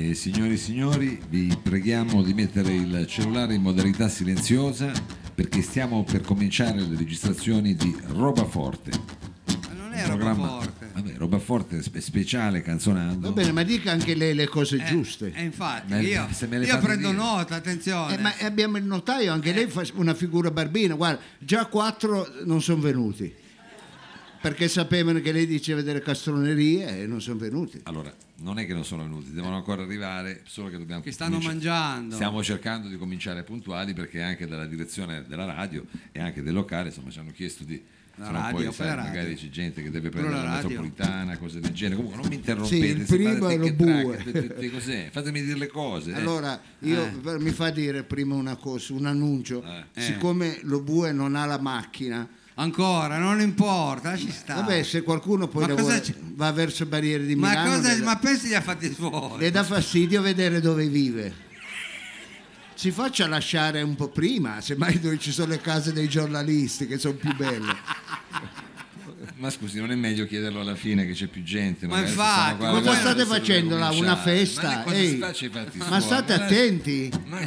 E 0.00 0.14
signori 0.14 0.52
e 0.52 0.56
signori, 0.56 1.20
vi 1.28 1.58
preghiamo 1.60 2.22
di 2.22 2.32
mettere 2.32 2.72
il 2.72 3.04
cellulare 3.08 3.54
in 3.54 3.62
modalità 3.62 4.08
silenziosa 4.08 4.92
perché 5.34 5.60
stiamo 5.60 6.04
per 6.04 6.20
cominciare 6.20 6.80
le 6.82 6.96
registrazioni 6.96 7.74
di 7.74 7.96
Roba 8.06 8.44
Forte. 8.44 8.90
Ma 9.66 9.72
non 9.76 9.92
è 9.92 10.06
roba 10.06 10.34
forte. 10.36 10.90
Vabbè, 10.94 11.14
Roba 11.16 11.38
Forte 11.40 11.82
spe- 11.82 12.00
speciale 12.00 12.62
canzonando. 12.62 13.26
Va 13.28 13.34
bene, 13.34 13.50
ma 13.50 13.64
dica 13.64 13.90
anche 13.90 14.14
lei 14.14 14.34
le 14.34 14.46
cose 14.46 14.76
Eh, 14.76 14.84
giuste. 14.84 15.32
E 15.34 15.42
infatti, 15.42 15.90
Ma 15.90 15.98
io, 16.00 16.28
se 16.30 16.46
me 16.46 16.58
le 16.58 16.66
io 16.66 16.78
prendo 16.78 17.10
dire. 17.10 17.20
nota, 17.20 17.56
attenzione. 17.56 18.14
Eh, 18.14 18.18
ma 18.20 18.32
abbiamo 18.42 18.76
il 18.76 18.84
notaio, 18.84 19.32
anche 19.32 19.52
lei 19.52 19.66
fa 19.66 19.82
una 19.94 20.14
figura 20.14 20.52
barbina. 20.52 20.94
Guarda, 20.94 21.20
già 21.40 21.66
quattro 21.66 22.24
non 22.44 22.62
sono 22.62 22.80
venuti. 22.80 23.34
Perché 24.48 24.68
sapevano 24.68 25.20
che 25.20 25.30
lei 25.32 25.46
diceva 25.46 25.82
delle 25.82 26.00
castronerie 26.00 27.02
e 27.02 27.06
non 27.06 27.20
sono 27.20 27.38
venuti. 27.38 27.80
Allora, 27.84 28.14
non 28.36 28.58
è 28.58 28.66
che 28.66 28.72
non 28.72 28.84
sono 28.84 29.02
venuti, 29.02 29.32
devono 29.32 29.56
ancora 29.56 29.82
arrivare, 29.82 30.40
solo 30.44 30.68
che 30.70 30.78
dobbiamo 30.78 31.02
Che 31.02 31.12
stanno 31.12 31.38
cominciare- 31.38 31.58
mangiando. 31.58 32.14
Stiamo 32.14 32.42
cercando 32.42 32.88
di 32.88 32.96
cominciare 32.96 33.42
puntuali 33.42 33.92
perché 33.92 34.22
anche 34.22 34.46
dalla 34.46 34.66
direzione 34.66 35.24
della 35.26 35.44
radio 35.44 35.84
e 36.12 36.20
anche 36.20 36.42
del 36.42 36.54
locale, 36.54 36.88
insomma, 36.88 37.10
ci 37.10 37.18
hanno 37.18 37.32
chiesto 37.32 37.64
di 37.64 37.82
La 38.16 38.30
radio, 38.30 38.64
poi 38.64 38.72
sai, 38.72 38.86
la 38.88 38.94
radio. 38.94 39.10
magari 39.12 39.34
c'è 39.36 39.48
gente 39.48 39.80
che 39.82 39.90
deve 39.90 40.08
prendere 40.08 40.34
la 40.36 40.42
la, 40.42 40.54
metropolitana, 40.56 41.36
cose 41.38 41.60
del 41.60 41.72
genere. 41.72 41.96
Comunque 41.96 42.20
non 42.20 42.28
mi 42.30 42.34
interrompete, 42.36 42.86
Sì, 42.86 42.96
il 42.96 43.06
primo 43.06 43.48
è 43.48 43.56
lo 43.58 43.72
bue. 43.74 44.70
cos'è? 44.72 45.08
Fatemi 45.12 45.42
dire 45.44 45.58
le 45.58 45.66
cose. 45.68 46.10
eh. 46.10 46.14
Allora, 46.14 46.60
io 46.80 47.10
per- 47.20 47.38
mi 47.38 47.50
fa 47.50 47.70
dire 47.70 48.02
prima 48.02 48.34
una 48.34 48.56
cosa, 48.56 48.92
un 48.94 49.06
annuncio. 49.06 49.62
Eh. 49.62 50.00
Siccome 50.00 50.58
lo 50.62 50.80
bue 50.80 51.12
non 51.12 51.36
ha 51.36 51.44
la 51.46 51.60
macchina, 51.60 52.28
Ancora, 52.60 53.18
non 53.18 53.40
importa, 53.40 54.16
ci 54.16 54.32
sta. 54.32 54.54
vabbè, 54.54 54.82
se 54.82 55.02
qualcuno 55.02 55.46
poi 55.46 55.68
lavora- 55.68 56.00
va 56.34 56.50
verso 56.50 56.86
Barriere 56.86 57.24
di 57.24 57.36
ma, 57.36 57.50
Milano, 57.50 57.76
cosa, 57.76 57.94
le, 57.94 58.02
ma 58.02 58.16
pensi 58.16 58.48
gli 58.48 58.54
ha 58.54 58.60
fatti 58.60 58.92
suoi? 58.92 59.38
le 59.38 59.50
dà 59.52 59.62
fastidio 59.62 60.20
vedere 60.22 60.60
dove 60.60 60.88
vive. 60.88 61.46
Si 62.74 62.90
faccia 62.90 63.28
lasciare 63.28 63.82
un 63.82 63.94
po' 63.94 64.08
prima, 64.08 64.60
semmai 64.60 64.98
dove 64.98 65.18
ci 65.20 65.30
sono 65.30 65.50
le 65.50 65.60
case 65.60 65.92
dei 65.92 66.08
giornalisti 66.08 66.88
che 66.88 66.98
sono 66.98 67.14
più 67.14 67.34
belle. 67.36 67.76
Ma 69.36 69.50
scusi, 69.50 69.78
non 69.78 69.92
è 69.92 69.94
meglio 69.94 70.26
chiederlo 70.26 70.60
alla 70.60 70.74
fine 70.74 71.06
che 71.06 71.12
c'è 71.12 71.28
più 71.28 71.44
gente? 71.44 71.86
Ma 71.86 72.00
infatti, 72.00 72.56
cosa 72.58 72.94
state 72.94 73.24
facendo 73.24 73.76
là? 73.76 73.90
Una 73.90 74.16
festa? 74.16 74.82
Ma 74.84 74.92
Ehi, 74.92 75.16
Ma 75.88 76.00
state 76.00 76.36
Ma- 76.36 76.44
attenti. 76.44 77.08
ma- 77.26 77.46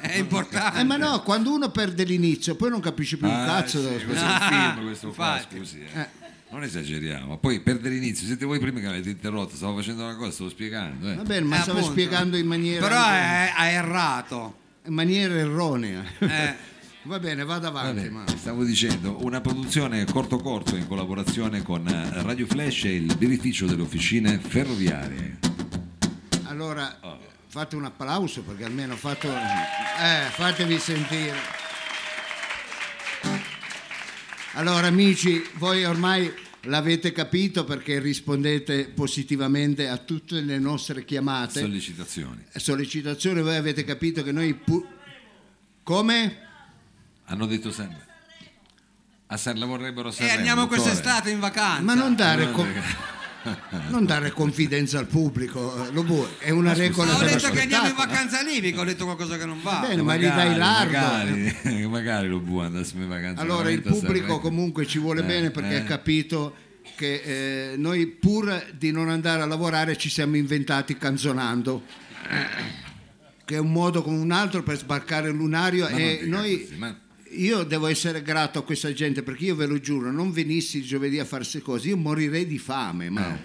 È 0.00 0.16
importante. 0.18 0.80
Eh, 0.80 0.84
ma 0.84 0.96
no, 0.96 1.22
quando 1.22 1.52
uno 1.52 1.70
perde 1.70 2.04
l'inizio, 2.04 2.54
poi 2.56 2.70
non 2.70 2.80
capisce 2.80 3.16
più 3.16 3.26
un 3.26 3.32
Ah, 3.34 3.44
cazzo. 3.46 3.80
sì, 3.82 4.04
questo 4.04 4.24
è 4.24 4.28
un 4.28 4.38
film 4.74 4.84
questo 4.84 5.08
qua, 5.10 5.40
scusi. 5.50 5.80
eh. 5.94 6.18
Non 6.50 6.62
esageriamo. 6.64 7.38
Poi 7.38 7.60
perdere 7.60 7.94
l'inizio, 7.94 8.26
siete 8.26 8.44
voi 8.44 8.58
prima 8.58 8.80
che 8.80 8.86
avete 8.86 9.10
interrotto, 9.10 9.54
stavo 9.54 9.76
facendo 9.76 10.02
una 10.02 10.16
cosa, 10.16 10.32
stavo 10.32 10.50
spiegando. 10.50 11.08
eh. 11.10 11.14
Va 11.14 11.22
bene, 11.22 11.46
ma 11.46 11.58
Eh, 11.58 11.60
stavo 11.62 11.78
appunto. 11.78 11.94
spiegando 12.00 12.36
in 12.36 12.46
maniera, 12.46 12.86
Però 12.88 13.00
è- 13.08 13.52
ha 13.56 13.66
errato. 13.68 14.56
in 14.86 14.94
maniera 14.94 15.34
erronea. 15.34 16.02
Eh, 16.18 16.68
Va 17.04 17.18
bene, 17.18 17.44
vado 17.44 17.66
avanti. 17.68 18.08
Vabbè, 18.08 18.10
ma- 18.10 18.36
stavo 18.36 18.62
dicendo, 18.62 19.18
una 19.24 19.40
produzione 19.40 20.04
corto 20.04 20.36
corto 20.38 20.76
in 20.76 20.86
collaborazione 20.86 21.62
con 21.62 21.88
eh, 21.88 22.22
Radio 22.22 22.44
Flash 22.46 22.84
e 22.84 22.96
il 22.96 23.16
birrificio 23.16 23.64
delle 23.66 23.80
officine 23.82 24.38
ferroviarie. 24.38 25.38
Allora, 26.44 26.98
Oh. 27.02 27.18
Fate 27.50 27.74
un 27.74 27.84
applauso 27.84 28.42
perché 28.42 28.64
almeno 28.64 28.94
fatto... 28.96 29.28
Eh, 29.28 30.28
fatevi 30.30 30.78
sentire. 30.78 31.36
Allora, 34.54 34.86
amici, 34.86 35.44
voi 35.54 35.84
ormai 35.84 36.32
l'avete 36.62 37.10
capito 37.12 37.64
perché 37.64 37.98
rispondete 37.98 38.86
positivamente 38.88 39.88
a 39.88 39.96
tutte 39.96 40.40
le 40.40 40.58
nostre 40.58 41.04
chiamate. 41.04 41.60
Sollecitazioni. 41.60 42.44
sollecitazione, 42.54 43.42
voi 43.42 43.56
avete 43.56 43.84
capito 43.84 44.22
che 44.22 44.32
noi... 44.32 44.54
pu- 44.54 44.86
Come? 45.82 46.38
Hanno 47.24 47.46
detto 47.46 47.70
sempre. 47.72 48.06
A 49.26 49.36
San 49.36 49.58
la 49.58 49.66
vorrebbero 49.66 50.08
a 50.08 50.10
e 50.10 50.14
Sanremo. 50.14 50.36
andiamo 50.38 50.60
dottore. 50.66 50.80
quest'estate 50.82 51.30
in 51.30 51.40
vacanza. 51.40 51.82
Ma 51.82 51.94
non 51.94 52.14
dare, 52.14 52.44
No, 52.46 52.50
co- 52.52 52.62
perché- 52.62 53.09
non 53.88 54.04
dare 54.04 54.30
confidenza 54.32 54.98
al 54.98 55.06
pubblico, 55.06 55.86
eh, 55.86 55.92
lo 55.92 56.02
vuoi, 56.02 56.28
è 56.38 56.50
una 56.50 56.74
regola 56.74 57.12
Ma 57.12 57.18
ho 57.18 57.22
detto 57.22 57.50
che 57.50 57.62
andiamo 57.62 57.88
in 57.88 57.94
vacanza 57.94 58.42
libica, 58.42 58.80
ho 58.80 58.84
detto 58.84 59.04
qualcosa 59.04 59.38
che 59.38 59.46
non 59.46 59.60
va. 59.62 59.84
Bene, 59.86 60.02
ma 60.02 60.16
gli 60.16 60.26
dai 60.26 60.56
largo. 60.56 60.92
Magari, 60.92 61.86
magari 61.88 62.28
lo 62.28 62.40
buono 62.40 62.66
andasse 62.66 62.96
in 62.96 63.08
vacanza. 63.08 63.40
Allora 63.40 63.70
il 63.70 63.80
pubblico 63.82 64.06
Sanremo. 64.08 64.38
comunque 64.40 64.86
ci 64.86 64.98
vuole 64.98 65.20
Eh, 65.22 65.24
bene 65.24 65.50
perché 65.50 65.74
eh. 65.74 65.78
ha 65.78 65.84
capito 65.84 66.54
che 66.96 67.72
eh, 67.72 67.76
noi 67.76 68.06
pur 68.06 68.72
di 68.76 68.90
non 68.90 69.08
andare 69.08 69.42
a 69.42 69.46
lavorare 69.46 69.96
ci 69.96 70.10
siamo 70.10 70.36
inventati 70.36 70.96
canzonando. 70.96 71.82
Che 73.44 73.54
è 73.54 73.58
un 73.58 73.72
modo 73.72 74.02
come 74.02 74.18
un 74.18 74.30
altro 74.30 74.62
per 74.62 74.76
sbarcare 74.76 75.30
il 75.30 75.34
lunario 75.34 75.88
Ma 75.90 75.96
e 75.96 76.20
noi 76.24 76.60
così, 76.62 76.76
ma- 76.76 76.96
io 77.32 77.62
devo 77.62 77.86
essere 77.86 78.22
grato 78.22 78.58
a 78.58 78.64
questa 78.64 78.92
gente 78.92 79.22
perché 79.22 79.44
io 79.44 79.54
ve 79.54 79.66
lo 79.66 79.78
giuro, 79.78 80.10
non 80.10 80.32
venissi 80.32 80.78
il 80.78 80.84
giovedì 80.84 81.18
a 81.20 81.24
farsi 81.24 81.60
cose, 81.60 81.88
io 81.88 81.96
morirei 81.96 82.46
di 82.46 82.58
fame. 82.58 83.08
Ma, 83.08 83.38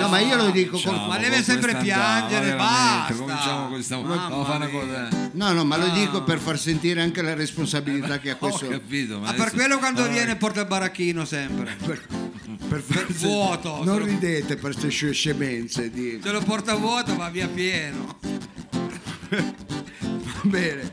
no, 0.00 0.08
ma 0.08 0.18
io 0.18 0.36
lo 0.36 0.50
dico 0.50 0.78
con- 0.80 1.06
Ma 1.06 1.18
deve 1.18 1.36
con 1.36 1.44
sempre 1.44 1.76
piangere, 1.76 2.56
basta. 2.56 3.14
Cominciamo 3.14 3.60
con 3.62 3.72
questa 3.72 3.96
cosa. 3.96 5.08
No, 5.32 5.52
no, 5.52 5.64
ma 5.64 5.76
lo 5.76 5.88
dico 5.90 6.24
per 6.24 6.38
far 6.38 6.58
sentire 6.58 7.00
anche 7.00 7.22
la 7.22 7.34
responsabilità 7.34 8.18
che 8.18 8.30
ha 8.30 8.34
Ho 8.40 8.48
questo. 8.48 8.66
capito, 8.68 9.18
ma 9.18 9.26
Ma 9.26 9.32
per 9.34 9.52
quello 9.52 9.78
quando 9.78 10.02
Ah, 10.02 10.08
viene 10.08 10.36
porta 10.36 10.60
il 10.62 10.66
baracchino 10.66 11.24
sempre. 11.24 11.76
Per, 12.72 12.80
per 12.80 12.80
far- 12.80 13.12
vuoto, 13.18 13.84
Non 13.84 14.02
ridete 14.02 14.56
per 14.56 14.74
queste 14.76 14.88
scemenze. 15.12 15.90
Di... 15.90 16.18
Se 16.22 16.30
lo 16.32 16.40
porta 16.40 16.74
vuoto 16.74 17.14
va 17.16 17.28
via 17.28 17.46
pieno. 17.48 18.18
Va 19.30 20.40
bene. 20.44 20.92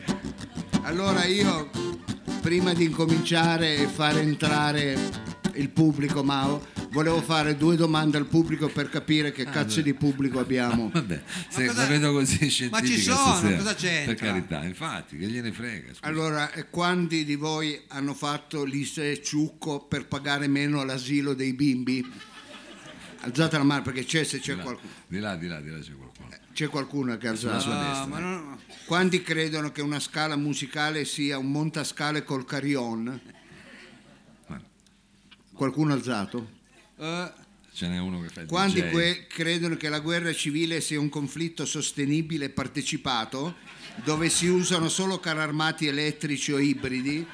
Allora 0.83 1.25
io, 1.25 1.69
prima 2.41 2.73
di 2.73 2.85
incominciare 2.85 3.77
e 3.77 3.87
far 3.87 4.17
entrare 4.17 4.97
il 5.55 5.69
pubblico, 5.69 6.23
Mao, 6.23 6.65
volevo 6.91 7.21
fare 7.21 7.57
due 7.57 7.75
domande 7.75 8.17
al 8.17 8.25
pubblico 8.27 8.67
per 8.69 8.89
capire 8.89 9.31
che 9.31 9.43
cazzo 9.45 9.81
di 9.81 9.93
pubblico 9.93 10.39
abbiamo. 10.39 10.89
Vabbè, 10.93 11.21
se 11.49 11.65
cosa- 11.65 11.81
la 11.81 11.87
vedo 11.87 12.11
così 12.13 12.49
scientifica 12.49 12.69
Ma 12.79 12.81
ci 12.85 12.97
sono, 13.01 13.17
stasera, 13.35 13.57
cosa 13.57 13.75
c'entra? 13.75 14.13
Per 14.13 14.23
carità, 14.23 14.63
infatti, 14.63 15.17
che 15.17 15.25
gliene 15.27 15.51
frega. 15.51 15.87
scusa. 15.89 15.99
Allora, 16.05 16.51
e 16.53 16.69
quanti 16.69 17.25
di 17.25 17.35
voi 17.35 17.79
hanno 17.89 18.13
fatto 18.13 18.63
l'ISE 18.63 19.21
ciucco 19.21 19.81
per 19.81 20.07
pagare 20.07 20.47
meno 20.47 20.79
all'asilo 20.79 21.33
dei 21.33 21.53
bimbi? 21.53 22.09
Alzate 23.21 23.57
la 23.57 23.63
mano 23.63 23.81
perché 23.81 24.05
c'è 24.05 24.23
se 24.23 24.39
c'è 24.39 24.51
Di 24.53 24.57
là, 24.59 24.63
qualcuno. 24.63 24.91
di 25.07 25.19
là, 25.19 25.35
di 25.35 25.47
là, 25.47 25.59
di 25.59 25.69
là 25.69 25.77
c'è 25.79 25.83
qualcuno. 25.87 26.07
C'è 26.53 26.67
qualcuno 26.67 27.17
che 27.17 27.27
ha 27.27 27.31
alzato. 27.31 27.71
Ah, 27.71 28.05
ma 28.07 28.19
non- 28.19 28.57
Quanti 28.85 29.21
credono 29.21 29.71
che 29.71 29.81
una 29.81 29.99
scala 29.99 30.35
musicale 30.35 31.05
sia 31.05 31.37
un 31.37 31.51
montascale 31.51 32.23
col 32.23 32.43
carillon? 32.45 33.19
Qualcuno 35.53 35.91
ha 35.91 35.95
alzato? 35.95 36.49
eh, 36.97 37.31
Ce 37.73 37.87
n'è 37.87 37.97
uno 37.99 38.21
che 38.21 38.29
fa 38.29 38.41
il 38.41 38.47
Quanti 38.47 38.81
que- 38.89 39.25
credono 39.27 39.75
che 39.75 39.89
la 39.89 39.99
guerra 39.99 40.33
civile 40.33 40.81
sia 40.81 40.99
un 40.99 41.07
conflitto 41.09 41.65
sostenibile 41.65 42.45
e 42.45 42.49
partecipato, 42.49 43.55
dove 44.03 44.29
si 44.29 44.47
usano 44.47 44.89
solo 44.89 45.19
carri 45.19 45.39
armati 45.39 45.85
elettrici 45.87 46.51
o 46.51 46.59
ibridi, 46.59 47.25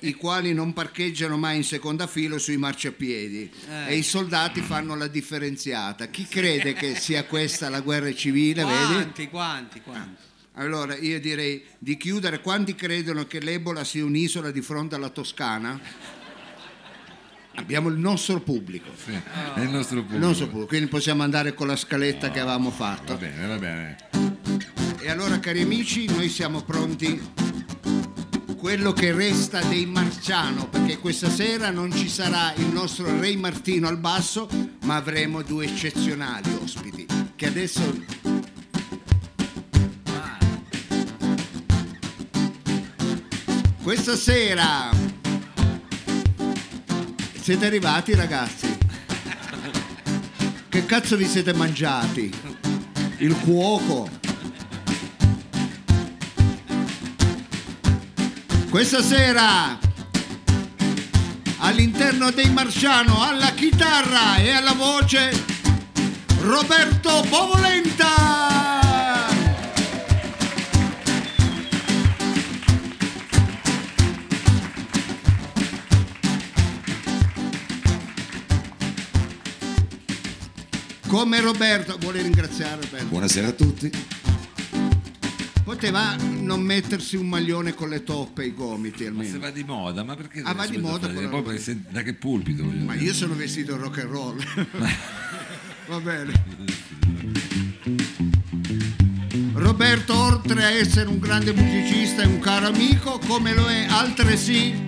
i 0.00 0.14
quali 0.14 0.52
non 0.54 0.72
parcheggiano 0.72 1.36
mai 1.36 1.56
in 1.56 1.64
seconda 1.64 2.06
fila 2.06 2.38
sui 2.38 2.56
marciapiedi 2.56 3.50
Eh. 3.86 3.92
e 3.92 3.96
i 3.96 4.02
soldati 4.02 4.60
fanno 4.60 4.94
la 4.94 5.08
differenziata. 5.08 6.06
Chi 6.06 6.26
crede 6.26 6.72
che 6.74 6.94
sia 6.96 7.24
questa 7.24 7.68
la 7.68 7.80
guerra 7.80 8.14
civile, 8.14 8.64
vedi? 8.64 8.84
quanti, 8.92 9.28
quanti, 9.28 9.80
quanti? 9.80 10.22
Allora 10.54 10.96
io 10.96 11.20
direi 11.20 11.64
di 11.78 11.96
chiudere. 11.96 12.40
Quanti 12.40 12.74
credono 12.74 13.26
che 13.26 13.38
l'Ebola 13.40 13.84
sia 13.84 14.04
un'isola 14.04 14.50
di 14.50 14.60
fronte 14.60 14.96
alla 14.96 15.08
Toscana? 15.10 15.80
Abbiamo 17.54 17.88
il 17.88 17.96
nostro 17.98 18.40
pubblico. 18.40 18.90
Sì, 19.04 19.12
è 19.12 19.60
il 19.60 19.68
nostro 19.70 19.98
Il 19.98 20.02
pubblico. 20.04 20.24
nostro 20.26 20.46
pubblico, 20.46 20.66
quindi 20.68 20.86
possiamo 20.88 21.22
andare 21.24 21.54
con 21.54 21.66
la 21.66 21.76
scaletta 21.76 22.30
che 22.30 22.38
avevamo 22.40 22.70
fatto. 22.70 23.12
Va 23.14 23.18
bene, 23.18 23.46
va 23.46 23.56
bene. 23.58 23.96
E 25.00 25.10
allora, 25.10 25.38
cari 25.40 25.62
amici, 25.62 26.06
noi 26.06 26.28
siamo 26.28 26.62
pronti. 26.62 27.20
Quello 28.58 28.92
che 28.92 29.12
resta 29.12 29.62
dei 29.62 29.86
Marciano, 29.86 30.68
perché 30.68 30.98
questa 30.98 31.30
sera 31.30 31.70
non 31.70 31.92
ci 31.92 32.08
sarà 32.08 32.52
il 32.56 32.66
nostro 32.66 33.18
Re 33.18 33.36
Martino 33.36 33.86
al 33.86 33.98
basso, 33.98 34.48
ma 34.82 34.96
avremo 34.96 35.42
due 35.42 35.66
eccezionali 35.66 36.52
ospiti. 36.60 37.06
Che 37.36 37.46
adesso. 37.46 37.80
Questa 43.80 44.16
sera 44.16 44.90
siete 47.40 47.64
arrivati, 47.64 48.14
ragazzi. 48.14 48.76
Che 50.68 50.84
cazzo 50.84 51.16
vi 51.16 51.26
siete 51.26 51.54
mangiati? 51.54 52.30
Il 53.18 53.36
cuoco. 53.38 54.27
Questa 58.70 59.02
sera 59.02 59.78
all'interno 61.60 62.30
dei 62.30 62.50
Marciano 62.50 63.22
alla 63.22 63.52
chitarra 63.52 64.36
e 64.36 64.50
alla 64.50 64.74
voce 64.74 65.30
Roberto 66.42 67.24
Bovolenta. 67.28 68.06
Come 81.06 81.40
Roberto 81.40 81.96
vuole 81.98 82.20
ringraziare 82.20 82.82
Roberto. 82.82 83.06
Buonasera 83.06 83.48
a 83.48 83.52
tutti. 83.52 83.90
Poteva 85.68 86.16
non 86.16 86.62
mettersi 86.62 87.16
un 87.16 87.28
maglione 87.28 87.74
con 87.74 87.90
le 87.90 88.02
toppe 88.02 88.44
ai 88.44 88.54
gomiti 88.54 89.02
Ma 89.10 89.22
se 89.22 89.26
almeno. 89.26 89.38
va 89.38 89.50
di 89.50 89.64
moda, 89.64 90.02
ma 90.02 90.16
perché 90.16 90.40
Ah, 90.42 90.54
va 90.54 90.66
di 90.66 90.78
moda 90.78 91.10
quella 91.10 91.28
poi 91.28 91.42
perché 91.42 91.60
se- 91.60 91.82
da 91.90 92.00
che 92.00 92.14
pulpito? 92.14 92.64
Ma 92.64 92.94
dire? 92.94 93.04
io 93.04 93.12
sono 93.12 93.34
vestito 93.34 93.76
rock 93.76 93.98
and 93.98 94.10
roll. 94.10 94.42
Va 95.88 96.00
bene. 96.00 96.32
Roberto, 99.52 100.14
oltre 100.16 100.64
a 100.64 100.70
essere 100.70 101.06
un 101.10 101.18
grande 101.18 101.52
musicista 101.52 102.22
e 102.22 102.26
un 102.26 102.38
caro 102.40 102.68
amico, 102.68 103.18
come 103.26 103.52
lo 103.52 103.66
è 103.68 103.84
altresì 103.90 104.84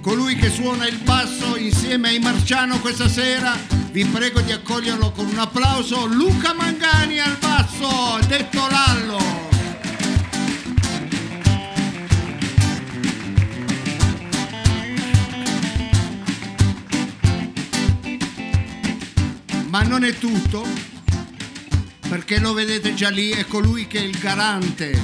colui 0.00 0.36
che 0.36 0.48
suona 0.48 0.86
il 0.88 1.00
basso 1.04 1.54
insieme 1.58 2.08
ai 2.08 2.18
Marciano 2.18 2.78
questa 2.80 3.08
sera, 3.08 3.54
vi 3.92 4.06
prego 4.06 4.40
di 4.40 4.52
accoglierlo 4.52 5.10
con 5.12 5.26
un 5.26 5.38
applauso. 5.38 6.06
Luca 6.06 6.54
Mangani 6.54 7.18
al 7.20 7.36
basso, 7.38 8.18
detto 8.26 8.66
Lallo. 8.70 9.41
Ma 19.82 19.88
non 19.88 20.04
è 20.04 20.16
tutto, 20.16 20.64
perché 22.08 22.38
lo 22.38 22.52
vedete 22.52 22.94
già 22.94 23.08
lì, 23.10 23.30
è 23.30 23.44
colui 23.46 23.88
che 23.88 23.98
è 23.98 24.02
il 24.02 24.16
garante 24.16 24.96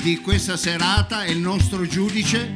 di 0.00 0.20
questa 0.20 0.56
serata, 0.56 1.24
è 1.24 1.30
il 1.30 1.38
nostro 1.38 1.84
giudice. 1.88 2.52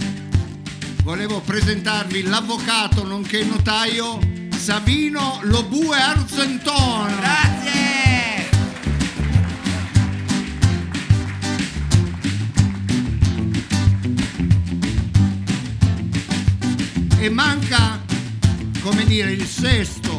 Volevo 1.03 1.41
presentarvi 1.41 2.23
l'avvocato 2.23 3.05
nonché 3.05 3.43
notaio 3.43 4.21
Savino 4.57 5.41
Lobue 5.43 5.99
Argenton. 5.99 7.17
Grazie! 7.17 8.49
E 17.19 17.29
manca, 17.29 18.05
come 18.87 19.05
dire, 19.05 19.33
il 19.33 19.45
sesto, 19.45 20.17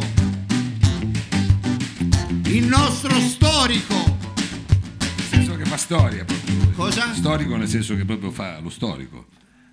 il 2.48 2.66
nostro 2.66 3.18
storico. 3.22 4.18
Nel 4.98 5.26
senso 5.30 5.56
che 5.56 5.64
fa 5.64 5.78
storia 5.78 6.26
proprio. 6.26 6.72
Cosa? 6.76 7.14
Storico 7.14 7.56
nel 7.56 7.70
senso 7.70 7.96
che 7.96 8.04
proprio 8.04 8.30
fa 8.30 8.60
lo 8.60 8.70
storico. 8.70 9.28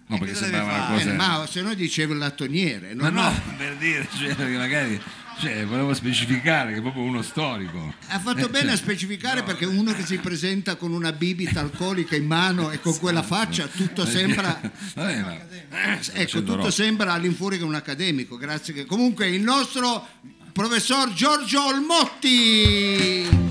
No, 0.06 0.18
perché 0.18 0.36
sembrava 0.36 0.72
una 0.72 0.86
cosa... 0.86 1.04
Bene, 1.06 1.16
ma 1.16 1.44
se 1.50 1.62
no 1.62 1.74
dicevo 1.74 2.12
il 2.12 2.20
lattoniere. 2.20 2.94
Ma 2.94 3.08
non 3.08 3.24
no, 3.24 3.28
ho- 3.30 3.56
per 3.56 3.74
dire, 3.78 4.06
cioè, 4.16 4.36
che 4.36 4.56
magari 4.56 5.00
cioè, 5.38 5.64
volevo 5.66 5.92
specificare 5.94 6.72
che 6.72 6.78
è 6.78 6.80
proprio 6.80 7.02
uno 7.02 7.22
storico. 7.22 7.94
Ha 8.08 8.18
fatto 8.18 8.46
Eh, 8.46 8.48
bene 8.48 8.66
cioè, 8.66 8.74
a 8.74 8.76
specificare 8.76 9.42
perché 9.42 9.64
uno 9.66 9.92
che 9.92 10.04
si 10.04 10.16
presenta 10.18 10.76
con 10.76 10.92
una 10.92 11.12
bibita 11.12 11.60
alcolica 11.60 12.16
in 12.16 12.26
mano 12.26 12.70
e 12.70 12.80
con 12.80 12.96
quella 12.98 13.22
faccia 13.22 13.66
tutto 13.66 14.06
sembra 14.06 14.60
Vabbè, 14.94 15.20
ma- 15.20 15.34
ecco 15.34 16.02
facendo 16.02 16.40
tutto 16.40 16.56
roba. 16.56 16.70
sembra 16.70 17.12
all'infuori 17.12 17.58
che 17.58 17.64
un 17.64 17.74
accademico 17.74 18.36
grazie 18.36 18.72
che 18.74 18.84
comunque 18.84 19.28
il 19.28 19.42
nostro 19.42 20.06
professor 20.52 21.12
Giorgio 21.12 21.66
Olmotti 21.66 23.43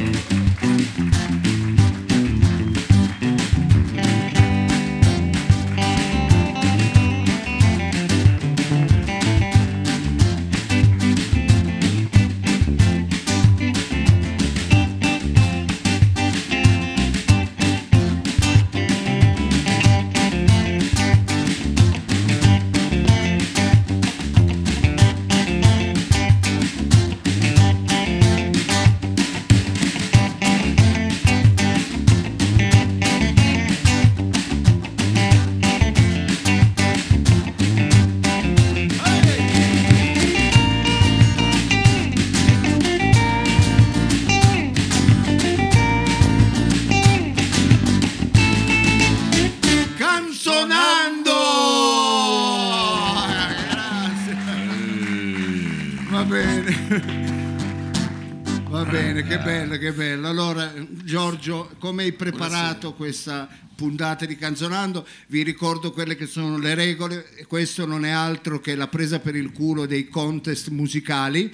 Giorgio, 61.44 61.76
come 61.78 62.04
hai 62.04 62.14
preparato 62.14 62.94
questa 62.94 63.50
puntata 63.76 64.26
di 64.26 64.38
Canzonando? 64.38 65.06
Vi 65.28 65.44
ricordo 65.44 65.92
quelle 65.92 66.16
che 66.16 66.26
sono 66.26 66.58
le 66.58 66.74
regole. 66.74 67.26
Questo 67.50 67.86
non 67.86 68.06
è 68.06 68.12
altro 68.12 68.62
che 68.62 68.76
la 68.76 68.88
presa 68.88 69.20
per 69.20 69.36
il 69.36 69.52
culo 69.52 69.86
dei 69.86 70.08
contest 70.08 70.70
musicali 70.70 71.52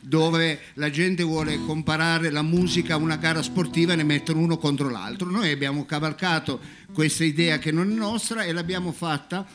dove 0.00 0.60
la 0.74 0.88
gente 0.88 1.22
vuole 1.22 1.60
comparare 1.66 2.30
la 2.30 2.40
musica 2.40 2.94
a 2.94 2.96
una 2.96 3.16
gara 3.16 3.42
sportiva 3.42 3.92
e 3.92 3.96
ne 3.96 4.04
mettono 4.04 4.40
uno 4.40 4.56
contro 4.56 4.88
l'altro. 4.88 5.28
Noi 5.28 5.50
abbiamo 5.50 5.84
cavalcato 5.84 6.58
questa 6.94 7.24
idea 7.24 7.58
che 7.58 7.70
non 7.70 7.90
è 7.90 7.94
nostra 7.94 8.42
e 8.42 8.52
l'abbiamo 8.52 8.90
fatta 8.90 9.46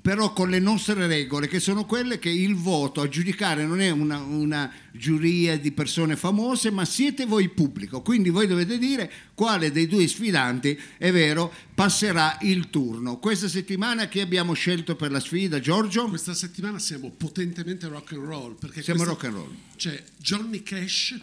però 0.00 0.32
con 0.32 0.48
le 0.48 0.58
nostre 0.58 1.06
regole, 1.06 1.48
che 1.48 1.60
sono 1.60 1.84
quelle 1.84 2.18
che 2.18 2.30
il 2.30 2.54
voto 2.54 3.00
a 3.00 3.08
giudicare 3.08 3.64
non 3.64 3.80
è 3.80 3.90
una, 3.90 4.18
una 4.18 4.72
giuria 4.92 5.58
di 5.58 5.72
persone 5.72 6.16
famose, 6.16 6.70
ma 6.70 6.84
siete 6.84 7.26
voi 7.26 7.48
pubblico. 7.48 8.00
Quindi 8.02 8.30
voi 8.30 8.46
dovete 8.46 8.78
dire 8.78 9.10
quale 9.34 9.70
dei 9.72 9.86
due 9.86 10.06
sfidanti, 10.06 10.78
è 10.98 11.10
vero, 11.12 11.52
passerà 11.74 12.38
il 12.42 12.70
turno. 12.70 13.18
Questa 13.18 13.48
settimana 13.48 14.06
chi 14.06 14.20
abbiamo 14.20 14.52
scelto 14.52 14.96
per 14.96 15.10
la 15.10 15.20
sfida, 15.20 15.60
Giorgio? 15.60 16.08
Questa 16.08 16.34
settimana 16.34 16.78
siamo 16.78 17.10
potentemente 17.10 17.86
rock 17.88 18.12
and 18.12 18.24
roll 18.24 18.56
perché 18.56 18.82
Siamo 18.82 19.04
questa- 19.04 19.14
rock 19.28 19.34
and 19.34 19.34
roll. 19.34 19.56
C'è 19.76 20.02
Johnny 20.16 20.62
Cash 20.62 21.16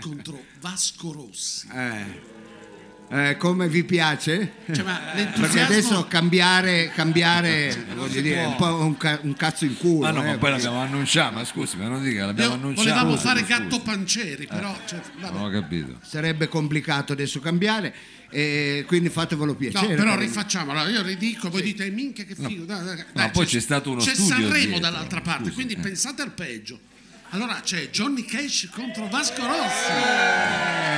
contro 0.00 0.42
Vasco 0.60 1.12
Rossi. 1.12 1.66
Eh. 1.72 2.41
Eh, 3.10 3.36
come 3.36 3.68
vi 3.68 3.84
piace? 3.84 4.52
Cioè, 4.72 4.84
ma 4.84 4.98
Perché 5.38 5.60
adesso 5.60 6.06
cambiare, 6.06 6.90
cambiare 6.94 7.84
voglio 7.94 8.22
dire, 8.22 8.40
è 8.42 8.46
un 8.46 8.56
po' 8.56 8.74
un, 8.76 8.96
ca- 8.96 9.18
un 9.22 9.34
cazzo 9.34 9.66
in 9.66 9.76
culo. 9.76 10.06
Ma 10.06 10.10
no, 10.12 10.22
eh, 10.22 10.26
ma 10.28 10.38
poi 10.38 10.50
l'abbiamo 10.52 10.80
annunciato, 10.80 11.34
ma 11.34 11.44
scusi, 11.44 11.76
ma 11.76 11.88
non 11.88 12.02
dica, 12.02 12.24
l'abbiamo 12.24 12.54
annunciato. 12.54 12.88
volevamo 12.88 13.12
Scusi, 13.12 13.26
fare 13.26 13.40
scusi. 13.40 13.52
Gatto 13.52 13.80
Pancieri, 13.80 14.46
però 14.46 14.74
cioè, 14.86 15.00
vabbè. 15.20 15.34
Non 15.34 15.44
ho 15.44 15.50
capito. 15.50 15.98
sarebbe 16.02 16.48
complicato 16.48 17.12
adesso 17.12 17.38
cambiare, 17.40 17.94
e 18.30 18.84
quindi 18.86 19.10
fatevelo 19.10 19.52
No, 19.52 19.58
piacere. 19.58 19.94
però 19.94 20.12
cari- 20.12 20.24
rifacciamo. 20.24 20.70
Allora, 20.70 20.88
io 20.88 21.02
ridico, 21.02 21.50
voi 21.50 21.60
dite, 21.60 21.90
minchia 21.90 22.24
che 22.24 22.34
figo. 22.34 22.64
dai, 22.64 22.82
dai, 22.82 23.04
dai, 23.12 23.30
poi 23.30 23.44
c'è 23.44 23.60
stato 23.60 23.90
uno 23.90 24.00
C'è 24.00 24.14
studio 24.14 24.32
Sanremo 24.36 24.54
dietro, 24.56 24.78
dall'altra 24.78 25.20
parte, 25.20 25.42
scusi, 25.50 25.54
quindi 25.54 25.74
eh. 25.74 25.80
pensate 25.80 26.22
al 26.22 26.32
peggio. 26.32 26.80
Allora 27.34 27.60
c'è 27.62 27.88
Johnny 27.90 28.24
Cash 28.24 28.68
contro 28.72 29.06
Vasco 29.08 29.42
Rossi. 29.46 30.91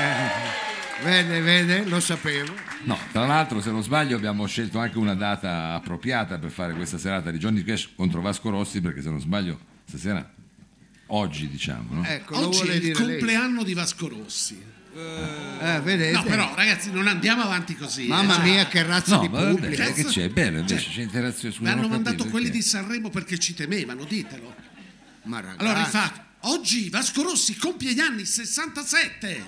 Vede, 1.03 1.41
vede, 1.41 1.85
lo 1.85 2.01
sapevo. 2.01 2.55
No, 2.85 2.99
tra 3.13 3.27
l'altro, 3.27 3.61
se 3.61 3.71
non 3.71 3.83
sbaglio, 3.83 4.17
abbiamo 4.17 4.47
scelto 4.47 4.79
anche 4.79 4.97
una 4.99 5.15
data 5.15 5.75
appropriata 5.75 6.39
per 6.39 6.51
fare 6.51 6.73
questa 6.75 6.99
serata 6.99 7.31
di 7.31 7.39
Johnny 7.39 7.63
Cash 7.63 7.91
contro 7.95 8.21
Vasco 8.21 8.49
Rossi, 8.51 8.81
perché 8.81 9.03
se 9.03 9.11
non 9.11 9.21
sbaglio, 9.21 9.59
stasera, 9.87 10.29
oggi 11.09 11.49
diciamo, 11.49 11.95
no? 11.95 12.05
Ecco, 12.05 12.39
Oggi 12.47 12.69
è 12.69 12.75
il 12.75 12.81
dire 12.81 12.95
lei. 12.99 13.07
compleanno 13.19 13.63
di 13.65 13.75
Vasco 13.75 14.09
Rossi. 14.09 14.73
Eh, 14.97 15.81
vedete? 15.83 16.13
No, 16.13 16.23
però 16.23 16.55
ragazzi, 16.55 16.93
non 16.93 17.09
andiamo 17.09 17.43
avanti 17.43 17.75
così. 17.75 18.05
eh, 18.05 18.09
Mamma 18.09 18.35
cioè, 18.37 18.45
mia, 18.45 18.67
che 18.69 18.83
razza 18.85 19.17
No, 19.17 19.23
di 19.23 19.29
ma 19.29 19.41
vabbè, 19.41 19.51
pubblico. 19.51 19.83
che 19.83 19.93
Cazzo- 19.93 20.09
c'è? 20.09 20.29
Bello, 20.31 20.59
invece 20.59 20.79
Cioè, 20.79 20.93
c'è 20.95 21.03
interazione. 21.03 21.55
Mi 21.59 21.69
hanno 21.69 21.89
mandato 21.89 22.25
quelli 22.29 22.47
perché. 22.47 22.51
di 22.61 22.63
Sanremo 22.63 23.11
perché 23.11 23.39
ci 23.39 23.55
temevano, 23.55 24.05
ditelo. 24.05 24.55
Ma 25.25 25.41
ragazzi, 25.41 25.59
Allora 25.61 25.79
rifà. 25.85 26.24
Oggi 26.47 26.91
Vasco 26.91 27.23
Rossi 27.23 27.57
compie 27.57 27.95
gli 27.95 28.01
anni 28.01 28.27
67. 28.27 29.45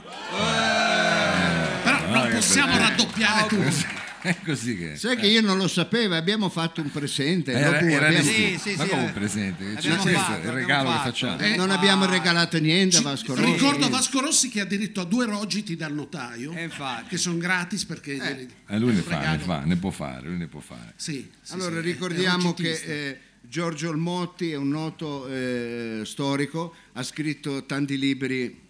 Però 1.82 2.08
non 2.08 2.28
che 2.28 2.34
possiamo 2.36 2.76
raddoppiare 2.76 3.46
tutto. 3.48 4.04
È 4.26 4.34
così 4.44 4.76
che. 4.76 4.96
Sai 4.96 5.16
che 5.16 5.26
io 5.26 5.40
non 5.40 5.56
lo 5.58 5.68
sapevo, 5.68 6.16
abbiamo 6.16 6.48
fatto 6.48 6.80
un 6.80 6.90
presente. 6.90 7.52
Era, 7.52 7.78
dopo 7.78 7.84
era 7.84 8.06
abbiamo-. 8.06 8.28
Sì, 8.28 8.58
sì, 8.60 8.74
Ma 8.76 8.82
sì, 8.84 8.88
come 8.88 9.02
eh. 9.02 9.04
un 9.04 9.12
presente? 9.12 9.80
Cioè, 9.80 9.92
fatto, 9.98 10.46
il 10.46 10.52
regalo 10.52 10.90
che 10.90 10.98
facciamo. 10.98 11.38
Eh, 11.38 11.54
non 11.54 11.70
abbiamo 11.70 12.06
regalato 12.06 12.58
niente 12.58 12.96
a 12.96 13.02
Vasco 13.02 13.34
Rossi. 13.36 13.52
ricordo 13.52 13.88
Vasco 13.88 14.20
Rossi 14.20 14.48
che 14.48 14.60
ha 14.62 14.64
diritto 14.64 15.02
a 15.02 15.04
due 15.04 15.26
rogiti 15.26 15.76
dal 15.76 15.92
notaio, 15.94 16.52
Eh, 16.54 16.62
infatti. 16.64 17.08
che 17.10 17.18
sono 17.18 17.36
gratis 17.36 17.84
perché... 17.84 18.16
glieli- 18.16 18.48
Eh, 18.66 18.78
lui 18.78 18.94
ne 18.94 19.02
fa, 19.02 19.30
ne 19.30 19.38
fa, 19.38 19.60
ne 19.64 19.76
può 19.76 19.90
fare, 19.90 20.26
lui 20.26 20.38
ne 20.38 20.46
può 20.48 20.60
fare. 20.60 20.94
Sì, 20.96 21.30
sì, 21.40 21.52
Allora 21.52 21.80
ricordiamo 21.80 22.52
che 22.52 22.72
eh, 22.72 23.20
Giorgio 23.48 23.90
Olmotti 23.90 24.50
è 24.50 24.56
un 24.56 24.68
noto 24.68 25.26
eh, 25.28 26.02
storico, 26.04 26.74
ha 26.92 27.02
scritto 27.02 27.64
tanti 27.64 27.98
libri. 27.98 28.64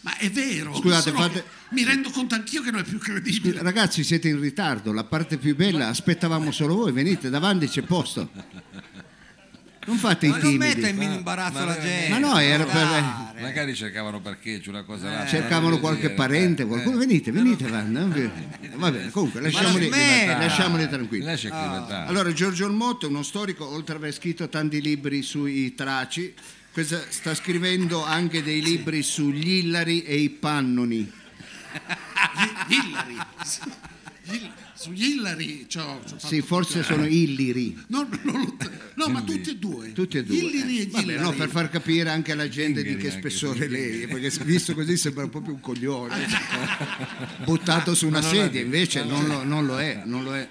Ma 0.00 0.16
è 0.16 0.30
vero, 0.30 0.74
Scusate, 0.74 1.10
fate- 1.10 1.44
mi 1.70 1.84
rendo 1.84 2.10
conto 2.10 2.34
anch'io 2.34 2.62
che 2.62 2.70
non 2.70 2.80
è 2.80 2.84
più 2.84 2.98
credibile. 2.98 3.62
Ragazzi, 3.62 4.04
siete 4.04 4.28
in 4.28 4.40
ritardo, 4.40 4.92
la 4.92 5.04
parte 5.04 5.38
più 5.38 5.56
bella, 5.56 5.88
aspettavamo 5.88 6.50
solo 6.52 6.76
voi, 6.76 6.92
venite 6.92 7.30
davanti, 7.30 7.66
c'è 7.66 7.82
posto. 7.82 8.30
Non 9.88 9.96
fate 9.96 10.26
i 10.26 10.28
Ma 10.28 10.36
non 10.36 10.54
metta 10.56 10.86
timidi. 10.88 11.04
in 11.06 11.12
imbarazzo 11.12 11.58
ma 11.60 11.64
la 11.64 11.80
gente. 11.80 12.08
Ma 12.10 12.18
no, 12.18 12.38
era 12.38 12.64
per-. 12.64 13.40
Magari 13.40 13.74
cercavano 13.74 14.20
parcheggio, 14.20 14.68
una 14.68 14.82
cosa 14.82 15.10
là. 15.10 15.26
Cercavano 15.26 15.78
qualche 15.80 16.02
dire, 16.02 16.12
parente, 16.14 16.62
eh, 16.62 16.66
qualcuno. 16.66 16.96
eh. 16.96 17.06
Venite, 17.06 17.32
venite, 17.32 17.66
Vanna. 17.66 18.06
Va 18.74 18.90
bene, 18.90 19.08
comunque, 19.10 19.40
lasciamoli, 19.40 19.88
lasciamoli 19.88 20.88
tranquilli. 20.90 21.24
Lascia 21.24 21.48
acclimatare. 21.48 22.06
Allora, 22.06 22.30
Giorgio 22.34 22.66
Olmotto 22.66 23.06
è 23.06 23.08
uno 23.08 23.22
storico, 23.22 23.66
oltre 23.66 23.94
ad 23.94 24.02
aver 24.02 24.12
scritto 24.12 24.46
tanti 24.50 24.82
libri 24.82 25.22
sui 25.22 25.74
traci, 25.74 26.34
questa- 26.70 27.00
sta 27.08 27.34
scrivendo 27.34 28.04
anche 28.04 28.42
dei 28.42 28.60
libri 28.60 29.02
sugli 29.02 29.64
Illari 29.64 30.02
e 30.02 30.16
i 30.16 30.28
Pannoni. 30.28 30.98
Gli 32.68 32.74
Hillary. 32.74 33.16
Gli- 34.24 34.50
Sugli 34.80 35.04
Hillary 35.14 35.66
c'ho- 35.66 36.00
Sì, 36.18 36.40
forse 36.40 36.84
sono 36.84 37.04
Illiri. 37.04 37.76
No, 37.88 38.06
no, 38.22 38.32
no, 38.32 38.56
no, 38.94 39.08
ma 39.08 39.22
tutti 39.22 39.50
e 39.50 39.56
due. 39.56 39.92
Tutti 39.92 40.18
e 40.18 40.24
due. 40.24 40.36
Hillary 40.36 40.78
e 40.78 40.82
Eh, 40.82 40.86
vabbè, 40.86 41.04
Hillary. 41.04 41.20
no, 41.22 41.32
per 41.32 41.48
far 41.48 41.68
capire 41.68 42.10
anche 42.10 42.30
alla 42.32 42.48
gente 42.48 42.82
di 42.82 42.90
Zingari 42.90 43.08
che 43.10 43.18
spessore 43.18 43.66
lei 43.68 44.02
è, 44.02 44.06
perché 44.08 44.30
visto 44.44 44.74
così 44.74 44.96
sembra 44.96 45.26
proprio 45.26 45.54
un 45.54 45.60
coglione. 45.60 46.14
Buttato 47.44 47.94
su 47.96 48.06
una 48.06 48.22
sedia, 48.22 48.60
invece 48.60 49.02
non 49.04 49.26
lo, 49.26 49.42
non 49.42 49.66
lo 49.66 49.80
è. 49.80 50.02
Non 50.04 50.22
lo 50.22 50.34
è. 50.36 50.48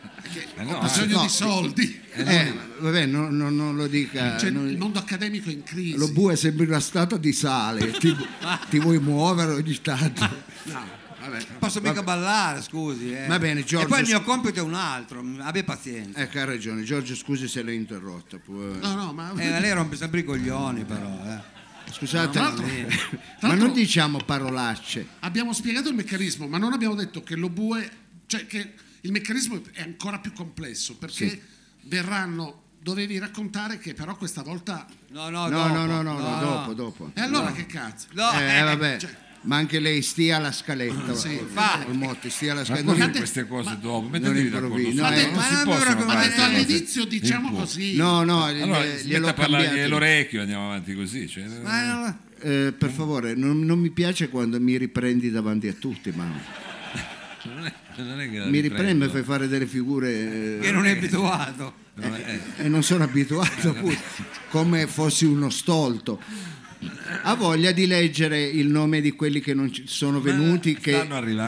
Eh 0.58 0.64
no, 0.64 0.78
Ho 0.78 0.82
bisogno 0.82 1.16
no. 1.18 1.22
di 1.24 1.30
soldi. 1.30 2.00
Eh, 2.14 2.54
vabbè, 2.80 3.06
no- 3.06 3.30
no- 3.30 3.50
non 3.50 3.76
lo 3.78 3.88
dica. 3.88 4.38
Cioè, 4.38 4.50
non- 4.50 4.68
il 4.68 4.78
mondo 4.78 5.00
accademico 5.00 5.50
è 5.50 5.54
in 5.54 5.64
crisi. 5.64 5.96
Lo 5.98 6.10
bue 6.12 6.36
sembra 6.36 6.66
una 6.66 6.80
statua 6.82 7.18
di 7.18 7.32
sale, 7.32 7.92
ti, 7.92 8.14
ti 8.70 8.80
vuoi 8.80 9.00
muovere 9.00 9.54
ogni 9.54 9.80
tanto. 9.82 10.28
No, 10.64 10.86
vabbè. 11.30 11.46
Posso 11.60 11.82
mica 11.82 12.04
ballare, 12.04 12.62
scusi. 12.62 13.14
eh. 13.14 13.28
Va 13.28 13.40
bene, 13.40 13.64
Giorgio, 13.64 13.86
E 13.86 13.90
poi 13.90 14.02
il 14.02 14.08
mio 14.08 14.22
compito 14.24 14.60
è 14.60 14.64
un 14.64 14.74
altro, 14.74 15.24
abbia 15.40 15.64
pazienza. 15.64 16.20
Ecco, 16.20 16.40
ha 16.40 16.46
ragione. 16.46 16.84
Giorgio, 16.84 17.16
scusi 17.16 17.48
se 17.48 17.62
l'ho 17.62 17.72
interrotta. 17.72 18.38
può- 18.38 18.56
No, 18.56 18.94
no, 18.96 19.14
ma... 19.14 19.32
Eh, 19.38 19.60
lei 19.60 19.72
rompe 19.74 19.96
sempre 19.96 20.20
i 20.20 20.24
coglioni, 20.24 20.84
però. 20.86 21.06
eh. 21.26 21.56
Scusate, 21.92 22.38
l'altro- 22.38 22.66
ma 22.66 22.86
tra 23.40 23.54
non 23.56 23.72
diciamo 23.72 24.18
parolacce. 24.20 25.08
Abbiamo 25.20 25.54
spiegato 25.54 25.88
il 25.90 25.96
meccanismo, 25.96 26.46
ma 26.48 26.58
non 26.58 26.74
abbiamo 26.74 26.96
detto 26.96 27.24
che 27.24 27.36
lo 27.38 27.50
bue, 27.50 27.90
cioè 28.26 28.46
che 28.46 28.74
il 29.02 29.12
meccanismo 29.12 29.62
è 29.72 29.82
ancora 29.84 30.20
più 30.20 30.34
complesso 30.34 30.98
perché 30.98 31.30
Sì. 31.30 31.42
verranno, 31.84 32.64
dovevi 32.82 33.18
raccontare 33.20 33.78
che 33.80 33.94
però 33.94 34.18
questa 34.18 34.42
volta... 34.44 34.86
No, 35.12 35.30
no, 35.30 35.48
No, 35.48 35.50
dopo. 35.50 35.68
no, 35.74 35.86
no, 35.86 36.02
no, 36.02 36.20
no, 36.20 36.40
dopo, 36.40 36.74
dopo. 36.74 37.12
E 37.14 37.22
allora 37.22 37.54
che 37.54 37.66
cazzo? 37.66 38.08
No, 38.12 38.32
Eh, 38.34 38.58
eh, 38.60 38.64
vabbè. 38.64 38.98
cioè- 38.98 39.18
Ma 39.48 39.56
anche 39.56 39.80
lei 39.80 40.02
stia 40.02 40.36
alla 40.38 40.52
scaletta. 40.52 41.16
Sì, 41.16 41.40
Olmotti, 41.88 42.30
stia 42.30 42.52
alla 42.52 42.60
Ma 42.62 42.66
scaletta. 42.66 42.86
come 42.92 42.98
Non- 43.06 43.12
queste 43.12 43.48
cose 43.48 43.78
dopo? 43.80 44.02
non 44.02 44.10
Mettetevi 44.12 44.50
d'accordo 44.50 44.68
no, 44.68 44.74
questo, 44.84 44.90
eh, 45.06 45.26
non 45.26 45.34
ma 45.36 45.42
si 45.44 45.64
possono 45.64 46.06
Ha 46.12 46.16
detto 46.28 46.42
all'inizio 46.42 47.06
diciamo 47.06 47.52
così. 47.52 47.96
No, 47.96 48.24
no, 48.24 48.44
Allora, 48.44 48.80
a 48.80 49.34
parlare 49.34 49.64
cambiato. 49.66 49.76
dell'orecchio, 49.76 50.42
andiamo 50.42 50.66
avanti 50.66 50.94
così. 50.96 51.28
Cioè, 51.30 51.46
Ma 51.64 51.86
no, 51.86 52.18
Eh, 52.42 52.74
per 52.78 52.90
favore, 52.92 53.36
non, 53.36 53.62
non 53.62 53.80
mi 53.80 53.90
piace 53.90 54.30
quando 54.30 54.60
mi 54.60 54.78
riprendi 54.78 55.32
davanti 55.32 55.68
a 55.70 55.74
tutti, 55.74 56.12
ma 56.14 56.26
non, 57.46 57.66
è, 57.66 57.74
non 57.98 58.20
è 58.20 58.28
mi 58.50 58.60
riprendi 58.60 59.06
e 59.06 59.10
fai 59.10 59.24
fare 59.24 59.48
delle 59.48 59.66
figure 59.66 60.58
eh, 60.58 60.60
che 60.62 60.72
non 60.72 60.86
è 60.86 60.92
abituato. 60.92 61.74
Non 61.96 62.14
è- 62.14 62.40
e 62.58 62.68
non 62.68 62.84
sono 62.84 63.06
abituato, 63.06 63.70
appunto, 63.70 63.98
come 64.50 64.86
fossi 64.88 65.26
uno 65.26 65.50
stolto. 65.50 66.22
Ha 67.24 67.34
voglia 67.36 67.72
di 67.72 67.88
leggere 67.88 68.42
il 68.44 68.68
nome 68.68 69.02
di 69.02 69.12
quelli 69.12 69.40
che 69.40 69.54
non 69.54 69.72
ci 69.74 69.84
sono 69.88 70.22
venuti, 70.22 70.76
che 70.76 71.08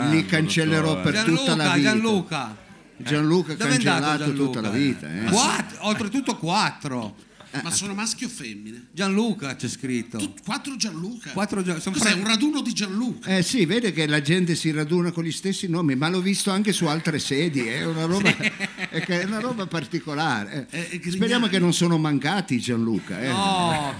li 0.10 0.26
cancellerò 0.26 0.96
dottore. 0.96 1.12
per 1.12 1.24
tutta 1.24 1.56
la 1.56 1.64
Gianluca, 1.64 1.76
vita. 1.76 1.90
Gianluca. 1.92 2.58
Gianluca 2.98 3.52
andato 3.52 3.70
cancellato 3.70 4.18
Gianluca? 4.18 4.44
tutta 4.44 4.62
la 4.62 4.70
vita. 4.70 5.08
eh. 5.08 5.24
Quattro, 5.30 5.88
oltretutto 5.88 6.36
quattro. 6.38 7.16
Ma 7.64 7.72
sono 7.72 7.94
maschi 7.94 8.26
o 8.26 8.30
femmine? 8.30 8.88
Gianluca 8.92 9.56
c'è 9.56 9.68
scritto. 9.68 10.18
Tu- 10.18 10.34
quattro 10.46 10.76
Gianluca. 10.76 11.32
Quattro 11.32 11.62
Gian- 11.64 11.82
sono 11.82 11.96
Cos'è 11.98 12.12
fra- 12.12 12.20
un 12.20 12.28
raduno 12.28 12.62
di 12.62 12.74
Gianluca? 12.74 13.38
Eh 13.38 13.42
sì, 13.44 13.66
vede 13.66 13.92
che 13.92 14.06
la 14.08 14.22
gente 14.22 14.56
si 14.56 14.72
raduna 14.72 15.12
con 15.12 15.24
gli 15.24 15.32
stessi 15.32 15.68
nomi, 15.68 15.96
ma 15.96 16.10
l'ho 16.10 16.22
visto 16.22 16.52
anche 16.52 16.72
su 16.74 16.86
altre 16.86 17.18
sedi, 17.20 17.62
è 17.68 17.86
una 17.86 18.06
roba, 18.06 18.30
è 18.90 19.00
che 19.02 19.22
è 19.22 19.24
una 19.26 19.40
roba 19.40 19.66
particolare. 19.68 20.68
eh. 20.70 20.80
Eh, 20.92 21.02
eh. 21.04 21.12
Speriamo 21.12 21.48
che 21.48 21.60
non 21.60 21.74
sono 21.74 21.98
mancati 21.98 22.60
Gianluca. 22.60 23.20
eh. 23.22 23.28
No, 23.30 23.94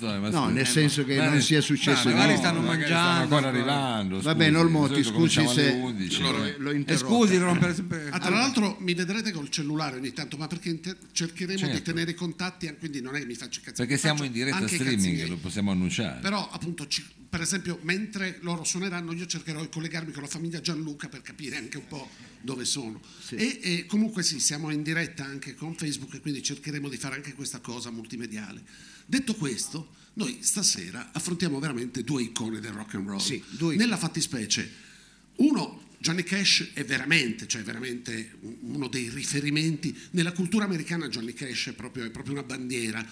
No, 0.30 0.48
nel 0.48 0.66
senso 0.66 1.04
che 1.04 1.16
non 1.16 1.40
sia 1.40 1.60
successo 1.60 2.08
no, 2.08 2.14
magari 2.16 2.36
stanno 2.36 2.60
magari 2.60 2.78
mangiando, 2.90 3.26
stanno 3.26 3.34
ancora 3.36 3.48
arrivando. 3.48 4.14
Va 4.16 4.22
scusi, 4.22 4.34
bene, 4.36 4.50
di 4.50 4.56
Olmotti, 4.56 5.04
scusi 5.04 5.46
se 5.48 5.68
11. 5.82 6.20
l'ho, 6.22 6.44
eh. 6.44 6.54
l'ho 6.58 6.70
E 6.70 6.74
interrotto. 6.76 7.06
scusi, 7.14 7.36
rompere 7.38 7.74
sempre. 7.74 8.08
Ah, 8.10 8.18
tra 8.18 8.30
l'altro 8.30 8.76
mi 8.80 8.94
vedrete 8.94 9.32
col 9.32 9.48
cellulare 9.50 9.96
ogni 9.96 10.12
tanto, 10.12 10.36
ma 10.36 10.46
perché 10.46 10.68
inter- 10.70 10.96
cercheremo 11.12 11.58
di 11.66 11.72
Certo. 11.72 11.82
tenere 11.82 12.10
i 12.12 12.14
contatti, 12.54 12.66
eh, 12.66 12.76
quindi 12.78 13.00
non 13.00 13.14
è 13.16 13.20
che 13.20 13.26
mi 13.26 13.34
faccio 13.34 13.60
cazzi. 13.62 13.76
Perché 13.76 13.98
siamo 13.98 14.24
in 14.24 14.32
diretta 14.32 14.66
streaming, 14.66 15.26
lo 15.28 15.36
possiamo 15.36 15.70
annunciare. 15.70 16.20
Però 16.20 16.48
appunto, 16.50 16.86
ci- 16.86 17.04
per 17.28 17.40
esempio, 17.40 17.78
mentre 17.82 18.38
loro 18.42 18.64
suoneranno, 18.64 19.12
io 19.12 19.26
cercherò 19.26 19.60
di 19.60 19.68
collegarmi 19.68 20.12
con 20.12 20.22
la 20.22 20.28
famiglia 20.28 20.60
Gianluca 20.60 21.08
per 21.08 21.22
capire 21.22 21.56
anche 21.56 21.78
un 21.78 21.86
po' 21.88 22.08
dove 22.40 22.64
sono. 22.64 23.00
E, 23.30 23.58
e 23.62 23.86
comunque 23.86 24.22
sì, 24.22 24.38
siamo 24.38 24.70
in 24.70 24.82
diretta 24.82 25.24
anche 25.24 25.54
con 25.54 25.74
Facebook 25.74 26.14
e 26.14 26.20
quindi 26.20 26.42
cercheremo 26.42 26.88
di 26.88 26.96
fare 26.96 27.16
anche 27.16 27.34
questa 27.34 27.58
cosa 27.60 27.90
multimediale. 27.90 28.62
Detto 29.06 29.34
questo, 29.34 29.94
noi 30.14 30.38
stasera 30.40 31.10
affrontiamo 31.12 31.58
veramente 31.58 32.04
due 32.04 32.22
icone 32.22 32.60
del 32.60 32.72
rock 32.72 32.94
and 32.94 33.08
roll. 33.08 33.18
Sì, 33.18 33.42
due- 33.50 33.74
Nella 33.76 33.96
fattispecie, 33.96 34.70
uno, 35.36 35.82
Johnny 36.04 36.22
Cash 36.22 36.72
è 36.74 36.84
veramente, 36.84 37.46
cioè 37.46 37.62
veramente 37.62 38.32
uno 38.60 38.88
dei 38.88 39.08
riferimenti. 39.08 39.96
Nella 40.10 40.32
cultura 40.32 40.66
americana 40.66 41.08
Johnny 41.08 41.32
Cash 41.32 41.68
è 41.68 41.72
proprio, 41.72 42.04
è 42.04 42.10
proprio 42.10 42.34
una 42.34 42.42
bandiera. 42.42 43.02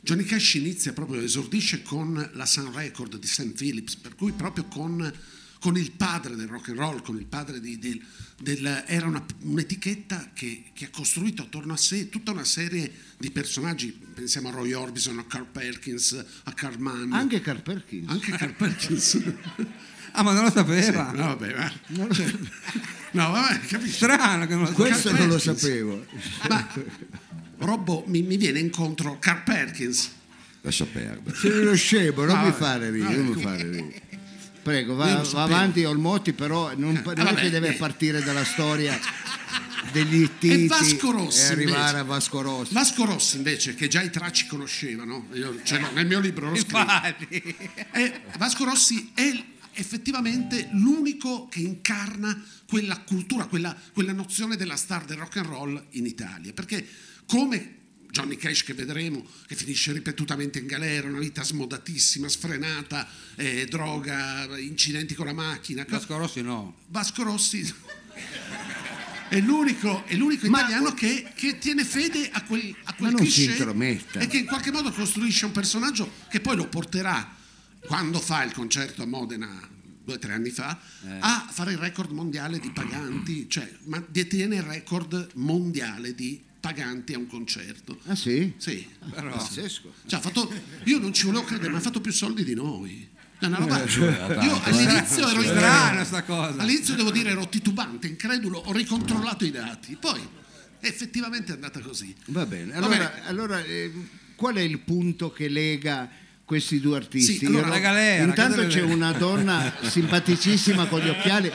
Johnny 0.00 0.24
Cash 0.24 0.54
inizia 0.54 0.92
proprio, 0.92 1.20
esordisce 1.20 1.82
con 1.82 2.28
la 2.32 2.44
Sun 2.44 2.72
Record 2.74 3.20
di 3.20 3.26
St. 3.28 3.52
Phillips, 3.52 3.94
per 3.94 4.16
cui 4.16 4.32
proprio 4.32 4.64
con, 4.64 5.12
con 5.60 5.76
il 5.76 5.92
padre 5.92 6.34
del 6.34 6.48
rock 6.48 6.70
and 6.70 6.78
roll, 6.78 7.02
con 7.02 7.16
il 7.18 7.24
padre 7.26 7.60
di, 7.60 7.78
del, 7.78 8.04
del- 8.42 8.82
era 8.88 9.06
una- 9.06 9.24
un'etichetta 9.42 10.32
che, 10.34 10.64
che 10.72 10.86
ha 10.86 10.90
costruito 10.90 11.42
attorno 11.42 11.72
a 11.72 11.76
sé 11.76 12.08
tutta 12.08 12.32
una 12.32 12.44
serie 12.44 12.90
di 13.16 13.30
personaggi, 13.30 13.96
pensiamo 14.12 14.48
a 14.48 14.50
Roy 14.50 14.72
Orbison, 14.72 15.20
a 15.20 15.24
Carl 15.24 15.46
Perkins, 15.46 16.24
a 16.42 16.52
Carl 16.52 16.80
Mann, 16.80 17.12
Anche 17.12 17.40
Carl 17.40 17.62
Perkins. 17.62 18.08
anche 18.10 18.32
Carl 18.32 18.54
Perkins. 18.54 19.18
Ah, 20.18 20.22
ma 20.24 20.32
non 20.32 20.44
lo 20.44 20.50
sapeva. 20.50 21.12
No, 21.12 21.36
vabbè, 21.36 21.54
ma- 21.54 22.12
cioè, 22.12 22.26
no, 23.12 23.30
vabbè, 23.30 23.60
capisci? 23.60 23.92
Strano 23.94 24.46
che 24.46 24.54
non 24.54 24.62
lo 24.62 24.66
sapeva. 24.66 24.88
Questo 24.88 25.08
Carl 25.10 25.20
non 25.20 25.28
lo 25.28 25.34
Perkins. 25.36 25.60
sapevo. 25.60 26.06
Ma 26.48 26.68
Robbo 27.58 28.04
mi, 28.08 28.22
mi 28.22 28.36
viene 28.36 28.58
incontro 28.58 29.18
Carl 29.20 29.42
Perkins. 29.44 30.10
Lascia 30.62 30.86
perdere. 30.86 31.36
Sei 31.36 31.58
uno 31.60 31.74
scemo, 31.74 32.24
non 32.24 32.36
No, 32.36 32.44
mi 32.46 32.52
fare 32.52 32.90
ridere, 32.90 33.14
non 33.16 33.26
mi 33.26 33.40
fare 33.40 33.62
ridere. 33.62 34.02
Prego, 34.62 34.96
va, 34.96 35.22
lo 35.22 35.30
va 35.30 35.42
avanti 35.44 35.84
Olmotti, 35.84 36.32
però 36.32 36.72
non, 36.76 36.94
non 36.94 37.16
è 37.16 37.22
vabbè, 37.22 37.34
che 37.40 37.50
deve 37.50 37.68
eh. 37.68 37.74
partire 37.74 38.20
dalla 38.22 38.44
storia 38.44 38.98
degli 39.92 40.22
Ittiti 40.22 40.64
E 40.64 40.66
Vasco 40.66 41.12
Rossi, 41.12 41.40
e 41.40 41.52
arrivare 41.52 41.80
invece. 41.80 41.96
a 41.96 42.02
Vasco 42.02 42.40
Rossi. 42.42 42.74
Vasco 42.74 43.04
Rossi 43.04 43.36
invece, 43.36 43.74
che 43.76 43.86
già 43.88 44.02
i 44.02 44.10
tracci 44.10 44.46
conoscevano, 44.46 45.28
io 45.32 45.58
ce 45.62 45.78
l'ho 45.78 45.88
nel 45.94 46.06
mio 46.06 46.18
libro, 46.18 46.50
l'ho 46.50 46.56
scritto. 46.56 46.76
Infatti. 46.76 47.56
E 47.92 48.20
Vasco 48.36 48.64
Rossi 48.64 49.12
è 49.14 49.42
effettivamente 49.78 50.68
l'unico 50.72 51.46
che 51.46 51.60
incarna 51.60 52.44
quella 52.66 52.98
cultura, 53.00 53.46
quella, 53.46 53.76
quella 53.92 54.12
nozione 54.12 54.56
della 54.56 54.76
star 54.76 55.04
del 55.04 55.16
rock 55.16 55.36
and 55.36 55.46
roll 55.46 55.86
in 55.90 56.04
Italia. 56.04 56.52
Perché 56.52 56.86
come 57.26 57.76
Johnny 58.10 58.36
Cash 58.36 58.64
che 58.64 58.74
vedremo, 58.74 59.24
che 59.46 59.54
finisce 59.54 59.92
ripetutamente 59.92 60.58
in 60.58 60.66
galera, 60.66 61.06
una 61.06 61.20
vita 61.20 61.44
smodatissima, 61.44 62.28
sfrenata, 62.28 63.06
eh, 63.36 63.66
droga, 63.66 64.58
incidenti 64.58 65.14
con 65.14 65.26
la 65.26 65.32
macchina. 65.32 65.86
Vasco 65.88 66.16
Rossi 66.16 66.42
no. 66.42 66.78
Vasco 66.88 67.22
Rossi 67.22 67.72
è 69.28 69.40
l'unico, 69.40 70.04
è 70.06 70.16
l'unico 70.16 70.46
italiano 70.46 70.92
che, 70.92 71.30
che 71.34 71.58
tiene 71.58 71.84
fede 71.84 72.30
a 72.32 72.42
quel, 72.42 72.74
a 72.84 72.94
quel 72.94 73.14
cliché 73.14 74.00
e 74.14 74.26
che 74.26 74.38
in 74.38 74.46
qualche 74.46 74.72
modo 74.72 74.90
costruisce 74.90 75.44
un 75.44 75.52
personaggio 75.52 76.10
che 76.28 76.40
poi 76.40 76.56
lo 76.56 76.66
porterà 76.66 77.36
quando 77.88 78.20
fa 78.20 78.44
il 78.44 78.52
concerto 78.52 79.02
a 79.02 79.06
Modena 79.06 79.68
due 80.04 80.14
o 80.14 80.18
tre 80.18 80.32
anni 80.32 80.50
fa, 80.50 80.78
Eh. 81.04 81.16
a 81.20 81.48
fare 81.50 81.72
il 81.72 81.78
record 81.78 82.10
mondiale 82.12 82.58
di 82.60 82.70
paganti, 82.70 83.48
cioè 83.48 83.68
ma 83.84 84.02
detiene 84.08 84.56
il 84.56 84.62
record 84.62 85.30
mondiale 85.34 86.14
di 86.14 86.40
paganti 86.60 87.14
a 87.14 87.18
un 87.18 87.26
concerto. 87.26 87.98
Ah 88.06 88.14
sì? 88.14 88.52
Sì, 88.56 88.86
Pazzesco. 89.14 89.92
cioè, 90.06 90.18
ha 90.18 90.22
fatto, 90.22 90.52
io 90.84 90.98
non 90.98 91.12
ci 91.12 91.26
volevo 91.26 91.44
credere, 91.44 91.70
ma 91.72 91.78
ha 91.78 91.80
fatto 91.80 92.00
più 92.00 92.12
soldi 92.12 92.44
di 92.44 92.54
noi. 92.54 93.08
È 93.38 93.46
una 93.46 93.58
roba. 93.58 93.82
Eh, 93.84 94.44
io 94.44 94.62
all'inizio 94.64 95.28
ero 95.28 95.42
Strana 95.42 96.04
sta 96.04 96.22
cosa. 96.24 96.60
All'inizio 96.60 96.94
devo 96.94 97.10
dire 97.10 97.30
ero 97.30 97.48
titubante, 97.48 98.06
incredulo, 98.08 98.58
ho 98.58 98.72
ricontrollato 98.72 99.44
i 99.44 99.50
dati, 99.50 99.96
poi 99.98 100.20
effettivamente 100.80 101.52
è 101.52 101.54
andata 101.54 101.80
così. 101.80 102.14
Va 102.26 102.46
bene. 102.46 102.72
Va 102.72 102.78
Allora, 102.78 102.96
bene. 103.08 103.26
allora, 103.26 103.62
eh, 103.64 103.92
qual 104.34 104.56
è 104.56 104.60
il 104.60 104.78
punto 104.80 105.30
che 105.30 105.48
lega 105.48 106.08
questi 106.48 106.80
due 106.80 106.96
artisti? 106.96 107.36
Sì, 107.36 107.44
allora, 107.44 107.66
Io- 107.66 107.72
la 107.74 107.78
galera, 107.78 108.24
Intanto 108.24 108.54
che 108.54 108.66
deve- 108.68 108.72
c'è 108.72 108.80
una 108.80 109.12
donna 109.12 109.70
simpaticissima 109.86 110.86
con 110.86 111.00
gli 111.00 111.08
occhiali. 111.10 111.52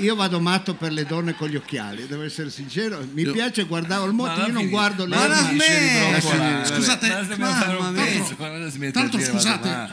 Io 0.00 0.16
vado 0.16 0.40
matto 0.40 0.74
per 0.74 0.90
le 0.90 1.04
donne 1.04 1.34
con 1.36 1.48
gli 1.48 1.54
occhiali, 1.54 2.08
devo 2.08 2.24
essere 2.24 2.50
sincero. 2.50 3.06
Mi 3.12 3.24
piace 3.30 3.62
guardare 3.62 4.04
il 4.06 4.12
moto, 4.12 4.40
Ma 4.40 4.46
io 4.48 4.52
non 4.52 4.68
guardo 4.68 5.06
ma 5.06 5.28
la 5.28 5.42
ma- 5.42 5.48
smetti! 5.48 6.10
Lasciami- 6.10 6.66
Scusate, 6.66 7.36
mamma 7.36 7.90
mia. 7.92 8.90
L'altro, 8.92 9.20
scusate, 9.20 9.90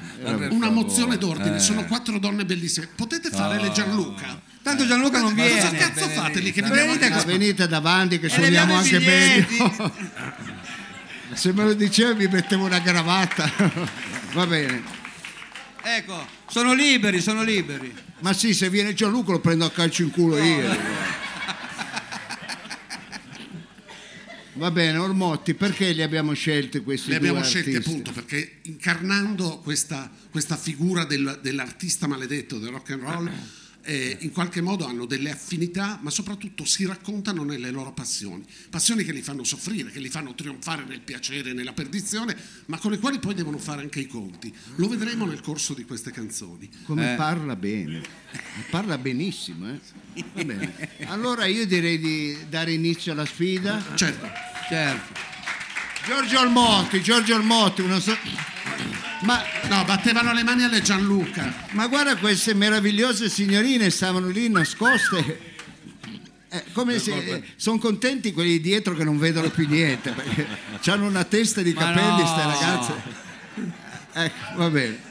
una 0.50 0.70
mozione 0.72 1.18
d'ordine, 1.20 1.60
sono 1.60 1.86
quattro 1.86 2.18
donne 2.18 2.44
bellissime. 2.44 2.88
Potete 2.96 3.30
fare 3.30 3.62
le 3.62 3.72
Gianluca? 3.72 4.42
Tanto 4.64 4.86
Gianluca 4.88 5.20
non 5.22 5.34
Ma 5.34 5.44
viene. 5.44 5.62
cosa 5.62 5.72
cazzo 5.76 6.08
fate 6.10 6.40
lì 6.40 6.52
che 6.52 6.62
Venite 6.64 7.10
Ma 7.10 7.22
venite 7.24 7.68
davanti 7.68 8.20
che 8.20 8.30
suoniamo 8.30 8.74
anche 8.74 9.00
meglio. 9.00 9.94
Se 11.34 11.54
me 11.54 11.64
lo 11.64 11.74
dicevi 11.74 12.26
mi 12.26 12.34
mettevo 12.34 12.66
una 12.66 12.82
cravatta. 12.82 14.08
Va 14.34 14.46
bene. 14.46 14.84
Ecco, 15.82 16.26
sono 16.50 16.74
liberi, 16.74 17.22
sono 17.22 17.42
liberi. 17.44 17.94
Ma 18.20 18.34
sì, 18.34 18.54
se 18.54 18.70
viene 18.70 18.94
Gianluca 18.94 19.32
lo 19.32 19.40
prendo 19.40 19.66
a 19.66 19.72
calcio 19.72 20.04
in 20.04 20.12
culo 20.12 20.38
io. 20.38 21.08
Va 24.54 24.72
bene, 24.72 24.98
Ormotti, 24.98 25.54
perché 25.54 25.92
li 25.94 26.02
abbiamo 26.02 26.34
scelti 26.34 26.82
questi 26.82 27.12
Le 27.12 27.20
due 27.20 27.30
abbiamo 27.30 27.46
scelti 27.46 27.70
artisti? 27.76 27.90
appunto 27.92 28.12
perché 28.12 28.58
incarnando 28.64 29.60
questa, 29.60 30.12
questa 30.30 30.58
figura 30.58 31.06
del- 31.06 31.40
dell'artista 31.42 32.08
maledetto 32.08 32.60
del 32.60 32.72
rock 32.72 32.90
and 32.92 33.02
roll, 33.02 33.32
eh, 33.90 34.18
in 34.22 34.32
qualche 34.32 34.62
modo 34.62 34.86
hanno 34.86 35.06
delle 35.06 35.32
affinità, 35.32 35.98
ma 36.04 36.12
soprattutto 36.12 36.64
si 36.64 36.86
raccontano 36.86 37.44
nelle 37.44 37.72
loro 37.72 37.92
passioni. 37.92 38.44
Passioni 38.70 39.04
che 39.04 39.12
li 39.12 39.24
fanno 39.24 39.44
soffrire, 39.44 39.90
che 39.90 40.00
li 40.00 40.10
fanno 40.10 40.36
trionfare 40.36 40.84
nel 40.88 41.00
piacere 41.02 41.50
e 41.50 41.54
nella 41.54 41.74
perdizione, 41.74 42.38
ma 42.68 42.78
con 42.78 42.92
le 42.92 43.00
quali 43.00 43.18
poi 43.18 43.34
devono 43.34 43.58
fare 43.58 43.82
anche 43.82 44.00
i 44.00 44.06
conti. 44.06 44.54
Lo 44.76 44.88
vedremo 44.88 45.26
nel 45.26 45.42
corso 45.42 45.74
di 45.74 45.86
queste 45.86 46.12
canzoni. 46.12 46.70
Come 46.86 47.14
Eh. 47.14 47.16
parla 47.16 47.56
bene, 47.56 48.02
parla 48.70 49.00
benissimo. 49.00 49.68
Eh? 49.70 49.80
Va 50.34 50.44
bene. 50.44 50.90
Allora 51.08 51.46
io 51.48 51.66
direi 51.66 51.98
di 51.98 52.38
dare 52.48 52.72
inizio 52.74 53.12
alla 53.14 53.26
sfida. 53.26 53.84
Certo, 53.96 54.28
Certo. 54.70 55.28
Giorgio 56.06 56.38
Almotti, 56.40 57.02
Giorgio 57.02 57.34
Almotti, 57.36 57.82
una 57.82 58.00
so- 58.00 58.16
ma, 59.22 59.42
no, 59.68 59.84
battevano 59.86 60.34
le 60.34 60.44
mani 60.44 60.64
alle 60.64 60.82
Gianluca. 60.82 61.54
ma 61.72 61.88
guarda 61.88 62.16
queste 62.18 62.54
meravigliose 62.54 63.30
signorine 63.30 63.90
stavano 63.90 64.28
lì 64.28 64.50
nascoste. 64.50 65.48
Eh, 66.52 66.64
come 66.74 66.98
se 66.98 67.44
sono 67.58 67.78
contenti 67.78 68.32
quelli 68.34 68.60
dietro 68.60 68.96
che 68.96 69.04
non 69.04 69.20
vedono 69.20 69.50
più 69.50 69.68
niente 69.68 70.12
perché 70.12 70.48
hanno 70.90 71.06
una 71.06 71.24
testa 71.24 71.62
di 71.62 71.74
capelli 71.74 72.22
no. 72.22 72.26
ste 72.26 72.42
ragazze 72.42 72.94
ecco 74.14 74.56
va 74.56 74.70
bene 74.72 75.09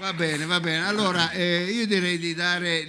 va 0.00 0.12
bene 0.12 0.44
va 0.46 0.60
bene 0.60 0.86
allora 0.86 1.30
eh, 1.32 1.70
io 1.70 1.86
direi 1.86 2.18
di 2.18 2.34
dare 2.34 2.86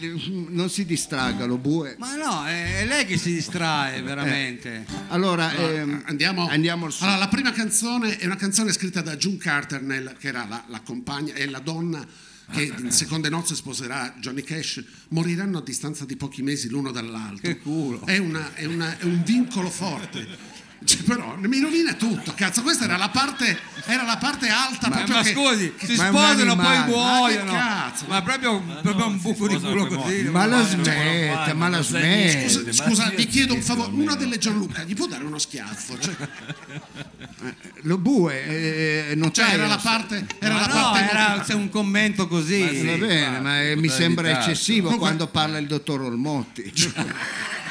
non 0.50 0.70
si 0.70 0.86
distragga 0.86 1.46
lo 1.46 1.58
bue 1.58 1.96
Ma 1.98 2.16
no, 2.16 2.46
è 2.46 2.80
è 2.80 2.86
lei 2.86 3.06
che 3.06 3.18
si 3.18 3.34
distrae 3.34 4.02
veramente. 4.02 4.86
allora 5.08 5.50
Allora, 5.50 5.54
ehm, 5.54 6.04
andiamo, 6.06 6.48
andiamo 6.48 6.86
al 6.86 6.94
allora, 7.00 7.18
la 7.18 7.28
prima 7.28 7.52
canzone 7.52 8.18
è 8.18 8.26
una 8.26 8.36
canzone 8.36 8.72
scritta 8.72 9.02
da 9.02 9.16
June 9.18 9.38
Carter, 9.38 9.82
nel- 9.82 10.16
che 10.18 10.28
era 10.30 10.46
la, 10.48 10.64
la 10.68 10.80
compagna 10.82 11.34
e 11.34 11.50
la 11.50 11.60
donna 11.60 12.06
che 12.52 12.64
in 12.64 12.92
seconde 12.92 13.30
nozze 13.30 13.54
sposerà 13.56 14.16
Johnny 14.20 14.42
Cash. 14.42 14.84
Moriranno 15.10 15.60
a 15.60 15.62
distanza 15.62 16.06
di 16.06 16.16
pochi 16.16 16.42
mesi 16.42 16.68
l'uno 16.70 16.90
dall'altro. 16.92 17.42
Che 17.42 17.58
culo. 17.60 18.04
È, 18.06 18.18
una- 18.18 18.54
è 18.56 18.66
una- 18.66 18.98
è 18.98 19.04
un 19.04 19.22
vincolo 19.24 19.70
forte. 19.70 20.26
Cioè, 20.82 21.04
però 21.04 21.36
mi 21.38 21.60
rovina 21.60 21.94
tutto, 21.94 22.34
cazzo. 22.34 22.62
Questa 22.62 22.86
era 22.86 22.96
la 22.98 23.10
parte, 23.10 23.58
era 23.86 24.04
la 24.04 24.18
parte 24.18 24.48
alta. 24.48 24.88
Ma, 24.88 24.96
proprio 24.96 25.16
ma 25.18 25.22
che- 25.24 25.34
scusi, 25.34 25.74
si 25.78 25.96
ma 25.96 26.06
è 26.06 26.10
un 26.10 26.16
sposano 26.16 26.56
poi 26.56 26.84
muoiono. 26.86 27.52
Ma 27.52 27.58
che 27.58 27.64
cazzo? 27.66 28.06
Ma 28.08 28.22
proprio, 28.22 28.60
proprio 28.82 29.08
un 29.08 29.20
buco 29.20 29.48
di 29.48 29.60
culo 29.60 29.86
così. 29.88 30.24
ma 30.24 30.46
la 30.46 30.58
ma- 30.58 30.64
smetta 30.64 31.54
ma 31.54 31.68
la 31.68 31.76
non 31.78 31.84
smetta 31.84 32.48
Scusa, 32.50 32.72
scusa, 32.72 33.10
vi 33.16 33.28
chiedo 33.28 33.54
un 33.54 33.62
favore. 33.62 33.92
Una 33.92 34.16
delle 34.16 34.38
Gianluca 34.38 34.84
gli 34.84 34.96
può 34.96 35.06
dare 35.06 35.24
uno 35.26 35.38
schiaffo? 35.38 36.00
Cioè, 36.00 36.16
lo 37.84 37.98
bue 37.98 38.46
eh, 38.46 39.04
cioè, 39.08 39.16
notaio, 39.16 39.54
era 39.54 39.68
la 39.68 39.78
parte. 39.78 40.26
Era 40.40 40.54
Ma 40.54 40.60
la 40.62 40.68
no, 40.68 40.74
parte 40.92 41.10
era 41.10 41.42
c'è 41.46 41.54
un 41.54 41.70
commento 41.70 42.28
così. 42.28 42.62
va 42.86 42.96
bene 42.96 43.40
ma 43.42 43.62
eh, 43.64 43.76
mi 43.76 43.90
sembra 43.90 44.30
eccessivo 44.30 44.96
quando 44.98 45.28
parla 45.28 45.58
il 45.58 45.68
dottor 45.68 46.02
Olmotti 46.04 46.72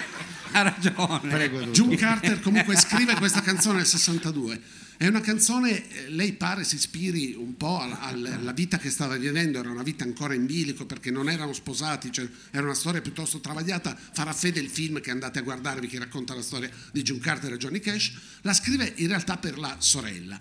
Ha 0.52 0.62
ragione. 0.62 1.28
prego. 1.28 1.60
June 1.66 1.96
Carter 1.96 2.40
comunque 2.40 2.76
scrive 2.76 3.14
questa 3.14 3.40
canzone 3.42 3.76
nel 3.78 3.86
62. 3.86 4.60
È 4.96 5.06
una 5.06 5.20
canzone, 5.20 5.88
eh, 5.90 6.08
lei 6.10 6.32
pare 6.32 6.64
si 6.64 6.74
ispiri 6.74 7.32
un 7.38 7.56
po' 7.56 7.78
al- 7.80 7.96
al- 8.00 8.26
alla 8.40 8.52
vita 8.52 8.78
che 8.78 8.90
stava 8.90 9.16
vivendo, 9.16 9.60
era 9.60 9.70
una 9.70 9.84
vita 9.84 10.02
ancora 10.02 10.34
in 10.34 10.44
bilico 10.44 10.86
perché 10.86 11.12
non 11.12 11.28
erano 11.30 11.52
sposati, 11.52 12.10
cioè 12.10 12.28
era 12.50 12.64
una 12.64 12.74
storia 12.74 13.00
piuttosto 13.00 13.38
travagliata. 13.38 13.96
Farà 14.12 14.32
fede 14.32 14.58
il 14.58 14.68
film 14.68 15.00
che 15.00 15.12
andate 15.12 15.38
a 15.38 15.42
guardarvi 15.42 15.86
che 15.86 15.98
racconta 16.00 16.34
la 16.34 16.42
storia 16.42 16.68
di 16.90 17.02
June 17.02 17.20
Carter 17.20 17.52
e 17.52 17.56
Johnny 17.58 17.78
Cash. 17.78 18.12
La 18.42 18.52
scrive 18.52 18.92
in 18.96 19.06
realtà 19.06 19.36
per 19.36 19.56
la 19.56 19.76
sorella. 19.78 20.38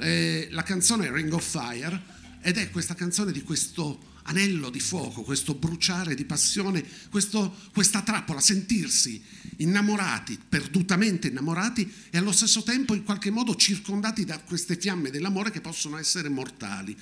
Eh, 0.00 0.48
la 0.50 0.62
canzone 0.62 1.06
è 1.08 1.10
Ring 1.12 1.32
of 1.34 1.44
Fire 1.46 2.00
ed 2.40 2.56
è 2.56 2.70
questa 2.70 2.94
canzone 2.94 3.32
di 3.32 3.42
questo 3.42 4.08
anello 4.24 4.70
di 4.70 4.80
fuoco, 4.80 5.22
questo 5.22 5.54
bruciare 5.54 6.14
di 6.14 6.24
passione, 6.24 6.82
questo- 7.10 7.54
questa 7.74 8.00
trappola, 8.02 8.40
sentirsi 8.40 9.20
innamorati, 9.60 10.38
perdutamente 10.48 11.28
innamorati 11.28 11.90
e 12.10 12.18
allo 12.18 12.32
stesso 12.32 12.62
tempo 12.62 12.94
in 12.94 13.04
qualche 13.04 13.30
modo 13.30 13.54
circondati 13.56 14.24
da 14.24 14.38
queste 14.38 14.76
fiamme 14.76 15.10
dell'amore 15.10 15.50
che 15.50 15.60
possono 15.60 15.96
essere 15.98 16.28
mortali. 16.28 16.96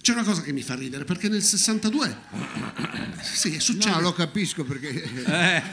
C'è 0.00 0.12
una 0.12 0.24
cosa 0.24 0.42
che 0.42 0.52
mi 0.52 0.62
fa 0.62 0.74
ridere 0.74 1.04
perché 1.04 1.28
nel 1.28 1.42
62 1.42 2.16
sì, 3.22 3.58
succede. 3.60 3.94
no 3.94 4.00
lo 4.00 4.12
capisco 4.12 4.64
perché 4.64 5.68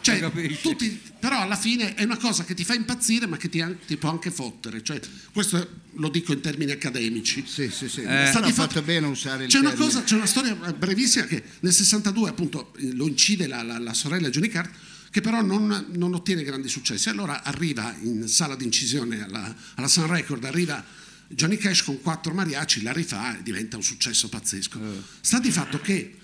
Cioè, 0.00 0.20
capisci? 0.20 0.60
tutti- 0.62 1.00
però 1.18 1.40
alla 1.40 1.56
fine 1.56 1.94
è 1.94 2.04
una 2.04 2.16
cosa 2.16 2.44
che 2.44 2.54
ti 2.54 2.64
fa 2.64 2.72
impazzire 2.74 3.26
ma 3.26 3.36
che 3.36 3.48
ti, 3.48 3.62
ti 3.86 3.96
può 3.96 4.10
anche 4.10 4.30
fottere. 4.30 4.82
Cioè, 4.82 5.00
questo 5.32 5.80
lo 5.94 6.08
dico 6.08 6.32
in 6.32 6.40
termini 6.40 6.70
accademici. 6.70 7.44
sì 7.46 7.68
sì 7.68 7.88
sì 7.88 8.02
Eh. 8.02 8.26
sta 8.26 8.38
Sta 8.38 8.40
di 8.42 8.52
fatto 8.52 8.74
fatto- 8.74 8.82
bene 8.82 9.06
usare 9.08 9.44
il 9.44 9.50
C'è 9.50 9.58
una, 9.58 9.72
cosa, 9.74 10.02
c'è 10.04 10.14
una 10.14 10.26
storia 10.26 10.54
brevissima 10.54 11.24
che 11.26 11.42
nel 11.60 11.72
62 11.72 12.28
appunto 12.30 12.72
eh, 12.78 12.92
lo 12.94 13.08
incide 13.08 13.46
la, 13.48 13.62
la- 13.64 13.78
la 13.78 13.92
sorella 13.92 14.30
Johnny 14.30 14.48
Carter 14.48 14.76
che 15.18 15.20
però 15.20 15.42
non, 15.42 15.86
non 15.94 16.14
ottiene 16.14 16.42
grandi 16.42 16.68
successi. 16.68 17.08
Allora 17.08 17.42
arriva 17.42 17.94
in 18.02 18.28
sala 18.28 18.54
di 18.54 18.64
incisione 18.64 19.22
alla, 19.22 19.54
alla 19.74 19.88
Sun 19.88 20.06
Record, 20.06 20.44
arriva 20.44 20.82
Johnny 21.28 21.56
Cash 21.56 21.82
con 21.82 22.00
quattro 22.00 22.32
mariachi, 22.32 22.82
la 22.82 22.92
rifà 22.92 23.36
e 23.36 23.42
diventa 23.42 23.76
un 23.76 23.82
successo 23.82 24.28
pazzesco. 24.28 24.80
Sta 25.20 25.40
di 25.40 25.50
fatto 25.50 25.80
che 25.80 26.16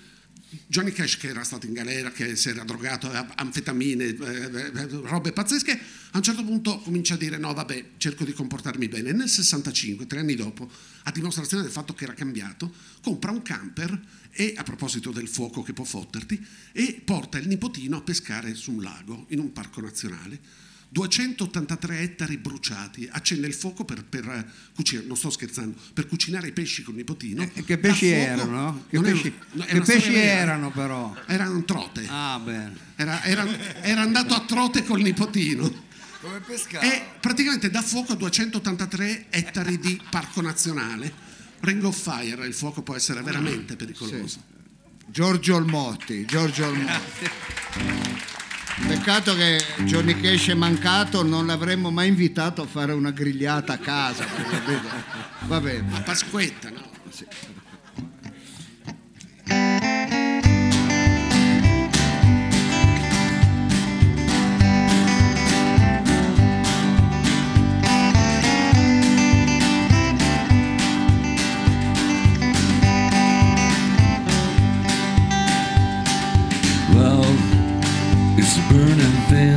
Johnny 0.66 0.92
Cash 0.92 1.16
che 1.16 1.28
era 1.28 1.44
stato 1.44 1.66
in 1.66 1.72
galera, 1.72 2.10
che 2.10 2.36
si 2.36 2.48
era 2.48 2.64
drogato, 2.64 3.06
aveva 3.06 3.34
anfetamine, 3.36 4.04
eh, 4.04 4.16
eh, 4.16 4.86
robe 5.02 5.32
pazzesche, 5.32 5.72
a 6.12 6.16
un 6.16 6.22
certo 6.22 6.44
punto 6.44 6.78
comincia 6.78 7.14
a 7.14 7.16
dire 7.16 7.38
no 7.38 7.52
vabbè 7.52 7.84
cerco 7.96 8.24
di 8.24 8.32
comportarmi 8.32 8.88
bene. 8.88 9.12
Nel 9.12 9.28
65, 9.28 10.06
tre 10.06 10.20
anni 10.20 10.34
dopo, 10.34 10.70
a 11.04 11.10
dimostrazione 11.10 11.62
del 11.62 11.72
fatto 11.72 11.94
che 11.94 12.04
era 12.04 12.14
cambiato, 12.14 12.72
compra 13.02 13.30
un 13.30 13.42
camper 13.42 14.00
e 14.30 14.54
a 14.56 14.62
proposito 14.62 15.10
del 15.10 15.28
fuoco 15.28 15.62
che 15.62 15.72
può 15.72 15.84
fotterti, 15.84 16.44
e 16.72 17.02
porta 17.04 17.38
il 17.38 17.48
nipotino 17.48 17.96
a 17.96 18.02
pescare 18.02 18.54
su 18.54 18.72
un 18.72 18.82
lago 18.82 19.26
in 19.28 19.38
un 19.38 19.52
parco 19.52 19.80
nazionale. 19.80 20.62
283 20.94 21.98
ettari 21.98 22.37
bruciati, 22.37 23.09
accende 23.11 23.48
il 23.48 23.52
fuoco 23.52 23.85
per, 23.85 24.04
per 24.04 24.48
cucinare, 24.72 25.09
non 25.09 25.16
sto 25.16 25.28
scherzando, 25.28 25.76
per 25.92 26.07
cucinare 26.07 26.46
i 26.46 26.52
pesci 26.52 26.85
con 26.85 26.94
il 26.94 27.00
nipotino. 27.00 27.42
E 27.52 27.64
che 27.64 27.78
pesci 27.78 28.07
fuoco- 28.11 28.22
erano? 28.22 28.85
Che 28.88 29.00
pesci, 29.00 29.35
no, 29.54 29.64
è 29.64 29.72
che 29.72 29.80
pesci 29.80 30.14
erano 30.14 30.70
però? 30.70 31.12
Erano 31.26 31.64
trote. 31.64 32.07
Ah. 32.09 32.40
Era, 32.94 33.24
era- 33.24 33.83
era 33.83 34.02
andato 34.02 34.35
a 34.35 34.40
trote 34.46 34.85
col 34.85 35.00
nipotino. 35.00 35.68
Come 36.20 36.38
pescare? 36.38 36.87
E 36.94 37.02
praticamente 37.18 37.70
dà 37.70 37.83
fuoco 37.83 38.12
a 38.12 38.16
283 38.16 39.26
ettari 39.30 39.80
di 39.80 40.00
parco 40.09 40.40
nazionale. 40.42 41.12
Ring 41.59 41.83
of 41.83 42.00
Fire, 42.00 42.46
il 42.46 42.54
fuoco 42.54 42.83
può 42.83 42.94
essere 42.94 43.20
veramente 43.22 43.74
pericoloso. 43.74 44.40
Giorgio 45.07 45.57
Olmotti 45.57 46.24
Giorgio 46.24 46.64
Olmotti 46.66 47.28
Peccato 48.87 49.34
che 49.34 49.64
Johnny 49.84 50.20
Cash 50.20 50.48
è 50.48 50.54
mancato, 50.54 51.22
non 51.22 51.46
l'avremmo 51.46 51.90
mai 51.90 52.08
invitato 52.08 52.62
a 52.62 52.66
fare 52.66 52.92
una 52.92 53.12
grigliata 53.12 53.74
a 53.74 53.78
casa. 53.78 54.26
Va 55.46 55.60
bene. 55.60 56.02
Pasquetta, 56.04 56.70
no? 56.70 56.82
Sì. 57.10 57.24
It's 78.46 78.59
burning 78.68 79.16
thin, 79.30 79.57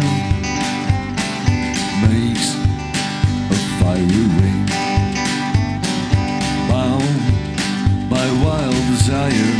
makes 2.07 2.55
a 3.51 3.57
fiery 3.79 4.27
ring. 4.39 4.65
Bound 6.69 7.19
by 8.09 8.25
wild 8.41 8.83
desire, 8.87 9.56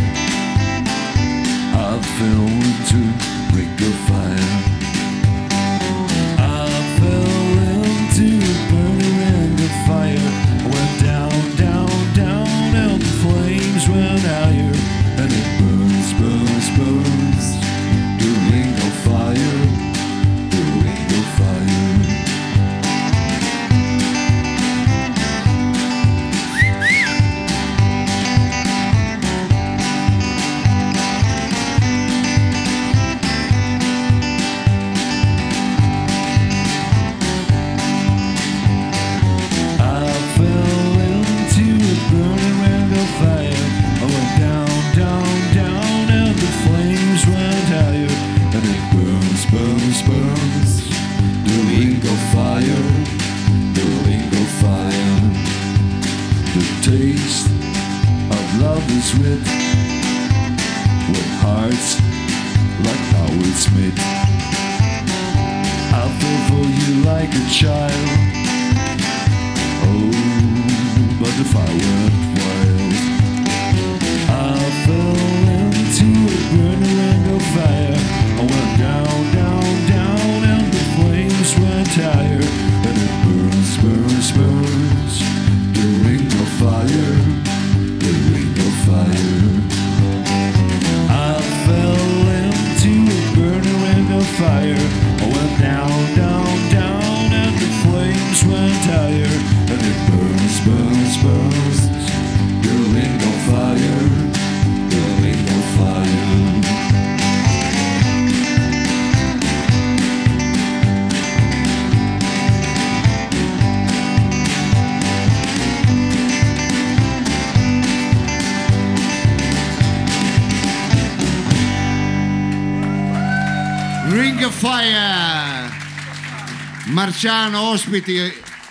Marciano, 126.98 127.62
ospiti, 127.62 128.18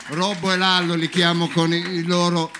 Robbo 0.08 0.52
e 0.52 0.56
Lallo 0.56 0.96
li 0.96 1.08
chiamo 1.08 1.46
con 1.46 1.72
il 1.72 2.08
loro 2.08 2.50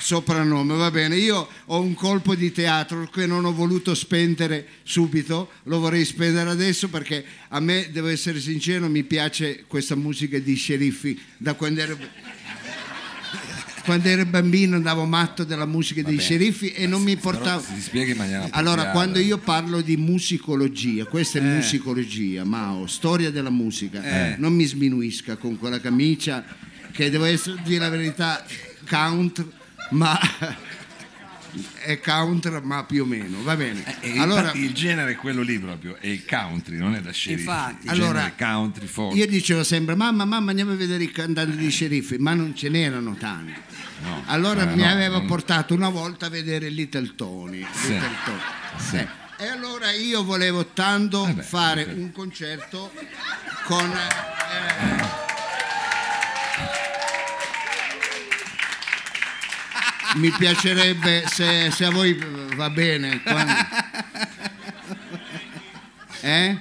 soprannome, 0.00 0.74
va 0.74 0.90
bene. 0.90 1.16
Io 1.16 1.46
ho 1.66 1.80
un 1.80 1.92
colpo 1.92 2.34
di 2.34 2.50
teatro 2.50 3.06
che 3.10 3.26
non 3.26 3.44
ho 3.44 3.52
voluto 3.52 3.94
spendere 3.94 4.66
subito, 4.84 5.50
lo 5.64 5.80
vorrei 5.80 6.06
spendere 6.06 6.48
adesso 6.48 6.88
perché 6.88 7.22
a 7.48 7.60
me, 7.60 7.90
devo 7.92 8.08
essere 8.08 8.40
sincero, 8.40 8.88
mi 8.88 9.02
piace 9.02 9.64
questa 9.66 9.96
musica 9.96 10.38
di 10.38 10.54
sceriffi 10.54 11.20
da 11.36 11.52
quando 11.52 11.80
ero... 11.82 11.98
Quando 13.86 14.08
ero 14.08 14.26
bambino 14.26 14.74
andavo 14.74 15.04
matto 15.04 15.44
della 15.44 15.64
musica 15.64 16.02
dei 16.02 16.18
sceriffi 16.18 16.72
e 16.72 16.88
non 16.88 17.02
mi 17.02 17.16
portavo... 17.16 17.62
Si 17.62 17.80
spiega 17.80 18.10
in 18.10 18.18
maniera 18.18 18.48
Allora, 18.50 18.90
quando 18.90 19.20
io 19.20 19.38
parlo 19.38 19.80
di 19.80 19.96
musicologia, 19.96 21.04
questa 21.04 21.38
è 21.38 21.42
musicologia, 21.42 22.42
Mao, 22.42 22.88
storia 22.88 23.30
della 23.30 23.48
musica, 23.48 24.34
non 24.38 24.54
mi 24.54 24.64
sminuisca 24.64 25.36
con 25.36 25.56
quella 25.56 25.80
camicia 25.80 26.44
che 26.90 27.10
devo 27.10 27.26
essere, 27.26 27.62
dire 27.62 27.78
la 27.78 27.88
verità, 27.88 28.44
count, 28.88 29.46
ma 29.90 30.18
è 31.82 32.00
counter, 32.00 32.62
ma 32.62 32.84
più 32.84 33.02
o 33.02 33.06
meno, 33.06 33.42
va 33.42 33.56
bene. 33.56 33.82
Eh, 34.00 34.14
e 34.14 34.18
allora, 34.18 34.52
il 34.52 34.72
genere 34.72 35.12
è 35.12 35.16
quello 35.16 35.42
lì 35.42 35.58
proprio, 35.58 35.96
è 36.00 36.06
il 36.06 36.24
country, 36.24 36.76
non 36.76 36.94
è 36.94 37.00
da 37.00 37.12
sceriffo. 37.12 37.50
Infatti. 37.50 37.88
Allora, 37.88 38.32
country 38.36 38.86
folk. 38.86 39.16
io 39.16 39.26
dicevo 39.26 39.62
sempre, 39.64 39.94
mamma, 39.94 40.24
mamma, 40.24 40.50
andiamo 40.50 40.72
a 40.72 40.76
vedere 40.76 41.04
i 41.04 41.10
cantanti 41.10 41.56
di 41.56 41.70
sceriffi, 41.70 42.16
ma 42.18 42.34
non 42.34 42.54
ce 42.54 42.68
n'erano 42.68 43.14
tanti. 43.16 43.54
No, 44.02 44.22
Allora 44.26 44.70
eh, 44.70 44.74
mi 44.76 44.82
no, 44.82 44.90
aveva 44.90 45.16
non- 45.18 45.26
portato 45.26 45.74
una 45.74 45.88
volta 45.88 46.26
a 46.26 46.28
vedere 46.28 46.68
Little 46.68 47.14
Tony. 47.16 47.66
Sì. 47.72 47.92
Little 47.92 48.08
Tony. 48.24 48.40
Sì. 48.78 48.96
Eh, 48.96 49.08
E 49.38 49.48
allora 49.48 49.90
io 49.92 50.24
volevo 50.24 50.66
tanto 50.72 51.26
Eh 51.26 51.32
beh, 51.34 51.42
fare 51.42 51.84
un 51.84 52.10
concerto 52.12 52.90
con... 53.64 53.90
mi 60.16 60.30
piacerebbe 60.30 61.24
se, 61.28 61.70
se 61.70 61.84
a 61.84 61.90
voi 61.90 62.18
va 62.56 62.70
bene. 62.70 63.22
quando- 63.22 63.52
Eh? 66.22 66.58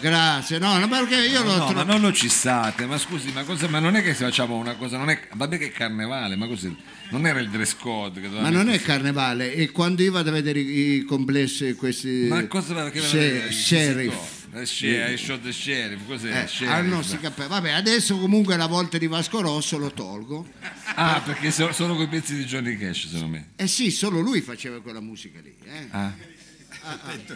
Grazie, 0.00 0.58
no, 0.58 0.78
no, 0.78 0.88
perché 0.88 1.14
io 1.26 1.44
l'ho 1.44 1.56
No, 1.56 1.66
tro- 1.66 1.74
ma 1.76 1.84
non 1.84 2.00
lo 2.00 2.12
cissate, 2.12 2.86
ma 2.86 2.98
scusi, 2.98 3.30
ma, 3.30 3.44
cosa, 3.44 3.68
ma 3.68 3.78
non 3.78 3.94
è 3.94 4.02
che 4.02 4.14
se 4.14 4.24
facciamo 4.24 4.56
una 4.56 4.74
cosa, 4.74 4.96
non 4.98 5.08
è, 5.10 5.28
vabbè 5.32 5.58
che 5.58 5.66
è 5.66 5.70
carnevale, 5.70 6.34
ma 6.34 6.48
così, 6.48 6.76
non 7.10 7.24
era 7.24 7.38
il 7.38 7.48
dress 7.48 7.76
code 7.76 8.20
Ma 8.28 8.50
non 8.50 8.68
è 8.68 8.80
carnevale, 8.80 9.54
e 9.54 9.70
quando 9.70 10.02
io 10.02 10.10
vado 10.10 10.30
a 10.30 10.32
vedere 10.32 10.58
i, 10.58 10.96
i 10.96 11.04
complessi, 11.04 11.74
questi 11.74 12.26
Ma 12.28 12.44
cosa 12.48 12.90
che? 12.90 12.98
Il 12.98 13.52
sheriff? 13.52 14.40
Eh, 14.54 15.12
il 15.12 15.18
show 15.18 15.38
del 15.38 15.54
sheriff, 15.54 16.00
cos'è? 16.04 16.42
eh, 16.42 16.46
sheriff? 16.48 16.74
hanno 16.74 17.00
sti 17.00 17.18
capelli. 17.20 17.48
Vabbè, 17.48 17.70
adesso 17.70 18.18
comunque 18.18 18.56
la 18.56 18.66
volta 18.66 18.98
di 18.98 19.06
Vasco 19.06 19.40
Rosso 19.40 19.78
lo 19.78 19.92
tolgo. 19.92 20.46
Ah, 20.94 21.20
perché 21.24 21.50
so- 21.50 21.72
sono 21.72 21.94
quei 21.94 22.08
pezzi 22.08 22.34
di 22.34 22.44
Johnny 22.44 22.76
Cash, 22.76 23.06
secondo 23.06 23.28
me. 23.28 23.48
Eh 23.56 23.66
sì, 23.66 23.90
solo 23.90 24.20
lui 24.20 24.40
faceva 24.40 24.80
quella 24.80 25.00
musica 25.00 25.40
lì. 25.40 25.54
eh. 25.64 25.86
Ah. 25.90 26.12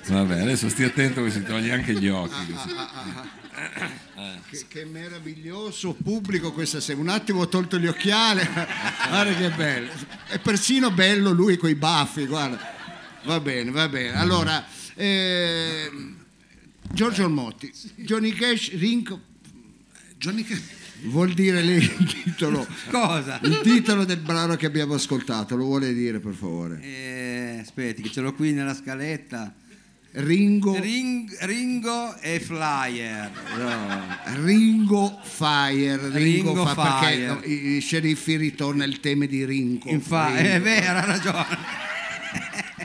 Vabbè, 0.09 0.41
adesso 0.41 0.69
stia 0.69 0.87
attento 0.89 1.23
che 1.23 1.31
si 1.31 1.43
toglie 1.45 1.71
anche 1.73 1.93
gli 1.95 2.09
occhi. 2.09 2.53
così. 2.53 2.75
Che, 4.51 4.65
che 4.69 4.85
meraviglioso 4.85 5.95
pubblico 5.95 6.53
questa 6.53 6.81
sera. 6.81 6.99
Un 7.01 7.09
attimo 7.09 7.41
ho 7.41 7.49
tolto 7.49 7.79
gli 7.79 7.87
occhiali, 7.87 8.41
guarda 9.09 9.35
che 9.37 9.51
bello. 9.51 9.93
È 10.27 10.39
persino 10.41 10.91
bello 10.91 11.31
lui 11.31 11.57
con 11.57 11.69
i 11.71 11.75
baffi, 11.75 12.27
guarda. 12.27 12.59
Va 13.25 13.39
bene, 13.41 13.71
va 13.71 13.89
bene. 13.89 14.17
Allora, 14.17 14.65
ehm, 14.95 16.17
Giorgio 16.93 17.25
Olmotti, 17.25 17.73
Johnny 17.97 18.33
Cash, 18.33 18.71
Rinco, 18.73 19.21
Johnny 20.19 20.43
Cash. 20.45 20.61
Vuol 21.05 21.33
dire 21.35 21.63
lei 21.63 21.83
il 21.83 22.23
titolo. 22.25 22.67
Cosa? 22.91 23.39
Il 23.43 23.61
titolo 23.63 24.05
del 24.05 24.19
brano 24.19 24.57
che 24.57 24.67
abbiamo 24.67 24.95
ascoltato, 24.95 25.57
lo 25.57 25.65
vuole 25.65 25.93
dire 25.93 26.19
per 26.21 26.35
favore? 26.35 26.81
Eh, 26.83 27.59
aspetti, 27.61 28.03
che 28.03 28.11
ce 28.11 28.21
l'ho 28.21 28.33
qui 28.35 28.53
nella 28.53 28.75
scaletta. 28.75 29.55
Ringo, 30.19 30.75
Ring- 30.81 31.37
Ringo 31.41 32.17
e 32.21 32.41
Flyer. 32.41 33.31
Ringo 34.43 35.19
Fire, 35.23 35.97
Ringo, 36.11 36.53
Ringo 36.55 36.67
fa- 36.67 36.99
perché 37.01 37.15
Fire. 37.17 37.27
no, 37.27 37.41
i, 37.45 37.77
i 37.77 37.81
sceriffi 37.81 38.37
ritorna 38.37 38.85
il 38.85 39.01
tema 39.01 39.27
di 39.27 39.45
Ringo. 39.45 39.91
Infatti, 39.91 40.37
Ringo. 40.41 40.49
è 40.55 40.61
vero, 40.61 40.99
ha 40.99 41.05
ragione. 41.05 41.47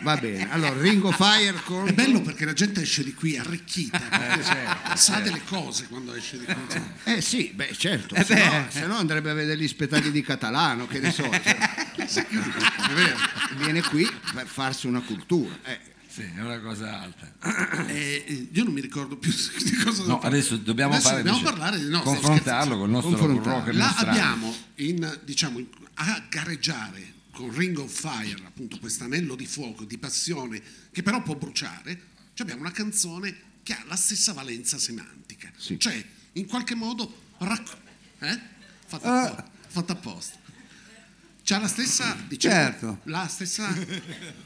Va 0.02 0.18
bene, 0.18 0.52
allora 0.52 0.80
Ringo 0.82 1.12
Fire 1.12 1.54
con... 1.64 1.88
È 1.88 1.94
bello 1.94 2.22
perché 2.22 2.44
la 2.46 2.54
gente 2.54 2.82
esce 2.82 3.04
di 3.04 3.14
qui 3.14 3.38
arricchita, 3.38 4.00
perché 4.00 4.44
certo, 4.44 4.96
sa 4.98 5.20
delle 5.20 5.44
cose 5.46 5.88
quando 5.88 6.14
esce 6.16 6.40
di 6.40 6.46
qui. 6.46 6.56
Eh 7.04 7.22
sì, 7.22 7.52
beh 7.54 7.76
certo, 7.78 8.16
Eh 8.16 8.24
se, 8.24 8.34
no, 8.44 8.50
beh. 8.50 8.66
se 8.70 8.86
no 8.88 8.96
andrebbe 8.98 9.30
a 9.30 9.34
vedere 9.34 9.60
gli 9.62 9.68
spettacoli 9.68 10.12
di 10.12 10.22
Catalano, 10.24 10.88
che 10.88 11.00
ne 11.00 11.12
so. 11.12 11.24
cioè, 11.24 12.28
è 12.28 12.94
vero, 12.94 13.18
viene 13.58 13.82
qui 13.84 14.10
per 14.34 14.48
farsi 14.48 14.88
una 14.88 15.02
cultura. 15.02 15.54
eh. 15.66 15.80
Sì, 16.12 16.24
è 16.24 16.42
una 16.42 16.60
cosa 16.60 17.00
alta. 17.00 17.32
Eh, 17.88 18.26
eh, 18.28 18.50
io 18.52 18.64
non 18.66 18.74
mi 18.74 18.82
ricordo 18.82 19.16
più 19.16 19.32
di 19.64 19.72
cosa 19.78 20.04
No, 20.04 20.20
adesso 20.20 20.58
dobbiamo 20.58 20.92
Adesso 20.96 21.08
fare 21.08 21.22
dobbiamo 21.22 21.38
invece- 21.38 21.58
parlare 21.58 21.80
di 21.80 21.90
no, 21.90 22.02
confrontarlo 22.02 22.76
con 22.78 22.86
il 22.88 22.92
nostro 22.92 23.16
rocker 23.42 23.74
Là 23.76 23.86
nostrano. 23.86 24.12
abbiamo 24.12 24.56
in, 24.76 25.20
diciamo, 25.24 25.60
in- 25.60 25.68
a 25.94 26.22
gareggiare 26.30 27.14
con 27.42 27.56
Ring 27.58 27.76
of 27.80 27.92
Fire, 27.92 28.40
appunto 28.46 28.78
questo 28.78 29.04
anello 29.06 29.36
di 29.36 29.48
fuoco, 29.48 29.84
di 29.84 29.98
passione, 29.98 30.62
che 30.92 31.02
però 31.02 31.24
può 31.24 31.36
bruciare, 31.36 32.10
abbiamo 32.38 32.62
una 32.62 32.72
canzone 32.72 33.36
che 33.64 33.74
ha 33.74 33.84
la 33.88 33.96
stessa 33.96 34.34
valenza 34.34 34.78
semantica. 34.78 35.52
Sì. 35.58 35.80
Cioè, 35.80 36.04
in 36.34 36.46
qualche 36.46 36.76
modo... 36.76 37.24
racc- 37.40 37.78
eh? 38.20 38.40
Fatta, 38.86 39.08
Ah. 39.10 39.22
apposta, 39.24 39.52
fatta 39.68 39.94
apposta. 39.94 40.38
C'ha 41.44 41.58
la 41.60 41.68
stessa... 41.68 42.16
Diciamo, 42.28 42.54
Certo. 42.54 43.00
La 43.06 43.28
stessa... 43.28 43.74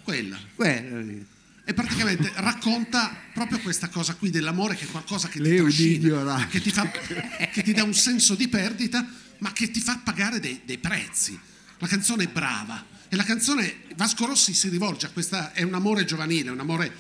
quella. 0.04 0.40
Quello 0.56 1.02
lì. 1.02 1.26
E 1.66 1.74
praticamente 1.74 2.32
racconta 2.36 3.14
proprio 3.34 3.60
questa 3.60 3.90
cosa 3.90 4.14
qui 4.16 4.30
dell'amore 4.30 4.76
che 4.76 4.86
è 4.86 4.88
qualcosa 4.88 5.28
che 5.28 5.42
ti 5.42 5.56
trascina, 5.58 6.48
che 6.48 6.62
ti, 6.62 6.70
fa, 6.70 6.90
che 6.90 7.64
ti 7.64 7.74
dà 7.74 7.84
un 7.84 7.94
senso 7.94 8.36
di 8.36 8.48
perdita, 8.48 9.06
ma 9.40 9.52
che 9.52 9.72
ti 9.72 9.82
fa 9.82 9.98
pagare 9.98 10.40
dei, 10.40 10.62
dei 10.64 10.78
prezzi. 10.78 11.38
La 11.80 11.88
canzone 11.88 12.24
è 12.24 12.28
brava 12.28 12.84
e 13.10 13.16
la 13.16 13.24
canzone 13.24 13.82
Vasco 13.96 14.26
Rossi 14.26 14.54
si 14.54 14.70
rivolge 14.70 15.06
a 15.06 15.10
questa 15.10 15.54
è 15.54 15.62
un 15.64 15.74
amore 15.74 16.06
giovanile, 16.06 16.50
un 16.50 16.60
amore 16.60 16.92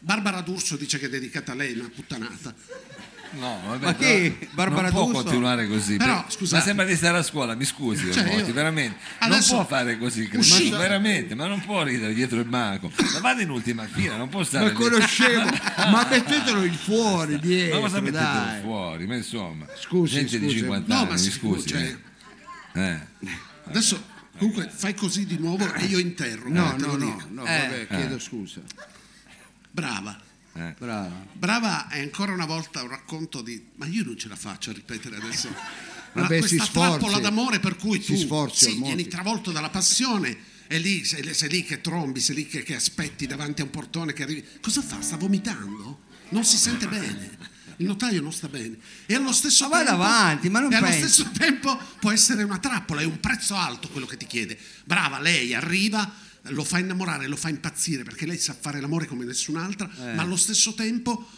Barbara 0.00 0.40
D'Urso 0.42 0.76
dice 0.76 0.98
che 0.98 1.06
è 1.06 1.08
dedicata 1.08 1.52
a 1.52 1.54
lei, 1.54 1.78
una 1.78 1.90
puttanata. 1.94 2.54
No, 3.36 3.60
vabbè, 3.66 3.84
Ma 3.84 3.94
però 3.94 4.34
Barbara 4.52 4.82
non 4.82 4.90
può 4.92 5.04
D'Urso? 5.06 5.22
continuare 5.22 5.66
così. 5.66 5.96
Però, 5.96 6.24
scusate. 6.28 6.56
Ma 6.58 6.62
sembra 6.62 6.84
di 6.84 6.94
stare 6.94 7.18
a 7.18 7.22
scuola, 7.22 7.54
mi 7.56 7.64
scusi, 7.64 8.12
Cioè, 8.12 8.22
Ormotti, 8.22 8.48
io- 8.48 8.52
veramente. 8.52 8.98
Adesso- 9.18 9.54
non 9.56 9.66
può 9.66 9.76
fare 9.76 9.98
così, 9.98 10.28
ma 10.70 10.76
veramente, 10.78 11.34
ma 11.34 11.46
non 11.46 11.60
può 11.64 11.82
ridere 11.82 12.12
dietro 12.14 12.38
il 12.38 12.44
banco. 12.44 12.92
Ma 13.14 13.18
vada 13.20 13.40
in 13.42 13.50
ultima 13.50 13.86
fila, 13.86 14.16
non 14.16 14.28
può 14.28 14.44
stare 14.44 14.66
Ma 14.66 14.70
lì. 14.70 14.76
conoscevo, 14.76 15.40
ma 15.90 16.06
mettetelo 16.08 16.62
in 16.64 16.74
fuori 16.74 17.32
Ma 17.32 17.38
dietro, 17.38 17.80
cosa 17.80 18.00
mettetelo 18.00 18.30
dai. 18.44 18.60
fuori? 18.60 19.06
Ma 19.06 19.14
insomma, 19.16 19.66
Scusi, 19.80 20.14
gente 20.14 20.38
di 20.38 20.44
scusi. 20.46 20.58
50 20.58 20.92
No, 20.94 21.00
anni, 21.00 21.08
ma 21.08 21.14
mi 21.14 21.18
si 21.20 21.30
scusi. 21.32 21.66
cioè, 21.68 21.96
eh. 22.74 22.80
Eh. 22.80 23.00
Adesso 23.66 24.12
comunque 24.38 24.68
fai 24.68 24.94
così 24.94 25.26
di 25.26 25.38
nuovo 25.38 25.72
e 25.74 25.84
io 25.86 25.98
interrogo. 25.98 26.48
No, 26.54 26.74
eh, 26.74 26.78
no, 26.78 26.96
no, 26.96 27.26
no, 27.30 27.44
Eh. 27.46 27.58
vabbè, 27.58 27.86
chiedo 27.88 28.18
scusa. 28.18 28.60
Brava. 29.70 30.20
Bravo. 30.78 31.26
Brava 31.32 31.88
è 31.88 32.00
ancora 32.00 32.32
una 32.32 32.46
volta 32.46 32.82
un 32.82 32.88
racconto 32.88 33.42
di... 33.42 33.70
Ma 33.76 33.86
io 33.86 34.04
non 34.04 34.16
ce 34.16 34.28
la 34.28 34.36
faccio 34.36 34.70
a 34.70 34.72
ripetere 34.72 35.16
adesso. 35.16 35.48
Ma 36.12 36.22
Vabbè, 36.22 36.34
si 36.42 36.56
questa 36.56 36.64
sforzi. 36.66 36.98
trappola 36.98 37.18
d'amore 37.18 37.58
per 37.58 37.74
cui 37.76 38.00
Si 38.00 38.12
tu 38.12 38.16
sforzi, 38.18 38.70
sì, 38.70 38.80
vieni 38.80 39.08
travolto 39.08 39.50
dalla 39.50 39.70
passione 39.70 40.36
e 40.68 40.78
lì 40.78 41.04
sei, 41.04 41.34
sei 41.34 41.48
lì 41.48 41.64
che 41.64 41.80
trombi, 41.80 42.20
sei 42.20 42.36
lì 42.36 42.46
che, 42.46 42.62
che 42.62 42.76
aspetti 42.76 43.26
davanti 43.26 43.62
a 43.62 43.64
un 43.64 43.70
portone 43.70 44.12
che 44.12 44.22
arrivi. 44.22 44.44
Cosa 44.60 44.80
fa? 44.80 45.00
Sta 45.00 45.16
vomitando? 45.16 46.02
Non 46.28 46.44
si 46.44 46.56
sente 46.56 46.86
bene. 46.86 47.36
Il 47.78 47.86
notaio 47.86 48.20
non 48.20 48.32
sta 48.32 48.48
bene. 48.48 48.78
E 49.06 49.14
allo 49.14 49.32
stesso 49.32 49.68
Ma 49.68 49.78
tempo, 49.78 49.92
avanti, 49.92 50.48
ma 50.48 50.68
e 50.68 50.74
allo 50.74 50.92
stesso 50.92 51.30
tempo 51.30 51.78
può 51.98 52.10
essere 52.10 52.42
una 52.42 52.58
trappola, 52.58 53.00
è 53.00 53.04
un 53.04 53.20
prezzo 53.20 53.54
alto 53.54 53.88
quello 53.88 54.06
che 54.06 54.16
ti 54.16 54.26
chiede. 54.26 54.58
Brava, 54.84 55.20
lei 55.20 55.54
arriva, 55.54 56.10
lo 56.48 56.64
fa 56.64 56.78
innamorare, 56.78 57.26
lo 57.26 57.36
fa 57.36 57.48
impazzire 57.48 58.02
perché 58.02 58.26
lei 58.26 58.38
sa 58.38 58.54
fare 58.58 58.80
l'amore 58.80 59.06
come 59.06 59.24
nessun'altra, 59.24 59.90
Eh. 59.96 60.14
ma 60.14 60.22
allo 60.22 60.36
stesso 60.36 60.74
tempo 60.74 61.28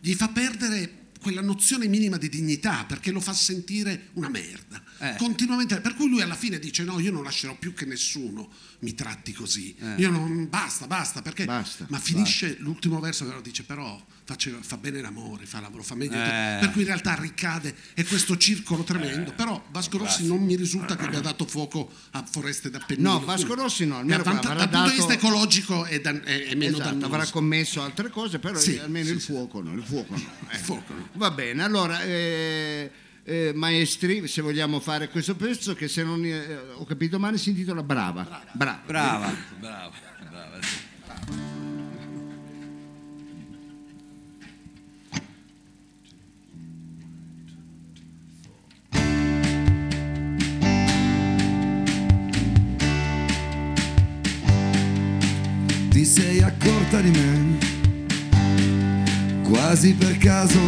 gli 0.00 0.14
fa 0.14 0.28
perdere 0.28 1.02
quella 1.20 1.40
nozione 1.40 1.88
minima 1.88 2.18
di 2.18 2.28
dignità 2.28 2.84
perché 2.84 3.10
lo 3.10 3.20
fa 3.20 3.32
sentire 3.32 4.08
una 4.14 4.28
merda. 4.28 4.82
Eh. 4.98 5.14
Continuamente, 5.16 5.80
per 5.80 5.94
cui 5.94 6.08
lui 6.08 6.20
alla 6.20 6.34
fine 6.34 6.58
dice 6.58 6.84
no, 6.84 7.00
io 7.00 7.10
non 7.10 7.24
lascerò 7.24 7.56
più 7.56 7.72
che 7.72 7.86
nessuno 7.86 8.50
mi 8.80 8.94
tratti 8.94 9.32
così. 9.32 9.74
Eh. 9.78 9.94
Io 9.96 10.10
non 10.10 10.48
basta, 10.50 10.86
basta, 10.86 11.22
perché 11.22 11.46
Basta, 11.46 11.86
ma 11.88 11.98
finisce 11.98 12.56
l'ultimo 12.58 13.00
verso 13.00 13.24
però 13.24 13.40
dice 13.40 13.62
però 13.62 13.98
faceva- 14.24 14.58
fa 14.62 14.76
bene 14.78 15.00
l'amore, 15.00 15.44
fa 15.46 15.60
lavoro, 15.60 15.82
fa 15.82 15.94
meglio 15.94 16.14
Eh. 16.14 16.56
per 16.60 16.70
cui 16.72 16.80
in 16.80 16.86
realtà 16.86 17.14
ricade 17.14 17.74
è 17.94 18.04
questo 18.04 18.36
circolo 18.36 18.82
tremendo. 18.82 19.32
Però 19.32 19.62
Vasco 19.70 19.98
Rossi 19.98 20.26
non 20.26 20.42
mi 20.42 20.56
risulta 20.56 20.96
che 20.96 21.04
abbia 21.04 21.20
dato 21.20 21.44
fuoco 21.46 21.90
a 22.12 22.24
foreste 22.28 22.70
d'Appennino. 22.70 23.12
No, 23.12 23.20
Vasco 23.24 23.54
Rossi 23.54 23.84
no, 23.86 23.96
E 23.96 23.98
almeno 24.00 24.22
avrà 24.22 24.32
dal 24.54 24.68
punto 24.68 24.88
di 24.88 24.96
vista 24.96 25.12
ecologico 25.12 25.84
è, 25.84 26.00
dan- 26.00 26.22
è- 26.24 26.44
è 26.46 26.54
meno 26.54 26.76
Esatto, 26.76 26.90
dannoso. 26.90 27.06
avrà 27.14 27.26
commesso 27.26 27.82
altre 27.82 28.08
cose, 28.10 28.38
però 28.38 28.58
Sì, 28.58 28.78
almeno 28.78 29.06
sì, 29.06 29.12
il 29.12 29.20
sì. 29.20 29.26
fuoco 29.32 29.60
no, 29.62 29.74
il 29.74 29.82
fuoco 29.82 30.12
no. 30.14 30.18
Il 30.18 30.26
ecco. 30.50 30.64
fuoco 30.64 30.92
no. 30.94 31.08
Va 31.12 31.30
bene, 31.30 31.62
allora 31.62 32.02
eh, 32.02 32.90
eh, 33.24 33.52
maestri, 33.54 34.26
se 34.28 34.40
vogliamo 34.42 34.80
fare 34.80 35.08
questo 35.08 35.34
pezzo 35.34 35.74
che 35.74 35.88
se 35.88 36.02
non 36.02 36.24
eh, 36.24 36.58
ho 36.74 36.84
capito 36.84 37.18
male 37.18 37.36
si 37.38 37.50
intitola 37.50 37.82
Brava. 37.82 38.22
Brava. 38.52 38.82
Brava. 38.84 38.84
Brava, 38.86 39.34
brava. 39.58 40.12
Ti 55.94 56.04
sei 56.04 56.42
accorta 56.42 57.00
di 57.00 57.10
me, 57.10 57.56
quasi 59.44 59.94
per 59.94 60.18
caso, 60.18 60.58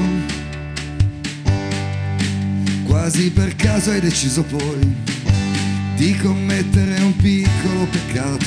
quasi 2.84 3.32
per 3.32 3.56
caso 3.56 3.90
hai 3.90 3.98
deciso 3.98 4.44
poi 4.44 4.94
di 5.96 6.16
commettere 6.18 7.00
un 7.00 7.16
piccolo 7.16 7.88
peccato. 7.90 8.46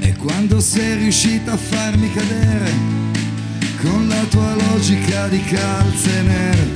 E 0.00 0.14
quando 0.16 0.60
sei 0.60 0.98
riuscita 0.98 1.52
a 1.52 1.56
farmi 1.56 2.12
cadere 2.12 2.70
con 3.80 4.08
la 4.08 4.22
tua 4.28 4.54
logica 4.56 5.26
di 5.28 5.42
calze 5.44 6.20
nere, 6.20 6.68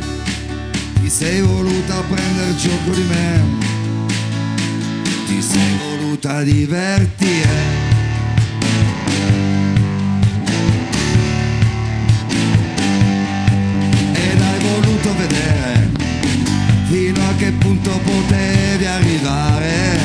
ti 1.02 1.10
sei 1.10 1.42
voluta 1.42 2.00
prendere 2.08 2.56
gioco 2.56 2.94
di 2.94 3.02
me 3.02 3.68
ti 5.26 5.40
sei 5.42 5.78
voluta 5.78 6.42
divertire. 6.42 7.89
Punto 17.82 17.98
potevi 18.00 18.84
arrivare, 18.84 19.98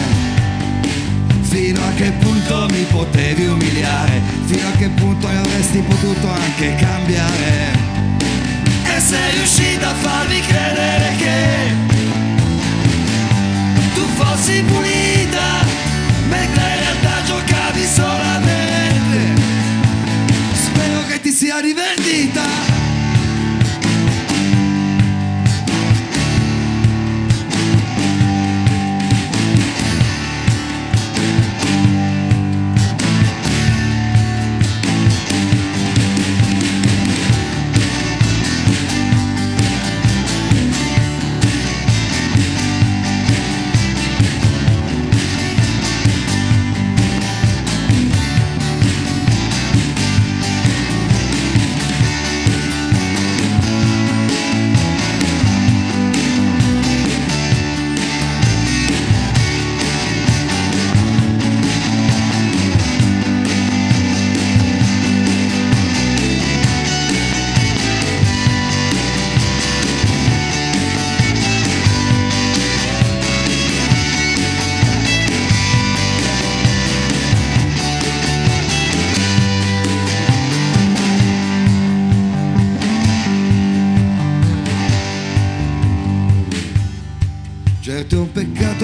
fino 1.41 1.81
a 1.83 1.91
che 1.95 2.11
punto 2.19 2.67
mi 2.69 2.83
potevi 2.83 3.47
umiliare, 3.47 4.21
fino 4.45 4.67
a 4.67 4.71
che 4.71 4.87
punto 4.89 5.27
avresti 5.27 5.79
potuto 5.79 6.27
anche 6.29 6.75
cambiare. 6.75 7.93
E 8.83 8.99
sei 8.99 9.31
riuscita 9.33 9.89
a 9.89 9.93
farmi 9.93 10.39
credere 10.41 11.15
che 11.17 11.73
tu 13.93 14.05
fossi 14.15 14.63
pulita 14.63 15.65
mentre 16.29 16.63
in 16.63 16.79
realtà 16.79 17.23
giocavi 17.25 17.85
solamente. 17.93 19.41
Spero 20.53 21.03
che 21.09 21.19
ti 21.19 21.31
sia 21.31 21.59
divertita 21.61 21.84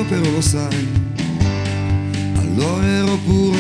peccato 0.02 0.04
però 0.04 0.30
lo 0.30 0.42
sai, 0.42 0.88
allora 2.38 2.86
ero 2.86 3.18
puro. 3.26 3.60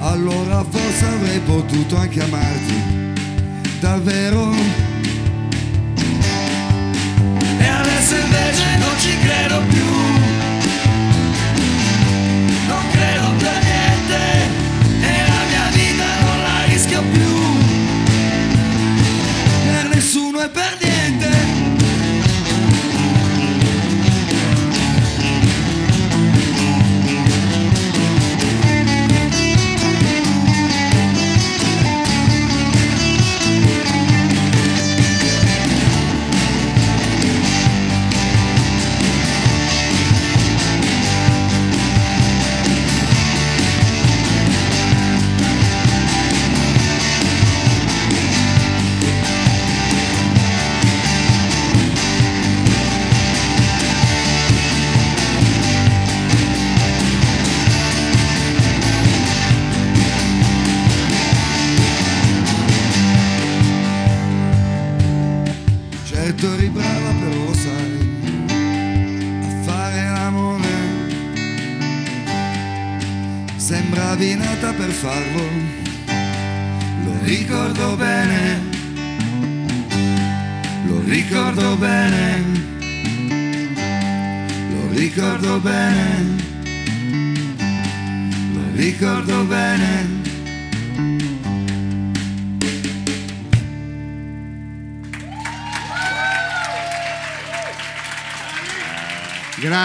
allora 0.00 0.64
forse 0.68 1.04
avrei 1.04 1.40
potuto 1.40 1.96
anche 1.96 2.22
amarti, 2.22 2.74
davvero. 3.80 4.52
E 7.58 7.66
adesso 7.66 8.14
invece 8.14 8.76
non 8.78 8.98
ci 8.98 9.18
credo 9.18 9.62
più. 9.68 10.05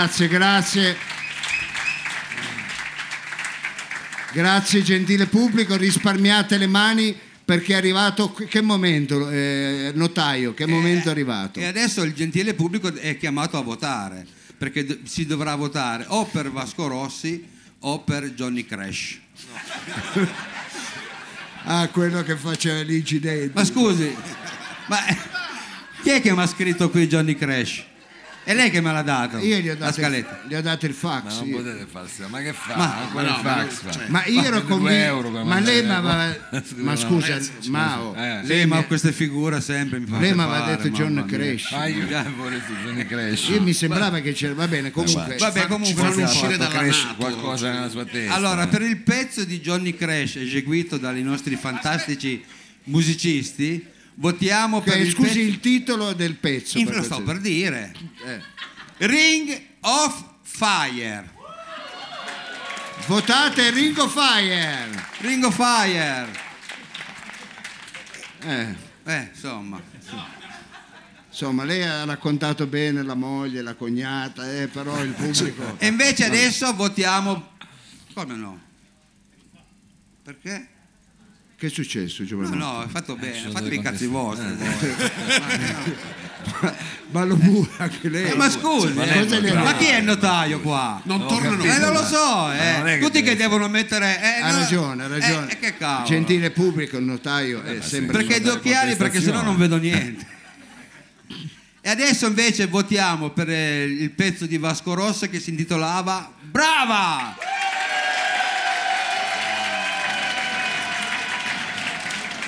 Grazie, 0.02 0.28
grazie. 0.28 0.98
Grazie 4.34 4.82
gentile 4.82 5.28
pubblico, 5.28 5.78
risparmiate 5.78 6.58
le 6.58 6.66
mani 6.66 7.16
perché 7.46 7.74
è 7.74 7.76
arrivato, 7.76 8.34
che 8.34 8.62
momento, 8.62 9.30
eh, 9.30 9.92
notaio, 9.94 10.56
che 10.56 10.66
momento 10.66 11.10
è 11.10 11.12
arrivato? 11.12 11.60
E 11.60 11.66
adesso 11.66 12.02
il 12.02 12.16
gentile 12.16 12.56
pubblico 12.56 12.92
è 12.92 13.16
chiamato 13.16 13.60
a 13.60 13.62
votare, 13.62 14.26
perché 14.58 15.02
si 15.04 15.28
dovrà 15.28 15.54
votare 15.54 16.06
o 16.08 16.26
per 16.26 16.50
Vasco 16.50 16.88
Rossi 16.88 17.48
o 17.82 18.00
per 18.00 18.32
Johnny 18.32 18.66
Crash. 18.66 19.20
Ah, 21.64 21.88
quello 21.90 22.24
che 22.24 22.36
faceva 22.38 22.82
l'incidente. 22.82 23.52
Ma 23.54 23.64
scusi, 23.64 24.12
ma 24.88 25.06
eh, 25.06 25.18
chi 26.02 26.10
è 26.10 26.20
che 26.20 26.34
mi 26.34 26.42
ha 26.42 26.48
scritto 26.48 26.90
qui 26.90 27.06
Johnny 27.06 27.36
Crash? 27.36 27.90
È 28.44 28.56
lei 28.56 28.72
che 28.72 28.82
me 28.82 28.92
l'ha 28.92 29.04
dato 29.04 29.38
Io 29.38 29.58
gli 29.60 29.70
ho 29.70 29.74
la 29.74 29.80
dato, 29.86 29.94
scaletta. 30.02 30.42
il, 30.44 30.50
gli 30.50 30.56
ho 30.56 30.62
dato 30.62 30.86
il 30.88 30.94
fax. 30.94 31.24
Ma 31.26 31.34
non 31.36 31.48
io. 31.48 31.58
potete 31.58 31.86
farsi, 31.90 32.24
ma 32.28 32.40
che 32.42 32.54
fa? 32.54 32.76
Ma- 32.76 32.98
Ancora 33.02 33.24
no, 33.24 33.30
ma 33.30 33.56
fax 33.56 33.74
fa. 33.74 33.92
cioè- 33.92 34.08
Ma 34.08 34.26
io 34.26 34.44
ero 34.44 34.64
convinto. 34.64 35.30
Ma 35.44 35.60
lei 35.60 35.86
mandare- 35.86 36.42
ma, 36.52 36.62
ma, 36.78 36.96
Scusa, 36.96 37.36
ma 37.36 37.40
Eh, 37.40 37.70
Mao, 37.70 38.16
Eh. 38.16 38.40
Lei, 38.44 38.66
ma 38.66 38.78
mi- 38.78 38.88
queste 38.88 39.12
figure 39.12 39.62
sempre 39.62 40.00
mi 40.00 40.08
fanno 40.08 40.22
lei 40.22 40.34
mi 40.34 40.42
aveva 40.42 40.66
detto 40.66 40.90
John. 40.90 41.24
Crash. 41.28 41.72
Ma 41.72 41.86
io 41.86 42.06
Johnny 42.06 43.06
Crash. 43.06 43.48
Io 43.50 43.62
mi 43.62 43.74
sembrava 43.74 44.20
che 44.22 44.34
c'era. 44.34 44.56
Va 44.56 44.68
bene, 44.68 44.90
comunque. 44.90 45.36
Vabbè, 45.38 45.68
comunque 45.68 46.02
non 46.04 46.18
uscire 46.24 46.58
dalla 46.58 46.70
Crash 46.74 47.08
qualcosa 47.18 47.72
nella 47.72 47.90
sua 47.90 48.06
testa. 48.06 48.34
Allora, 48.34 48.64
eh. 48.64 48.68
per 48.68 48.82
il 48.82 48.98
pezzo 48.98 49.44
di 49.44 49.60
Johnny 49.60 49.94
Crash 49.96 50.38
eseguito 50.38 50.98
dai 50.98 51.22
nostri 51.22 51.56
fantastici 51.58 52.44
musicisti, 52.86 53.86
votiamo 54.16 54.82
per 54.82 55.00
il 55.00 55.12
scusi 55.12 55.28
pezzo... 55.28 55.40
il 55.40 55.60
titolo 55.60 56.14
del 56.14 56.36
pezzo. 56.36 56.84
Per 56.84 56.96
lo 56.96 57.04
sto 57.04 57.22
per 57.24 57.40
dire. 57.40 57.94
Eh. 58.26 58.42
Ring 59.08 59.62
of 59.82 60.24
Fire. 60.44 61.30
Votate 63.08 63.72
Ringo 63.72 64.08
Fire. 64.08 64.90
Ring 65.20 65.44
of 65.44 65.56
Fire. 65.56 66.28
Eh, 68.44 68.90
Eh, 69.04 69.30
insomma. 69.34 69.82
insomma, 71.28 71.64
lei 71.64 71.82
ha 71.84 72.04
raccontato 72.06 72.68
bene 72.68 73.02
la 73.02 73.16
moglie, 73.16 73.64
la 73.64 73.74
cognata, 73.74 74.50
eh, 74.62 74.68
però 74.68 75.02
il 75.04 75.14
pubblico. 75.14 75.76
E 75.80 75.88
invece 75.88 76.26
adesso 76.26 76.72
votiamo... 76.76 77.50
Come 78.14 78.36
no? 78.36 78.60
Perché? 80.24 80.68
Che 81.62 81.68
è 81.68 81.70
successo, 81.70 82.24
No, 82.24 82.28
Giovanni? 82.28 82.58
no, 82.58 82.80
hai 82.80 82.88
fatto 82.90 83.16
bene, 83.16 83.38
sono 83.38 83.52
fatevi 83.52 83.76
i 83.76 83.78
delle 83.78 83.92
cazzi 83.92 84.08
vostri. 84.08 84.48
contestazioni. 84.48 85.96
voi. 86.60 86.72
Ma 87.12 87.24
lo 87.24 87.36
pure 87.36 87.70
anche 87.78 88.10
lei. 88.10 88.32
Eh, 88.32 88.36
ma 88.36 88.50
scusi, 88.50 88.94
Ma 88.94 89.04
eh, 89.04 89.26
lei- 89.28 89.42
gli 89.44 89.48
ha 89.50 89.62
ma 89.62 89.76
chi 89.76 89.86
è 89.86 89.98
il 90.00 90.04
notaio 90.06 90.60
qua? 90.62 91.00
Non 91.04 91.28
tornano 91.28 91.62
Eh, 91.64 91.78
non 91.78 91.94
lo 91.94 92.04
so, 92.04 92.52
eh. 92.52 92.98
tutti 93.00 93.22
che 93.22 93.36
devono 93.36 93.68
mettere... 93.68 94.20
eh, 94.40 94.42
Ha 94.42 94.52
no, 94.54 94.58
ragione, 94.58 95.04
ha 95.04 95.08
ragione. 95.08 95.52
Eh, 95.52 95.60
che 95.60 95.78
cavolo. 95.78 96.08
Gentile 96.08 96.50
pubblico, 96.50 96.98
il 96.98 97.04
notaio 97.04 97.62
è 97.62 97.80
sempre. 97.82 98.18
Perché 98.18 98.42
due 98.42 98.54
occhiali? 98.54 98.96
Perché 98.96 99.22
sennò 99.22 99.44
non 99.44 99.56
vedo 99.56 99.78
niente. 99.78 100.26
E 101.80 101.90
adesso 101.92 102.26
invece 102.26 102.66
votiamo 102.66 103.30
per 103.30 103.52
eh, 103.52 103.84
il 103.84 104.10
pezzo 104.10 104.48
di 104.48 104.58
Vasco 104.58 104.96
Rossa 104.96 105.28
che 105.28 105.40
si 105.40 105.52
intitolava 105.52 106.32
Brava! 106.42 107.36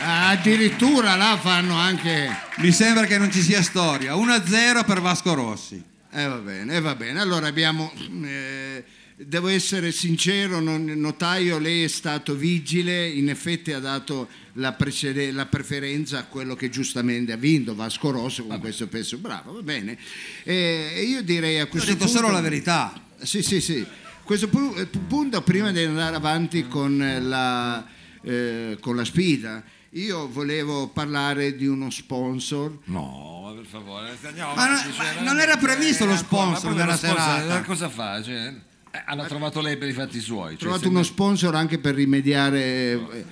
Addirittura 0.04 1.16
là 1.16 1.38
fanno 1.42 1.76
anche. 1.76 2.30
Mi 2.58 2.72
sembra 2.72 3.06
che 3.06 3.18
non 3.18 3.32
ci 3.32 3.42
sia 3.42 3.62
storia. 3.62 4.16
1-0 4.16 4.84
per 4.86 5.02
Vasco 5.02 5.34
Rossi. 5.34 5.82
Eh 6.12 6.28
va 6.28 6.38
bene, 6.38 6.76
eh, 6.76 6.80
va 6.82 6.96
bene. 6.96 7.20
Allora 7.20 7.48
abbiamo. 7.48 7.92
eh, 8.24 8.84
devo 9.16 9.48
essere 9.48 9.92
sincero, 9.92 10.60
non- 10.60 10.84
notaio, 10.86 11.58
lei 11.58 11.84
è 11.84 11.88
stato 11.88 12.36
vigile, 12.36 13.08
in 13.08 13.30
effetti 13.30 13.72
ha 13.72 13.80
dato 13.80 14.28
la, 14.54 14.74
precede- 14.74 15.32
la 15.32 15.46
preferenza 15.46 16.20
a 16.20 16.24
quello 16.26 16.56
che 16.56 16.70
giustamente 16.70 17.32
ha 17.32 17.38
vinto, 17.38 17.74
Vasco 17.74 18.12
Rosso 18.12 18.46
con 18.46 18.60
questo 18.60 18.88
pezzo. 18.88 19.18
Bravo, 19.18 19.54
va 19.54 19.62
bene. 19.62 19.98
Eh, 20.44 20.92
E 20.96 21.04
io 21.04 21.22
direi 21.24 21.60
a 21.60 21.64
Ho 21.64 21.68
questo 21.68 21.92
detto 21.94 22.06
punto. 22.06 22.20
solo 22.20 22.32
la 22.32 22.42
verità. 22.42 22.94
Sì, 23.22 23.42
sì, 23.42 23.62
sì. 23.62 23.80
A 23.80 24.26
questo 24.26 24.50
eh, 24.76 24.86
punto, 25.08 25.42
prima 25.42 25.72
di 25.72 25.82
andare 25.84 26.16
avanti 26.16 26.68
con 26.68 27.02
eh, 27.02 27.22
la, 27.22 27.86
eh, 28.24 28.78
con 28.80 28.96
la 28.96 29.06
sfida, 29.06 29.64
io 29.94 30.28
volevo 30.32 30.88
parlare 30.88 31.56
di 31.56 31.66
uno 31.68 31.90
sponsor. 31.90 32.78
No, 32.86 33.42
ma 33.46 33.52
per 33.54 33.66
favore, 33.66 34.18
andiamo 34.24 34.54
Ma 34.56 34.64
avanti, 34.64 34.88
non- 34.88 34.94
cioè, 34.96 35.14
ma 35.16 35.22
non 35.22 35.40
era 35.40 35.58
previsto 35.58 36.06
lo 36.06 36.12
ancora, 36.14 36.46
ma 36.46 36.56
sponsor 36.56 36.70
poi 36.72 36.80
della 36.80 36.96
sponsor, 36.98 37.20
serata. 37.20 37.60
eh, 37.60 37.64
Cosa 37.64 37.90
fa? 37.90 38.24
Cioè, 38.24 38.54
eh, 38.92 39.02
hanno 39.06 39.26
trovato 39.26 39.62
lei 39.62 39.78
per 39.78 39.90
i 39.90 39.94
fatti 39.94 40.20
suoi. 40.20 40.46
Ho 40.46 40.50
Cioè, 40.50 40.58
trovato 40.58 40.90
uno 40.90 41.04
sponsor 41.04 41.56
anche 41.56 41.78
per 41.80 41.96
rimediare 41.96 42.60
eh, 42.92 43.26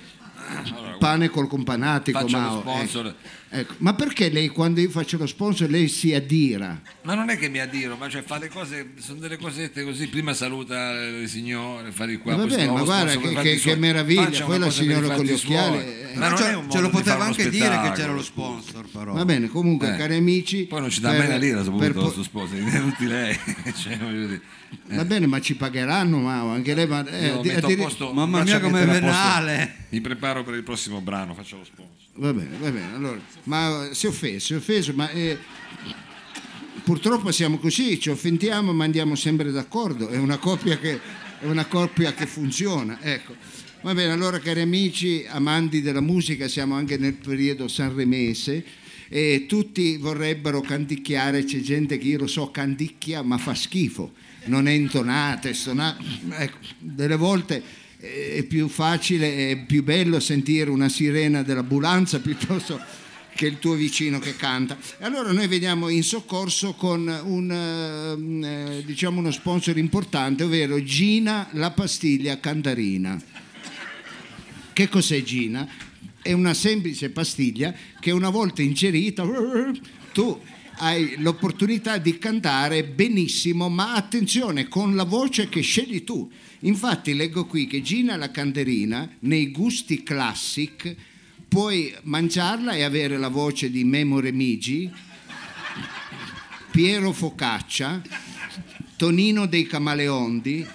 Allora, 0.64 0.96
pane 0.98 1.28
col 1.30 1.48
companatico. 1.48 2.18
Faccio 2.20 2.36
lo 2.36 2.42
Mao, 2.42 2.60
sponsor. 2.60 3.06
ecco. 3.06 3.16
Ecco. 3.54 3.74
Ma 3.78 3.92
perché 3.92 4.30
lei 4.30 4.48
quando 4.48 4.80
io 4.80 4.88
faccio 4.88 5.18
lo 5.18 5.26
sponsor 5.26 5.68
lei 5.68 5.86
si 5.88 6.14
addira? 6.14 6.80
Ma 7.02 7.12
non 7.14 7.28
è 7.28 7.36
che 7.36 7.50
mi 7.50 7.58
addiro, 7.58 7.96
ma 7.96 8.08
cioè 8.08 8.22
fa 8.22 8.38
le 8.38 8.48
cose, 8.48 8.92
sono 8.98 9.18
delle 9.18 9.36
cosette 9.36 9.84
così, 9.84 10.08
prima 10.08 10.32
saluta 10.32 10.92
le 10.92 11.28
signore, 11.28 11.92
fare 11.92 12.16
qua. 12.16 12.34
Ma 12.34 12.46
va 12.46 12.54
bene, 12.54 12.66
ma 12.72 12.82
guarda 12.82 13.10
sponsor 13.12 13.42
che- 13.42 13.50
che- 13.56 13.60
che 13.60 13.76
meraviglia, 13.76 14.44
poi 14.46 14.58
la 14.58 14.66
i 14.68 14.70
signora 14.70 15.14
con 15.14 15.24
gli 15.26 15.32
occhiali, 15.32 15.76
eh. 15.76 16.10
Ma 16.14 16.20
Ma 16.20 16.28
non 16.28 16.36
ce, 16.38 16.44
è 16.50 16.54
un 16.54 16.62
ce 16.62 16.66
modo 16.66 16.80
lo 16.80 16.86
di 16.88 16.92
poteva 16.92 17.24
anche 17.24 17.50
dire 17.50 17.80
che 17.82 17.90
c'era 17.92 18.12
lo 18.12 18.22
sponsor, 18.22 18.86
però. 18.90 19.12
Va 19.12 19.24
bene, 19.26 19.48
comunque, 19.48 19.92
Eh. 19.92 19.96
cari 19.98 20.16
amici. 20.16 20.64
Poi 20.64 20.80
non 20.80 20.88
ci 20.90 21.00
dà 21.00 21.10
per- 21.10 21.18
mai 21.18 21.26
una 21.28 21.36
lira, 21.36 21.62
soprattutto 21.62 22.00
po- 22.00 22.14
il 22.18 22.24
li 22.56 22.64
deve 22.64 22.80
tutti 22.90 23.06
lei. 23.06 23.38
cioè, 23.76 23.98
dire. 23.98 24.40
Va 24.88 25.04
bene, 25.04 25.26
ma 25.26 25.38
ci 25.40 25.56
pagheranno, 25.56 26.18
Mao, 26.18 26.48
anche 26.48 26.74
lei. 26.74 26.86
Ma, 26.86 27.06
eh, 27.06 27.26
Io 27.26 27.38
addi- 27.40 27.48
metto 27.48 27.66
a 27.66 27.68
addiri- 27.68 27.82
posto- 27.82 28.12
Mamma 28.14 28.42
mia, 28.42 28.60
come 28.60 28.84
venale. 28.86 29.74
Mi 29.90 30.00
preparo 30.00 30.42
per 30.42 30.54
il 30.54 30.62
prossimo 30.62 31.02
brano, 31.02 31.34
faccio 31.34 31.58
lo 31.58 31.64
sponsor. 31.64 31.90
Va 32.14 32.32
bene, 32.32 32.56
va 32.58 32.70
bene. 32.70 32.94
Allora, 32.94 33.20
ma 33.44 33.88
si 33.92 34.06
è 34.06 34.08
offeso, 34.10 34.38
si 34.38 34.52
è 34.52 34.56
offeso, 34.56 34.92
ma 34.94 35.08
eh, 35.10 35.38
purtroppo 36.84 37.32
siamo 37.32 37.58
così, 37.58 37.98
ci 37.98 38.10
offendiamo 38.10 38.72
ma 38.72 38.84
andiamo 38.84 39.14
sempre 39.14 39.50
d'accordo. 39.50 40.08
È 40.08 40.18
una 40.18 40.36
coppia 40.36 40.78
che, 40.78 41.00
è 41.40 41.46
una 41.46 41.64
coppia 41.64 42.12
che 42.12 42.26
funziona. 42.26 42.98
Ecco. 43.00 43.34
Va 43.80 43.94
bene, 43.94 44.12
allora 44.12 44.38
cari 44.38 44.60
amici, 44.60 45.24
amanti 45.26 45.80
della 45.80 46.00
musica, 46.00 46.46
siamo 46.48 46.76
anche 46.76 46.98
nel 46.98 47.14
periodo 47.14 47.66
sanremese 47.66 48.64
e 49.08 49.46
tutti 49.48 49.96
vorrebbero 49.96 50.60
canticchiare, 50.60 51.44
c'è 51.44 51.58
gente 51.58 51.98
che 51.98 52.06
io 52.06 52.18
lo 52.18 52.26
so 52.26 52.50
canticchia 52.50 53.22
ma 53.22 53.38
fa 53.38 53.54
schifo, 53.54 54.12
non 54.44 54.68
è 54.68 54.70
intonata, 54.70 55.48
è 55.48 55.52
stonata. 55.52 56.00
Ecco, 56.36 56.58
delle 56.78 57.16
volte 57.16 57.62
è 58.02 58.42
più 58.42 58.66
facile, 58.66 59.50
è 59.50 59.64
più 59.64 59.84
bello 59.84 60.18
sentire 60.18 60.70
una 60.70 60.88
sirena 60.88 61.44
dell'ambulanza 61.44 62.18
piuttosto 62.20 62.80
che 63.34 63.46
il 63.46 63.60
tuo 63.60 63.74
vicino 63.74 64.18
che 64.18 64.34
canta. 64.34 64.76
E 64.98 65.04
allora 65.04 65.30
noi 65.30 65.46
veniamo 65.46 65.88
in 65.88 66.02
soccorso 66.02 66.74
con 66.74 67.06
un, 67.24 67.50
ehm, 67.50 68.44
eh, 68.44 68.82
diciamo 68.84 69.20
uno 69.20 69.30
sponsor 69.30 69.78
importante, 69.78 70.42
ovvero 70.42 70.82
Gina 70.82 71.48
la 71.52 71.70
pastiglia 71.70 72.40
cantarina. 72.40 73.20
Che 74.72 74.88
cos'è 74.88 75.22
Gina? 75.22 75.68
È 76.20 76.32
una 76.32 76.54
semplice 76.54 77.10
pastiglia 77.10 77.72
che 78.00 78.10
una 78.10 78.30
volta 78.30 78.62
ingerita 78.62 79.24
tu 80.12 80.40
hai 80.76 81.16
l'opportunità 81.18 81.98
di 81.98 82.18
cantare 82.18 82.84
benissimo, 82.84 83.68
ma 83.68 83.94
attenzione 83.94 84.68
con 84.68 84.96
la 84.96 85.04
voce 85.04 85.48
che 85.48 85.60
scegli 85.60 86.04
tu. 86.04 86.30
Infatti 86.60 87.14
leggo 87.14 87.46
qui 87.46 87.66
che 87.66 87.82
Gina 87.82 88.16
la 88.16 88.30
canterina 88.30 89.08
nei 89.20 89.50
gusti 89.50 90.02
classic 90.02 90.94
puoi 91.48 91.94
mangiarla 92.02 92.72
e 92.72 92.82
avere 92.82 93.18
la 93.18 93.28
voce 93.28 93.70
di 93.70 93.84
Memo 93.84 94.20
Remigi, 94.20 94.90
Piero 96.70 97.12
Focaccia, 97.12 98.00
Tonino 98.96 99.46
dei 99.46 99.66
Camaleondi, 99.66 100.66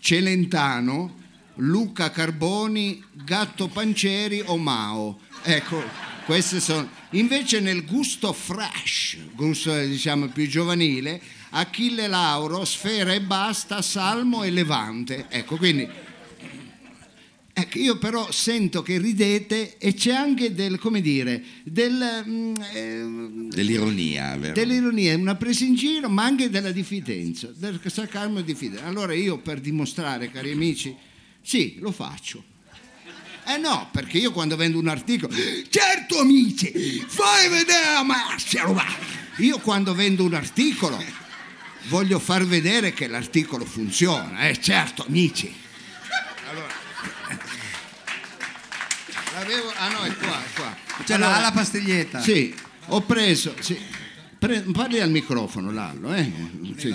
Celentano, 0.00 1.20
Luca 1.56 2.10
Carboni, 2.10 3.04
Gatto 3.12 3.68
Pancieri 3.68 4.42
o 4.44 4.56
Mao. 4.56 5.20
Ecco, 5.42 6.11
queste 6.24 6.60
sono. 6.60 6.88
Invece 7.10 7.60
nel 7.60 7.84
gusto 7.84 8.32
fresh, 8.32 9.16
gusto 9.34 9.78
diciamo 9.84 10.28
più 10.28 10.46
giovanile, 10.48 11.20
Achille 11.50 12.06
Lauro, 12.06 12.64
Sfera 12.64 13.12
e 13.12 13.20
Basta, 13.20 13.82
Salmo 13.82 14.42
e 14.42 14.50
Levante. 14.50 15.26
Ecco, 15.28 15.56
quindi 15.56 15.88
Ecco, 17.54 17.78
io 17.78 17.98
però 17.98 18.32
sento 18.32 18.80
che 18.80 18.96
ridete 18.96 19.76
e 19.76 19.92
c'è 19.92 20.12
anche 20.12 20.54
del, 20.54 20.78
come 20.78 21.02
dire, 21.02 21.42
del, 21.64 22.24
mm, 22.26 22.54
eh, 22.72 23.48
Dell'ironia, 23.50 24.38
vero? 24.38 24.54
dell'ironia, 24.54 25.14
una 25.18 25.34
presa 25.34 25.64
in 25.64 25.74
giro, 25.74 26.08
ma 26.08 26.24
anche 26.24 26.48
della 26.48 26.70
diffidenza, 26.70 27.52
del 27.54 27.78
sarcasmo 27.84 28.38
e 28.38 28.44
diffidenza. 28.44 28.86
Allora 28.86 29.12
io 29.12 29.36
per 29.38 29.60
dimostrare, 29.60 30.30
cari 30.30 30.50
amici, 30.52 30.96
sì, 31.42 31.76
lo 31.80 31.92
faccio. 31.92 32.42
Eh 33.44 33.56
no, 33.56 33.88
perché 33.92 34.18
io 34.18 34.30
quando 34.32 34.56
vendo 34.56 34.78
un 34.78 34.88
articolo, 34.88 35.34
certo 35.68 36.18
amici, 36.20 37.04
fai 37.06 37.48
vedere 37.48 37.96
a 37.96 38.02
va. 38.72 38.86
Io 39.38 39.58
quando 39.58 39.94
vendo 39.94 40.24
un 40.24 40.34
articolo 40.34 41.02
voglio 41.88 42.18
far 42.18 42.44
vedere 42.44 42.92
che 42.92 43.08
l'articolo 43.08 43.64
funziona, 43.64 44.48
eh 44.48 44.60
certo 44.60 45.04
amici. 45.04 45.52
Allora, 46.50 46.72
l'avevo, 49.34 49.72
ah 49.76 49.88
no, 49.88 50.02
è 50.02 50.14
qua, 50.16 50.38
è 50.44 50.52
qua. 50.54 50.76
C'è 51.04 51.14
Allora, 51.14 51.30
la, 51.32 51.40
la 51.40 51.52
pastiglietta. 51.52 52.20
sì, 52.20 52.54
ho 52.88 53.00
preso. 53.02 53.54
Sì. 53.60 53.76
Pre- 54.38 54.64
parli 54.72 55.00
al 55.00 55.10
microfono, 55.10 55.70
Lallo. 55.70 56.12
Eh? 56.14 56.30
Sì. 56.76 56.94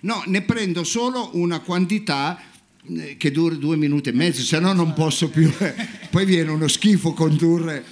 No, 0.00 0.22
ne 0.26 0.42
prendo 0.42 0.84
solo 0.84 1.30
una 1.34 1.58
quantità 1.58 2.40
che 3.16 3.30
dura 3.30 3.54
due 3.54 3.76
minuti 3.76 4.08
e 4.08 4.12
mezzo, 4.12 4.42
se 4.42 4.58
no 4.58 4.72
non 4.72 4.92
posso 4.94 5.28
più. 5.28 5.52
eh. 5.58 5.74
Poi 6.10 6.24
viene 6.24 6.50
uno 6.50 6.68
schifo 6.68 7.12
condurre. 7.12 7.84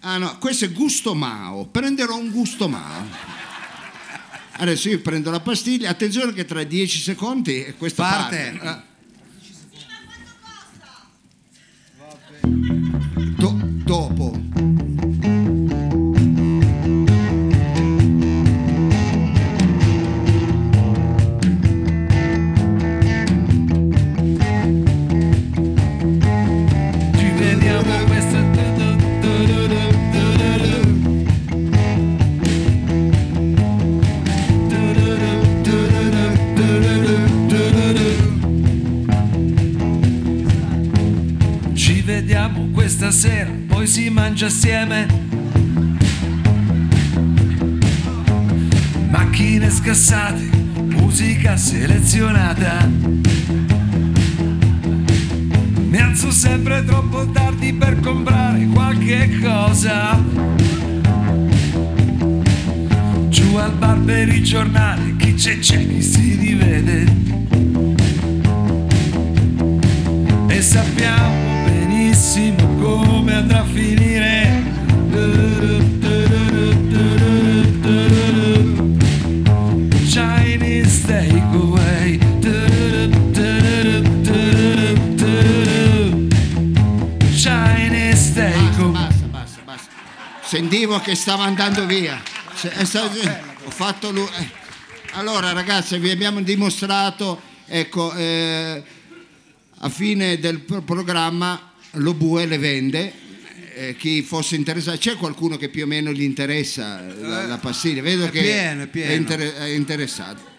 Ah 0.00 0.18
no, 0.18 0.36
questo 0.38 0.64
è 0.64 0.72
gusto 0.72 1.14
Mao. 1.14 1.66
Prenderò 1.66 2.16
un 2.16 2.30
gusto 2.30 2.68
Mao. 2.68 3.06
Adesso 4.54 4.88
io 4.88 5.00
prendo 5.00 5.30
la 5.30 5.40
pastiglia, 5.40 5.90
attenzione 5.90 6.32
che 6.32 6.44
tra 6.44 6.62
dieci 6.64 6.98
secondi 6.98 7.64
eh, 7.64 7.74
questa 7.76 8.02
Parte. 8.02 8.56
parte. 8.58 8.66
Ah. 8.66 8.84
Do- 13.36 13.58
dopo. 13.84 14.51
Sera, 43.10 43.50
poi 43.66 43.86
si 43.86 44.08
mangia 44.10 44.46
assieme. 44.46 45.06
Macchine 49.10 49.70
scassate, 49.70 50.48
musica 50.74 51.56
selezionata. 51.56 52.88
Mi 55.88 55.98
alzo 55.98 56.30
sempre 56.30 56.84
troppo 56.84 57.28
tardi 57.30 57.72
per 57.72 57.98
comprare 58.00 58.66
qualche 58.72 59.38
cosa. 59.40 60.22
Giù 63.28 63.56
al 63.56 63.72
bar 63.72 63.98
per 64.00 64.28
il 64.28 64.44
giornale, 64.44 65.16
chi 65.16 65.34
c'è 65.34 65.58
c'è, 65.58 65.86
chi 65.86 66.02
si 66.02 66.36
rivede. 66.36 67.04
E 70.48 70.62
sappiamo 70.62 71.51
come 72.82 73.32
andrà 73.34 73.60
a 73.60 73.64
finire. 73.64 74.70
Chinese 80.08 81.06
takeaway. 81.06 82.18
Chinese 87.34 88.32
takeaway. 88.34 88.92
basta, 88.92 89.26
basta, 89.26 89.60
basta. 89.64 89.90
Sentivo 90.42 90.98
che 91.00 91.14
stava 91.14 91.44
andando 91.44 91.86
via. 91.86 92.20
È 92.60 92.84
stato- 92.84 93.18
ho 93.64 93.70
fatto 93.70 94.10
lui. 94.10 94.28
eh. 94.38 94.60
Allora, 95.12 95.52
ragazzi, 95.52 95.98
vi 95.98 96.10
abbiamo 96.10 96.40
dimostrato, 96.42 97.40
ecco, 97.66 98.12
eh, 98.14 98.82
a 99.78 99.88
fine 99.88 100.38
del 100.38 100.60
pro- 100.60 100.82
programma 100.82 101.71
lo 101.92 102.14
bue 102.14 102.46
le 102.46 102.58
vende. 102.58 103.12
eh, 103.74 103.96
chi 103.96 104.22
fosse 104.22 104.54
interessato, 104.56 104.98
c'è 104.98 105.16
qualcuno 105.16 105.56
che 105.56 105.68
più 105.70 105.84
o 105.84 105.86
meno 105.86 106.12
gli 106.12 106.22
interessa 106.22 107.00
la, 107.00 107.46
la 107.46 107.58
pastiglia? 107.58 108.02
Vedo 108.02 108.26
è 108.26 108.30
che 108.30 108.42
pieno, 108.42 108.82
è 108.82 108.86
pieno. 108.86 109.12
inter- 109.12 109.54
è 109.54 109.68
interessato. 109.68 110.50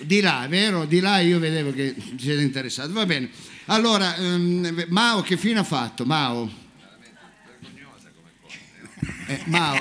Di 0.00 0.20
là, 0.20 0.46
vero? 0.48 0.84
Di 0.86 1.00
là 1.00 1.18
io 1.18 1.38
vedevo 1.38 1.72
che 1.72 1.94
siete 2.18 2.40
interessato. 2.40 2.92
Va 2.92 3.04
bene. 3.04 3.28
Allora, 3.66 4.16
ehm, 4.16 4.84
Mao 4.88 5.20
che 5.22 5.36
fine 5.36 5.58
ha 5.58 5.64
fatto? 5.64 6.04
Mao? 6.06 6.50
Eh, 9.26 9.40
Mao, 9.46 9.78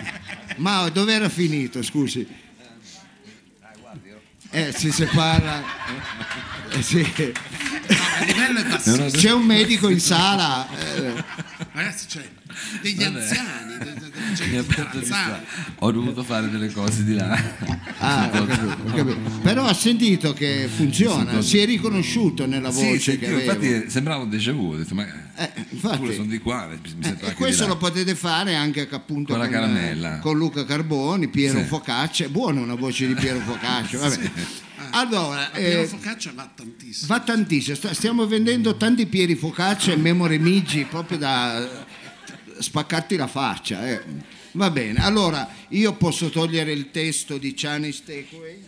Mao 0.56 0.88
dove 0.88 1.12
era 1.12 1.28
finito? 1.28 1.82
Scusi. 1.82 2.26
Eh, 4.50 4.72
si 4.72 4.90
separa. 4.90 5.64
Eh, 6.68 6.82
sì. 6.82 7.00
Bassissimo. 7.86 9.10
C'è 9.10 9.32
un 9.32 9.44
medico 9.44 9.88
in 9.88 10.00
sala. 10.00 10.66
eh, 10.78 11.12
Ragazzi, 11.72 12.06
c'è 12.06 12.26
degli 12.80 13.02
anziani, 13.02 13.76
de- 13.78 13.84
de- 13.84 13.94
de- 13.94 14.56
imbarazzante. 14.56 14.98
distrarre. 14.98 15.44
Ho 15.80 15.92
dovuto 15.92 16.22
fare 16.22 16.48
delle 16.48 16.70
cose 16.72 17.04
di 17.04 17.14
là. 17.14 17.38
ah, 17.98 18.30
ho 18.32 18.46
capito, 18.46 18.76
ho 18.84 18.92
capito. 18.94 19.18
Però 19.42 19.64
ha 19.66 19.74
sentito 19.74 20.32
che 20.32 20.68
funziona, 20.74 21.40
si 21.42 21.58
è 21.58 21.66
riconosciuto 21.66 22.46
nella 22.46 22.70
voce 22.70 22.98
Sì, 22.98 23.18
che 23.18 23.26
infatti 23.26 23.90
sembrava 23.90 24.22
un 24.22 24.30
déjà 24.30 24.52
vu, 24.52 24.72
ho 24.72 24.76
detto, 24.76 24.94
ma 24.94 25.06
Eh, 25.36 25.50
infatti. 25.70 25.98
pure 25.98 26.14
sono 26.14 26.26
di 26.28 26.38
qua, 26.38 26.68
Eh, 26.72 27.16
e 27.20 27.34
questo 27.34 27.66
lo 27.66 27.76
potete 27.76 28.14
fare 28.14 28.54
anche 28.54 28.88
appunto 28.90 29.32
Con 29.32 29.42
la 29.42 29.48
caramella. 29.48 30.18
con 30.20 30.36
Luca 30.38 30.64
Carboni, 30.64 31.28
Piero 31.28 31.58
Sì. 31.58 31.64
Focaccia. 31.66 32.28
Buona 32.28 32.60
una 32.60 32.74
voce 32.74 33.06
di 33.06 33.14
Piero 33.14 33.40
Focaccia. 33.44 33.98
vabbè. 33.98 34.30
Allora, 34.98 35.40
Ma 35.40 35.48
Piero 35.50 35.82
eh, 35.82 35.86
Focaccia 35.86 36.32
va 36.34 36.50
tantissimo. 36.54 37.06
va 37.08 37.20
tantissimo. 37.20 37.92
Stiamo 37.92 38.26
vendendo 38.26 38.76
tanti 38.76 39.06
Pieri 39.06 39.34
Focaccia 39.34 39.92
e 39.92 39.96
Memore 39.96 40.38
Migi 40.38 40.84
proprio 40.84 41.18
da 41.18 41.62
eh, 41.62 41.84
spaccarti 42.58 43.16
la 43.16 43.26
faccia. 43.26 43.86
eh. 43.88 44.02
Va 44.52 44.70
bene, 44.70 45.04
allora 45.04 45.46
io 45.68 45.92
posso 45.96 46.30
togliere 46.30 46.72
il 46.72 46.90
testo 46.90 47.36
di 47.36 47.52
Chinese 47.52 48.02
Takeaway 48.06 48.64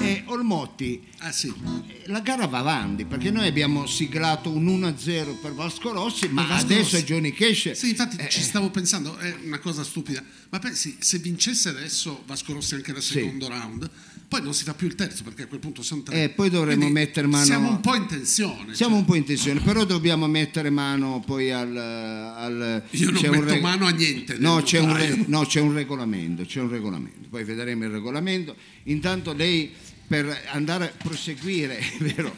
e 0.00 0.22
Olmotti, 0.26 1.02
Ah 1.18 1.32
sì. 1.32 1.48
eh, 1.88 2.02
la 2.06 2.20
gara 2.20 2.46
va 2.46 2.58
avanti 2.58 3.04
perché 3.04 3.30
noi 3.30 3.46
abbiamo 3.46 3.86
siglato 3.86 4.50
un 4.50 4.66
1-0 4.66 5.38
per 5.40 5.52
Vasco 5.54 5.92
Rossi, 5.92 6.28
ma 6.28 6.42
Vasco 6.44 6.64
adesso 6.64 6.80
Rossi- 6.92 6.96
è 6.96 7.02
Johnny 7.04 7.32
Cash. 7.32 7.72
Sì, 7.72 7.90
infatti 7.90 8.16
Eh, 8.16 8.28
ci 8.28 8.42
stavo 8.42 8.70
pensando, 8.70 9.16
è 9.16 9.34
una 9.44 9.58
cosa 9.58 9.82
stupida, 9.84 10.22
ma 10.50 10.58
pensi, 10.58 10.96
se 11.00 11.18
vincesse 11.18 11.68
adesso 11.70 12.22
Vasco 12.26 12.52
Rossi 12.52 12.74
anche 12.74 12.92
nel 12.92 13.02
secondo 13.02 13.48
round, 13.48 13.88
poi 14.30 14.42
non 14.42 14.54
si 14.54 14.62
fa 14.62 14.74
più 14.74 14.86
il 14.86 14.94
terzo 14.94 15.24
perché 15.24 15.42
a 15.42 15.46
quel 15.48 15.58
punto 15.58 15.82
sono 15.82 16.02
tre. 16.02 16.22
Eh, 16.22 16.28
poi 16.28 16.50
dovremmo 16.50 16.84
Quindi 16.84 17.00
mettere 17.00 17.26
mano- 17.26 17.44
Siamo 17.44 17.68
un 17.70 17.80
po' 17.80 17.96
in 17.96 18.06
tensione. 18.06 18.74
Siamo 18.76 18.92
cioè. 18.92 19.00
un 19.00 19.04
po' 19.04 19.14
in 19.16 19.24
tensione, 19.24 19.60
però 19.60 19.84
dobbiamo 19.84 20.28
mettere 20.28 20.70
mano 20.70 21.20
poi 21.26 21.50
al... 21.50 21.76
al 21.76 22.84
Io 22.90 23.10
non 23.10 23.22
metto 23.28 23.60
mano 23.60 23.86
a 23.86 23.90
niente 23.90 24.38
No 24.38 24.62
c'è, 24.62 24.78
un 24.78 24.96
re- 24.96 25.24
no, 25.26 25.44
c'è 25.44 25.58
un 25.58 25.74
regolamento, 25.74 26.44
c'è 26.44 26.60
un 26.60 26.70
regolamento, 26.70 27.26
poi 27.28 27.42
vedremo 27.42 27.82
il 27.86 27.90
regolamento. 27.90 28.54
Intanto 28.84 29.32
lei 29.32 29.72
per 30.06 30.42
andare 30.52 30.84
a 30.84 30.92
proseguire, 30.96 31.78
è 31.82 31.96
vero, 31.98 32.36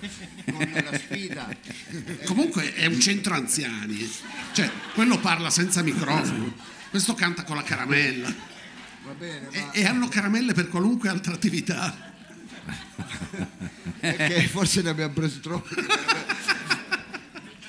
con 0.51 0.73
la 0.73 0.99
sfida. 0.99 1.55
Comunque 2.25 2.73
è 2.73 2.87
un 2.87 3.01
centro 3.01 3.35
anziani, 3.35 4.11
cioè 4.55 4.71
quello 4.95 5.19
parla 5.19 5.51
senza 5.51 5.83
microfono, 5.83 6.55
questo 6.89 7.13
canta 7.13 7.45
con 7.45 7.57
la 7.57 7.63
caramella 7.63 8.52
bene, 9.19 9.49
e, 9.51 9.61
ma 9.61 9.71
e 9.73 9.85
hanno 9.87 10.09
caramelle 10.09 10.53
per 10.55 10.69
qualunque 10.69 11.09
altra 11.09 11.33
attività. 11.35 12.11
perché 14.01 14.43
forse 14.43 14.83
ne 14.83 14.91
abbiamo 14.91 15.13
preso 15.13 15.41
troppo. 15.41 15.69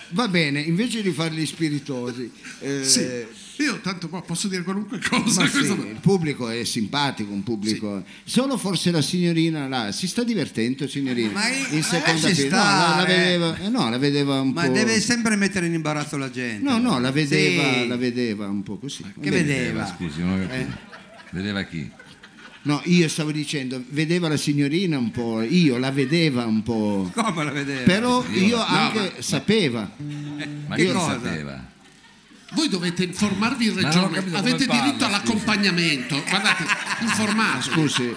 Va 0.09 0.27
bene, 0.27 0.59
invece 0.61 1.01
di 1.01 1.09
farli 1.11 1.43
spiritosi, 1.43 2.31
eh, 2.59 2.84
Sì, 2.84 3.63
io 3.63 3.79
tanto 3.81 4.07
posso 4.09 4.47
dire 4.47 4.61
qualunque 4.61 4.99
cosa. 4.99 5.41
Ma 5.41 5.49
sì, 5.49 5.57
il 5.63 5.97
pubblico 5.99 6.49
è 6.49 6.63
simpatico, 6.65 7.31
un 7.31 7.41
pubblico. 7.41 8.03
Solo 8.23 8.57
forse 8.57 8.91
la 8.91 9.01
signorina 9.01 9.67
là 9.67 9.91
si 9.91 10.07
sta 10.07 10.23
divertendo, 10.23 10.88
signorina. 10.88 11.31
Ma 11.31 11.47
i- 11.49 11.65
in 11.71 11.77
ma 11.79 11.84
seconda 11.84 12.27
fila. 12.29 12.57
No, 12.57 12.63
la, 12.63 12.69
la 12.77 12.91
stare. 13.01 13.15
vedeva, 13.17 13.57
eh, 13.57 13.69
no, 13.69 13.89
la 13.89 13.97
vedeva 13.97 14.39
un 14.41 14.49
Ma 14.49 14.65
po'. 14.67 14.71
deve 14.71 14.99
sempre 15.01 15.36
mettere 15.36 15.65
in 15.65 15.73
imbarazzo 15.73 16.15
la 16.17 16.29
gente. 16.29 16.63
No, 16.63 16.77
no, 16.77 16.99
la 16.99 17.11
vedeva, 17.11 17.73
Sì. 17.73 17.88
la 17.88 17.95
vedeva 17.97 18.47
un 18.47 18.61
po' 18.61 18.77
così. 18.77 19.01
Che 19.01 19.09
Vabbè. 19.15 19.29
vedeva? 19.31 19.86
Scusi, 19.97 20.19
non 20.21 20.34
ho 20.39 20.47
capito. 20.47 20.53
Eh? 20.53 21.01
Vedeva 21.34 21.63
chi? 21.63 21.89
No, 22.65 22.81
io 22.86 23.09
stavo 23.09 23.31
dicendo, 23.31 23.84
vedeva 23.89 24.29
la 24.29 24.38
signorina 24.38 24.97
un 24.97 25.11
po', 25.11 25.41
io 25.41 25.77
la 25.77 25.91
vedeva 25.91 26.45
un 26.45 26.63
po'. 26.63 27.11
Come 27.13 27.43
la 27.43 27.51
vedeva? 27.51 27.81
Però 27.81 28.23
Io- 28.31 28.39
io 28.45 28.55
no, 28.57 28.63
anche 28.65 29.21
sapeva. 29.21 29.91
Ma 30.67 30.75
Che 30.75 30.86
chi 30.86 30.91
lo 30.91 30.93
cosa? 30.99 31.11
sapeva? 31.21 31.71
Voi 32.53 32.69
dovete 32.69 33.03
informarvi 33.03 33.65
in 33.65 33.75
regione, 33.81 34.17
avete 34.19 34.65
parla, 34.65 34.81
diritto 34.81 34.91
scusi. 34.91 35.03
all'accompagnamento. 35.03 36.23
Guardate, 36.29 36.63
informatevi. 37.01 37.63
Scusi, 37.63 38.13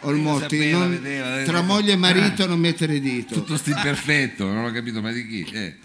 Olmotti, 0.00 0.40
sapeva, 0.56 0.78
non- 0.78 0.90
vedeva, 0.90 1.42
tra 1.44 1.60
moglie 1.62 1.92
e 1.92 1.96
marito 1.96 2.46
non 2.46 2.58
mettere 2.58 2.98
dito. 2.98 3.34
Tutto 3.34 3.56
sto 3.58 3.70
imperfetto, 3.70 4.46
non 4.50 4.64
ho 4.64 4.72
capito 4.72 5.00
ma 5.02 5.12
di 5.12 5.26
chi? 5.28 5.46
Eh, 5.52 5.76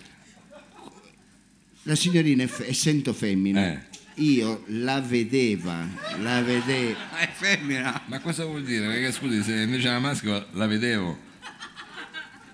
La 1.84 1.95
signorina 1.95 2.43
è 2.43 2.47
fe- 2.47 2.67
essendo 2.69 3.13
femmina, 3.13 3.65
Eh. 3.65 3.80
Io 4.20 4.63
la 4.67 4.99
vedeva, 5.01 5.88
la 6.22 6.41
vedevo. 6.41 6.95
È 7.17 7.30
femmina. 7.34 8.01
ma 8.07 8.20
cosa 8.20 8.45
vuol 8.45 8.63
dire? 8.63 8.86
Perché 8.88 9.11
scusi, 9.11 9.41
se 9.43 9.53
invece 9.61 9.88
era 9.88 9.99
maschio 9.99 10.45
la 10.53 10.67
vedevo. 10.67 11.28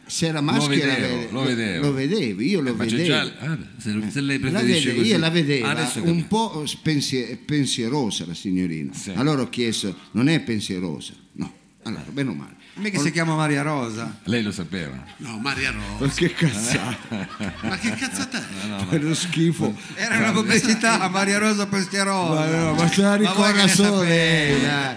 Se 0.08 0.28
era 0.28 0.40
maschio 0.40 0.70
Lo 0.70 0.86
la 0.86 0.94
vedevo, 0.94 1.16
vede- 1.18 1.32
lo 1.32 1.42
vedevo. 1.44 1.86
lo 1.88 1.94
vedevo, 1.94 2.42
io 2.42 2.62
lo 2.62 2.76
Ma 2.76 2.86
c'è 2.86 2.96
vedevo. 2.96 3.08
già. 3.10 3.36
ah, 3.40 3.58
se, 3.78 4.10
se 4.12 4.22
lei 4.22 4.40
La 4.40 4.50
preferisce 4.50 4.86
vede- 4.90 4.96
così. 4.98 5.10
io 5.10 5.18
la 5.18 5.30
vedevo 5.30 5.68
Adesso 5.68 6.04
un 6.04 6.28
po' 6.28 6.66
spensie- 6.68 7.38
pensierosa 7.44 8.26
la 8.28 8.36
signorina. 8.36 8.94
Sì. 8.94 9.12
Allora 9.16 9.42
ho 9.42 9.50
chiesto, 9.50 9.98
non 10.12 10.30
è 10.30 10.40
pensierosa? 10.42 11.14
No. 11.34 11.52
Allora, 11.84 12.06
bene 12.12 12.30
o 12.30 12.34
male. 12.36 12.56
Mica 12.78 13.00
si 13.00 13.10
chiama 13.12 13.36
Maria 13.36 13.62
Rosa. 13.62 14.20
Lei 14.26 14.44
lo 14.44 14.52
sapeva. 14.52 15.02
No, 15.18 15.38
Maria 15.40 15.72
Rosa. 15.72 16.06
Ma 16.06 16.12
che 16.12 16.34
cazzata, 16.34 17.28
Ma 17.64 17.78
che 17.78 17.92
cazzata 17.92 18.38
è? 18.38 18.86
per 18.90 19.04
lo 19.04 19.14
schifo. 19.16 19.74
Era 19.94 20.18
una 20.18 20.32
pubblicità, 20.34 21.08
Maria 21.08 21.38
Rosa 21.38 21.68
Pensierosa. 21.68 22.40
Ma, 22.40 22.46
no, 22.48 22.74
ma 22.74 22.88
se 22.90 23.02
la 23.02 23.10
Ma 23.12 23.18
che 23.18 23.24
ricorda 23.28 23.68
solo 23.70 24.04
lei, 24.04 24.62
dai. 24.62 24.96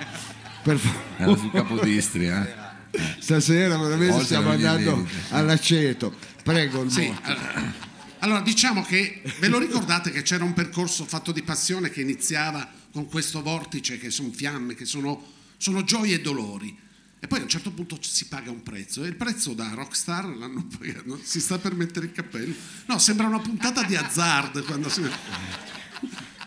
Per 0.62 0.74
Era 0.74 0.88
favore. 1.18 1.38
su 1.40 1.50
Capodistria. 1.52 2.46
eh. 2.90 3.00
Stasera 3.20 3.76
veramente 3.78 4.12
Oltre 4.12 4.24
stiamo 4.24 4.50
andando 4.50 5.06
all'aceto. 5.30 6.14
Prego 6.42 6.82
il 6.82 6.90
Sì, 6.90 7.14
allora, 7.22 7.72
allora, 8.20 8.40
diciamo 8.40 8.82
che 8.82 9.22
ve 9.38 9.46
lo 9.48 9.58
ricordate 9.58 10.10
che 10.10 10.22
c'era 10.22 10.42
un 10.42 10.52
percorso 10.52 11.04
fatto 11.04 11.30
di 11.30 11.42
passione 11.42 11.90
che 11.90 12.00
iniziava 12.00 12.68
con 12.92 13.06
questo 13.06 13.40
vortice 13.42 13.98
che 13.98 14.10
sono 14.10 14.30
fiamme, 14.32 14.74
che 14.74 14.84
sono, 14.84 15.22
sono 15.58 15.84
gioie 15.84 16.16
e 16.16 16.20
dolori. 16.20 16.76
E 17.20 17.26
poi 17.26 17.40
a 17.40 17.42
un 17.42 17.48
certo 17.48 17.72
punto 17.72 17.98
si 18.00 18.26
paga 18.26 18.50
un 18.50 18.62
prezzo 18.62 19.02
e 19.04 19.08
il 19.08 19.16
prezzo 19.16 19.52
da 19.52 19.72
rockstar 19.74 20.24
l'hanno 20.36 20.66
pagato, 20.78 21.18
si 21.22 21.40
sta 21.40 21.58
per 21.58 21.74
mettere 21.74 22.06
il 22.06 22.12
cappello. 22.12 22.54
No, 22.86 22.98
sembra 22.98 23.26
una 23.26 23.40
puntata 23.40 23.82
di 23.82 23.96
Hazard 23.96 24.64
quando 24.64 24.88
si... 24.88 25.02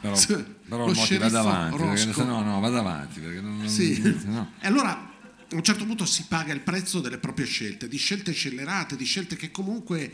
Però, 0.01 0.15
Sì, 0.15 0.34
però 0.67 0.86
Motti 0.88 0.99
sceriffo 0.99 1.30
vada 1.30 1.39
avanti, 1.41 1.78
perché 2.05 2.24
no, 2.24 2.41
no, 2.41 2.59
vada 2.59 2.80
avanti. 2.80 3.19
Perché 3.19 3.41
non, 3.41 3.67
Sì. 3.67 4.01
no- 4.26 4.53
E 4.59 4.67
allora 4.67 4.91
a 4.93 5.55
un 5.55 5.63
certo 5.63 5.86
punto 5.86 6.05
si 6.05 6.26
paga 6.28 6.53
il 6.53 6.61
prezzo 6.61 7.01
delle 7.01 7.17
proprie 7.17 7.45
scelte, 7.45 7.88
di 7.89 7.97
scelte 7.97 8.32
scellerate, 8.32 8.95
di 8.95 9.03
scelte 9.05 9.36
che 9.36 9.51
comunque 9.51 10.11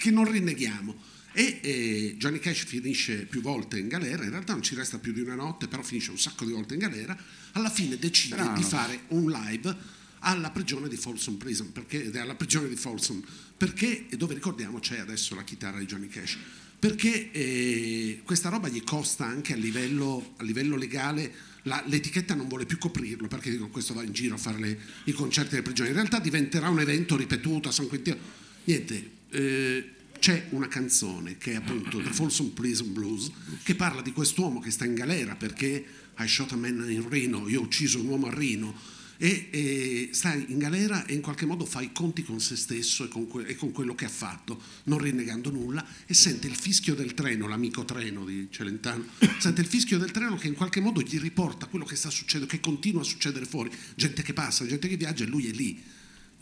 che 0.00 0.10
non 0.10 0.28
rinneghiamo. 0.30 0.96
E 1.32 1.60
eh, 1.62 2.14
Johnny 2.18 2.38
Cash 2.40 2.64
finisce 2.64 3.24
più 3.24 3.40
volte 3.40 3.78
in 3.78 3.88
galera, 3.88 4.24
in 4.24 4.30
realtà 4.30 4.52
non 4.52 4.62
ci 4.62 4.74
resta 4.74 4.98
più 4.98 5.12
di 5.12 5.20
una 5.20 5.36
notte, 5.36 5.68
però 5.68 5.82
finisce 5.82 6.10
un 6.10 6.18
sacco 6.18 6.44
di 6.44 6.52
volte 6.52 6.74
in 6.74 6.80
galera. 6.80 7.16
Alla 7.52 7.70
fine 7.70 7.98
decide 7.98 8.34
Strano. 8.36 8.56
di 8.56 8.62
fare 8.64 9.00
un 9.08 9.30
live 9.30 9.98
alla 10.20 10.50
prigione 10.50 10.88
di 10.88 10.96
Folsom 10.96 11.36
Prison, 11.36 11.72
perché, 11.72 12.10
alla 12.18 12.34
prigione 12.34 12.68
di 12.68 12.76
Folsom, 12.76 13.22
perché, 13.56 14.06
e 14.08 14.16
dove 14.16 14.34
ricordiamo 14.34 14.78
c'è 14.80 14.98
adesso 14.98 15.34
la 15.34 15.44
chitarra 15.44 15.78
di 15.78 15.86
Johnny 15.86 16.08
Cash, 16.08 16.36
perché 16.78 17.30
eh, 17.30 18.20
questa 18.24 18.48
roba 18.48 18.68
gli 18.68 18.82
costa 18.82 19.24
anche 19.24 19.52
a 19.52 19.56
livello, 19.56 20.34
a 20.38 20.42
livello 20.42 20.76
legale, 20.76 21.32
la- 21.64 21.82
l'etichetta 21.86 22.34
non 22.34 22.48
vuole 22.48 22.66
più 22.66 22.76
coprirlo, 22.78 23.28
perché 23.28 23.50
dicono 23.50 23.68
questo 23.70 23.94
va 23.94 24.02
in 24.02 24.12
giro 24.12 24.34
a 24.34 24.38
fare 24.38 24.58
le- 24.58 24.78
i 25.04 25.12
concerti 25.12 25.50
delle 25.50 25.62
prigioni, 25.62 25.90
in 25.90 25.94
realtà 25.94 26.18
diventerà 26.18 26.68
un 26.68 26.80
evento 26.80 27.16
ripetuto 27.16 27.68
a 27.68 27.72
San 27.72 27.86
Quintino. 27.86 28.16
Niente, 28.64 29.10
eh, 29.30 29.90
c'è 30.20 30.48
una 30.50 30.68
canzone 30.68 31.38
che 31.38 31.52
è 31.52 31.56
appunto 31.56 32.00
The 32.00 32.12
Folsom 32.12 32.50
Prison 32.50 32.92
Blues, 32.92 33.30
che 33.64 33.74
parla 33.74 34.02
di 34.02 34.12
quest'uomo 34.12 34.60
che 34.60 34.70
sta 34.70 34.84
in 34.84 34.94
galera 34.94 35.34
perché 35.34 35.84
I 36.18 36.28
shot 36.28 36.52
a 36.52 36.56
man 36.56 36.86
in 36.88 37.08
Reno, 37.08 37.48
io 37.48 37.60
ho 37.60 37.64
ucciso 37.64 37.98
un 37.98 38.06
uomo 38.06 38.26
a 38.26 38.34
Reno, 38.34 38.98
e, 39.16 39.48
e 39.50 40.08
sta 40.12 40.32
in 40.34 40.58
galera 40.58 41.04
e 41.06 41.14
in 41.14 41.20
qualche 41.20 41.46
modo 41.46 41.64
fa 41.64 41.80
i 41.80 41.92
conti 41.92 42.22
con 42.22 42.38
se 42.40 42.56
stesso 42.56 43.04
e 43.04 43.08
con, 43.08 43.26
que- 43.26 43.46
e 43.46 43.54
con 43.54 43.72
quello 43.72 43.94
che 43.94 44.04
ha 44.04 44.10
fatto, 44.10 44.60
non 44.84 44.98
rinnegando 44.98 45.50
nulla, 45.50 45.84
e 46.06 46.12
sente 46.12 46.46
il 46.46 46.54
fischio 46.54 46.94
del 46.94 47.14
treno, 47.14 47.48
l'amico 47.48 47.84
treno 47.84 48.24
di 48.24 48.48
Celentano, 48.50 49.04
sente 49.38 49.62
il 49.62 49.66
fischio 49.66 49.98
del 49.98 50.10
treno 50.10 50.36
che 50.36 50.48
in 50.48 50.54
qualche 50.54 50.80
modo 50.80 51.00
gli 51.00 51.18
riporta 51.18 51.66
quello 51.66 51.86
che 51.86 51.96
sta 51.96 52.10
succedendo, 52.10 52.46
che 52.46 52.60
continua 52.60 53.00
a 53.00 53.04
succedere 53.04 53.46
fuori, 53.46 53.70
gente 53.94 54.22
che 54.22 54.34
passa, 54.34 54.66
gente 54.66 54.86
che 54.86 54.96
viaggia 54.96 55.24
e 55.24 55.28
lui 55.28 55.48
è 55.48 55.52
lì, 55.52 55.82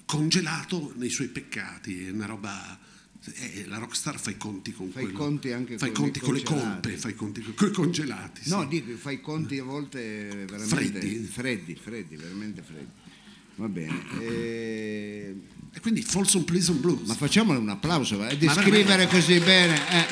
congelato 0.04 0.92
nei 0.96 1.10
suoi 1.10 1.28
peccati, 1.28 2.06
è 2.06 2.10
una 2.10 2.26
roba... 2.26 2.87
eh, 3.34 3.64
la 3.66 3.78
rockstar 3.78 4.18
fa 4.18 4.30
i 4.30 4.36
conti 4.36 4.72
con 4.72 4.90
Fa 4.90 5.00
i 5.00 5.04
quello- 5.04 5.18
conti 5.18 5.52
anche 5.52 5.78
fa 5.78 5.86
i 5.86 5.92
con 5.92 6.06
i 6.06 6.10
conti 6.12 6.20
con 6.20 6.34
le 6.34 6.42
colpe, 6.42 6.96
fa 6.96 7.08
i 7.08 7.14
conti 7.14 7.42
con 7.54 7.68
i 7.68 7.72
congelati. 7.72 8.42
sì. 8.44 8.50
No, 8.50 8.64
dico, 8.66 8.96
fai 8.96 9.14
i 9.14 9.20
conti 9.20 9.58
a 9.58 9.64
volte 9.64 10.28
veramente 10.48 10.66
Freddi. 10.66 11.16
freddi, 11.24 11.74
freddi, 11.74 12.16
veramente 12.16 12.62
freddi. 12.62 12.90
Va 13.56 13.66
bene. 13.68 14.02
eh, 14.20 15.34
E 15.72 15.80
quindi 15.80 16.02
Folsom 16.02 16.44
Prison 16.44 16.80
Blues. 16.80 17.06
ma 17.08 17.14
facciamole 17.14 17.58
un 17.58 17.68
applauso, 17.68 18.26
eh, 18.26 18.36
descrivere 18.36 18.84
veramente. 18.84 19.14
così 19.16 19.38
bene. 19.40 19.76
eh. 19.90 20.06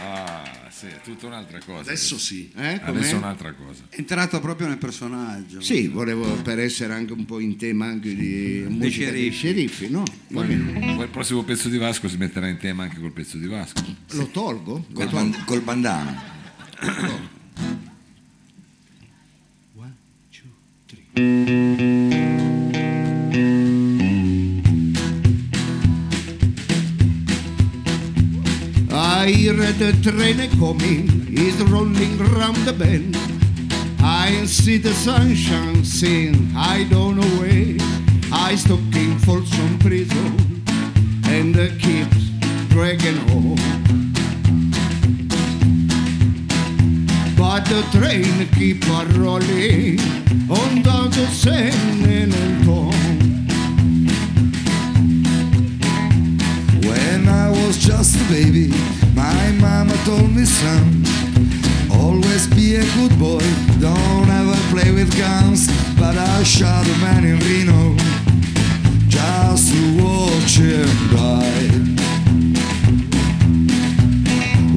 Ah, 0.00 0.63
sì, 0.88 0.94
è 0.94 1.00
tutta 1.02 1.26
un'altra 1.26 1.58
cosa. 1.64 1.80
Adesso 1.80 2.18
sì. 2.18 2.50
Eh? 2.54 2.80
Adesso 2.82 3.14
è 3.14 3.18
un'altra 3.18 3.52
cosa. 3.52 3.84
È 3.88 3.98
entrato 3.98 4.40
proprio 4.40 4.68
nel 4.68 4.78
personaggio. 4.78 5.60
Sì, 5.60 5.88
volevo 5.88 6.34
per 6.42 6.58
essere 6.58 6.92
anche 6.92 7.12
un 7.12 7.24
po' 7.24 7.40
in 7.40 7.56
tema 7.56 7.86
anche 7.86 8.14
di 8.14 8.66
dei 8.78 8.90
sceriffi. 8.90 9.36
sceriffi, 9.36 9.88
no? 9.90 10.02
Poi, 10.32 10.50
il 10.50 11.08
prossimo 11.10 11.42
pezzo 11.42 11.68
di 11.68 11.78
Vasco 11.78 12.08
si 12.08 12.16
metterà 12.16 12.48
in 12.48 12.58
tema 12.58 12.84
anche 12.84 13.00
col 13.00 13.12
pezzo 13.12 13.36
di 13.38 13.46
Vasco. 13.46 13.82
Lo 14.12 14.26
tolgo? 14.28 14.86
Col, 14.92 15.08
band- 15.08 15.44
col 15.44 15.60
bandano. 15.60 16.32
One, 19.74 19.94
two, 20.30 20.48
three. 20.86 22.03
I 28.96 29.30
heard 29.56 29.74
the 29.76 29.92
train 30.02 30.38
coming, 30.58 31.26
it's 31.28 31.60
rolling 31.62 32.16
round 32.38 32.56
the 32.58 32.72
bend. 32.72 33.16
I 34.00 34.44
see 34.46 34.78
the 34.78 34.94
sunshine 34.94 35.84
sing, 35.84 36.52
I 36.56 36.84
don't 36.84 37.16
know 37.16 37.30
where. 37.40 37.76
I 38.32 38.54
stuck 38.54 38.78
in 38.94 39.18
Folsom 39.18 39.78
prison, 39.80 40.62
and 41.26 41.54
the 41.54 41.68
keeps 41.80 42.30
dragging 42.70 43.18
on. 43.30 43.74
but 47.36 47.64
the 47.66 47.82
train 47.96 48.48
keep 48.54 48.88
on 48.90 49.06
rolling 49.20 50.00
on 50.50 50.82
down 50.82 51.10
the 51.10 51.26
Seine 51.30 52.22
and 52.22 52.64
was 57.66 57.78
just 57.78 58.16
a 58.16 58.24
baby, 58.28 58.68
my 59.14 59.52
mama 59.52 59.94
told 60.04 60.30
me, 60.34 60.44
son, 60.44 61.02
always 61.90 62.46
be 62.48 62.76
a 62.76 62.84
good 62.94 63.18
boy, 63.18 63.44
don't 63.80 64.28
ever 64.28 64.58
play 64.70 64.90
with 64.92 65.16
guns. 65.16 65.66
But 65.98 66.16
I 66.16 66.42
shot 66.42 66.86
a 66.86 66.96
man 66.98 67.24
in 67.24 67.38
Reno 67.38 67.96
just 69.08 69.72
to 69.72 69.82
watch 70.02 70.58
him 70.58 70.88
die. 71.14 71.68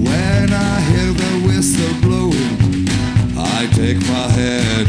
When 0.07 0.53
I 0.53 0.79
hear 0.89 1.11
the 1.11 1.33
whistle 1.47 1.95
blowing, 2.01 2.87
I 3.37 3.67
take 3.73 3.99
my 4.07 4.27
head 4.39 4.87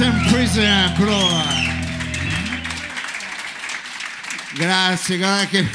Forse 0.00 0.16
in 0.16 0.26
prison 0.32 0.64
ancora. 0.64 1.44
Grazie, 4.54 5.18
guarda 5.18 5.46
che, 5.46 5.66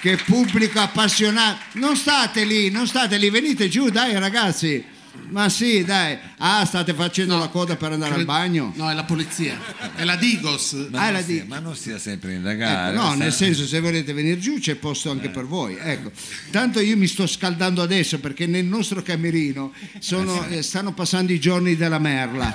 che 0.00 0.16
pubblico 0.24 0.78
appassionato. 0.78 1.58
Non 1.72 1.96
state 1.96 2.44
lì, 2.44 2.70
non 2.70 2.86
state 2.86 3.16
lì, 3.16 3.28
venite 3.28 3.68
giù, 3.68 3.88
dai 3.88 4.16
ragazzi. 4.20 4.84
Ma 5.30 5.48
sì, 5.48 5.82
dai. 5.82 6.16
Ah, 6.38 6.66
state 6.66 6.92
facendo 6.92 7.38
la 7.38 7.48
coda 7.48 7.76
per 7.76 7.92
andare 7.92 8.14
al 8.14 8.24
bagno? 8.26 8.72
No, 8.76 8.90
è 8.90 8.94
la 8.94 9.04
polizia. 9.04 9.58
È 9.94 10.04
la 10.04 10.16
Digos. 10.16 10.72
Ma, 10.90 11.00
Ah, 11.00 11.04
non 11.04 11.12
la 11.14 11.22
stia, 11.22 11.42
di- 11.42 11.48
ma 11.48 11.58
non 11.60 11.74
stia 11.74 11.98
sempre 11.98 12.28
a 12.28 12.32
Ecco, 12.32 12.38
indagare. 12.50 12.94
no, 12.94 13.04
sta- 13.06 13.14
nel 13.14 13.32
senso 13.32 13.66
se 13.66 13.80
volete 13.80 14.12
venire 14.12 14.38
giù 14.38 14.58
c'è 14.58 14.74
posto 14.74 15.10
anche 15.10 15.30
per 15.30 15.46
voi. 15.46 15.76
Ecco. 15.80 16.10
Tanto 16.50 16.80
io 16.80 16.94
mi 16.96 17.06
sto 17.06 17.26
scaldando 17.26 17.80
adesso 17.80 18.20
perché 18.20 18.46
nel 18.46 18.66
nostro 18.66 19.00
camerino 19.02 19.72
sono- 19.98 20.46
eh, 20.48 20.60
stanno 20.62 20.92
passando 20.92 21.32
i 21.32 21.40
giorni 21.40 21.74
della 21.74 21.98
merla. 21.98 22.54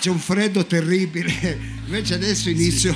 C'è 0.00 0.08
un 0.10 0.18
freddo 0.18 0.64
terribile. 0.66 1.58
Invece 1.86 2.14
adesso 2.14 2.48
inizio 2.48 2.94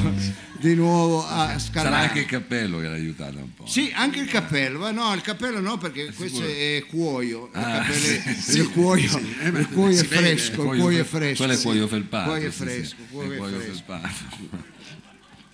di 0.61 0.75
nuovo 0.75 1.27
a 1.27 1.47
Sarà 1.47 1.59
scaldare. 1.59 2.07
anche 2.07 2.21
il 2.21 2.27
cappello 2.27 2.79
che 2.79 2.87
l'ha 2.87 2.95
aiutato 2.95 3.37
un 3.39 3.53
po'. 3.55 3.67
Sì, 3.67 3.93
anche 3.95 4.21
il 4.21 4.29
cappello, 4.29 4.79
ma 4.79 4.93
no, 4.93 5.13
il 5.13 5.21
cappello 5.21 5.61
no 5.61 5.77
perché 5.77 6.11
questo 6.17 6.43
è 6.43 6.83
cuoio, 6.89 7.51
il, 7.53 7.59
Ah, 7.61 7.79
cappello 7.83 8.07
è- 8.07 8.35
sì, 8.41 8.59
il 8.61 8.71
cuoio, 8.71 9.09
sì, 9.11 9.24
eh, 9.41 9.51
ma 9.51 9.59
il 9.59 9.69
cuoio 9.69 10.01
è 10.01 10.05
fresco, 10.05 10.73
il 10.73 10.81
Cuoio 10.81 11.01
è 11.01 11.05
fresco. 11.05 11.45
Quello 11.45 11.59
è 11.59 11.63
cuoio 11.63 11.89
felpato. 11.89 12.29
Cuoio 12.31 12.49
è 12.49 12.51
fresco, 12.51 12.97
cuoio 13.11 13.33
è 13.33 13.51
fresco. 13.51 13.83
felpato. 13.85 14.09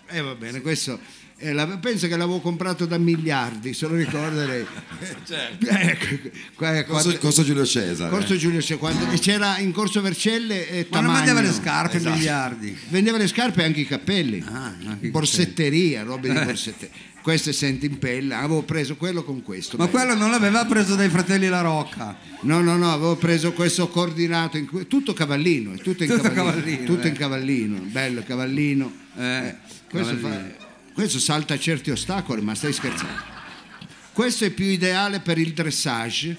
Eh 0.08 0.20
va 0.20 0.34
bene, 0.34 0.60
questo 0.60 0.98
eh, 1.40 1.52
la- 1.52 1.66
penso 1.78 2.06
che 2.06 2.16
l'avevo 2.16 2.40
comprato 2.40 2.86
da 2.86 2.98
miliardi, 2.98 3.72
se 3.74 3.86
lo 3.88 3.94
ricorda 3.96 4.44
lei. 4.44 4.64
Ecco, 5.72 6.28
qua- 6.54 6.72
Corso, 6.84 7.02
quando- 7.08 7.18
Corso 7.18 7.44
Giulio 7.44 7.64
Cesare. 7.64 8.10
Corso 8.10 8.36
Giulio 8.36 8.60
Se- 8.60 8.76
quando 8.76 9.06
c'era 9.18 9.58
in 9.58 9.72
Corso 9.72 10.00
Vercelle 10.00 10.68
eh, 10.68 10.86
Ma 10.90 11.00
non 11.00 11.14
vendeva 11.14 11.40
le 11.40 11.52
scarpe 11.52 11.96
Esatto. 11.96 12.14
miliardi. 12.16 12.76
Vendeva 12.88 13.16
le 13.18 13.26
scarpe 13.26 13.62
e 13.62 13.64
anche 13.64 13.80
i 13.80 13.86
capelli. 13.86 14.42
Ah, 14.46 14.74
anche 14.86 15.08
borsetteria, 15.08 16.02
robe 16.02 16.28
di 16.32 16.38
borsetteria. 16.44 16.94
Queste 17.22 17.52
senti 17.52 17.84
in 17.86 17.98
pelle, 17.98 18.32
avevo 18.34 18.62
preso 18.62 18.96
quello 18.96 19.22
con 19.24 19.42
questo. 19.42 19.76
Ma 19.76 19.86
bello. 19.86 19.98
quello 19.98 20.14
non 20.18 20.30
l'aveva 20.30 20.64
preso 20.64 20.94
dai 20.94 21.10
fratelli 21.10 21.48
La 21.48 21.60
Rocca. 21.60 22.16
No, 22.42 22.60
no, 22.62 22.76
no, 22.76 22.92
avevo 22.92 23.16
preso 23.16 23.52
questo 23.52 23.88
coordinato, 23.88 24.56
in 24.56 24.66
cui- 24.66 24.86
tutto 24.86 25.12
cavallino, 25.12 25.74
tutto 25.74 26.02
in 26.02 26.08
Tutto 26.08 26.22
cavallino, 26.30 26.44
cavallino, 26.52 26.84
tutto 26.86 27.06
eh. 27.06 27.08
in 27.08 27.14
cavallino, 27.14 27.78
bello 27.90 28.22
cavallino. 28.26 28.92
Eh, 29.18 29.54
Questo, 29.90 30.16
fa- 30.16 30.68
questo 30.92 31.18
salta 31.18 31.58
certi 31.58 31.90
ostacoli, 31.90 32.42
ma 32.42 32.54
stai 32.54 32.72
scherzando. 32.72 33.38
Questo 34.12 34.44
è 34.44 34.50
più 34.50 34.66
ideale 34.66 35.20
per 35.20 35.38
il 35.38 35.52
dressage. 35.52 36.36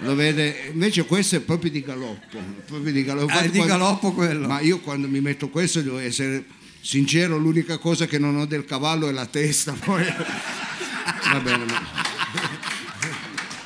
Lo 0.00 0.14
vede, 0.14 0.70
invece 0.72 1.04
questo 1.04 1.36
è 1.36 1.40
proprio 1.40 1.70
di 1.70 1.80
galoppo. 1.82 2.38
proprio 2.66 2.92
di 2.92 3.02
galoppo. 3.02 3.32
Ah, 3.32 3.40
è 3.40 3.48
di 3.48 3.58
Quando- 3.58 3.76
galoppo 3.76 4.12
quello. 4.12 4.46
Ma 4.46 4.60
io 4.60 4.78
quando 4.80 5.08
mi 5.08 5.20
metto 5.20 5.48
questo 5.48 5.80
devo 5.80 5.98
essere 5.98 6.44
sincero, 6.80 7.36
l'unica 7.36 7.78
cosa 7.78 8.06
che 8.06 8.18
non 8.18 8.36
ho 8.36 8.46
del 8.46 8.64
cavallo 8.64 9.08
è 9.08 9.12
la 9.12 9.26
testa. 9.26 9.72
Poi... 9.72 10.04
Va 11.32 11.40
bene, 11.40 11.64
ma, 11.64 11.82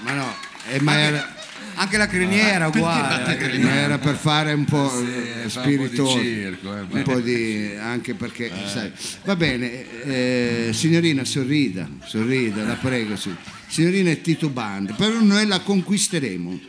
ma 0.01 0.13
no, 0.15 0.35
ma 0.81 0.99
era, 0.99 1.35
Anche 1.75 1.97
la 1.97 2.07
criniera 2.07 2.67
uguale. 2.69 3.25
battete 3.25 3.49
le 3.49 3.59
ma 3.59 3.75
era 3.75 3.99
per 3.99 4.17
fare 4.17 4.53
un 4.53 4.65
po' 4.65 4.91
Sì, 4.91 5.05
eh, 5.45 5.49
fa 5.49 5.61
un 5.63 5.65
po' 5.65 5.71
di 5.71 5.77
spiritoso. 5.77 6.19
circo, 6.21 6.77
eh, 6.77 6.81
un 6.81 7.03
po' 7.03 7.21
di 7.21 7.75
anche 7.79 8.15
perché 8.15 8.51
sai, 8.67 8.93
va 9.25 9.35
bene 9.37 10.03
eh, 10.05 10.71
signorina 10.73 11.25
sorrida 11.25 11.89
sorrida 12.05 12.63
la 12.65 12.75
prego 12.75 13.17
sì. 13.17 13.35
signorina 13.69 14.11
è 14.11 14.21
titubante 14.21 14.93
però 14.93 15.21
noi 15.21 15.47
la 15.47 15.61
conquisteremo 15.61 16.61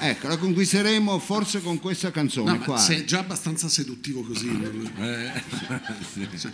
ecco 0.00 0.28
la 0.28 0.36
conquisteremo 0.38 1.18
forse 1.18 1.60
con 1.60 1.78
questa 1.78 2.10
canzone 2.10 2.52
No, 2.52 2.58
qua 2.60 2.78
sei 2.78 3.04
già 3.04 3.18
abbastanza 3.20 3.68
seduttivo 3.68 4.22
così. 4.22 4.46
non- 4.46 4.90
Eh, 4.98 5.42
Cioè, 6.38 6.50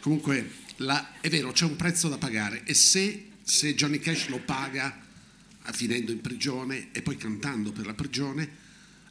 Comunque, 0.00 0.50
la- 0.76 1.12
è 1.20 1.28
vero, 1.28 1.50
c'è 1.52 1.64
un 1.64 1.74
prezzo 1.76 2.08
da 2.08 2.16
pagare 2.16 2.62
e 2.64 2.74
se, 2.74 3.28
se 3.42 3.74
Johnny 3.74 3.98
Cash 3.98 4.28
lo 4.28 4.38
paga 4.44 4.84
ah, 4.86 5.04
finendo 5.72 6.12
in 6.12 6.20
prigione 6.20 6.88
e 6.92 7.02
poi 7.02 7.16
cantando 7.16 7.72
per 7.72 7.86
la 7.86 7.94
prigione, 7.94 8.64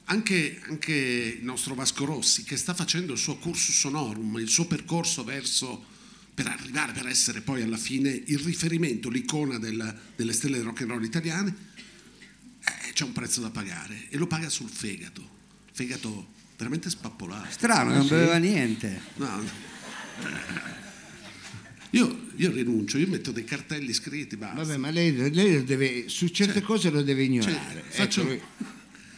anche, 0.05 0.61
anche 0.67 0.93
il 1.39 1.43
nostro 1.43 1.73
Vasco 1.73 2.05
Rossi, 2.05 2.43
che 2.43 2.57
sta 2.57 2.73
facendo 2.73 3.13
il 3.13 3.17
suo 3.19 3.37
cursus 3.37 3.83
honorum, 3.85 4.37
il 4.37 4.49
suo 4.49 4.65
percorso 4.67 5.23
verso 5.23 5.93
per 6.33 6.47
arrivare, 6.47 6.91
per 6.91 7.07
essere 7.07 7.41
poi 7.41 7.61
alla 7.61 7.77
fine 7.77 8.09
il 8.09 8.39
riferimento, 8.39 9.09
l'icona 9.09 9.57
del- 9.57 9.97
delle 10.15 10.33
stelle 10.33 10.57
del 10.57 10.65
rock 10.65 10.81
and 10.81 10.91
roll 10.91 11.03
italiane, 11.03 11.55
eh, 12.59 12.91
c'è 12.93 13.03
un 13.03 13.13
prezzo 13.13 13.41
da 13.41 13.49
pagare 13.49 14.07
e 14.09 14.17
lo 14.17 14.27
paga 14.27 14.49
sul 14.49 14.69
fegato. 14.69 15.27
Fegato 15.71 16.33
veramente 16.57 16.89
spappolato. 16.89 17.51
Strano, 17.51 17.93
non 17.93 18.07
beveva 18.07 18.37
niente. 18.37 19.01
No, 19.15 19.41
no. 19.41 19.49
Io, 21.97 22.27
io 22.35 22.51
rinuncio, 22.51 22.97
io 22.97 23.07
metto 23.07 23.31
dei 23.31 23.45
cartelli 23.45 23.93
scritti, 23.93 24.35
basta. 24.35 24.55
Vabbè, 24.63 24.77
ma 24.77 24.89
lei, 24.89 25.15
lei 25.33 25.63
deve, 25.63 26.09
su 26.09 26.27
certe 26.27 26.61
cose 26.61 26.89
lo 26.89 27.01
deve 27.01 27.23
Cioè, 27.23 27.31
ignorare. 27.31 27.83
faccio- 27.87 28.29
Ecco, 28.29 28.43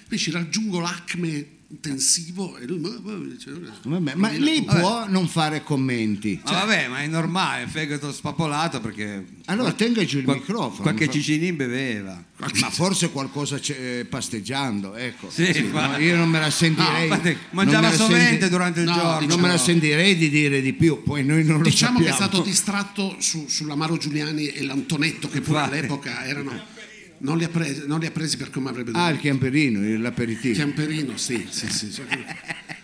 Invece 0.03 0.31
raggiungo 0.31 0.79
l'acme 0.79 1.45
intensivo 1.69 2.55
e 2.57 2.65
lui... 2.65 2.79
ma- 2.79 2.97
ma- 3.03 3.15
dice, 3.29 3.51
vabbè, 3.83 4.15
ma 4.15 4.31
lei 4.31 4.63
può 4.63 5.05
non 5.09 5.27
fare 5.27 5.63
commenti. 5.63 6.39
Ma 6.45 6.51
vabbè, 6.51 6.87
ma 6.87 7.01
è 7.01 7.07
normale, 7.07 7.67
fegato 7.67 8.11
spapolato 8.13 8.79
perché 8.79 9.25
Allora 9.45 9.73
tenga 9.73 10.03
giù 10.05 10.19
il 10.19 10.23
qual- 10.23 10.37
microfono. 10.37 10.81
qualche 10.81 11.05
Fa- 11.05 11.11
cicinin 11.11 11.55
beveva. 11.57 12.23
Ma 12.37 12.69
forse 12.69 13.09
qualcosa 13.11 13.59
c'è, 13.59 13.99
eh, 13.99 14.05
pasteggiando, 14.05 14.95
ecco. 14.95 15.29
Sì, 15.29 15.61
No, 15.63 15.71
ma- 15.71 15.97
io 15.97 16.15
non 16.15 16.29
me 16.29 16.39
la 16.39 16.45
No, 16.45 16.51
sentirei. 16.51 17.03
infatti, 17.07 17.29
non 17.31 17.37
mangiava 17.51 17.89
la 17.89 17.95
sovente 17.95 18.29
senti- 18.29 18.49
durante 18.49 18.79
il 18.79 18.85
No, 18.85 18.93
giorno. 18.93 19.27
Non 19.27 19.39
me 19.39 19.47
la 19.49 19.57
sentirei 19.57 20.15
di 20.15 20.29
dire 20.29 20.61
di 20.61 20.73
più, 20.73 21.03
poi 21.03 21.25
noi 21.25 21.43
non 21.43 21.57
lo 21.57 21.63
Diciamo 21.63 21.99
che 21.99 22.09
è 22.09 22.13
stato 22.13 22.41
distratto 22.41 23.15
su, 23.19 23.45
sull'Amaro 23.47 23.97
Giuliani 23.97 24.47
e 24.47 24.63
l'Antonetto, 24.63 25.27
che 25.27 25.41
pure 25.41 25.59
Infatti. 25.59 25.77
all'epoca 25.77 26.25
erano... 26.25 26.75
Non 27.19 27.37
li, 27.37 27.43
ha 27.43 27.49
presi, 27.49 27.83
non 27.87 27.99
li 27.99 28.05
ha 28.05 28.11
presi 28.11 28.37
per 28.37 28.49
come 28.49 28.69
avrebbe 28.69 28.91
Ah, 28.93 29.05
il 29.09 29.15
dovuto. 29.15 29.21
chiamperino, 29.21 30.01
l'aperitivo. 30.01 30.53
Chiamperino, 30.53 31.17
sì, 31.17 31.47
sì, 31.49 31.67
sì. 31.67 31.91
sì. 31.91 32.01
E, 32.01 32.25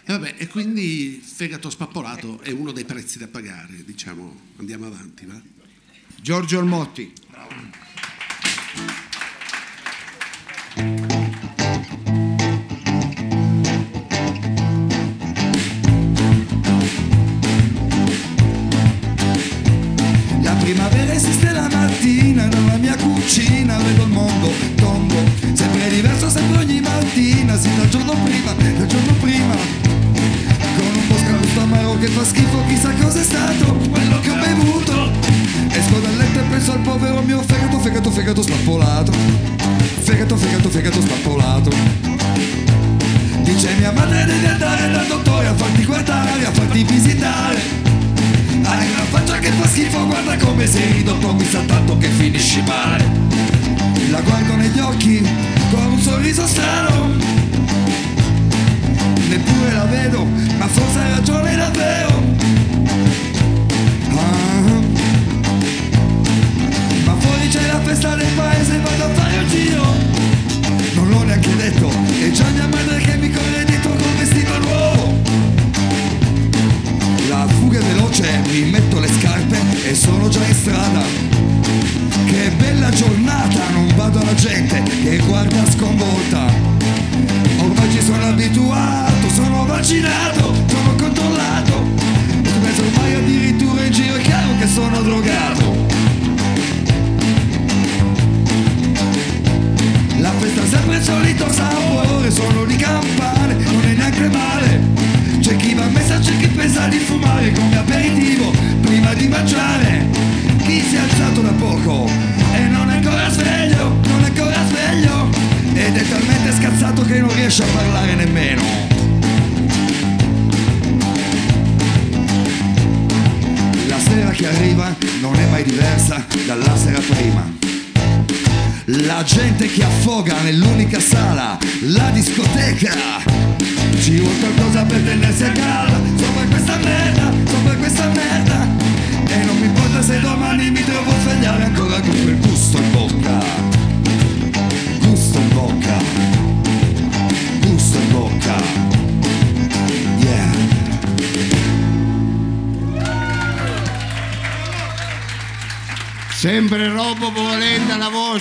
vabbè, 0.07 0.35
e 0.37 0.47
quindi 0.47 1.21
fegato 1.23 1.69
spappolato 1.69 2.41
è 2.41 2.51
uno 2.51 2.71
dei 2.71 2.83
prezzi 2.85 3.17
da 3.19 3.27
pagare, 3.27 3.83
diciamo. 3.85 4.39
Andiamo 4.57 4.87
avanti, 4.87 5.25
va? 5.25 5.39
Giorgio 6.21 6.57
Olmotti. 6.59 7.11
La 7.31 7.47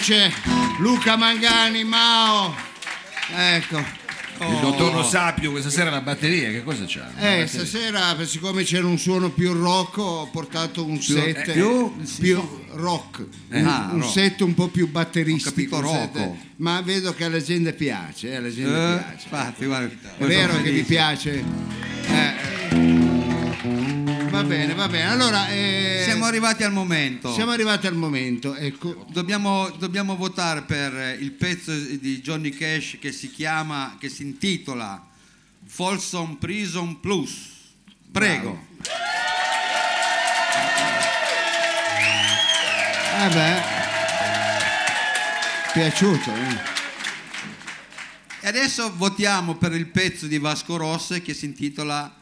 voce, 0.03 0.32
Luca 0.80 1.16
Mangani, 1.16 1.84
Mao. 1.84 2.53
Ecco. 3.36 4.00
Il 4.40 4.59
dottor 4.61 4.92
Lo 4.92 5.05
Sapio 5.05 5.53
questa 5.53 5.70
sera 5.70 5.90
la 5.90 6.00
batteria, 6.00 6.50
che 6.50 6.64
cosa 6.64 6.82
c'ha? 6.88 7.12
Eh, 7.40 7.46
stasera, 7.46 8.16
siccome 8.26 8.64
c'era 8.64 8.84
un 8.88 8.98
suono 8.98 9.30
più 9.30 9.53
rock, 9.53 9.98
ho 9.98 10.28
portato 10.32 10.84
un 10.84 11.00
set 11.00 11.46
eh, 11.46 11.53
più? 11.53 11.94
più 12.18 12.64
rock, 12.72 13.24
un, 13.50 13.64
Ah, 13.66 13.90
un 13.92 14.00
rock. 14.00 14.12
set 14.12 14.40
un 14.40 14.55
po' 14.55 14.66
più 14.66 14.90
batteristico. 14.90 15.76
Set- 15.76 16.16
rocco. 16.16 16.36
ma 16.57 16.80
vedo 16.80 17.14
che 17.14 17.24
alla 17.24 17.40
gente 17.40 17.72
piace, 17.72 18.32
eh, 18.32 18.36
alla 18.36 18.53
gente 18.53 18.70
Eh, 18.74 18.96
piace. 18.98 19.22
infatti, 19.22 19.64
guarda, 19.66 19.94
È 20.18 20.24
vero 20.24 20.61
che 20.61 20.70
vi 20.72 20.82
piace? 20.82 21.44
Eh, 22.09 22.34
eh. 22.70 24.01
Va 24.43 24.49
bene, 24.49 24.74
va 24.74 24.88
bene. 24.88 25.09
Allora, 25.09 25.49
eh, 25.51 26.01
Siamo 26.05 26.24
arrivati 26.24 26.64
al 26.64 26.72
momento. 26.72 27.32
siamo 27.32 27.53
arrivati 27.53 27.86
al 27.86 27.95
momento. 27.95 28.57
Ecco. 28.57 29.07
Dobbiamo, 29.09 29.70
dobbiamo 29.78 30.16
votare 30.16 30.62
per 30.62 31.16
il 31.20 31.30
pezzo 31.30 31.72
di 31.72 32.20
Johnny 32.20 32.51
Cash 32.51 32.97
che 33.01 33.12
si 33.12 33.30
chiama, 33.30 33.97
che 34.01 34.09
si 34.09 34.22
intitola 34.22 35.07
Folsom 35.64 36.36
Prison 36.38 36.99
Plus. 36.99 37.51
Prego. 38.11 38.66
Eh 43.20 43.28
beh, 43.28 43.62
piaciuto. 45.72 46.32
eh. 46.34 46.70
E 48.40 48.49
adesso 48.49 48.93
votiamo 48.97 49.55
per 49.55 49.72
il 49.72 49.86
pezzo 49.86 50.26
di 50.26 50.38
Vasco 50.38 50.76
Rosse 50.76 51.22
che 51.22 51.32
si 51.32 51.45
intitola 51.45 52.12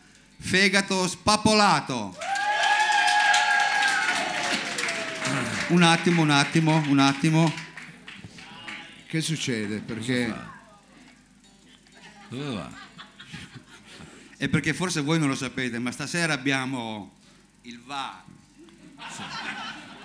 Fegato 0.41 1.07
spapolato. 1.07 2.17
Un 5.69 5.83
attimo, 5.83 6.23
un 6.23 6.31
attimo, 6.31 6.83
un 6.89 6.99
attimo. 6.99 7.53
Che 9.07 9.21
succede? 9.21 9.79
Perché 9.79 10.35
Dove 12.29 12.55
va? 12.55 12.71
E 14.37 14.49
perché 14.49 14.73
forse 14.73 15.01
voi 15.01 15.19
non 15.19 15.29
lo 15.29 15.35
sapete, 15.35 15.79
ma 15.79 15.91
stasera 15.91 16.33
abbiamo 16.33 17.13
il 17.63 17.81
VAR. 17.85 18.23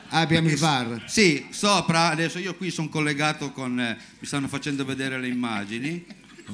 ah, 0.09 0.19
abbiamo 0.19 0.49
il 0.49 0.57
VAR. 0.57 1.03
Sì, 1.07 1.47
sopra, 1.51 2.09
adesso 2.09 2.39
io 2.39 2.55
qui 2.55 2.69
sono 2.71 2.89
collegato 2.89 3.51
con, 3.51 3.79
eh, 3.79 3.97
mi 4.19 4.27
stanno 4.27 4.47
facendo 4.47 4.83
vedere 4.83 5.19
le 5.19 5.27
immagini, 5.27 6.05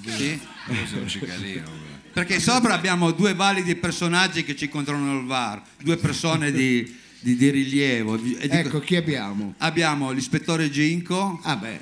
Sì? 0.06 0.40
Questo 0.68 0.98
è 0.98 1.00
un 1.00 1.08
cicalino. 1.08 1.91
Perché 2.14 2.40
sopra 2.40 2.74
abbiamo 2.74 3.12
due 3.12 3.34
validi 3.34 3.76
personaggi 3.76 4.44
che 4.44 4.56
ci 4.56 4.68
controllano 4.68 5.20
il 5.20 5.26
VAR, 5.26 5.62
due 5.82 5.96
persone 5.98 6.52
di, 6.52 6.98
di- 7.20 7.36
di 7.38 7.50
rilievo. 7.50 8.20
Ecco, 8.40 8.80
chi 8.80 8.96
abbiamo? 8.98 9.54
Abbiamo 9.60 10.12
l'ispettore 10.12 10.70
Ginco 10.70 11.40
Ah 11.44 11.56
beh, 11.56 11.80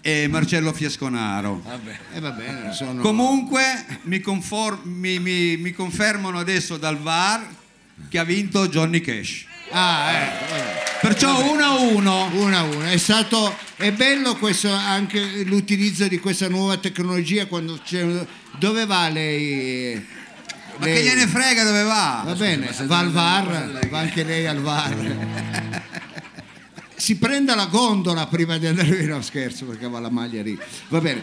e 0.00 0.28
Marcello 0.28 0.72
Fiasconaro. 0.72 1.62
eh, 2.14 2.20
va 2.20 2.30
bene, 2.30 2.72
sono... 2.72 3.00
Comunque 3.00 3.62
mi, 4.02 4.20
confor- 4.20 4.84
mi- 4.84 5.18
mi- 5.18 5.56
mi 5.56 5.72
confermano 5.72 6.38
adesso 6.38 6.76
dal 6.76 6.98
VAR 6.98 7.44
che 8.08 8.18
ha 8.18 8.24
vinto 8.24 8.68
Johnny 8.68 9.00
Cash. 9.00 9.46
Ah, 9.70 10.12
ecco, 10.12 10.44
vabbè. 10.50 10.82
Perciò 11.00 11.52
1 11.52 11.62
a 11.64 11.72
1. 11.80 12.30
Uno 12.34 12.56
a 12.56 12.62
uno. 12.62 12.82
È 12.84 12.96
stato 12.98 13.56
è 13.76 13.90
bello 13.92 14.36
questo, 14.36 14.70
anche 14.72 15.42
l'utilizzo 15.44 16.06
di 16.06 16.18
questa 16.18 16.48
nuova 16.48 16.76
tecnologia 16.76 17.46
quando 17.46 17.78
c'è, 17.82 18.26
dove 18.58 18.86
va 18.86 19.08
lei? 19.08 19.94
Ma 20.78 20.86
Lei- 20.86 20.94
che 20.96 21.02
gliene 21.02 21.26
frega 21.26 21.64
dove 21.64 21.82
va? 21.82 22.22
Va 22.24 22.34
bene, 22.34 22.74
va 22.82 22.98
al 22.98 23.10
VAR, 23.10 23.88
va 23.88 23.98
anche 23.98 24.24
lei 24.24 24.46
al 24.46 24.60
VAR. 24.60 25.82
Si 26.96 27.16
prenda 27.18 27.54
la 27.54 27.66
gondola 27.66 28.26
prima 28.26 28.56
di 28.56 28.66
andare 28.66 28.88
via, 28.90 29.14
no 29.14 29.22
scherzo 29.22 29.66
perché 29.66 29.88
va 29.88 30.00
la 30.00 30.10
maglia 30.10 30.42
lì. 30.42 30.58
Va 30.88 31.00
bene. 31.00 31.22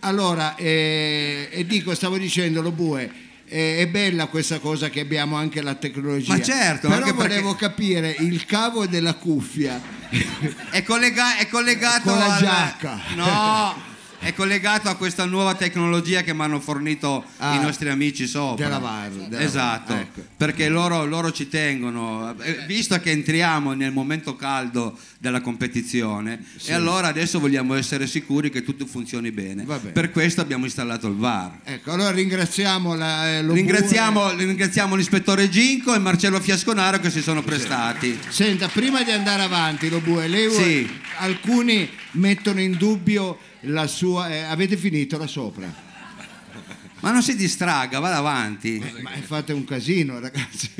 Allora, 0.00 0.56
eh, 0.56 1.48
e 1.52 1.64
dico, 1.64 1.94
stavo 1.94 2.18
dicendo, 2.18 2.60
lo 2.60 2.72
bue, 2.72 3.10
è 3.52 3.86
bella 3.86 4.26
questa 4.26 4.58
cosa 4.58 4.88
che 4.88 5.00
abbiamo 5.00 5.36
anche 5.36 5.60
la 5.60 5.74
tecnologia. 5.74 6.32
Ma 6.34 6.42
certo, 6.42 6.88
però 6.88 7.12
volevo 7.12 7.54
capire 7.54 8.14
il 8.20 8.44
cavo 8.46 8.86
della 8.86 9.14
cuffia. 9.14 9.80
È, 10.70 10.82
collega- 10.82 11.36
è 11.36 11.46
collegato 11.48 12.10
Con 12.10 12.18
la 12.18 12.34
al- 12.34 12.40
giacca. 12.40 13.00
No, 13.14 13.90
è 14.22 14.32
collegato 14.34 14.88
a 14.88 14.94
questa 14.94 15.24
nuova 15.24 15.54
tecnologia 15.56 16.22
che 16.22 16.32
mi 16.32 16.42
hanno 16.42 16.60
fornito 16.60 17.24
Ah, 17.38 17.56
i 17.56 17.60
nostri 17.60 17.88
amici 17.88 18.26
sopra. 18.28 18.64
della 18.66 18.78
VAR, 18.78 19.10
della 19.10 19.42
esatto, 19.42 19.94
ecco. 19.94 20.22
perché 20.36 20.68
loro, 20.68 21.04
loro 21.04 21.32
ci 21.32 21.48
tengono, 21.48 22.34
Eh, 22.40 22.64
visto 22.66 22.98
che 23.00 23.10
entriamo 23.10 23.72
nel 23.72 23.90
momento 23.90 24.36
caldo 24.36 24.96
della 25.18 25.40
competizione 25.40 26.44
e 26.64 26.72
allora 26.72 27.08
adesso 27.08 27.40
vogliamo 27.40 27.74
essere 27.74 28.06
sicuri 28.06 28.50
che 28.50 28.62
tutto 28.62 28.86
funzioni 28.86 29.32
bene. 29.32 29.64
Bene. 29.64 29.90
Per 29.90 30.10
questo 30.12 30.40
abbiamo 30.40 30.64
installato 30.66 31.08
il 31.08 31.14
VAR. 31.16 31.58
Ecco, 31.64 31.90
allora 31.92 32.10
ringraziamo 32.12 32.94
la, 32.94 33.28
eh, 33.28 33.42
Ringraziamo, 33.42 34.34
ringraziamo 34.36 34.94
l'ispettore 34.94 35.48
Ginco 35.48 35.94
e 35.94 35.98
Marcello 35.98 36.40
Fiasconaro 36.40 37.00
che 37.00 37.10
si 37.10 37.22
sono 37.22 37.42
prestati. 37.42 38.16
Senta, 38.28 38.68
prima 38.68 39.02
di 39.02 39.10
andare 39.10 39.42
avanti, 39.42 39.88
lo 39.88 39.98
bue, 40.00 40.28
lei 40.28 40.48
Sì. 40.50 40.88
alcuni 41.18 41.88
mettono 42.12 42.60
in 42.60 42.76
dubbio 42.76 43.38
la 43.62 43.86
sua. 43.86 44.28
eh, 44.30 44.42
avete 44.42 44.76
finito 44.76 45.18
là 45.18 45.26
sopra? 45.26 45.90
Ma 47.00 47.10
non 47.10 47.22
si 47.22 47.34
distraga, 47.34 47.98
vada 47.98 48.16
avanti. 48.16 48.78
Ma 49.02 49.10
fate 49.22 49.52
un 49.52 49.64
casino, 49.64 50.20
ragazzi. 50.20 50.70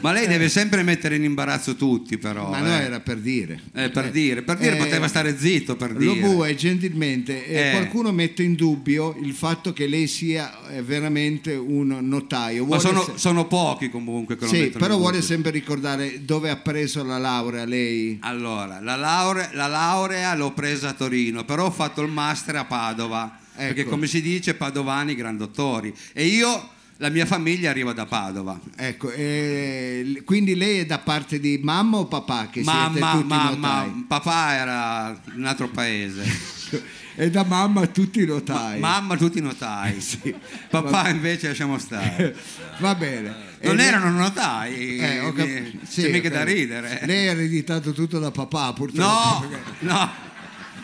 Ma 0.00 0.12
lei 0.12 0.26
deve 0.26 0.48
sempre 0.50 0.82
mettere 0.82 1.16
in 1.16 1.24
imbarazzo 1.24 1.76
tutti, 1.76 2.18
però. 2.18 2.50
Ma 2.50 2.58
eh. 2.58 2.62
no, 2.62 2.68
era 2.68 3.00
per 3.00 3.16
dire. 3.18 3.60
Eh, 3.72 3.88
per 3.90 4.10
dire, 4.10 4.42
per 4.42 4.58
dire 4.58 4.74
Eh, 4.74 4.78
poteva 4.78 5.08
stare 5.08 5.38
zitto 5.38 5.76
per 5.76 5.92
Lo 5.92 6.12
dire. 6.12 6.20
bue, 6.26 6.54
gentilmente, 6.54 7.46
eh, 7.46 7.68
Eh. 7.68 7.70
qualcuno 7.70 8.12
mette 8.12 8.42
in 8.42 8.54
dubbio 8.54 9.16
il 9.22 9.32
fatto 9.32 9.72
che 9.72 9.86
lei 9.86 10.06
sia 10.06 10.68
eh, 10.68 10.82
veramente 10.82 11.54
un 11.54 11.98
notaio. 12.02 12.62
Ma 12.66 12.76
Vuole 12.76 12.80
sono, 12.82 13.02
se- 13.04 13.12
sono 13.16 13.46
pochi 13.46 13.88
comunque 13.88 14.36
che 14.36 14.44
lo 14.44 14.50
Sì, 14.50 14.66
però 14.70 14.96
vuole 14.98 15.22
sempre 15.22 15.50
ricordare 15.50 16.24
dove 16.24 16.50
ha 16.50 16.56
preso 16.56 17.02
la 17.02 17.18
laurea 17.18 17.64
lei. 17.64 18.18
Allora, 18.20 18.80
la 18.80 18.96
laurea, 18.96 19.48
la 19.54 19.66
laurea 19.66 20.34
l'ho 20.34 20.52
presa 20.52 20.90
a 20.90 20.92
Torino, 20.92 21.44
però 21.44 21.66
ho 21.66 21.70
fatto 21.70 22.02
il 22.02 22.10
master 22.10 22.56
a 22.56 22.64
Padova, 22.66 23.38
perché 23.56 23.82
Ecco. 23.82 23.90
come 23.90 24.06
si 24.06 24.20
dice 24.20 24.54
padovani 24.54 25.14
gran 25.14 25.36
dottori. 25.38 25.94
E 26.12 26.26
io, 26.26 26.70
la 26.98 27.08
mia 27.08 27.26
famiglia 27.26 27.70
arriva 27.70 27.92
da 27.92 28.06
Padova. 28.06 28.58
Ecco, 28.76 29.10
eh, 29.10 30.22
quindi 30.24 30.54
lei 30.54 30.78
è 30.80 30.86
da 30.86 30.98
parte 30.98 31.40
di 31.40 31.58
mamma 31.62 31.98
o 31.98 32.06
papà 32.06 32.48
che 32.50 32.62
Mamma, 32.62 33.12
tutti 33.12 33.24
mamma, 33.26 34.04
papà 34.06 34.54
era 34.54 35.20
un 35.34 35.44
altro 35.44 35.68
paese. 35.68 36.22
E 37.16 37.30
da 37.30 37.44
mamma 37.44 37.86
tutti 37.86 38.22
i 38.22 38.26
notai. 38.26 38.80
Mamma 38.80 39.16
tutti 39.16 39.40
notai. 39.40 40.00
Sì. 40.02 40.34
Papà 40.68 41.10
invece 41.10 41.46
lasciamo 41.46 41.78
stare. 41.78 42.34
Va 42.80 42.96
bene. 42.96 43.32
Non 43.62 43.78
E 43.78 43.84
erano 43.84 44.10
notai, 44.10 44.96
Eh, 44.98 45.20
ho 45.20 45.32
cap- 45.32 45.46
eh, 45.46 45.72
sì, 45.86 46.02
c'è 46.02 46.10
mica 46.10 46.28
da 46.28 46.42
ridere. 46.42 47.02
Lei 47.04 47.28
ha 47.28 47.30
ereditato 47.30 47.92
tutto 47.92 48.18
da 48.18 48.32
papà, 48.32 48.72
purtroppo. 48.72 49.46
No, 49.78 49.92
no. 49.92 50.10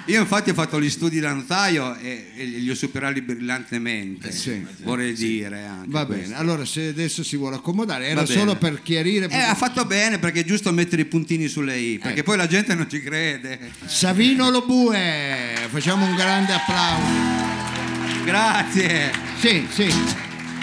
Io 0.06 0.20
infatti 0.20 0.50
ho 0.50 0.54
fatto 0.54 0.80
gli 0.80 0.90
studi 0.90 1.20
da 1.20 1.32
notaio 1.32 1.94
e, 1.96 2.30
e 2.34 2.44
li 2.44 2.68
ho 2.68 2.74
superati 2.74 3.20
brillantemente, 3.20 4.32
Sì. 4.32 4.64
vorrei 4.82 5.12
dire. 5.12 5.64
Anche 5.64 5.86
Va 5.90 6.04
questo. 6.06 6.22
bene, 6.28 6.36
allora 6.36 6.64
se 6.64 6.88
adesso 6.88 7.22
si 7.22 7.36
vuole 7.36 7.56
accomodare, 7.56 8.06
era 8.06 8.24
solo 8.26 8.56
per 8.56 8.82
chiarire. 8.82 9.28
Eh, 9.28 9.36
ha 9.36 9.54
fatto 9.54 9.84
bene 9.84 10.18
perché 10.18 10.40
è 10.40 10.44
giusto 10.44 10.72
mettere 10.72 11.02
i 11.02 11.04
puntini 11.04 11.46
sulle 11.46 11.76
i, 11.76 11.98
perché 11.98 12.20
Ecco. 12.20 12.30
poi 12.30 12.36
la 12.38 12.46
gente 12.48 12.74
non 12.74 12.88
ci 12.90 13.00
crede. 13.00 13.58
Savino 13.86 14.50
Lobue, 14.50 15.54
facciamo 15.68 16.06
un 16.06 16.14
grande 16.16 16.52
applauso. 16.54 18.24
Grazie. 18.24 19.12
Sì, 19.38 19.66
sì. 19.70 19.92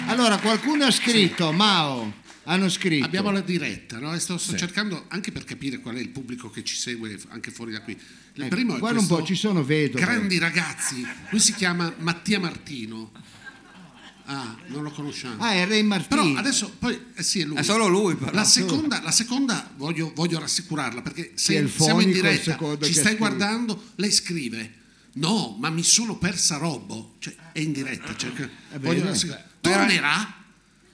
Allora, 0.06 0.38
qualcuno 0.38 0.84
ha 0.84 0.90
scritto, 0.90 1.52
Mao, 1.52 2.12
hanno 2.52 2.68
scritto. 2.68 3.04
Abbiamo 3.04 3.30
la 3.30 3.40
diretta, 3.40 3.98
no? 3.98 4.18
Sto, 4.18 4.38
sto 4.38 4.56
cercando 4.56 5.04
anche 5.08 5.32
per 5.32 5.44
capire 5.44 5.78
qual 5.80 5.96
è 5.96 6.00
il 6.00 6.08
pubblico 6.08 6.50
che 6.50 6.64
ci 6.64 6.76
segue 6.76 7.18
anche 7.28 7.50
fuori 7.50 7.72
da 7.72 7.82
qui. 7.82 7.92
Il 8.34 8.42
Ecco, 8.44 8.54
primo 8.54 8.76
è 8.76 8.78
guarda 8.78 9.00
un 9.00 9.06
po', 9.06 9.22
ci 9.22 9.34
sono 9.34 9.62
vedove. 9.64 10.00
grandi 10.04 10.38
ragazzi. 10.38 11.06
Lui 11.30 11.40
si 11.40 11.54
chiama 11.54 11.92
Mattia 11.98 12.40
Martino. 12.40 13.12
Ah, 14.30 14.56
non 14.66 14.82
lo 14.82 14.90
conosciamo. 14.90 15.42
Ah, 15.42 15.52
è 15.52 15.66
Re 15.66 15.82
Martini. 15.82 16.22
Però 16.22 16.38
adesso 16.38 16.70
poi 16.78 16.98
eh 17.14 17.22
sì, 17.22 17.40
è 17.40 17.44
lui. 17.44 17.56
È 17.56 17.62
solo 17.62 17.86
lui, 17.88 18.14
però. 18.14 18.30
La 18.32 18.44
seconda, 18.44 19.00
la 19.02 19.10
seconda 19.10 19.70
voglio, 19.76 20.12
voglio 20.14 20.38
rassicurarla 20.38 21.00
perché 21.02 21.32
Sì, 21.34 21.52
se 21.52 21.54
il 21.54 21.70
siamo 21.70 22.00
in 22.00 22.12
diretta, 22.12 22.58
ci 22.82 22.92
stai 22.92 23.16
guardando, 23.16 23.92
lei 23.96 24.10
scrive 24.10 24.72
No, 25.14 25.56
ma 25.58 25.70
mi 25.70 25.82
sono 25.82 26.16
persa 26.16 26.58
Robbo, 26.58 27.16
cioè 27.18 27.34
è 27.52 27.58
in 27.60 27.72
diretta. 27.72 28.14
Cioè, 28.14 28.32
che- 28.34 28.48
voglio 28.78 29.00
bene. 29.00 29.10
rassicurare. 29.10 29.44
Tornerà? 29.60 30.37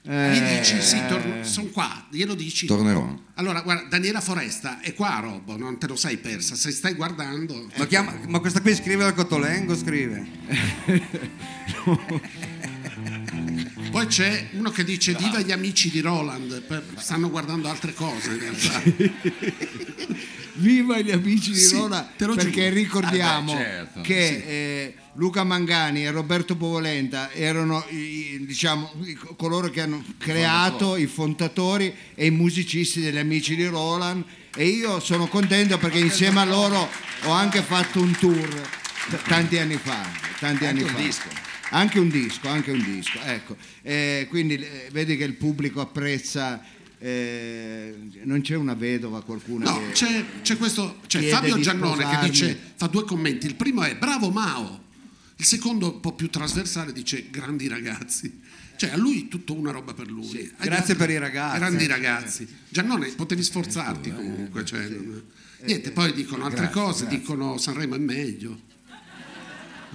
Eh, 0.07 0.33
Gli 0.35 0.59
dici 0.59 0.83
sì, 0.83 1.01
sono 1.43 1.69
qua, 1.69 2.07
glielo 2.11 2.35
dici. 2.35 2.67
Tornerò. 2.67 3.19
Allora, 3.37 3.63
guarda, 3.63 3.85
Daniela 3.89 4.21
Foresta 4.21 4.81
è 4.81 4.93
qua, 4.93 5.19
Robbo, 5.23 5.57
non 5.57 5.79
te 5.79 5.87
lo 5.87 5.97
sei 5.97 6.19
persa. 6.19 6.55
Se 6.57 6.71
stai 6.73 6.93
guardando, 6.93 7.69
Ma, 7.77 7.87
chiama- 7.87 8.15
ma 8.29 8.39
questa 8.41 8.61
qui 8.61 8.75
scrive 8.75 9.05
al 9.05 9.15
Cotolengo, 9.15 9.75
scrive. 9.75 10.27
poi 13.91 14.07
c'è 14.07 14.49
uno 14.53 14.71
che 14.71 14.85
dice 14.85 15.15
viva 15.15 15.41
gli 15.41 15.53
amici 15.53 15.91
di 15.91 16.01
Roland, 16.01 16.63
stanno 16.97 17.31
guardando 17.31 17.69
altre 17.69 17.93
cose 17.95 18.31
in 18.31 18.39
realtà. 18.41 18.83
Viva 20.57 21.01
gli 21.01 21.11
amici 21.11 21.51
di 21.51 21.59
Sì, 21.59 21.75
Rola, 21.75 22.09
te 22.17 22.27
lo 22.27 22.35
perché 22.37 22.63
giuro. 22.69 22.75
ricordiamo 22.75 23.53
Ah, 23.53 23.57
beh, 23.57 23.63
certo. 23.63 24.01
che 24.03 24.27
Sì. 24.29 24.49
eh, 24.49 24.95
Luca 25.15 25.45
Mangani 25.45 26.05
e 26.05 26.11
Roberto 26.11 26.57
Povolenta 26.57 27.31
erano 27.33 27.85
diciamo, 27.89 28.93
coloro 29.37 29.71
che 29.71 29.81
hanno 29.81 30.03
creato 30.19 30.97
i 30.97 31.07
fondatori 31.07 31.95
e 32.15 32.27
i 32.27 32.31
musicisti 32.31 33.01
degli 33.01 33.19
amici 33.19 33.55
di 33.55 33.67
Roland 33.67 34.25
e 34.57 34.67
io 34.67 35.01
sono 35.01 35.27
contento 35.27 35.79
perché 35.79 35.99
insieme 35.99 36.41
a 36.41 36.45
loro 36.45 36.89
ho 37.25 37.31
anche 37.31 37.63
fatto 37.63 38.01
un 38.01 38.17
tour 38.19 38.83
tanti 39.27 39.59
anni 39.59 39.77
fa. 39.77 40.05
Tanti 40.39 40.67
anni 40.67 40.81
fa. 40.81 40.97
disco. 40.97 41.29
Anche 41.71 41.99
un 41.99 42.09
disco, 42.09 42.49
anche 42.49 42.71
un 42.71 42.83
disco, 42.83 43.19
ecco. 43.25 43.57
Eh, 43.83 44.27
quindi 44.29 44.55
eh, 44.55 44.89
vedi 44.93 45.17
che 45.17 45.25
il 45.25 45.35
pubblico 45.35 45.81
apprezza, 45.81 46.63
eh, 46.99 47.95
non 48.23 48.43
c'è 48.43 48.55
una 48.55 48.75
vedova, 48.75 49.23
qualcuno 49.23 49.65
No, 49.65 49.79
che... 49.79 49.93
c'è, 49.93 50.25
c'è 50.43 50.57
questo, 50.57 51.01
c'è 51.07 51.23
Fabio 51.23 51.59
Giannone 51.59 52.09
che 52.09 52.29
dice, 52.29 52.59
fa 52.77 52.87
due 52.87 53.05
commenti. 53.05 53.47
Il 53.47 53.57
primo 53.57 53.83
è 53.83 53.97
bravo 53.97 54.31
Mao, 54.31 54.83
il 55.45 55.51
secondo 55.51 55.93
un 55.93 56.01
po' 56.01 56.15
più 56.15 56.31
trasversale 56.31 56.93
dice 56.93 57.29
grandi 57.29 57.69
ragazzi. 57.69 58.41
Cioè 58.77 58.91
a 58.91 58.97
lui 58.97 59.29
tutto 59.29 59.55
una 59.55 59.71
roba 59.71 59.93
per 59.93 60.11
lui. 60.11 60.27
Agli 60.27 60.67
grazie 60.69 60.95
altri, 60.95 60.97
per 60.97 61.11
i 61.11 61.19
ragazzi. 61.19 61.59
Grandi 61.59 61.87
ragazzi. 61.87 62.49
Giannone, 62.69 63.11
potevi 63.11 63.43
sforzarti 63.43 64.13
comunque. 64.13 64.65
cioè, 64.65 64.89
niente, 65.61 65.91
poi 65.93 66.13
dicono 66.15 66.45
altre 66.45 66.63
grazie, 66.63 66.81
cose, 66.81 67.01
grazie. 67.03 67.19
dicono 67.19 67.59
Sanremo 67.59 67.95
è 67.95 67.99
meglio. 67.99 68.73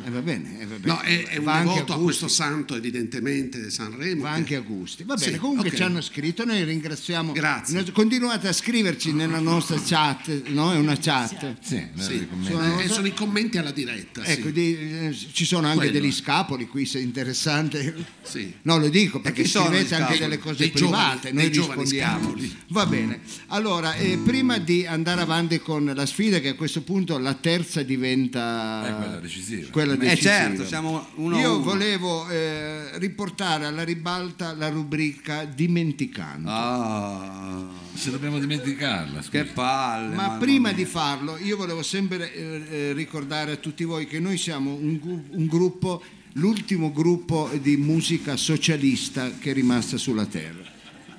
Eh, 0.05 0.09
va 0.09 0.21
bene, 0.21 0.59
eh, 0.61 0.65
va 0.65 0.75
bene. 0.75 0.93
No, 0.93 0.99
è, 1.01 1.25
è 1.27 1.37
un 1.37 1.43
Va 1.43 1.53
anche 1.53 1.73
devoto 1.73 1.93
a, 1.93 1.99
questo 1.99 2.27
santo, 2.27 2.75
evidentemente, 2.75 3.69
Sanremo. 3.69 4.21
Va 4.23 4.29
che- 4.29 4.35
anche 4.35 4.55
a 4.55 4.59
gusti. 4.61 5.03
Va 5.03 5.15
bene, 5.15 5.31
Sì, 5.33 5.37
comunque 5.37 5.69
ok. 5.69 5.75
ci 5.75 5.83
hanno 5.83 6.01
scritto, 6.01 6.45
noi 6.45 6.63
ringraziamo. 6.63 7.31
Grazie. 7.33 7.91
Continuate 7.91 8.47
a 8.47 8.53
scriverci 8.53 9.13
nella 9.13 9.39
nostra 9.39 9.79
chat, 9.83 10.43
no? 10.47 10.71
È 10.73 10.77
una 10.77 10.97
chat. 10.97 11.55
Sì, 11.61 11.85
Sì. 11.97 12.27
Sono- 12.43 12.79
eh, 12.79 12.87
sono 12.87 13.07
i 13.07 13.13
commenti 13.13 13.57
alla 13.57 13.71
diretta. 13.71 14.23
sì. 14.23 14.31
Ecco, 14.31 14.49
di- 14.49 14.75
eh, 14.77 15.17
ci 15.33 15.45
sono 15.45 15.67
anche 15.67 15.87
Quello. 15.87 15.99
degli 15.99 16.11
scapoli 16.11 16.67
qui, 16.67 16.85
se 16.85 16.99
è 16.99 17.01
interessante. 17.01 17.93
Sì. 18.23 18.53
No, 18.63 18.77
lo 18.77 18.89
dico 18.89 19.19
perché 19.21 19.45
scrivete 19.45 19.95
anche 19.95 20.17
delle 20.17 20.37
cose 20.37 20.57
Dei 20.57 20.69
private, 20.71 21.29
giovani- 21.29 21.35
noi 21.35 21.47
rispondiamo. 21.49 22.19
scapoli. 22.29 22.57
Va 22.69 22.85
bene. 22.85 23.19
Allora, 23.47 23.93
eh, 23.95 24.17
prima 24.23 24.57
di 24.59 24.85
andare 24.85 25.21
avanti 25.21 25.59
con 25.59 25.91
la 25.93 26.05
sfida, 26.05 26.39
che 26.39 26.49
a 26.49 26.55
questo 26.55 26.81
punto 26.81 27.17
la 27.17 27.33
terza 27.33 27.81
diventa 27.83 28.87
Eh, 28.87 28.93
quella 29.03 29.19
decisiva. 29.19 29.67
quella 29.71 29.88
Eh 29.93 29.97
decisiva. 29.97 30.31
certo, 30.33 30.65
siamo 30.65 31.07
uno 31.15 31.37
Io 31.39 31.55
uno. 31.55 31.63
volevo 31.63 32.27
eh, 32.29 32.97
riportare 32.99 33.65
alla 33.65 33.83
ribalta 33.83 34.53
la 34.53 34.69
rubrica 34.69 35.45
Dimenticando. 35.45 36.49
Ah, 36.49 37.65
Se 37.93 38.11
dobbiamo 38.11 38.39
dimenticarla, 38.39 39.17
scusa. 39.21 39.29
che 39.29 39.45
palle. 39.45 40.15
Ma 40.15 40.37
prima 40.39 40.69
mia. 40.69 40.77
di 40.77 40.85
farlo, 40.85 41.37
io 41.37 41.57
volevo 41.57 41.83
sempre 41.83 42.33
eh, 42.33 42.63
eh, 42.69 42.93
ricordare 42.93 43.51
a 43.53 43.55
tutti 43.57 43.83
voi 43.83 44.05
che 44.07 44.19
noi 44.19 44.37
siamo 44.37 44.73
un, 44.73 44.99
un 45.31 45.45
gruppo, 45.47 46.01
l'ultimo 46.33 46.91
gruppo 46.91 47.49
di 47.61 47.77
musica 47.77 48.35
socialista 48.37 49.31
che 49.39 49.51
è 49.51 49.53
rimasta 49.53 49.97
sulla 49.97 50.25
terra. 50.25 50.67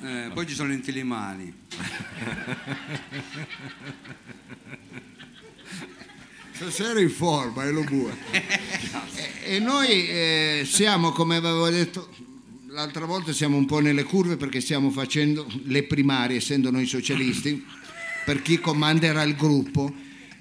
Eh, 0.03 0.31
poi 0.33 0.47
ci 0.47 0.55
sono 0.55 0.71
gli 0.71 0.75
intilimani. 0.75 1.53
Stasera 6.61 7.01
in 7.01 7.09
forma, 7.09 7.65
è 7.65 7.71
lo 7.71 7.85
bue. 7.85 8.15
e, 8.33 9.55
e 9.55 9.59
noi 9.61 10.07
eh, 10.07 10.63
siamo, 10.67 11.11
come 11.11 11.37
avevo 11.37 11.67
detto 11.71 12.11
l'altra 12.67 13.07
volta, 13.07 13.33
siamo 13.33 13.57
un 13.57 13.65
po' 13.65 13.79
nelle 13.79 14.03
curve 14.03 14.37
perché 14.37 14.61
stiamo 14.61 14.91
facendo 14.91 15.47
le 15.65 15.85
primarie, 15.85 16.37
essendo 16.37 16.71
noi 16.71 16.85
socialisti, 16.85 17.65
per 18.27 18.43
chi 18.43 18.59
comanderà 18.59 19.23
il 19.23 19.37
gruppo. 19.37 19.91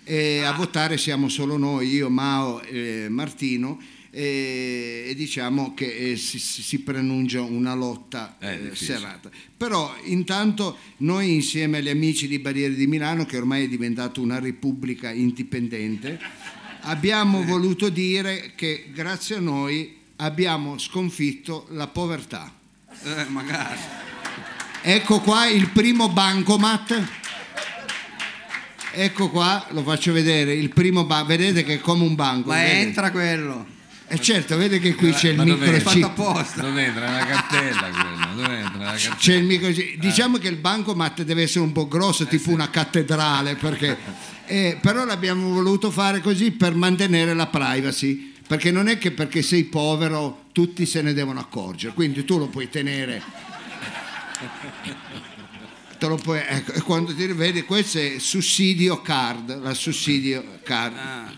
E 0.03 0.43
a 0.43 0.51
votare 0.51 0.97
siamo 0.97 1.29
solo 1.29 1.55
noi, 1.55 1.87
io, 1.87 2.09
Mao 2.09 2.61
e 2.63 3.07
Martino. 3.07 3.81
E, 4.11 5.05
e 5.07 5.15
diciamo 5.15 5.73
che 5.75 6.11
eh, 6.11 6.17
si, 6.17 6.39
si- 6.39 6.79
preannuncia 6.79 7.41
una 7.41 7.75
lotta 7.75 8.37
eh, 8.39 8.71
serrata. 8.73 9.29
Però 9.55 9.93
intanto 10.05 10.77
noi 10.97 11.33
insieme 11.33 11.77
agli 11.77 11.89
amici 11.89 12.27
di 12.27 12.39
Barriere 12.39 12.73
di 12.73 12.87
Milano, 12.87 13.25
che 13.25 13.37
ormai 13.37 13.65
è 13.65 13.67
diventato 13.67 14.21
una 14.21 14.39
repubblica 14.39 15.11
indipendente, 15.11 16.19
abbiamo 16.81 17.43
voluto 17.43 17.89
dire 17.89 18.53
che 18.55 18.89
grazie 18.93 19.35
a 19.35 19.39
noi 19.39 19.97
abbiamo 20.17 20.77
sconfitto 20.77 21.67
la 21.71 21.87
povertà. 21.87 22.51
Eh, 23.03 23.25
magari. 23.29 23.79
Ecco 24.81 25.19
qua 25.19 25.47
il 25.47 25.69
primo 25.69 26.09
bancomat. 26.09 27.17
Ecco 28.91 29.29
qua, 29.29 29.67
lo 29.69 29.83
faccio 29.83 30.11
vedere, 30.11 30.53
il 30.53 30.69
primo 30.69 31.05
banco, 31.05 31.27
vedete 31.27 31.63
che 31.63 31.75
è 31.75 31.79
come 31.79 32.03
un 32.03 32.15
banco. 32.15 32.49
Ma 32.49 32.55
vedete? 32.55 32.79
entra 32.79 33.11
quello. 33.11 33.77
E 34.11 34.19
certo, 34.19 34.57
vede 34.57 34.79
che 34.79 34.95
qui 34.95 35.11
c'è 35.11 35.29
il 35.29 35.39
microchip. 35.39 36.03
apposta. 36.03 36.63
Dove 36.63 36.83
entra 36.83 37.11
nella 37.11 37.25
cartella 37.25 37.89
quella? 37.89 38.31
Dove 38.33 38.57
entra 38.57 38.77
nella 38.77 38.91
cartella? 38.91 39.15
C'è 39.15 39.35
il 39.35 39.43
microchip. 39.43 39.99
Diciamo 39.99 40.37
che 40.39 40.47
il 40.47 40.55
bancomat 40.55 41.21
deve 41.21 41.43
essere 41.43 41.63
un 41.63 41.71
po' 41.71 41.87
grosso, 41.87 42.25
tipo 42.25 42.49
una 42.49 42.71
cattedrale, 42.71 43.55
perché, 43.55 43.97
eh, 44.47 44.79
però 44.81 45.05
l'abbiamo 45.05 45.53
voluto 45.53 45.91
fare 45.91 46.21
così 46.21 46.49
per 46.49 46.73
mantenere 46.73 47.35
la 47.35 47.45
privacy. 47.45 48.33
Perché 48.47 48.71
non 48.71 48.87
è 48.87 48.97
che 48.97 49.11
perché 49.11 49.43
sei 49.43 49.65
povero 49.65 50.45
tutti 50.53 50.87
se 50.87 51.03
ne 51.03 51.13
devono 51.13 51.39
accorgere, 51.39 51.93
quindi 51.93 52.25
tu 52.25 52.39
lo 52.39 52.47
puoi 52.47 52.67
tenere. 52.67 53.21
Te 55.99 56.07
lo 56.07 56.15
puoi, 56.15 56.41
ecco, 56.47 56.71
e 56.71 56.81
quando 56.81 57.13
ti 57.13 57.27
vedi, 57.27 57.61
questo 57.63 57.99
è 57.99 58.15
sussidio 58.17 59.01
card, 59.01 59.61
la 59.61 59.73
sussidio 59.75 60.59
card 60.63 60.95
Ah, 60.95 61.31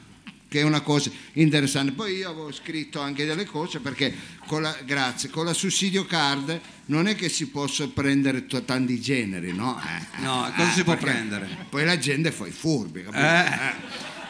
che 0.52 0.60
è 0.60 0.64
una 0.64 0.82
cosa 0.82 1.10
interessante. 1.34 1.94
Poi 1.94 2.18
io 2.18 2.30
avevo 2.30 2.52
scritto 2.52 3.00
anche 3.00 3.24
delle 3.24 3.46
cose 3.46 3.80
perché 3.80 4.14
con 4.48 4.62
la, 4.62 4.76
grazie, 4.84 5.30
con 5.30 5.46
la 5.46 5.54
sussidio 5.54 6.06
card 6.06 6.60
non 6.88 7.08
è 7.08 7.16
che 7.16 7.30
si 7.30 7.48
possa 7.48 7.88
prendere 7.88 8.46
t- 8.48 8.66
tanti 8.66 9.00
generi, 9.00 9.54
no? 9.54 9.80
Eh, 9.80 10.22
no, 10.22 10.46
eh, 10.46 10.52
cosa 10.54 10.72
si 10.72 10.84
può 10.84 10.98
prendere? 10.98 11.48
Poi 11.70 11.86
la 11.86 11.98
gente 11.98 12.34
fa 12.34 12.48
i 12.48 12.52
furbi, 12.52 13.04
capito? 13.04 13.24
Eh. 13.24 14.10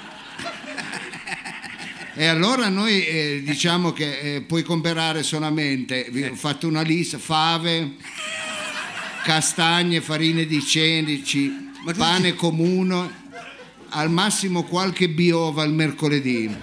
E 2.14 2.26
allora 2.26 2.68
noi 2.68 3.06
eh, 3.08 3.42
diciamo 3.44 3.94
che 3.94 4.36
eh, 4.36 4.42
puoi 4.42 4.64
comprare 4.64 5.24
solamente, 5.24 6.08
vi 6.12 6.24
ho 6.24 6.36
fatto 6.36 6.68
una 6.68 6.82
lista, 6.82 7.18
fave, 7.18 7.96
castagne, 9.24 10.02
farine 10.02 10.46
di 10.46 10.62
cenici, 10.62 11.72
pane 11.96 12.36
comune, 12.36 13.21
al 13.92 14.10
massimo 14.10 14.64
qualche 14.64 15.10
biova 15.10 15.64
il 15.64 15.74
mercoledì. 15.74 16.56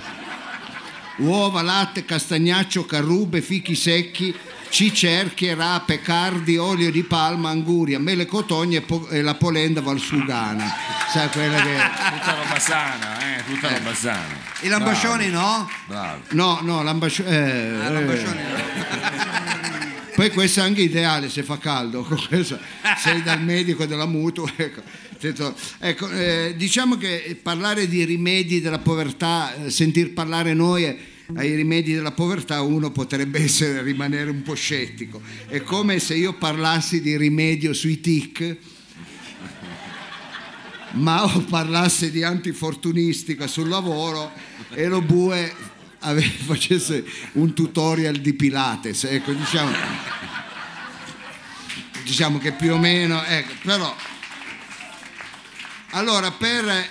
Uova, 1.18 1.62
latte, 1.62 2.04
castagnaccio, 2.04 2.84
carrube, 2.86 3.40
fichi 3.42 3.74
secchi, 3.74 4.32
cicerchie, 4.68 5.54
rape, 5.54 6.00
cardi, 6.00 6.56
olio 6.56 6.90
di 6.92 7.02
palma, 7.02 7.50
anguria, 7.50 7.98
mele 7.98 8.24
cotogne 8.24 8.76
e, 8.76 8.80
po- 8.82 9.08
e 9.08 9.20
la 9.22 9.34
polenda 9.34 9.80
valsugana. 9.80 10.72
Sai 11.12 11.28
quella 11.30 11.60
che... 11.60 11.74
Tutta 12.18 12.34
roba 12.34 12.58
sana, 12.60 13.36
eh, 13.36 13.44
tutta 13.44 13.68
roba 13.68 13.94
sana. 13.94 14.36
I 14.60 14.68
lambascioni 14.68 15.28
no? 15.28 15.68
Eh. 15.68 15.74
Bravo. 15.86 16.20
No, 16.30 16.60
no, 16.62 16.82
l'ambascio... 16.82 17.24
eh, 17.24 17.34
Ah, 17.34 17.86
eh. 17.86 17.92
lambascioni 17.92 18.40
no. 18.42 19.57
Poi 20.18 20.30
questo 20.30 20.58
è 20.58 20.62
anche 20.64 20.82
ideale 20.82 21.28
se 21.28 21.44
fa 21.44 21.58
caldo, 21.58 22.04
sei 22.98 23.22
dal 23.22 23.40
medico 23.40 23.86
della 23.86 24.04
mutua. 24.04 24.52
Ecco, 24.56 24.82
ecco, 25.78 26.10
eh, 26.10 26.54
diciamo 26.56 26.96
che 26.96 27.38
parlare 27.40 27.86
di 27.86 28.04
rimedi 28.04 28.60
della 28.60 28.80
povertà, 28.80 29.54
eh, 29.54 29.70
sentir 29.70 30.14
parlare 30.14 30.54
noi 30.54 30.86
ai 31.34 31.54
rimedi 31.54 31.94
della 31.94 32.10
povertà, 32.10 32.62
uno 32.62 32.90
potrebbe 32.90 33.44
essere, 33.44 33.80
rimanere 33.82 34.30
un 34.30 34.42
po' 34.42 34.54
scettico. 34.54 35.22
È 35.46 35.62
come 35.62 36.00
se 36.00 36.16
io 36.16 36.32
parlassi 36.32 37.00
di 37.00 37.16
rimedio 37.16 37.72
sui 37.72 38.00
tic, 38.00 38.56
ma 40.94 41.22
o 41.22 41.44
parlasse 41.48 42.10
di 42.10 42.24
antifortunistica 42.24 43.46
sul 43.46 43.68
lavoro 43.68 44.32
e 44.70 44.88
lo 44.88 45.00
bue 45.00 45.76
ave- 46.00 46.22
facesse 46.46 47.04
un 47.32 47.52
tutorial 47.54 48.16
di 48.16 48.32
Pilates. 48.34 49.04
Ecco, 49.04 49.32
diciamo, 49.32 49.70
diciamo 52.04 52.38
che 52.38 52.52
più 52.52 52.72
o 52.74 52.78
meno, 52.78 53.22
ecco, 53.24 53.52
però 53.62 53.94
allora 55.92 56.30
per 56.32 56.86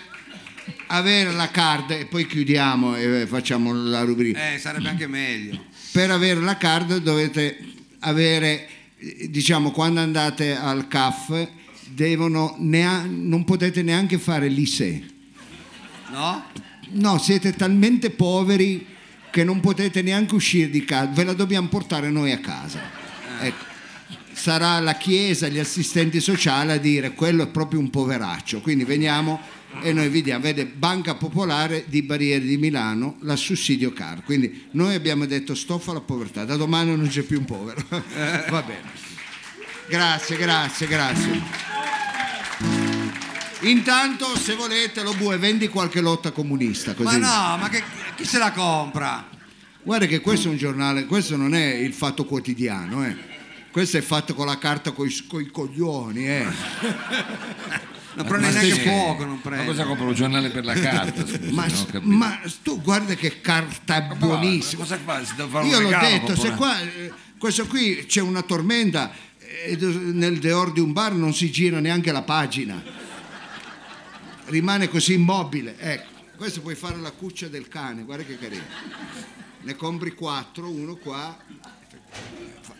avere 0.88 1.32
la 1.32 1.50
card 1.52 1.92
e 1.92 2.06
poi 2.06 2.26
chiudiamo 2.26 2.96
e 2.96 3.26
facciamo 3.28 3.74
la 3.74 4.02
rubrica 4.04 4.54
Eh, 4.54 4.58
sarebbe 4.58 4.90
anche 4.90 5.08
meglio. 5.08 5.66
per 5.92 6.10
avere 6.12 6.40
la 6.40 6.58
card 6.58 6.98
dovete 6.98 7.58
avere 8.00 8.68
diciamo 9.30 9.72
quando 9.72 10.00
andate 10.00 10.56
al 10.58 10.88
CAF 10.88 11.48
devono 11.90 12.56
nea- 12.60 13.06
non 13.08 13.44
potete 13.44 13.82
neanche 13.84 14.18
fare 14.18 14.48
l'ISE 14.48 15.06
No? 16.10 16.46
no 16.92 17.18
siete 17.20 17.54
talmente 17.54 18.10
poveri 18.10 18.86
che 19.32 19.44
non 19.44 19.60
potete 19.60 20.02
neanche 20.02 20.36
uscire 20.36 20.70
di 20.70 20.84
casa 20.84 21.12
ve 21.14 21.24
la 21.24 21.34
dobbiamo 21.34 21.68
portare 21.68 22.10
noi 22.10 22.32
a 22.32 22.40
casa. 22.40 22.80
Ecco. 23.42 23.66
Sarà 24.32 24.80
la 24.80 24.94
chiesa 24.94 25.48
gli 25.48 25.58
assistenti 25.58 26.20
sociali 26.20 26.72
a 26.72 26.78
dire 26.78 27.14
quello 27.14 27.44
è 27.44 27.48
proprio 27.48 27.80
un 27.80 27.90
poveraccio 27.90 28.62
quindi 28.62 28.84
veniamo 28.84 29.42
e 29.82 29.94
noi 29.94 30.10
vi 30.10 30.22
diamo 30.22 30.44
vede 30.44 30.66
Banca 30.66 31.16
Popolare 31.16 31.86
di 31.88 32.02
Barriere 32.04 32.46
di 32.46 32.58
Milano 32.58 33.18
la 33.22 33.36
sussidio 33.36 33.92
car. 33.94 34.24
Quindi 34.24 34.68
noi 34.72 34.96
abbiamo 34.96 35.26
detto 35.26 35.56
stop 35.56 35.88
alla 35.90 36.02
povertà 36.02 36.46
da 36.46 36.56
domani 36.56 36.96
non 36.96 37.08
c'è 37.08 37.24
più 37.24 37.40
un 37.40 37.46
povero 37.46 37.84
va 37.90 38.62
bene. 38.62 39.06
Grazie 39.88 40.38
grazie 40.38 40.88
grazie 40.88 41.97
intanto 43.62 44.36
se 44.38 44.56
volete 44.56 45.02
lo 45.04 45.14
bue 45.14 45.38
vendi 45.38 45.68
qualche 45.68 46.02
lotta 46.02 46.32
comunista 46.32 46.94
così 46.94 47.18
Ma 47.20 47.52
no, 47.52 47.58
ma 47.58 47.70
che, 47.70 47.84
chi 48.16 48.26
se 48.26 48.38
la 48.38 48.52
compra? 48.52 49.28
Guarda 49.82 50.06
che 50.06 50.20
questo 50.20 50.50
è 50.50 50.52
un 50.52 50.58
giornale, 50.58 51.06
questo 51.06 51.38
non 51.38 51.56
è 51.56 51.74
il 51.76 51.94
fatto 51.94 52.26
quotidiano, 52.26 53.06
eh. 53.06 53.16
questo 53.72 53.98
è 53.98 54.02
fatto 54.02 54.34
con 54.34 54.46
la 54.46 54.58
carta 54.58 54.92
con 54.92 55.08
i 55.08 55.50
coglioni. 55.52 56.28
Eh. 56.28 56.46
Non 58.18 58.26
prende 58.26 58.48
Ma 58.48 58.54
neanche 58.54 58.74
sì, 58.74 58.80
fuoco, 58.80 59.26
non 59.26 59.36
Ma 59.36 59.42
prende. 59.42 59.66
cosa 59.66 59.84
compro 59.86 60.08
un 60.08 60.14
giornale 60.16 60.50
per 60.50 60.66
la 60.66 60.74
carta? 60.82 61.24
Scusa, 61.24 61.40
Ma, 61.52 61.66
ma 62.02 62.40
tu 62.64 62.82
guarda 62.82 63.14
che 63.14 63.42
carta 63.42 64.08
Ma 64.10 64.16
buonissima. 64.16 64.82
Cosa 64.82 64.98
fa? 64.98 65.24
Si 65.24 65.36
deve 65.36 65.50
fare 65.52 65.66
un 65.66 65.70
Io 65.70 65.80
l'ho 65.82 65.90
detto, 65.90 66.36
se 66.36 66.50
qua, 66.54 66.82
eh, 66.82 67.14
questo 67.38 67.68
qui 67.68 68.06
c'è 68.08 68.22
una 68.22 68.42
tormenta 68.42 69.12
e 69.66 69.78
nel 69.78 70.40
deor 70.40 70.72
di 70.74 70.80
un 70.80 70.94
bar 70.94 71.14
non 71.14 71.34
si 71.34 71.52
gira 71.52 71.80
neanche 71.80 72.12
la 72.12 72.24
pagina. 72.24 72.82
Rimane 74.48 74.88
così 74.90 75.14
immobile. 75.14 75.76
Ecco. 75.78 76.10
questo 76.38 76.62
puoi 76.62 76.76
fare 76.76 76.98
la 76.98 77.12
cuccia 77.12 77.48
del 77.48 77.68
cane, 77.68 78.04
guarda 78.04 78.24
che 78.24 78.38
carino. 78.38 78.64
Ne 79.62 79.76
compri 79.76 80.14
quattro, 80.14 80.70
uno 80.70 80.96
qua. 80.96 81.38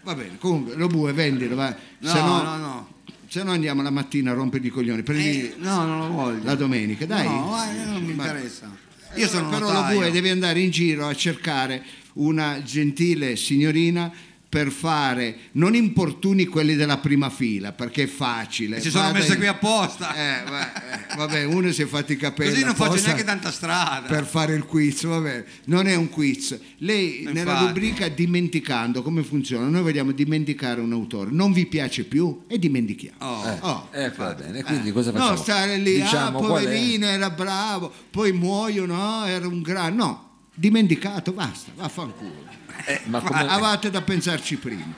Va 0.04 0.16
bene, 0.16 0.38
comunque 0.38 0.76
lo 0.76 0.88
bue, 0.88 1.12
vendilo, 1.12 1.56
va. 1.56 1.76
No, 2.00 2.10
se 2.10 2.20
no, 2.22 2.42
no, 2.44 2.56
no. 2.58 2.88
se 3.28 3.44
no 3.44 3.52
andiamo 3.52 3.82
la 3.82 3.90
mattina 3.90 4.32
a 4.32 4.34
rompergli 4.34 4.68
i 4.68 4.70
coglioni. 4.70 5.04
Prendi 5.04 5.42
Eh, 5.42 5.56
no, 5.58 5.86
non 5.86 6.00
lo 6.00 6.08
voglio. 6.14 6.44
la 6.44 6.56
domenica, 6.56 7.06
dai. 7.06 7.28
No, 7.28 7.54
eh, 7.62 7.84
non 7.84 8.04
mi 8.04 8.12
interessa. 8.12 8.74
Io 9.16 9.28
sono 9.28 9.50
Però 9.50 9.68
lo 9.68 9.72
notaio. 9.74 9.98
bue 10.00 10.12
devi 10.12 10.30
andare 10.30 10.60
in 10.62 10.70
giro 10.70 11.08
a 11.08 11.16
cercare 11.16 11.84
una 12.14 12.62
gentile 12.64 13.36
signorina 13.36 14.12
per 14.50 14.72
fare, 14.72 15.38
non 15.54 15.76
importuni 15.76 16.46
quelli 16.46 16.76
della 16.76 17.00
prima 17.00 17.30
fila 17.30 17.74
perché 17.74 18.04
è 18.04 18.08
facile. 18.08 18.82
Ci 18.82 18.90
sono 18.90 19.10
in- 19.18 19.36
qui 19.38 19.46
apposta. 19.48 20.16
Eh, 20.16 20.50
va- 20.50 21.12
eh, 21.12 21.16
vabbè, 21.18 21.44
uno 21.44 21.72
si 21.74 21.82
è 21.82 21.86
fatto 21.86 22.14
i 22.14 22.18
capelli. 22.18 22.52
Così 22.52 22.64
non 22.64 22.76
faccio 22.76 23.02
neanche 23.02 23.26
tanta 23.26 23.52
strada. 23.52 24.08
Per 24.08 24.26
fare 24.26 24.56
il 24.56 24.64
quiz, 24.64 25.04
vabbè, 25.04 25.44
non 25.66 25.88
è 25.88 25.96
un 25.96 26.10
quiz. 26.10 26.58
Lei 26.78 27.20
Infatti. 27.20 27.36
nella 27.38 27.60
rubrica 27.60 28.08
dimenticando 28.08 29.02
come 29.02 29.22
funziona, 29.22 29.68
noi 29.68 29.82
vogliamo 29.82 30.12
dimenticare 30.14 30.80
un 30.80 30.94
autore, 30.94 31.30
non 31.32 31.52
vi 31.52 31.66
piace 31.66 32.06
più 32.06 32.44
e 32.48 32.58
dimentichiamo. 32.58 33.18
Oh. 33.20 33.58
Oh. 33.60 33.88
Eh, 33.92 34.10
va 34.12 34.34
bene, 34.34 34.64
quindi 34.64 34.92
cosa 34.94 35.12
facciamo? 35.12 35.32
No, 35.32 35.36
stare 35.36 35.78
lì, 35.78 36.02
Diciamo 36.02 36.40
ah, 36.40 36.42
qual 36.42 36.62
è? 36.62 36.64
poverino, 36.64 37.06
era 37.06 37.30
bravo, 37.30 37.92
poi 38.10 38.32
muoiono, 38.32 38.96
no, 38.96 39.26
era 39.26 39.46
un 39.46 39.62
gran... 39.62 39.96
No, 39.96 40.26
dimenticato, 40.54 41.34
basta, 41.34 41.72
vaffanculo. 41.76 42.47
Eh, 42.86 43.02
ma 43.06 43.20
come... 43.20 43.48
Avete 43.48 43.90
da 43.90 44.02
pensarci 44.02 44.56
prima. 44.58 44.94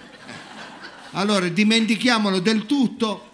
Allora, 1.12 1.48
dimentichiamolo 1.48 2.40
del 2.40 2.66
tutto 2.66 3.32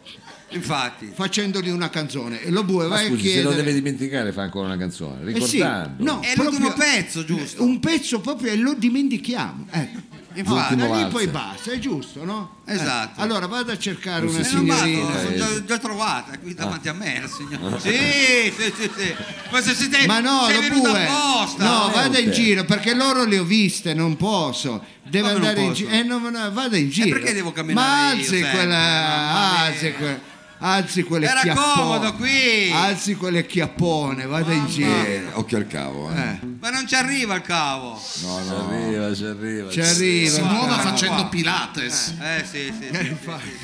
Infatti. 0.49 1.11
facendogli 1.13 1.69
una 1.69 1.89
canzone. 1.89 2.41
E 2.41 2.49
lo 2.51 2.63
bue 2.63 2.83
Ma 2.83 2.95
vai 2.95 3.05
a 3.05 3.09
scusi, 3.09 3.21
se 3.29 3.41
lo 3.41 3.49
chiedere... 3.49 3.55
deve 3.55 3.73
dimenticare 3.73 4.31
fa 4.31 4.43
ancora 4.43 4.67
una 4.67 4.77
canzone, 4.77 5.31
Eh 5.33 5.41
sì, 5.41 5.57
ricordando. 5.57 6.03
no, 6.03 6.21
È 6.21 6.33
l'ultimo 6.35 6.71
pezzo, 6.73 7.25
giusto? 7.25 7.63
Un 7.63 7.79
pezzo 7.79 8.21
proprio 8.21 8.51
e 8.51 8.55
lo 8.55 8.73
dimentichiamo. 8.73 9.67
Ecco. 9.69 9.99
Infatti. 10.35 10.75
Da 10.75 10.95
lì 10.95 11.07
poi 11.07 11.27
basta, 11.27 11.71
è 11.71 11.79
giusto, 11.79 12.23
no? 12.25 12.55
Esatto. 12.65 13.19
Eh, 13.19 13.23
Allora 13.23 13.47
vado 13.47 13.71
a 13.71 13.77
cercare 13.77 14.25
una 14.25 14.39
Eh, 14.39 14.51
non 14.51 14.65
vado, 14.65 14.81
signorina. 14.83 15.19
sono 15.19 15.35
già, 15.35 15.63
già 15.65 15.77
trovata 15.77 16.37
qui 16.39 16.53
davanti 16.53 16.87
a 16.89 16.93
me 16.93 17.21
la 17.21 17.27
signora. 17.27 17.79
Sì, 17.79 18.53
sì, 18.55 18.73
sì, 18.75 18.91
sì. 18.97 19.15
Ma 19.51 19.61
se 19.61 19.73
siete 19.75 20.05
Ma 20.07 20.19
no, 20.19 20.45
sei 20.47 20.59
venuta 20.69 20.91
apposta. 20.91 21.63
No, 21.63 21.89
Eh, 21.89 21.93
vada 21.93 22.19
in 22.19 22.31
giro 22.31 22.65
perché 22.65 22.93
loro 22.93 23.23
le 23.25 23.39
ho 23.39 23.43
viste, 23.43 23.93
non 23.93 24.15
posso. 24.17 24.83
Deve 25.03 25.27
non 25.27 25.35
andare 25.37 25.61
in 25.61 25.73
giro. 25.73 25.89
Eh, 25.91 26.03
no, 26.03 26.17
no, 26.17 26.51
vada 26.51 26.77
in 26.77 26.89
giro. 26.89 27.17
perché 27.17 27.33
devo 27.33 27.51
camminare 27.51 27.87
Ma 27.87 28.09
alzi 28.09 28.39
quella. 28.41 29.59
Alzi 29.59 29.93
quella. 29.93 30.33
Alzi 30.57 31.03
quelle 31.03 31.27
Era 31.27 31.41
chiappone. 31.41 31.73
comodo 31.75 32.13
qui. 32.15 32.71
Alzi 32.71 33.15
quelle 33.15 33.45
chiappone, 33.45 34.25
vada 34.25 34.53
in 34.53 34.65
giro. 34.67 34.89
Eh, 35.05 35.23
occhio 35.33 35.57
al 35.57 35.67
cavo. 35.67 36.11
eh. 36.11 36.19
Eh, 36.21 36.39
Ma 36.59 36.69
non 36.69 36.87
ci 36.87 36.95
arriva 36.95 37.35
il 37.35 37.41
cavo. 37.41 37.91
No, 37.91 37.99
Ci 38.41 38.47
no. 38.49 38.67
arriva, 38.69 39.13
ci 39.13 39.23
arriva. 39.25 39.69
ci 39.69 39.79
arriva. 39.81 40.29
Si 40.31 40.41
muova 40.41 40.65
qua. 40.75 40.77
facendo 40.77 41.27
Pilates. 41.29 42.13
Eh 42.19 42.45
sì, 42.49 42.73
sì. 42.79 42.87
sì, 42.89 43.05
sì, 43.05 43.15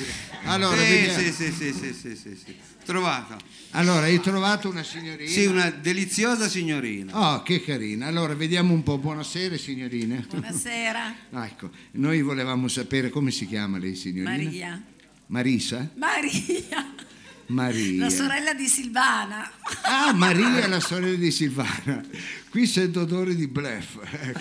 sì. 0.03 0.05
Allora, 0.43 0.75
sì, 0.77 1.09
sì, 1.09 1.31
sì, 1.31 1.51
sì, 1.51 1.73
sì, 1.73 2.15
sì, 2.15 2.15
sì. 2.45 2.55
Trovata. 2.83 3.37
allora, 3.71 4.05
hai 4.07 4.19
trovato 4.19 4.67
una 4.67 4.83
signorina? 4.83 5.29
Sì, 5.29 5.45
una 5.45 5.69
deliziosa 5.69 6.49
signorina. 6.49 7.35
Oh, 7.35 7.43
che 7.43 7.63
carina. 7.63 8.07
Allora, 8.07 8.33
vediamo 8.33 8.73
un 8.73 8.81
po'. 8.83 8.97
Buonasera, 8.97 9.55
signorine. 9.55 10.25
Buonasera, 10.29 11.13
ecco, 11.45 11.69
noi 11.91 12.21
volevamo 12.23 12.67
sapere 12.67 13.09
come 13.09 13.29
si 13.31 13.47
chiama 13.47 13.77
lei, 13.77 13.95
signorina? 13.95 14.31
Maria. 14.43 14.81
Marisa? 15.31 15.89
Maria, 15.95 16.93
Maria. 17.47 18.03
la 18.03 18.09
sorella 18.09 18.53
di 18.53 18.67
Silvana. 18.67 19.49
Ah, 19.83 20.11
Maria, 20.13 20.67
la 20.67 20.81
sorella 20.81 21.15
di 21.15 21.31
Silvana. 21.31 22.03
Qui 22.49 22.67
sento 22.67 23.01
odore 23.01 23.33
di 23.33 23.47
bluff. 23.47 23.95
Ecco. 24.11 24.39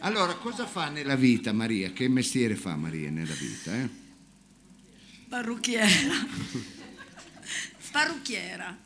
Allora, 0.00 0.34
cosa 0.34 0.66
fa 0.66 0.90
nella 0.90 1.16
vita 1.16 1.52
Maria? 1.54 1.90
Che 1.92 2.08
mestiere 2.08 2.56
fa 2.56 2.76
Maria 2.76 3.08
nella 3.10 3.32
vita? 3.34 3.72
eh? 3.74 3.88
Parrucchiera. 5.30 5.88
Parrucchiera. 7.90 8.76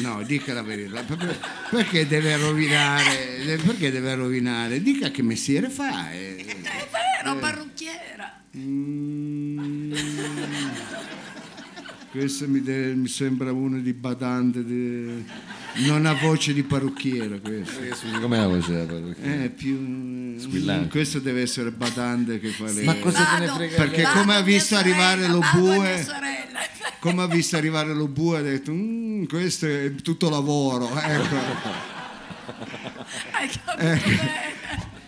No, 0.00 0.22
dica 0.22 0.54
la 0.54 0.62
verità. 0.62 1.02
Per- 1.02 1.38
Perché 1.70 2.06
deve 2.06 2.36
rovinare? 2.38 3.58
Perché 3.62 3.90
deve 3.90 4.14
rovinare? 4.14 4.80
Dica 4.80 5.10
che 5.10 5.22
mestiere 5.22 5.68
fa. 5.68 6.10
eh. 6.12 6.36
È 6.46 6.88
vero, 7.22 7.36
parrucchiera. 7.36 8.40
Mm. 8.56 9.92
Questo 12.10 12.46
mi, 12.48 12.62
de- 12.62 12.94
mi 12.94 13.08
sembra 13.08 13.50
uno 13.50 13.80
di 13.80 13.92
badante, 13.92 14.64
di- 14.64 15.24
non 15.86 16.06
ha 16.06 16.12
voce 16.12 16.52
di 16.52 16.62
parrucchiera 16.62 17.38
questo. 17.40 17.80
Eh, 17.80 17.92
la 18.36 18.46
voce 18.46 18.70
della 18.70 18.84
parrucchiera? 18.84 19.42
Eh, 19.42 19.48
più... 19.50 20.38
Squillante. 20.38 20.88
Questo 20.90 21.18
deve 21.18 21.42
essere 21.42 21.72
badante 21.72 22.38
che 22.38 22.50
fa 22.50 22.70
le... 22.70 22.82
Ma 22.84 22.94
cosa 22.98 23.24
te 23.24 23.40
ne 23.40 23.48
frega? 23.48 23.76
Perché 23.76 24.02
vado 24.02 24.18
come 24.20 24.34
ha 24.36 24.40
visto 24.42 24.76
arrivare 24.76 25.22
sorella, 25.22 25.32
lo 25.32 25.40
vado 25.40 25.56
a 25.56 25.74
bue-. 25.76 26.06
Come 27.04 27.22
ha 27.22 27.26
visto 27.26 27.56
arrivare 27.58 27.92
lo 27.92 28.08
bue 28.08 28.38
ha 28.38 28.40
detto, 28.40 28.72
"Mm, 28.72 29.24
questo 29.24 29.66
è 29.66 29.94
tutto 29.96 30.30
lavoro. 30.30 30.88
Ecco. 30.98 31.34
Hai 33.32 33.48
capito 33.48 33.76
Ecco. 33.76 34.53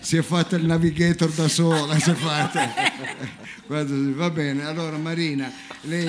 Si 0.07 0.17
è 0.17 0.23
fatto 0.23 0.55
il 0.55 0.65
navigator 0.65 1.29
da 1.33 1.49
sola. 1.49 1.99
si 1.99 2.11
è 2.11 2.15
fatta. 2.15 2.73
Va 3.67 4.31
bene, 4.31 4.65
allora 4.65 4.97
Marina, 4.99 5.51
lei... 5.81 6.07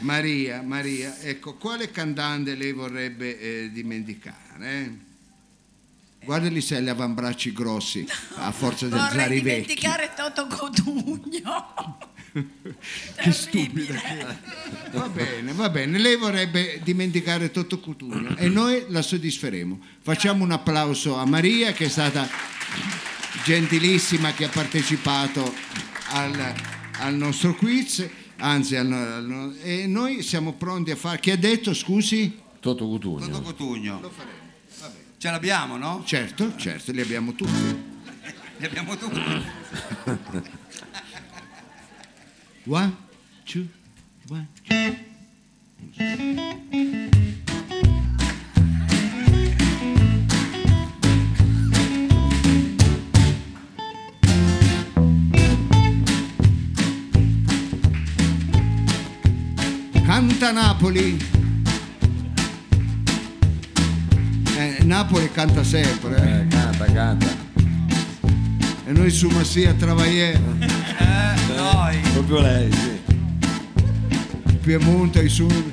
Maria. 0.00 0.60
Maria, 0.60 1.18
ecco, 1.20 1.54
quale 1.54 1.90
cantante 1.90 2.54
lei 2.54 2.72
vorrebbe 2.72 3.40
eh, 3.40 3.70
dimenticare? 3.72 4.98
Guardali 6.22 6.60
se 6.60 6.76
ha 6.76 6.80
gli 6.80 6.90
avambracci 6.90 7.54
grossi, 7.54 8.06
a 8.34 8.52
forza 8.52 8.84
di 8.84 8.90
Vorrei 8.90 9.06
alzare 9.06 9.36
i 9.36 9.40
vecchi. 9.40 9.60
dimenticare 9.62 10.10
Toto 10.14 10.46
Cotugno. 10.46 11.98
Che 12.32 13.32
stupida 13.32 13.94
che 13.94 14.18
è. 14.18 14.36
Va 14.92 15.08
bene, 15.08 15.52
va 15.52 15.68
bene. 15.70 15.98
Lei 15.98 16.16
vorrebbe 16.16 16.80
dimenticare 16.82 17.50
Toto 17.50 17.80
Cutugno 17.80 18.36
e 18.36 18.48
noi 18.48 18.84
la 18.88 19.02
soddisferemo. 19.02 19.80
Facciamo 20.00 20.44
un 20.44 20.52
applauso 20.52 21.16
a 21.16 21.24
Maria 21.24 21.72
che 21.72 21.86
è 21.86 21.88
stata 21.88 22.28
gentilissima 23.44 24.32
che 24.32 24.44
ha 24.44 24.48
partecipato 24.48 25.52
al, 26.10 26.54
al 27.00 27.14
nostro 27.14 27.54
quiz, 27.54 28.06
anzi 28.36 28.76
al- 28.76 28.92
al- 28.92 29.56
e 29.62 29.86
noi 29.86 30.22
siamo 30.22 30.52
pronti 30.54 30.90
a 30.90 30.96
fare. 30.96 31.18
Chi 31.20 31.30
ha 31.30 31.36
detto 31.38 31.72
scusi? 31.74 32.36
Toto 32.60 32.86
Toto 33.30 33.42
Cutugno. 33.42 34.00
Lo 34.00 34.10
faremo. 34.10 34.36
Va 34.80 34.86
bene. 34.88 35.02
Ce 35.18 35.30
l'abbiamo, 35.30 35.76
no? 35.76 36.02
Certo, 36.04 36.54
certo, 36.56 36.92
li 36.92 37.00
abbiamo 37.00 37.32
tutti. 37.34 37.96
Li 38.60 38.66
abbiamo 38.66 38.96
tutti. 38.96 39.20
One, 42.68 42.94
two, 43.46 43.68
one, 44.28 44.46
two. 44.68 44.94
Canta 60.04 60.52
Napoli. 60.52 61.16
Eh, 64.56 64.78
Napoli 64.84 65.30
canta 65.30 65.62
sempre. 65.62 66.16
eh. 66.16 66.40
Eh, 66.40 66.46
canta, 66.48 66.84
canta. 66.86 67.26
E 68.86 68.92
noi 68.92 69.10
su 69.10 69.28
Massia 69.28 69.74
Travagliere. 69.74 70.77
Eh, 70.98 71.54
noi. 71.56 72.00
Proprio 72.12 72.40
lei, 72.40 72.70
sì. 72.72 72.96
Piemonte, 74.60 75.22
i 75.22 75.28
sud, 75.28 75.72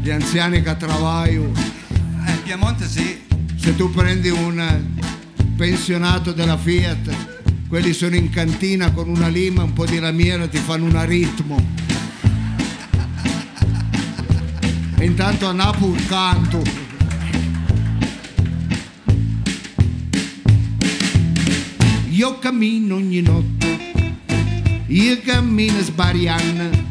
gli 0.00 0.10
anziani 0.10 0.62
che 0.62 0.76
travagliano. 0.76 1.52
Eh, 2.26 2.32
Piemonte 2.44 2.88
sì. 2.88 3.28
Se 3.56 3.76
tu 3.76 3.90
prendi 3.90 4.30
un 4.30 4.84
pensionato 5.56 6.32
della 6.32 6.56
Fiat, 6.56 7.14
quelli 7.68 7.92
sono 7.92 8.16
in 8.16 8.30
cantina 8.30 8.90
con 8.90 9.08
una 9.08 9.28
lima, 9.28 9.62
un 9.62 9.74
po' 9.74 9.84
di 9.84 9.98
lamiera, 9.98 10.48
ti 10.48 10.56
fanno 10.56 10.86
un 10.86 10.96
aritmo. 10.96 11.62
E 14.96 15.04
intanto 15.04 15.46
a 15.46 15.52
Napoli 15.52 16.04
canto. 16.06 16.62
Io 22.08 22.38
cammino 22.38 22.96
ogni 22.96 23.20
notte, 23.20 23.59
io 24.90 25.20
cammino 25.24 25.80
sbariando. 25.80 26.88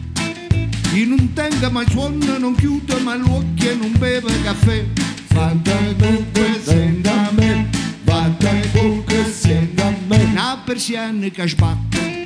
Io 0.94 1.08
non 1.08 1.34
tengo 1.34 1.70
mai 1.70 1.86
suono, 1.90 2.38
non 2.38 2.56
chiudo 2.56 2.98
mai 3.02 3.20
gli 3.20 3.30
occhi 3.30 3.68
e 3.68 3.76
non 3.76 3.94
bevo 3.98 4.30
caffè. 4.42 4.86
Fanta 5.28 5.78
comunque 6.00 6.60
senta 6.64 7.28
a 7.28 7.32
me, 7.32 7.70
fanta 8.06 8.52
comunque 8.74 9.26
senta 9.26 9.88
a 9.88 9.94
me. 10.08 10.24
Una 10.32 10.62
persiana 10.64 11.28
che 11.28 11.48
sbatte, 11.48 12.24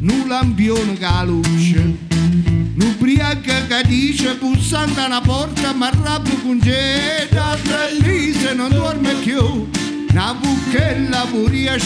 un 0.00 0.24
lampione 0.28 0.94
che 0.94 1.24
luce, 1.24 1.78
un 1.78 2.80
ubriaco 2.80 3.40
che 3.40 3.82
dice 3.84 4.36
bussando 4.36 5.00
alla 5.00 5.20
porta 5.20 5.72
ma 5.72 5.88
arrabbio 5.88 6.36
con 6.42 6.58
da 6.58 7.58
tre 7.62 7.96
mesi 8.00 8.54
non 8.54 8.70
dorme 8.70 9.14
più 9.14 9.68
una 10.10 10.34
buchella 10.34 11.26
pure 11.30 11.68
a 11.68 11.78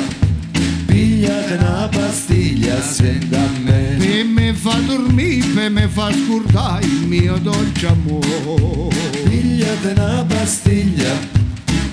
pigliate 0.87 1.55
una 1.55 1.89
pastiglia, 1.91 2.83
senta 2.83 3.39
a 3.39 3.49
me. 3.63 3.97
per 3.99 4.25
me 4.25 4.53
fa 4.53 4.75
dormire 4.85 5.69
me 5.69 5.89
fa 5.89 6.13
scurdare 6.13 6.85
il 6.85 7.07
mio 7.07 7.39
dolce 7.39 7.87
amore 7.87 8.97
Pigliate 9.25 9.93
una 9.97 10.25
pastiglia, 10.27 11.15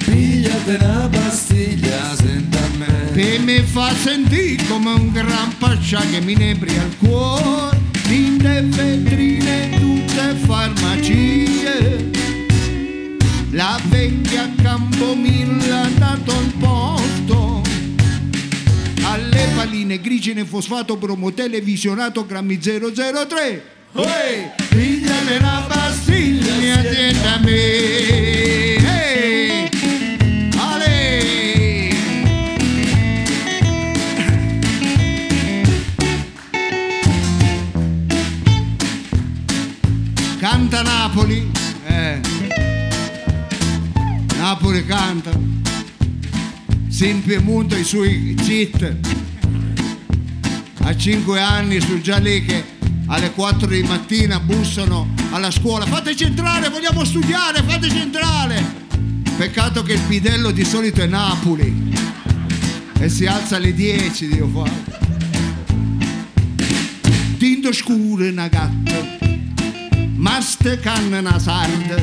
pigliate 0.06 0.78
una 0.82 1.08
pastiglia, 1.12 2.16
senta 2.16 2.58
a 2.58 2.68
me. 2.78 3.14
e 3.14 3.40
mi 3.40 3.62
fa 3.62 3.94
sentire 3.94 4.64
come 4.68 4.92
un 4.92 5.12
gran 5.12 5.56
pascià 5.58 6.00
che 6.00 6.20
mi 6.22 6.34
nebria 6.34 6.84
il 6.84 6.98
cuore 6.98 7.78
tinte 8.08 8.62
vetrine 8.62 9.77
farmacie. 10.46 12.10
La 13.52 13.80
vecchia 13.86 14.52
Campomilla 14.62 15.82
ha 15.82 15.90
dato 15.98 16.32
il 16.42 16.54
posto 16.60 17.62
alle 19.04 19.48
palline 19.56 20.00
grigine 20.02 20.46
fosfato 20.46 20.98
bromo 20.98 21.34
televisionato 21.34 22.26
grammi 22.26 22.60
003 22.60 23.76
Uè, 23.94 24.54
pigliate 24.70 25.38
una 25.38 25.66
pastiglia 25.68 26.54
dietro 26.58 27.38
Napoli 44.78 44.86
canta. 44.86 45.32
Sin 46.90 47.24
Piemonte 47.24 47.80
i 47.80 47.84
suoi 47.84 48.36
zit. 48.42 48.96
A 50.82 50.96
cinque 50.96 51.40
anni 51.40 51.80
sono 51.82 52.00
già 52.02 52.18
lì 52.18 52.44
che 52.46 52.64
alle 53.08 53.32
4 53.32 53.68
di 53.68 53.82
mattina 53.84 54.40
bussano 54.40 55.14
alla 55.32 55.52
scuola. 55.52 55.86
Fateci 55.86 56.26
entrare, 56.26 56.70
vogliamo 56.70 57.04
studiare, 57.04 57.64
fateci 57.64 57.98
entrare. 57.98 58.86
Peccato 59.38 59.84
che 59.84 59.94
il 59.94 60.02
pidello 60.08 60.52
di 60.52 60.64
solito 60.64 61.02
è 61.02 61.08
Napoli. 61.08 61.96
E 63.00 63.10
si 63.10 63.26
alza 63.26 63.58
alle 63.58 63.74
10, 63.74 64.28
Dio 64.28 64.48
fa. 64.48 64.70
Tinto 67.38 67.72
scuro 67.72 68.28
una 68.28 68.48
gatta 68.48 69.16
Maste 70.16 70.80
canna 70.80 71.20
una 71.20 71.38
sarda 71.38 71.96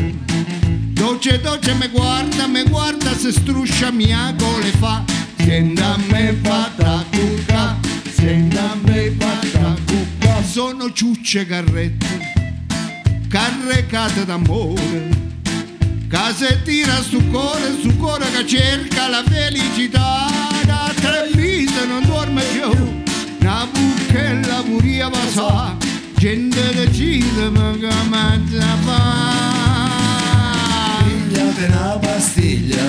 Dolce 1.05 1.39
dolce 1.39 1.75
me 1.75 1.89
guarda, 1.89 2.47
me 2.47 2.65
guarda 2.65 3.15
se 3.15 3.31
struscia 3.31 3.91
mia 3.91 4.33
gole 4.39 4.71
fa. 4.79 5.05
Senta 5.37 5.93
a 5.93 5.99
me 6.09 6.33
fatta 6.43 7.05
cucca. 7.11 7.77
Senta 8.11 8.71
a 8.71 8.75
me 8.87 9.15
fatta 9.19 9.77
cucca. 9.85 10.43
Sono 10.43 10.91
ciucce 10.95 11.45
carrette 11.45 12.33
Carrecate 13.29 14.25
d'amore. 14.25 15.11
Che 16.09 16.35
se 16.35 16.63
tira 16.63 17.03
su 17.03 17.23
cuore, 17.29 17.77
su 17.83 17.95
cuore 17.99 18.25
che 18.31 18.47
cerca 18.47 19.07
la 19.07 19.23
felicità. 19.25 20.27
Da 20.65 20.91
tre 20.95 21.29
mesi 21.35 21.87
non 21.87 22.03
dorme 22.07 22.43
più. 22.45 22.71
Una 23.41 23.69
buchella 23.71 24.63
puria 24.63 25.11
va 25.11 25.77
gente 26.17 26.75
decide 26.75 27.51
ma 27.51 27.77
che 27.79 27.93
mangia 28.09 28.65
fa 28.87 29.54
Pigliate 31.55 31.73
una 31.73 31.99
pastiglia, 32.01 32.83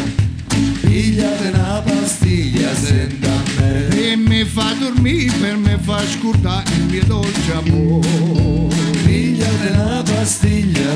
pigliate 0.81 1.49
una 1.49 1.83
pastiglia, 1.85 2.73
senta 2.73 3.29
me. 3.59 3.87
e 3.89 4.15
mi 4.15 4.43
fa 4.43 4.73
dormire 4.79 5.31
per 5.37 5.55
me 5.57 5.77
fa 5.79 6.01
scordare 6.07 6.73
il 6.73 6.85
mio 6.85 7.03
dolce 7.05 7.53
amore 7.53 8.07
Pigliate 9.03 9.69
una 9.69 10.01
pastiglia, 10.01 10.95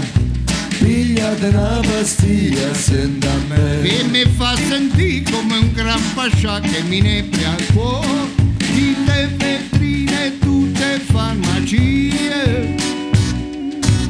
pigliate 0.80 1.46
una 1.46 1.80
pastiglia, 1.84 2.74
senta 2.74 3.30
me. 3.48 3.82
e 3.84 4.04
mi 4.06 4.26
fa 4.36 4.56
sentire 4.56 5.30
come 5.30 5.58
un 5.58 5.72
gran 5.72 6.02
pascià 6.16 6.60
che 6.62 6.82
mi 6.82 7.02
nebbia 7.02 7.56
il 7.56 7.66
cuore 7.72 8.34
di 8.58 8.96
le 9.06 9.30
vetrine 9.38 10.40
tutte 10.40 11.00
farmacie 11.06 12.76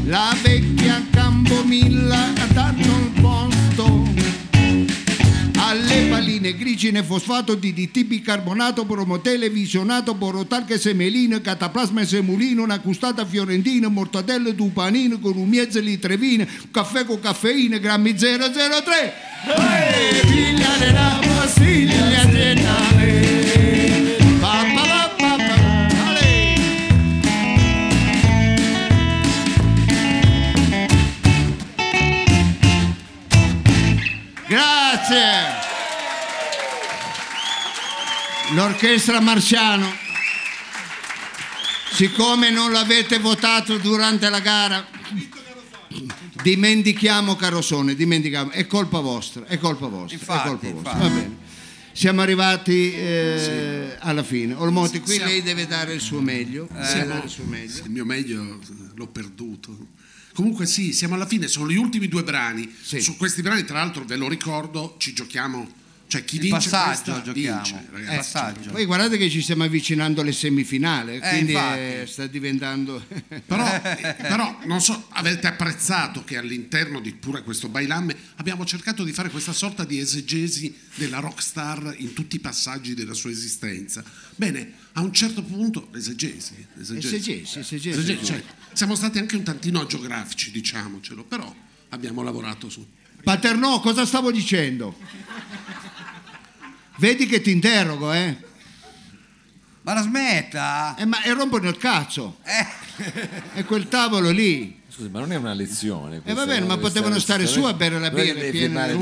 la 0.05 0.33
vecchia 0.41 1.05
Campomilla 1.11 2.33
ha 2.33 2.47
dato 2.53 3.08
alle 6.39 6.49
palline 6.49 6.55
grigine 6.55 7.03
fosfato 7.03 7.55
DDT 7.55 8.05
bicarbonato 8.05 8.85
promotele 8.85 9.49
visionato 9.49 10.13
borotalche 10.13 10.79
semeline 10.79 11.41
cataplasma 11.41 12.05
semulino 12.05 12.63
una 12.63 12.79
custata 12.79 13.25
fiorentina 13.25 13.89
mortadelle 13.89 14.55
dupanino 14.55 15.19
con 15.19 15.37
un 15.37 15.49
mezzo 15.49 15.79
litrevine 15.79 16.47
caffè 16.71 17.03
con 17.05 17.19
caffeina 17.19 17.77
grammi 17.77 18.15
003 18.15 19.27
Ehi, 19.45 20.27
figlia 20.27 20.75
della 20.77 21.19
pastiglia 21.21 22.29
geniale. 22.29 24.17
Pa, 24.39 24.65
pa, 24.75 24.83
pa, 24.83 25.15
pa, 25.17 25.35
pa. 25.37 25.55
Ale. 26.07 26.27
Grazie. 34.47 35.58
L'orchestra 38.53 39.19
Marciano, 39.19 39.91
siccome 41.91 42.49
non 42.49 42.71
l'avete 42.71 43.19
votato 43.19 43.77
durante 43.77 44.27
la 44.29 44.39
gara, 44.39 44.87
dimentichiamo 46.41 47.35
Carosone, 47.35 47.93
dimentichiamo, 47.93 48.49
è 48.49 48.65
colpa 48.65 48.99
vostra, 48.99 49.45
è 49.45 49.59
colpa 49.59 49.87
vostra, 49.87 50.17
Infatti, 50.17 50.47
è 50.47 50.71
colpa 50.71 50.71
vostra. 50.71 50.93
Va 50.93 51.09
bene. 51.09 51.37
Siamo 51.91 52.21
arrivati 52.21 52.93
eh, 52.93 53.95
alla 53.99 54.23
fine. 54.23 54.53
Olmotti, 54.55 54.99
qui 54.99 55.15
Siamo- 55.15 55.29
lei 55.29 55.43
deve 55.43 55.67
dare 55.67 55.93
il 55.93 56.01
suo 56.01 56.21
meglio. 56.21 56.67
Siamo- 56.81 57.05
dare 57.07 57.25
il 57.25 57.29
suo 57.29 57.43
meglio. 57.43 57.83
il 57.83 57.91
mio 57.91 58.05
meglio 58.05 58.41
eh, 58.41 58.57
l'ho 58.95 59.07
perduto. 59.07 59.77
Comunque 60.33 60.65
sì, 60.65 60.93
siamo 60.93 61.15
alla 61.15 61.27
fine, 61.27 61.47
sono 61.47 61.69
gli 61.69 61.75
ultimi 61.75 62.07
due 62.07 62.23
brani. 62.23 62.73
Sì. 62.81 63.01
Su 63.01 63.17
questi 63.17 63.41
brani, 63.41 63.63
tra 63.65 63.79
l'altro, 63.79 64.05
ve 64.05 64.15
lo 64.15 64.29
ricordo, 64.29 64.95
ci 64.97 65.13
giochiamo, 65.13 65.67
cioè 66.09 66.25
chi 66.25 66.37
Il 66.37 66.41
vince 66.41 66.69
passaggio 66.71 67.21
giochiamo. 67.21 67.61
vince, 67.61 67.85
ragazzi. 67.91 68.15
passaggio. 68.15 68.71
Poi 68.71 68.85
guardate 68.85 69.17
che 69.17 69.29
ci 69.29 69.43
stiamo 69.43 69.63
avvicinando 69.63 70.21
alle 70.21 70.31
semifinali, 70.31 71.19
quindi 71.19 71.51
infatti. 71.51 71.79
eh, 71.79 72.05
sta 72.07 72.25
diventando... 72.25 73.05
Però, 73.45 73.81
però, 74.17 74.59
non 74.65 74.81
so, 74.81 75.05
avete 75.09 75.45
apprezzato 75.47 76.23
che 76.23 76.37
all'interno 76.37 76.99
di 76.99 77.13
pure 77.13 77.43
questo 77.43 77.67
bailamme 77.69 78.15
abbiamo 78.37 78.65
cercato 78.65 79.03
di 79.03 79.11
fare 79.11 79.29
questa 79.29 79.53
sorta 79.53 79.85
di 79.85 79.99
esegesi 79.99 80.75
della 80.95 81.19
rockstar 81.19 81.93
in 81.97 82.13
tutti 82.13 82.35
i 82.37 82.39
passaggi 82.39 82.93
della 82.95 83.13
sua 83.13 83.29
esistenza. 83.29 84.03
Bene, 84.35 84.73
a 84.93 85.01
un 85.01 85.13
certo 85.13 85.43
punto, 85.43 85.89
esegesi. 85.95 86.53
Esegesi, 86.79 87.07
Esegesi, 87.15 87.59
esegesi. 87.59 87.89
Esegesi, 87.99 88.25
cioè, 88.25 88.43
siamo 88.73 88.95
stati 88.95 89.19
anche 89.19 89.35
un 89.35 89.43
tantino 89.43 89.79
agiografici, 89.81 90.49
diciamocelo, 90.51 91.23
però 91.23 91.53
abbiamo 91.89 92.23
lavorato 92.23 92.69
su. 92.69 92.85
Paternò, 93.23 93.79
cosa 93.81 94.05
stavo 94.05 94.31
dicendo? 94.31 94.95
Vedi 96.99 97.25
che 97.25 97.41
ti 97.41 97.51
interrogo, 97.51 98.11
eh? 98.11 98.35
Ma 99.83 99.93
la 99.93 100.01
smetta! 100.01 100.95
Eh, 100.97 101.05
ma 101.05 101.23
e 101.23 101.33
rompono 101.33 101.69
il 101.69 101.77
cazzo. 101.77 102.39
Eh, 102.43 102.67
È 103.53 103.63
quel 103.63 103.87
tavolo 103.87 104.29
lì. 104.29 104.81
Scusi, 104.89 105.07
ma 105.07 105.19
non 105.19 105.31
è 105.31 105.37
una 105.37 105.53
lezione. 105.53 106.17
E 106.17 106.21
questa, 106.21 106.41
va 106.45 106.45
bene, 106.45 106.65
ma 106.65 106.77
potevano 106.77 107.17
stare 107.19 107.47
su 107.47 107.63
a 107.63 107.73
bere 107.73 107.97
la 107.99 108.11
birra 108.11 108.49
piena 108.49 108.85
di- 108.87 108.93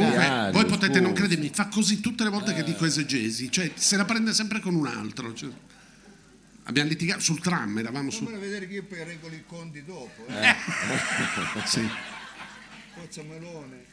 voi 0.51 0.65
potete 0.65 0.99
non 0.99 1.09
scusi. 1.09 1.21
credermi, 1.23 1.49
fa 1.51 1.67
così 1.67 1.99
tutte 1.99 2.23
le 2.23 2.29
volte 2.29 2.53
che 2.53 2.63
dico 2.63 2.85
esegesi, 2.85 3.51
cioè 3.51 3.71
se 3.73 3.97
la 3.97 4.05
prende 4.05 4.33
sempre 4.33 4.59
con 4.59 4.75
un 4.75 4.85
altro. 4.85 5.33
cioè. 5.33 5.49
abbiamo 6.65 6.89
litigato 6.89 7.21
sul 7.21 7.39
tram, 7.41 7.79
eravamo 7.79 8.11
su. 8.11 8.25
vedere 8.25 8.67
che 8.67 8.75
io 8.75 8.83
poi 8.83 9.03
regolo 9.03 9.33
i 9.33 9.43
conti 9.47 9.83
dopo. 9.83 10.27
Eh. 10.27 10.55
Sì. 11.65 11.89
Melone. 13.27 13.85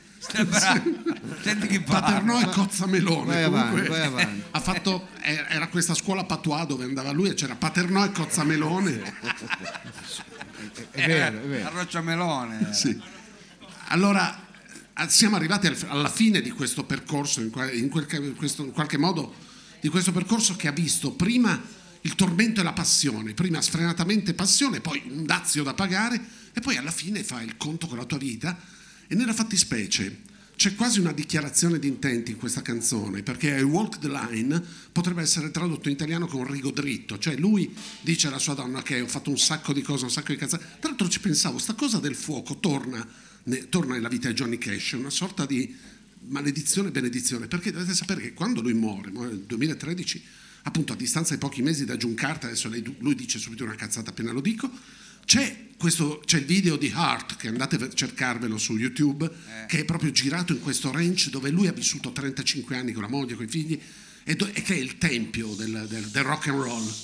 Senti 1.43 1.67
chi 1.69 1.81
parla. 1.81 2.01
Paternò 2.01 2.41
e 2.41 2.47
Cozzamelone. 2.47 3.27
Vai 3.27 3.43
avanti, 3.43 3.71
comunque, 3.71 3.97
vai 3.99 4.07
avanti. 4.07 4.43
Ha 4.51 4.61
fatto, 4.61 5.09
eh, 5.23 5.45
era 5.49 5.69
questa 5.69 5.95
scuola 5.95 6.25
Patois 6.25 6.67
dove 6.67 6.85
andava 6.85 7.11
lui 7.13 7.29
e 7.31 7.35
c'era 7.35 7.55
Paternò 7.55 8.05
e 8.05 8.11
Cozzamelone. 8.13 9.03
È 10.91 11.07
vero, 11.07 11.39
è 11.39 11.47
vero. 11.47 11.71
roccia 11.71 12.01
melone. 12.01 12.73
Sì. 12.73 12.99
Allora, 13.89 14.47
ah, 14.95 15.09
siamo 15.09 15.37
arrivati 15.37 15.67
al- 15.67 15.77
alla 15.89 16.09
fine 16.09 16.41
di 16.41 16.51
questo 16.51 16.85
percorso, 16.85 17.41
in, 17.41 17.51
qua- 17.51 17.71
in 17.71 17.89
quel- 17.89 18.07
in 18.13 18.35
questo- 18.35 18.65
in 18.65 18.73
qualche 18.73 18.97
modo, 18.97 19.35
di 19.81 19.89
questo 19.89 20.13
percorso 20.13 20.57
che 20.57 20.69
ha 20.69 20.73
visto 20.73 21.13
prima 21.13 21.61
il 22.01 22.15
tormento 22.15 22.61
e 22.61 22.65
la 22.65 22.73
passione, 22.73 23.35
prima 23.35 23.61
sfrenatamente 23.61 24.35
passione, 24.35 24.81
poi 24.81 25.03
un 25.11 25.25
dazio 25.25 25.63
da 25.63 25.75
pagare 25.75 26.21
e 26.53 26.61
poi 26.61 26.77
alla 26.77 26.91
fine 26.91 27.23
fa 27.25 27.41
il 27.43 27.57
conto 27.57 27.87
con 27.87 27.99
la 27.99 28.05
tua 28.05 28.19
vita 28.19 28.57
e 29.15 29.16
nella 29.16 29.32
fattispecie 29.32 30.23
c'è 30.57 30.74
quasi 30.74 30.99
una 30.99 31.12
dichiarazione 31.12 31.78
di 31.78 31.86
intenti 31.86 32.32
in 32.32 32.36
questa 32.36 32.62
canzone 32.62 33.23
perché 33.23 33.49
I 33.57 33.62
Walk 33.62 34.01
the 34.01 34.09
Line 34.09 34.61
potrebbe 34.91 35.23
essere 35.23 35.53
tradotto 35.53 35.89
in 35.89 35.95
italiano 35.95 36.27
con 36.27 36.45
rigo 36.51 36.73
dritto, 36.73 37.16
cioè 37.19 37.36
lui 37.36 37.73
dice 38.01 38.27
alla 38.27 38.41
sua 38.41 38.55
donna 38.55 38.82
che 38.82 39.01
ho 39.01 39.07
fatto 39.07 39.31
un 39.31 39.39
sacco 39.39 39.73
di 39.73 39.82
cose, 39.82 40.05
un 40.05 40.11
sacco 40.11 40.32
di 40.32 40.39
cazzate, 40.39 40.65
tra 40.81 40.89
l'altro 40.89 41.09
ci 41.09 41.20
pensavo, 41.20 41.59
sta 41.59 41.74
cosa 41.74 41.99
del 41.99 42.16
fuoco 42.16 42.59
torna, 42.59 43.07
ne- 43.45 43.69
torna 43.69 43.95
nella 43.95 44.09
vita 44.09 44.27
di 44.28 44.35
Johnny 44.35 44.59
Cash, 44.59 44.93
una 44.93 45.11
sorta 45.11 45.47
di 45.47 45.77
maledizione 46.27 46.89
e 46.89 46.91
benedizione, 46.91 47.47
perché 47.47 47.70
dovete 47.70 47.95
sapere 47.95 48.20
che 48.20 48.32
quando 48.32 48.62
lui 48.62 48.74
muore, 48.74 49.11
nel 49.11 49.45
2013, 49.47 50.23
appunto 50.62 50.93
a 50.93 50.97
distanza 50.97 51.35
di 51.35 51.39
pochi 51.39 51.62
mesi 51.62 51.85
da 51.85 51.97
June 51.97 52.15
Carter, 52.15 52.51
adesso 52.51 52.69
lei- 52.69 52.97
lui 52.99 53.15
dice 53.15 53.39
subito 53.39 53.62
una 53.62 53.77
cazzata 53.77 54.11
appena 54.11 54.32
lo 54.32 54.41
dico, 54.41 54.70
c'è, 55.25 55.69
questo, 55.77 56.23
c'è 56.25 56.39
il 56.39 56.45
video 56.45 56.77
di 56.77 56.91
Hart, 56.95 57.37
che 57.37 57.49
andate 57.49 57.77
a 57.77 57.89
cercarvelo 57.93 58.57
su 58.59 58.77
YouTube, 58.77 59.31
che 59.67 59.81
è 59.81 59.85
proprio 59.85 60.11
girato 60.11 60.53
in 60.53 60.61
questo 60.61 60.91
ranch 60.91 61.29
dove 61.31 61.51
lui 61.51 61.67
ha 61.67 61.73
vissuto 61.73 62.13
35 62.13 62.77
anni 62.77 62.93
con 62.93 63.03
la 63.03 63.09
moglie, 63.09 63.35
con 63.35 63.45
i 63.45 63.49
figli, 63.49 63.81
e, 64.25 64.35
do- 64.37 64.47
e 64.53 64.63
che 64.63 64.75
è 64.75 64.79
il 64.79 64.99
tempio 64.99 65.55
del, 65.55 65.87
del- 65.89 66.07
del 66.09 66.23
rock 66.23 66.49
and 66.49 66.61
roll. 66.63 66.95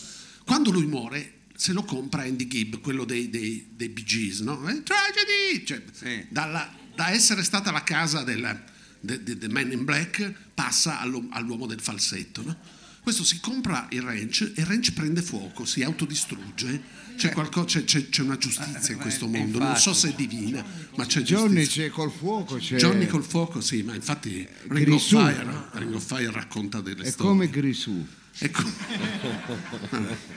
Quando 0.44 0.70
lui 0.70 0.86
muore, 0.86 1.32
se 1.54 1.72
lo 1.72 1.82
compra 1.84 2.22
Andy 2.22 2.46
Gibb, 2.46 2.76
quello 2.80 3.04
dei, 3.04 3.28
dei, 3.28 3.66
dei 3.74 3.88
Bee 3.90 4.04
Gees, 4.04 4.40
no? 4.40 4.66
Eh, 4.68 4.82
Tragedy! 4.82 5.64
Cioè, 5.64 5.82
Sì. 5.92 6.24
dalla- 6.30 6.74
da 6.94 7.10
essere 7.10 7.42
stata 7.42 7.70
la 7.70 7.82
casa 7.82 8.22
del 8.22 8.62
de, 9.02 9.22
de- 9.22 9.38
de 9.38 9.48
Man 9.48 9.70
in 9.72 9.84
Black 9.84 10.32
passa 10.54 11.00
all'uomo 11.00 11.66
del 11.66 11.80
falsetto. 11.80 12.42
no? 12.42 12.56
Questo 13.02 13.24
si 13.24 13.40
compra 13.40 13.86
il 13.90 14.02
ranch 14.02 14.52
e 14.54 14.60
il 14.60 14.66
ranch 14.66 14.92
prende 14.92 15.22
fuoco, 15.22 15.64
si 15.64 15.82
autodistrugge. 15.82 16.98
C'è, 17.16 17.32
qualco- 17.32 17.64
c'è- 17.64 17.84
c'è- 17.84 18.08
c'è 18.08 18.22
una 18.22 18.36
giustizia 18.38 18.94
in 18.94 18.98
Eh, 19.00 19.02
questo 19.02 19.24
eh, 19.26 19.28
mondo, 19.28 19.58
non 19.58 19.76
so 19.76 19.92
se 19.92 20.10
è 20.10 20.12
divina, 20.14 20.64
ma 20.96 21.04
c'è 21.04 21.20
Johnny 21.22 21.56
giustizia. 21.62 21.84
c'è 21.84 21.90
col 21.90 22.10
fuoco, 22.10 22.56
c'è... 22.56 22.76
Johnny 22.76 23.06
col 23.06 23.22
fuoco, 23.24 23.60
sì, 23.60 23.82
ma 23.82 23.94
infatti 23.94 24.46
Ring 24.68 24.90
of. 24.92 25.02
Fire? 25.06 25.46
Ring 25.72 25.94
of 25.94 26.04
Fire 26.04 26.30
racconta 26.30 26.80
delle 26.80 27.02
È 27.02 27.10
storie. 27.10 27.30
come 27.32 27.50
Grisù. 27.50 28.06
Ecco. 28.38 28.62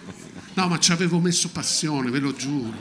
No, 0.56 0.68
ma 0.68 0.77
ci 0.80 0.91
avevo 0.91 1.19
messo 1.19 1.49
passione, 1.49 2.10
ve 2.11 2.19
lo 2.19 2.34
giuro. 2.35 2.77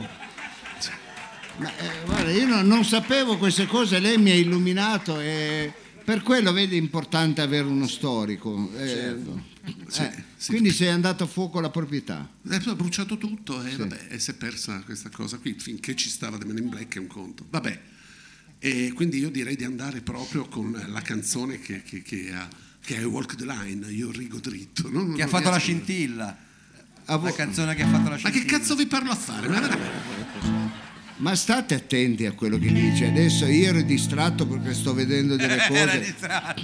Ma, 1.59 1.71
eh, 1.77 2.05
guarda, 2.05 2.31
io 2.31 2.47
non, 2.47 2.67
non 2.67 2.85
sapevo 2.85 3.39
queste 3.39 3.67
cose, 3.67 3.99
lei 3.99 4.19
mi 4.19 4.31
ha 4.31 4.35
illuminato 4.35 5.19
e 5.21 5.73
per 6.05 6.23
quello 6.23 6.53
vedi 6.53 6.77
è 6.77 6.79
importante 6.81 7.41
avere 7.41 7.67
uno 7.67 7.87
storico. 7.87 8.71
eh, 8.77 9.17
eh, 9.65 10.25
sì. 10.37 10.51
Quindi 10.51 10.71
sei 10.71 10.89
andato 10.89 11.25
a 11.25 11.27
fuoco 11.27 11.61
la 11.61 11.71
proprietà. 11.71 12.29
E 12.49 12.59
poi 12.59 12.73
ha 12.73 12.75
bruciato 12.75 13.17
tutto 13.19 13.63
e, 13.63 13.77
vabbè, 13.77 14.07
e 14.11 14.19
si 14.19 14.31
è 14.31 14.35
persa 14.35 14.81
questa 14.81 15.09
cosa 15.11 15.39
qui. 15.39 15.55
Finché 15.59 15.95
ci 15.95 16.09
stava 16.09 16.39
The 16.39 16.45
Man 16.47 16.59
in 16.59 16.69
Black 16.69 16.97
è 16.97 16.99
un 16.99 17.07
conto. 17.07 17.47
Vabbè. 17.49 17.81
E 18.59 18.93
quindi 18.95 19.19
io 19.19 19.31
direi 19.31 19.57
di 19.57 19.65
andare 19.65 20.01
proprio 20.03 20.47
con 20.47 20.71
la 20.89 21.03
canzone 21.03 21.59
che, 21.61 21.83
che- 21.83 22.03
che 22.03 22.33
ha, 22.33 22.49
che 22.81 22.97
è 22.97 23.05
Walk 23.07 23.35
the 23.37 23.45
Line, 23.45 23.91
io 23.91 24.11
rigo 24.11 24.39
dritto. 24.39 24.89
no? 24.91 25.03
Non 25.03 25.15
Che 25.15 25.23
ha 25.23 25.27
fatto 25.29 25.51
la 25.51 25.59
scintilla. 25.59 26.37
A 27.07 27.17
vo- 27.17 27.27
La 27.27 27.33
canzone 27.33 27.75
che 27.75 27.83
ha 27.83 27.89
fatto 27.89 28.05
la 28.05 28.11
Ma 28.11 28.17
scintilla. 28.19 28.45
che 28.45 28.51
cazzo 28.51 28.77
vi 28.77 28.87
parlo 28.87 29.11
a 29.11 29.17
fare? 29.17 29.49
Ma 29.49 29.61
veramente? 29.61 30.82
Ma 31.23 31.37
state 31.37 31.75
attenti 31.75 32.27
a 32.27 32.33
quello 32.33 32.59
che 32.59 32.73
dice. 32.73 33.07
Adesso 33.07 33.47
io 33.47 33.69
ero 33.69 33.81
distratto 33.83 34.45
perché 34.45 34.75
sto 34.75 34.93
vedendo 34.93 35.37
delle 35.37 35.57
cose. 35.69 36.01
distratto. 36.01 36.63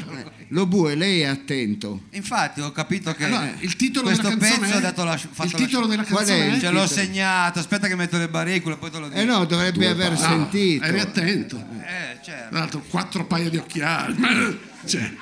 Lo 0.48 0.66
bue, 0.66 0.96
lei 0.96 1.20
è 1.20 1.26
attento. 1.26 2.02
Infatti 2.10 2.60
ho 2.60 2.72
capito 2.72 3.14
che 3.14 3.26
Allora, 3.26 3.52
il 3.60 3.76
titolo 3.76 4.06
questo 4.06 4.22
della 4.28 4.36
canzone 4.36 4.60
pezzo 4.66 4.72
è- 4.74 4.76
ha 4.76 4.80
dato 4.80 5.04
la, 5.04 5.16
fatto 5.16 5.44
il 5.44 5.50
la- 5.52 5.58
titolo 5.66 5.86
della 5.86 6.02
Qual 6.04 6.24
è 6.24 6.26
canzone 6.26 6.46
il 6.48 6.56
è? 6.56 6.58
Ce 6.60 6.70
l'ho 6.70 6.86
segnato, 6.88 7.58
aspetta 7.60 7.86
che 7.86 7.94
metto 7.94 8.18
le 8.18 8.28
baricole, 8.28 8.76
poi 8.76 8.90
te 8.90 8.98
lo 8.98 9.08
dico. 9.08 9.20
Eh 9.20 9.24
no, 9.24 9.44
dovrebbe 9.44 9.86
aver 9.86 10.10
No, 10.10 10.16
sentito. 10.18 10.84
eri 10.84 10.98
attento. 11.00 11.56
Eh, 11.56 12.18
certo. 12.24 12.48
Tra 12.50 12.58
l'altro 12.58 12.82
quattro 12.88 13.26
paia 13.26 13.48
di 13.48 13.56
occhiali. 13.58 14.16
Cioè, 14.88 15.12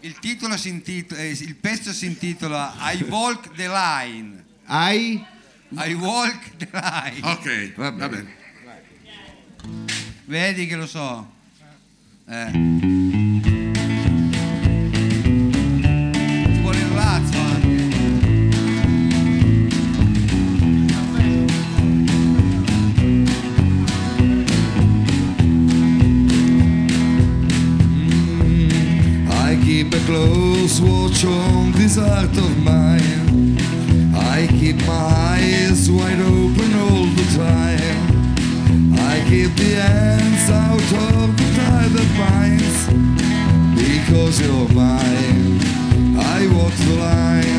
Il 0.00 0.18
titolo 0.20 0.56
si 0.56 0.68
intitola, 0.68 1.20
eh, 1.20 1.30
il 1.30 1.56
pezzo 1.56 1.92
si 1.92 2.06
intitola 2.06 2.74
I 2.92 3.02
Walk 3.08 3.50
the 3.54 3.68
Line. 3.68 4.44
Hai? 4.66 5.22
I 5.76 5.94
Walk 5.94 6.58
the 6.58 6.68
Line. 6.72 7.20
ok, 7.22 7.74
Va 7.76 7.90
va 7.90 8.08
bene. 8.08 8.22
bene. 8.22 8.38
Vedi 10.24 10.66
che 10.66 10.76
lo 10.76 10.86
so. 10.86 11.26
Eh. 12.28 12.50
Ci 16.52 16.60
vuole 16.60 16.78
il 16.78 16.88
razzo 16.88 17.38
anche. 17.38 17.78
I 29.32 29.58
keep 29.64 29.92
a 29.94 29.98
close 30.06 30.80
watch 30.80 31.24
on 31.24 31.72
this 31.72 31.96
heart 31.96 32.36
of 32.36 32.56
mine. 32.58 33.56
I 34.14 34.46
keep 34.58 34.76
my 34.86 35.29
wide 35.90 36.20
open 36.20 36.70
all 36.74 37.06
the 37.18 37.26
time. 37.36 37.96
I 38.98 39.24
keep 39.28 39.54
the 39.56 39.74
hands 39.74 40.50
out 40.50 40.90
of 41.18 41.36
the 41.36 41.48
tie 41.56 41.88
that 41.96 42.08
binds. 42.18 42.80
Because 43.74 44.40
you're 44.40 44.68
mine, 44.74 45.60
I 46.18 46.46
walk 46.54 46.74
the 46.86 46.94
line. 46.96 47.49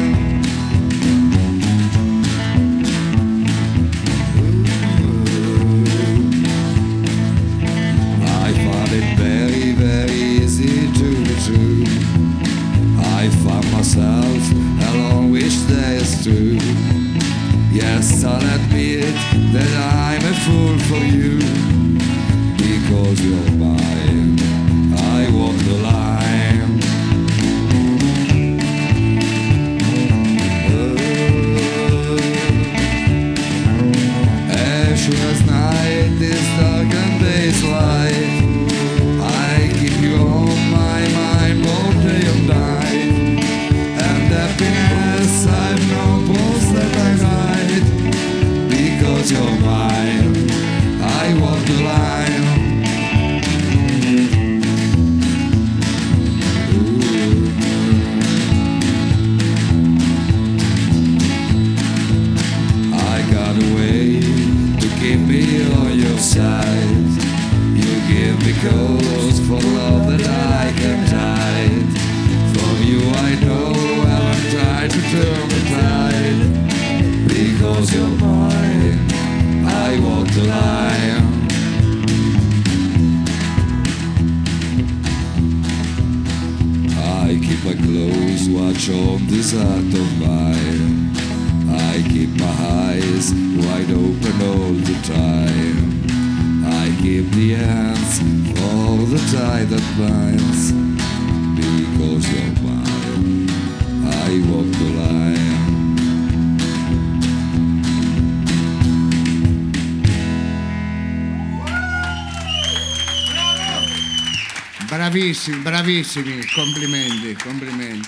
Bravissimi, 115.31 115.57
bravissimi, 115.61 116.45
complimenti, 116.53 117.35
complimenti. 117.41 118.07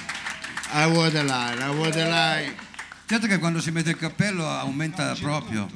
I 0.74 0.86
would 0.86 1.14
lie, 1.14 1.56
I 1.58 1.70
would 1.70 1.95
lie. 1.95 2.54
Certo 3.06 3.28
che 3.28 3.38
quando 3.38 3.62
si 3.62 3.72
mette 3.72 3.91
il 3.91 3.98
cappello 3.98 4.45
aumenta 4.48 5.16
proprio, 5.20 5.70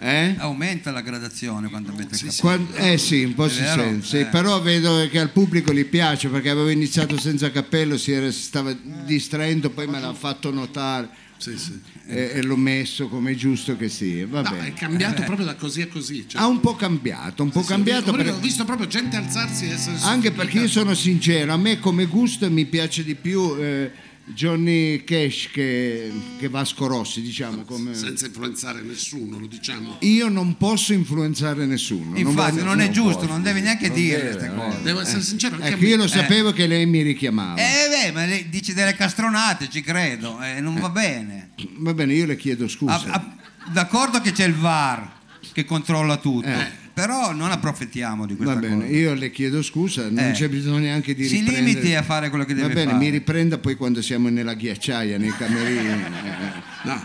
Eh? 0.00 0.34
aumenta 0.38 0.90
la 0.92 1.00
gradazione 1.02 1.68
quando 1.68 1.92
mette 1.92 2.14
il 2.14 2.20
cappello. 2.32 2.64
Quan- 2.66 2.68
eh 2.92 2.96
sì, 2.98 3.24
un 3.24 3.34
po' 3.34 3.48
si 3.48 3.60
vero? 3.60 3.82
sente, 3.82 4.06
sì, 4.06 4.18
Eh. 4.20 4.26
però 4.26 4.60
vedo 4.62 5.06
che 5.10 5.18
al 5.18 5.30
pubblico 5.30 5.72
gli 5.72 5.84
piace 5.84 6.28
perché 6.28 6.48
avevo 6.50 6.68
iniziato 6.70 7.18
senza 7.18 7.50
cappello, 7.50 7.98
si, 7.98 8.12
era- 8.12 8.30
si 8.30 8.40
stava 8.42 8.74
distraendo, 9.06 9.70
poi 9.70 9.86
me 9.86 10.00
l'ha 10.00 10.12
fatto 10.12 10.50
notare 10.50 11.08
Sì, 11.38 11.56
sì. 11.58 11.78
e, 12.06 12.30
e 12.34 12.42
l'ho 12.42 12.56
messo 12.56 13.08
come 13.08 13.32
è 13.32 13.34
giusto 13.34 13.76
che 13.76 13.88
sia. 13.88 14.26
Va 14.26 14.42
No, 14.42 14.50
bene. 14.50 14.68
è 14.68 14.72
cambiato 14.74 15.22
proprio 15.22 15.46
da 15.46 15.54
così 15.54 15.82
a 15.82 15.88
così. 15.88 16.26
cioè- 16.28 16.40
Ha 16.42 16.46
un 16.46 16.60
po' 16.60 16.74
cambiato, 16.74 17.42
un 17.42 17.50
po' 17.50 17.62
Sì, 17.62 17.68
cambiato 17.68 18.10
ho 18.10 18.12
visto- 18.12 18.16
perché- 18.16 18.30
Ho 18.32 18.40
visto 18.40 18.64
proprio 18.64 18.86
gente 18.86 19.16
alzarsi 19.16 19.66
e 19.66 19.70
essere 19.72 19.96
anche 20.02 20.30
perché 20.32 20.58
io 20.60 20.68
sono 20.68 20.94
sincero, 20.94 21.52
a 21.52 21.56
me 21.56 21.78
come 21.78 22.06
gusto 22.06 22.50
mi 22.50 22.64
piace 22.66 23.04
di 23.04 23.14
più 23.14 23.54
eh, 23.58 23.90
Johnny 24.28 25.04
Cash 25.04 25.50
che, 25.52 26.10
che 26.38 26.48
Vasco 26.48 26.86
Rossi, 26.86 27.22
diciamo. 27.22 27.62
Come... 27.62 27.94
senza 27.94 28.26
influenzare 28.26 28.82
nessuno, 28.82 29.38
lo 29.38 29.46
diciamo. 29.46 29.98
Io 30.00 30.28
non 30.28 30.56
posso 30.56 30.92
influenzare 30.92 31.64
nessuno. 31.64 32.16
Infatti 32.18 32.56
voglio- 32.56 32.64
non 32.64 32.80
è 32.80 32.90
giusto, 32.90 33.20
posso. 33.20 33.30
non 33.30 33.42
devi 33.42 33.60
neanche 33.60 33.86
Non 33.86 33.96
dire 33.96 34.20
queste 34.20 34.48
non 34.48 34.70
cose. 34.70 34.82
Devo 34.82 35.00
essere 35.00 35.22
sincero, 35.22 35.54
anche 35.54 35.66
a 35.68 35.70
Ecco, 35.70 35.84
io 35.84 35.96
lo 35.96 36.08
sapevo 36.08 36.52
che 36.52 36.66
lei 36.66 36.86
mi 36.86 37.02
richiamava. 37.02 37.54
Eh 37.60 37.88
beh, 37.88 38.12
ma 38.12 38.24
lei 38.26 38.48
dici 38.48 38.74
delle 38.74 38.94
castronate, 38.94 39.68
ci 39.70 39.80
credo, 39.80 40.42
eh, 40.42 40.60
non 40.60 40.78
va 40.80 40.88
bene. 40.88 41.50
Va 41.76 41.94
bene, 41.94 42.14
io 42.14 42.26
le 42.26 42.36
chiedo 42.36 42.66
scusa. 42.66 42.94
Ah, 42.94 43.12
ah, 43.12 43.36
d'accordo 43.72 44.20
che 44.20 44.32
c'è 44.32 44.44
il 44.44 44.54
VAR 44.54 45.14
che 45.52 45.64
controlla 45.64 46.16
tutto, 46.16 46.48
Eh. 46.48 46.84
Però 46.96 47.32
non 47.34 47.50
approfittiamo 47.50 48.24
di 48.24 48.36
questa 48.36 48.54
Va 48.54 48.60
bene, 48.60 48.84
cosa. 48.86 48.96
io 48.96 49.12
le 49.12 49.30
chiedo 49.30 49.60
scusa, 49.60 50.08
non 50.08 50.28
Eh. 50.28 50.32
c'è 50.32 50.48
bisogno 50.48 50.78
neanche 50.78 51.14
di 51.14 51.26
Si 51.28 51.40
riprendere. 51.40 51.66
limiti 51.66 51.94
a 51.94 52.02
fare 52.02 52.30
quello 52.30 52.46
che 52.46 52.54
Va 52.54 52.62
deve 52.62 52.72
bene, 52.72 52.92
fare. 52.92 53.04
mi 53.04 53.10
riprenda 53.10 53.58
poi 53.58 53.74
quando 53.74 54.00
siamo 54.00 54.30
nella 54.30 54.54
ghiacciaia, 54.54 55.18
nei 55.18 55.28
camerini. 55.36 55.88
Eh, 55.88 56.64
No, 56.84 57.04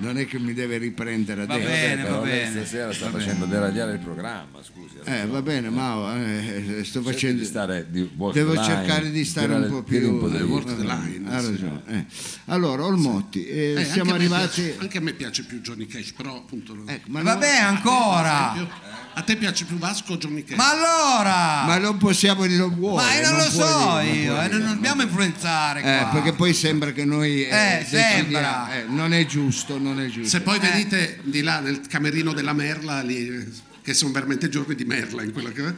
non 0.00 0.18
è 0.18 0.26
che 0.26 0.40
mi 0.40 0.52
deve 0.54 0.76
riprendere 0.78 1.46
Va 1.46 1.54
adesso. 1.54 1.70
bene, 1.70 2.02
Però 2.02 2.18
va 2.18 2.24
bene. 2.26 2.50
stasera 2.50 2.92
sta 2.92 3.10
va 3.10 3.18
facendo 3.20 3.44
deragliare 3.44 3.92
il 3.92 3.98
programma, 4.00 4.58
scusi. 4.60 4.96
Eh, 5.04 5.24
va 5.26 5.40
bene, 5.40 5.70
Mao, 5.70 6.12
eh, 6.16 6.80
sto 6.82 7.00
Cerchi 7.00 7.12
facendo... 7.12 7.38
di 7.42 7.44
stare 7.46 7.86
di 7.88 8.10
Devo 8.32 8.52
line, 8.54 8.64
cercare 8.64 9.10
di 9.12 9.24
stare 9.24 9.54
un 9.54 9.68
po' 9.68 9.82
più... 9.84 10.14
un 10.14 10.18
po' 10.18 10.26
eh, 10.26 10.64
the 10.74 10.82
line, 10.82 11.22
Ha 11.32 11.40
sì. 11.40 11.46
ragione. 11.52 11.80
eh. 11.86 12.04
Allora, 12.46 12.84
Olmotti, 12.86 13.46
eh, 13.46 13.74
eh, 13.78 13.84
siamo 13.84 14.10
anche 14.14 14.24
a 14.24 14.28
me 14.28 14.34
arrivati... 14.34 14.62
piace- 14.62 14.76
anche 14.80 14.98
a 14.98 15.00
me 15.00 15.12
piace 15.12 15.44
più 15.44 15.60
Johnny 15.60 15.86
Cash, 15.86 16.10
però 16.12 16.36
appunto. 16.38 16.74
non- 16.74 16.88
Ecco, 16.88 17.08
ma, 17.10 17.22
Vabbè, 17.22 17.60
no- 17.62 17.68
ancora. 17.68 19.01
A 19.14 19.22
te 19.22 19.36
piace 19.36 19.64
più 19.66 19.76
Vasco 19.76 20.14
o 20.14 20.16
Johnny 20.18 20.42
Cash? 20.42 20.56
Ma 20.56 20.70
allora! 20.70 21.64
ma 21.66 21.78
non 21.78 21.98
possiamo 21.98 22.46
dire 22.46 22.58
non 22.58 22.74
vuole. 22.74 23.02
Ma 23.04 23.14
io 23.14 23.28
non, 23.30 23.36
lo 23.38 23.50
puoi 23.50 23.68
so 23.68 24.00
dire, 24.00 24.14
io, 24.16 24.40
eh, 24.40 24.48
dire. 24.48 24.58
non 24.62 24.74
dobbiamo 24.74 25.02
influenzare 25.02 25.80
Eh, 25.80 26.06
perché 26.12 26.32
poi 26.32 26.54
sembra 26.54 26.92
che 26.92 27.04
noi 27.04 27.44
Eh, 27.44 27.78
decidiamo. 27.80 28.10
sembra. 28.14 28.72
Eh, 28.74 28.84
non 28.88 29.12
è 29.12 29.26
giusto, 29.26 29.78
non 29.78 30.00
è 30.00 30.08
giusto. 30.08 30.28
Se 30.30 30.40
poi 30.40 30.56
Eh. 30.56 30.60
venite 30.60 31.20
di 31.24 31.42
là 31.42 31.60
nel 31.60 31.80
camerino 31.86 32.32
della 32.32 32.54
Merla, 32.54 33.02
lì, 33.02 33.28
eh, 33.28 33.46
che 33.82 33.92
sono 33.94 34.12
veramente 34.12 34.48
giorni 34.48 34.74
di 34.74 34.84
Merla 34.84 35.22
in 35.22 35.32
quella 35.32 35.50
che 35.52 35.74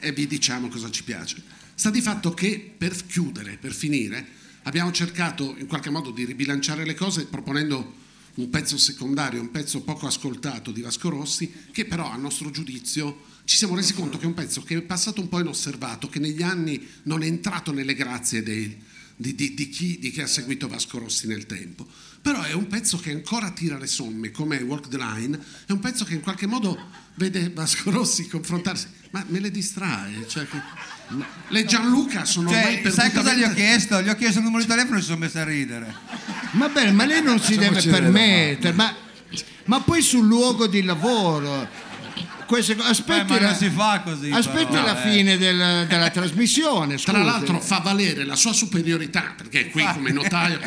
e 0.00 0.12
vi 0.12 0.26
diciamo 0.26 0.68
cosa 0.68 0.90
ci 0.90 1.02
piace. 1.04 1.42
Sta 1.74 1.90
di 1.90 2.00
fatto 2.00 2.32
che 2.32 2.72
per 2.76 2.94
chiudere, 3.06 3.58
per 3.60 3.72
finire, 3.72 4.24
abbiamo 4.62 4.90
cercato 4.92 5.54
in 5.58 5.66
qualche 5.66 5.90
modo 5.90 6.10
di 6.10 6.24
ribilanciare 6.24 6.84
le 6.86 6.94
cose 6.94 7.26
proponendo 7.26 7.94
un 8.38 8.50
pezzo 8.50 8.76
secondario, 8.78 9.40
un 9.40 9.50
pezzo 9.50 9.80
poco 9.82 10.06
ascoltato 10.06 10.70
di 10.70 10.80
Vasco 10.80 11.08
Rossi, 11.08 11.52
che 11.72 11.84
però 11.86 12.08
a 12.10 12.16
nostro 12.16 12.50
giudizio 12.50 13.24
ci 13.44 13.56
siamo 13.56 13.74
resi 13.74 13.94
conto 13.94 14.16
che 14.16 14.24
è 14.24 14.28
un 14.28 14.34
pezzo 14.34 14.62
che 14.62 14.76
è 14.76 14.82
passato 14.82 15.20
un 15.20 15.28
po' 15.28 15.40
inosservato, 15.40 16.08
che 16.08 16.20
negli 16.20 16.42
anni 16.42 16.86
non 17.04 17.22
è 17.22 17.26
entrato 17.26 17.72
nelle 17.72 17.94
grazie 17.94 18.42
dei- 18.42 18.76
di, 19.16 19.34
di- 19.34 19.54
di 19.54 19.68
chi, 19.68 19.98
di 19.98 20.12
chi 20.12 20.20
ha 20.20 20.28
seguito 20.28 20.68
Vasco 20.68 20.98
Rossi 20.98 21.26
nel 21.26 21.46
tempo. 21.46 21.84
Però 22.22 22.40
è 22.42 22.52
un 22.52 22.68
pezzo 22.68 22.98
che 22.98 23.10
ancora 23.10 23.50
tira 23.50 23.76
le 23.76 23.88
somme, 23.88 24.30
come 24.30 24.58
Walk 24.62 24.86
the 24.88 24.96
Line, 24.98 25.36
è 25.66 25.72
un 25.72 25.80
pezzo 25.80 26.04
che 26.04 26.14
in 26.14 26.20
qualche 26.20 26.46
modo 26.46 26.78
vede 27.16 27.50
Vasco 27.50 27.90
Rossi 27.90 28.28
confrontarsi, 28.28 28.86
ma 29.10 29.24
me 29.28 29.40
le 29.40 29.50
distrae. 29.50 30.28
Cioè 30.28 30.46
che- 30.46 30.60
le 31.48 31.64
Gianluca 31.64 32.24
sono 32.24 32.50
ormai 32.50 32.82
Cioè, 32.82 32.90
sai 32.90 33.12
cosa 33.12 33.32
gli 33.34 33.42
ho 33.42 33.52
chiesto? 33.52 34.02
Gli 34.02 34.08
ho 34.08 34.14
chiesto 34.14 34.38
il 34.38 34.44
numero 34.44 34.62
di 34.62 34.68
telefono 34.68 34.98
e 34.98 35.00
si 35.00 35.06
sono 35.06 35.18
messi 35.18 35.38
a 35.38 35.44
ridere. 35.44 35.94
Va 36.52 36.68
bene, 36.68 36.92
ma 36.92 37.04
lei 37.06 37.22
non 37.22 37.40
si 37.40 37.56
deve 37.56 37.74
Facciamoci 37.76 37.88
vedere 37.88 38.12
permettere, 38.12 38.74
ma, 38.74 38.94
ma 39.64 39.80
poi 39.80 40.02
sul 40.02 40.26
luogo 40.26 40.66
di 40.66 40.82
lavoro. 40.82 41.86
Queste 42.48 42.76
co- 42.76 42.82
aspetti 42.82 43.20
Eh, 43.20 43.34
ma 43.34 43.40
la, 43.40 43.46
non 43.48 43.54
si 43.56 43.68
fa 43.68 44.00
così, 44.02 44.30
aspetti 44.30 44.64
però, 44.72 44.82
la 44.86 45.04
eh. 45.04 45.10
fine 45.10 45.36
del- 45.36 45.84
della 45.86 46.08
trasmissione. 46.08 46.96
Tra 46.96 47.12
scusi. 47.12 47.24
l'altro 47.24 47.60
fa 47.60 47.80
valere 47.80 48.24
la 48.24 48.36
sua 48.36 48.54
superiorità, 48.54 49.34
perché 49.36 49.66
è 49.66 49.70
qui 49.70 49.84
come 49.92 50.12
notaio, 50.12 50.58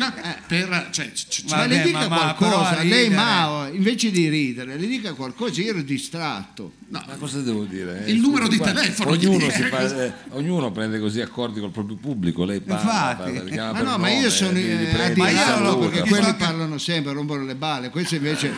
per... 0.46 0.88
Cioè, 0.92 1.10
c- 1.10 1.26
c- 1.26 1.44
ma 1.50 1.66
le 1.66 1.82
dica 1.82 2.08
ma- 2.08 2.24
ma 2.24 2.34
qualcosa, 2.34 2.78
a 2.78 2.82
lei. 2.84 3.10
Mao, 3.10 3.66
invece 3.66 4.12
di 4.12 4.28
ridere, 4.28 4.76
le 4.78 4.86
dica 4.86 5.12
qualcosa, 5.14 5.60
io 5.60 5.70
ero 5.70 5.82
distratto. 5.82 6.74
Ma 6.90 7.02
cosa 7.18 7.40
devo 7.40 7.64
dire? 7.64 8.04
Eh, 8.06 8.12
Il 8.12 8.20
numero 8.20 8.46
di 8.46 8.58
telefono, 8.58 9.10
Ognuno, 9.10 9.48
fa- 9.50 10.04
eh, 10.04 10.12
ognuno 10.30 10.70
prende 10.70 11.00
così 11.00 11.20
accordi 11.20 11.58
col 11.58 11.70
proprio 11.70 11.96
pubblico. 11.96 12.44
Lei 12.44 12.60
parla, 12.60 13.10
Infatti. 13.10 13.32
parla, 13.56 13.72
Ma 13.72 13.80
no, 13.80 13.98
ma 13.98 14.08
io 14.10 14.30
sono 14.30 14.56
eh, 14.56 14.88
a 14.94 15.12
Ma 15.16 15.30
non 15.30 15.62
lo- 15.62 15.70
saluta. 15.72 15.88
perché 15.88 16.08
quelli 16.08 16.34
parlano 16.34 16.78
sempre, 16.78 17.12
rompono 17.12 17.44
le 17.44 17.56
balle, 17.56 17.88
questo 17.90 18.14
invece 18.14 18.46
eh, 18.48 18.54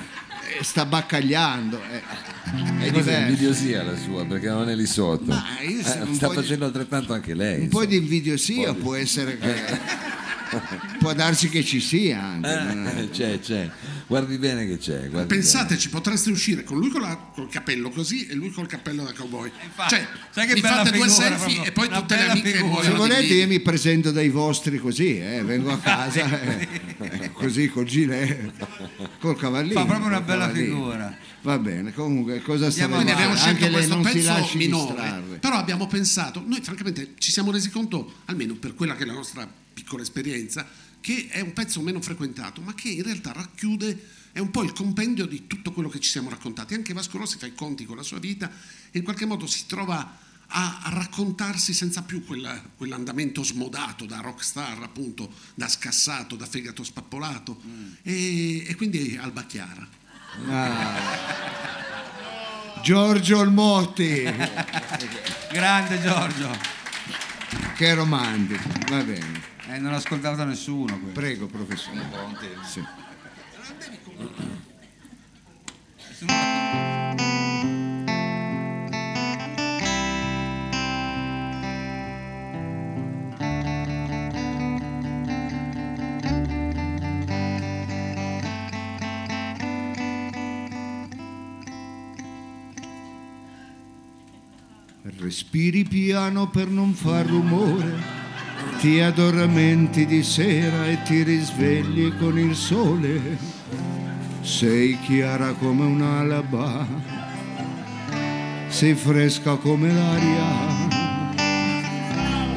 sta 0.62 0.84
baccagliando. 0.86 1.80
eh. 1.90 2.02
È 2.86 2.90
Cos'è 2.90 3.02
diverso. 3.02 3.20
invidiosia 3.28 3.82
la 3.82 3.96
sua 3.96 4.24
perché 4.26 4.48
non 4.48 4.68
è 4.68 4.74
lì 4.74 4.86
sotto. 4.86 5.32
Eh, 5.60 5.82
sta 5.82 6.26
po' 6.28 6.34
di- 6.34 6.40
facendo 6.40 6.64
altrettanto 6.66 7.12
anche 7.12 7.34
lei. 7.34 7.62
Un 7.62 7.68
po' 7.68 7.84
di 7.84 7.96
insomma. 7.96 8.14
invidiosia 8.14 8.74
può 8.74 8.94
essere 8.94 9.38
che 9.38 9.54
può 10.98 11.12
darsi 11.14 11.48
che 11.48 11.64
ci 11.64 11.80
sia 11.80 12.22
anche. 12.22 13.00
Eh, 13.00 13.10
c'è, 13.10 13.40
c'è. 13.40 13.70
Guardi 14.06 14.36
bene 14.38 14.66
che 14.66 14.76
c'è. 14.78 15.08
Pensateci, 15.08 15.88
potreste 15.88 16.30
uscire 16.30 16.62
con 16.62 16.78
lui 16.78 16.90
con 16.90 17.00
la- 17.00 17.16
col 17.16 17.48
cappello 17.48 17.88
così 17.88 18.26
e 18.26 18.34
lui 18.34 18.50
col 18.50 18.66
cappello 18.66 19.02
da 19.02 19.12
cowboy. 19.12 19.50
Infatti, 19.64 19.94
cioè, 19.94 20.06
sai 20.30 20.46
che 20.46 20.54
vi 20.54 20.60
bene. 20.60 20.74
fate 20.76 20.90
Bella 20.90 21.04
due 21.04 21.08
figura, 21.14 21.28
selfie 21.28 21.54
proprio. 21.54 21.64
e 21.64 21.72
poi 21.72 21.86
Una 21.86 22.00
tutte 22.00 22.14
le 22.14 22.20
bella 22.20 22.32
amiche 22.32 22.52
figura. 22.52 22.82
Se 22.82 22.90
volete 22.90 23.34
io 23.34 23.46
mi 23.46 23.60
presento 23.60 24.10
dai 24.10 24.28
vostri 24.28 24.78
così, 24.78 25.18
eh, 25.18 25.42
vengo 25.42 25.72
a 25.72 25.78
casa 25.80 26.40
eh, 26.42 27.30
così 27.32 27.68
col 27.68 27.84
gilet, 27.86 28.52
col 29.20 29.36
cavallino. 29.38 29.80
Fa 29.80 29.86
proprio 29.86 30.06
una 30.08 30.20
bella 30.20 30.46
cavallino. 30.48 30.74
figura. 30.74 31.18
Va 31.42 31.58
bene, 31.58 31.92
comunque 31.92 32.40
cosa 32.42 32.70
stavo 32.70 32.94
Quindi 32.94 33.12
abbiamo 33.12 33.34
scelto 33.36 33.68
questo 33.70 34.00
pezzo 34.00 34.48
minore, 34.54 34.92
distrarre. 34.94 35.36
però 35.40 35.56
abbiamo 35.56 35.86
pensato, 35.86 36.42
noi 36.46 36.60
francamente 36.62 37.12
ci 37.18 37.30
siamo 37.32 37.50
resi 37.50 37.68
conto, 37.70 38.14
almeno 38.26 38.54
per 38.54 38.74
quella 38.74 38.96
che 38.96 39.02
è 39.02 39.06
la 39.06 39.12
nostra 39.12 39.46
piccola 39.74 40.00
esperienza, 40.02 40.66
che 41.04 41.28
è 41.28 41.40
un 41.40 41.52
pezzo 41.52 41.82
meno 41.82 42.00
frequentato, 42.00 42.62
ma 42.62 42.72
che 42.72 42.88
in 42.88 43.02
realtà 43.02 43.30
racchiude, 43.32 44.08
è 44.32 44.38
un 44.38 44.50
po' 44.50 44.62
il 44.62 44.72
compendio 44.72 45.26
di 45.26 45.46
tutto 45.46 45.70
quello 45.70 45.90
che 45.90 46.00
ci 46.00 46.08
siamo 46.08 46.30
raccontati. 46.30 46.72
Anche 46.72 46.94
Vasco 46.94 47.18
Rossi 47.18 47.36
fa 47.36 47.44
i 47.44 47.52
conti 47.54 47.84
con 47.84 47.96
la 47.96 48.02
sua 48.02 48.18
vita 48.18 48.50
e 48.90 48.96
in 48.96 49.04
qualche 49.04 49.26
modo 49.26 49.46
si 49.46 49.66
trova 49.66 50.16
a, 50.46 50.80
raccontarsi 50.94 51.74
senza 51.74 52.00
più 52.00 52.24
quella- 52.24 52.58
quell'andamento 52.74 53.44
smodato 53.44 54.06
da 54.06 54.20
rockstar, 54.20 54.82
appunto, 54.82 55.30
da 55.54 55.68
scassato, 55.68 56.36
da 56.36 56.46
fegato 56.46 56.82
spappolato, 56.82 57.60
e, 58.00 58.64
e 58.66 58.74
quindi 58.74 59.18
Alba 59.20 59.44
Chiara. 59.44 59.86
Giorgio 62.82 63.40
Olmotti, 63.40 64.22
Grande 65.52 66.00
Giorgio. 66.00 66.56
che 67.76 67.92
romantico, 67.92 68.70
va 68.88 69.02
bene. 69.02 69.53
Eh, 69.74 69.78
non 69.78 69.90
l'ha 69.90 69.96
ascoltato 69.96 70.44
nessuno. 70.44 70.96
quello. 70.96 71.12
Prego, 71.12 71.46
professore. 71.46 71.98
Sì. 72.64 72.80
Respiri 95.18 95.84
piano 95.84 96.48
per 96.48 96.68
non 96.68 96.92
far 96.92 97.26
rumore, 97.26 98.13
ti 98.84 99.00
addormenti 99.00 100.04
di 100.04 100.22
sera 100.22 100.86
e 100.86 101.02
ti 101.04 101.22
risvegli 101.22 102.14
con 102.18 102.38
il 102.38 102.54
sole. 102.54 103.38
Sei 104.42 104.98
chiara 105.00 105.54
come 105.54 105.86
un'alba, 105.86 106.86
sei 108.68 108.92
fresca 108.92 109.54
come 109.54 109.90
l'aria. 109.90 110.52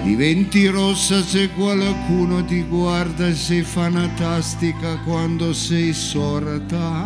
Diventi 0.03 0.67
rossa 0.67 1.23
se 1.23 1.49
qualcuno 1.51 2.43
ti 2.43 2.61
guarda 2.63 3.27
e 3.27 3.33
sei 3.33 3.61
fanatastica 3.61 4.97
quando 5.05 5.53
sei 5.53 5.93
sorta 5.93 7.05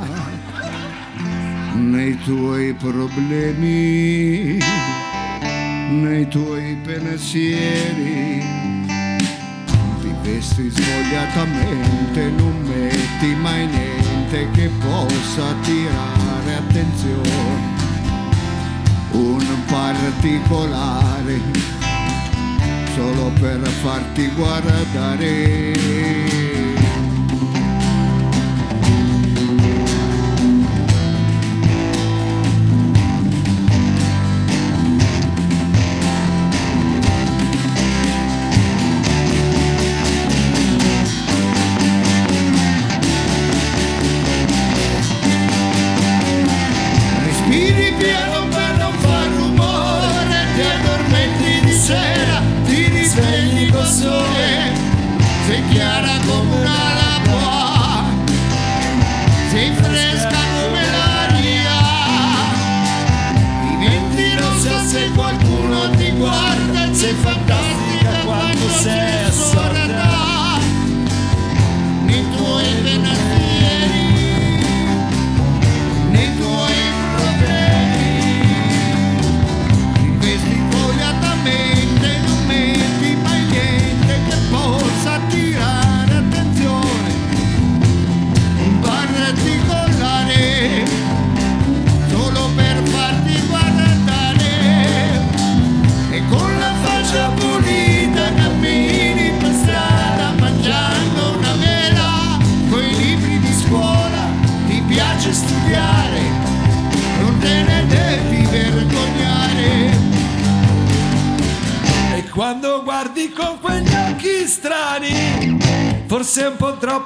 nei 1.76 2.18
tuoi 2.23 2.73
problemi 2.73 4.57
nei 5.91 6.27
tuoi 6.27 6.76
pensieri. 6.84 8.31
Ti 10.22 10.30
vesti 10.30 10.69
svogliatamente, 10.69 12.30
non 12.38 12.61
metti 12.61 13.35
mai 13.41 13.65
niente 13.65 14.49
che 14.52 14.69
possa 14.80 15.49
attirare 15.49 16.56
attenzione. 16.57 17.80
Un 19.11 19.45
particolare 19.65 21.39
solo 22.93 23.31
per 23.39 23.68
farti 23.81 24.27
guardare. 24.35 25.72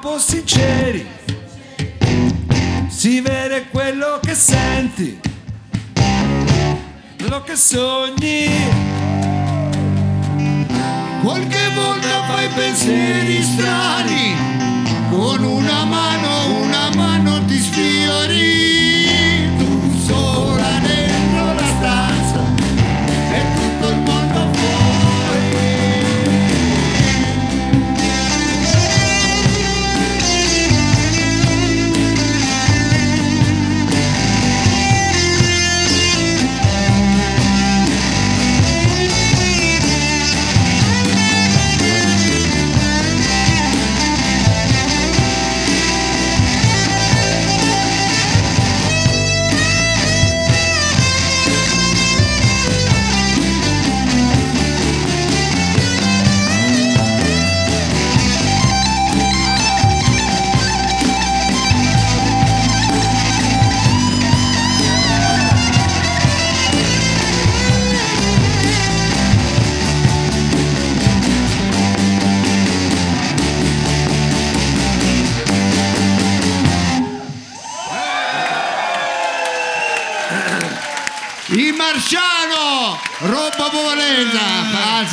Un 0.05 0.19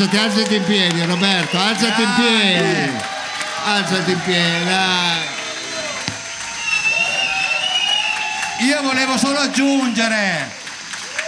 Alzati, 0.03 0.17
alzati 0.17 0.55
in 0.57 0.65
piedi, 0.65 1.05
Roberto, 1.05 1.57
alzati 1.57 2.03
in 2.03 2.15
piedi! 2.17 2.91
Alzati 3.65 4.11
in 4.11 4.21
piedi, 4.25 4.65
dai! 4.65 5.21
Io 8.67 8.83
volevo 8.83 9.17
solo 9.17 9.39
aggiungere, 9.39 10.51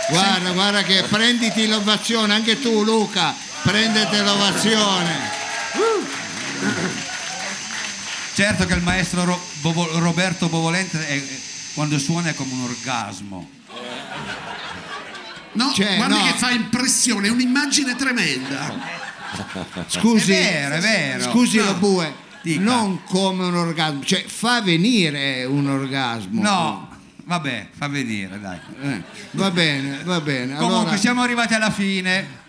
Guarda, 0.08 0.50
guarda 0.50 0.82
che 0.82 1.04
prenditi 1.04 1.68
l'ovazione, 1.68 2.34
anche 2.34 2.60
tu 2.60 2.82
Luca, 2.82 3.32
prendete 3.62 4.22
l'ovazione. 4.22 5.30
certo 8.34 8.66
che 8.66 8.74
il 8.74 8.82
maestro 8.82 9.40
Roberto 9.62 10.48
Bovolente 10.48 11.22
quando 11.74 11.96
suona 11.98 12.30
è 12.30 12.34
come 12.34 12.52
un 12.52 12.64
orgasmo. 12.64 13.48
No, 15.54 15.72
Cioè, 15.72 15.96
guarda 15.96 16.16
no. 16.18 16.24
che 16.24 16.32
fa 16.32 16.50
impressione, 16.50 17.28
è 17.28 17.30
un'immagine 17.30 17.96
tremenda. 17.96 19.02
Scusi, 19.88 20.32
È 20.32 20.36
vero, 20.52 20.74
è 20.76 20.80
vero. 20.80 21.30
scusi 21.30 21.56
No. 21.58 21.64
lo 21.64 21.74
bue, 21.74 22.14
Dica. 22.42 22.60
non 22.60 23.02
come 23.04 23.44
un 23.46 23.54
orgasmo, 23.56 24.04
cioè 24.04 24.24
fa 24.26 24.60
venire 24.60 25.44
un 25.44 25.68
orgasmo. 25.68 26.40
No, 26.42 26.88
vabbè, 27.24 27.68
fa 27.76 27.88
venire, 27.88 28.38
dai. 28.40 28.58
Eh, 28.82 29.02
va 29.32 29.50
bene, 29.50 30.02
va 30.04 30.20
bene. 30.20 30.54
Comunque 30.56 30.80
allora, 30.82 30.96
siamo 30.96 31.22
arrivati 31.22 31.54
alla 31.54 31.70
fine. 31.70 32.42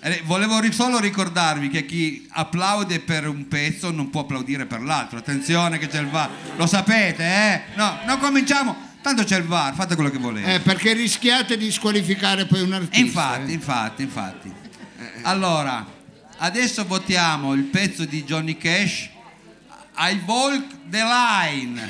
Eh, 0.00 0.22
Volevo 0.24 0.60
ri- 0.60 0.72
solo 0.72 1.00
ricordarvi 1.00 1.68
che 1.70 1.84
chi 1.84 2.26
applaude 2.30 3.00
per 3.00 3.26
un 3.26 3.48
pezzo 3.48 3.90
non 3.90 4.10
può 4.10 4.20
applaudire 4.20 4.64
per 4.64 4.80
l'altro. 4.80 5.18
Attenzione 5.18 5.76
che 5.78 5.88
c'è 5.88 5.98
il 6.00 6.06
VAR. 6.08 6.30
Lo 6.56 6.66
sapete, 6.68 7.24
eh? 7.24 7.60
No, 7.74 7.98
non 8.06 8.18
cominciamo. 8.18 8.76
Tanto 9.08 9.24
c'è 9.24 9.38
il 9.38 9.44
VAR, 9.44 9.72
fate 9.74 9.94
quello 9.94 10.10
che 10.10 10.18
volete. 10.18 10.54
eh, 10.56 10.60
perché 10.60 10.92
rischiate 10.92 11.56
di 11.56 11.72
squalificare 11.72 12.44
poi 12.44 12.60
un 12.60 12.74
artista. 12.74 12.96
E 12.96 13.00
infatti, 13.00 13.50
eh. 13.50 13.54
infatti, 13.54 14.02
infatti. 14.02 14.52
Allora, 15.22 15.86
adesso 16.36 16.84
votiamo 16.84 17.54
il 17.54 17.62
pezzo 17.62 18.04
di 18.04 18.22
Johnny 18.24 18.58
Cash, 18.58 19.08
I 19.96 20.20
Walk 20.26 20.64
the 20.90 21.02
Line. 21.02 21.88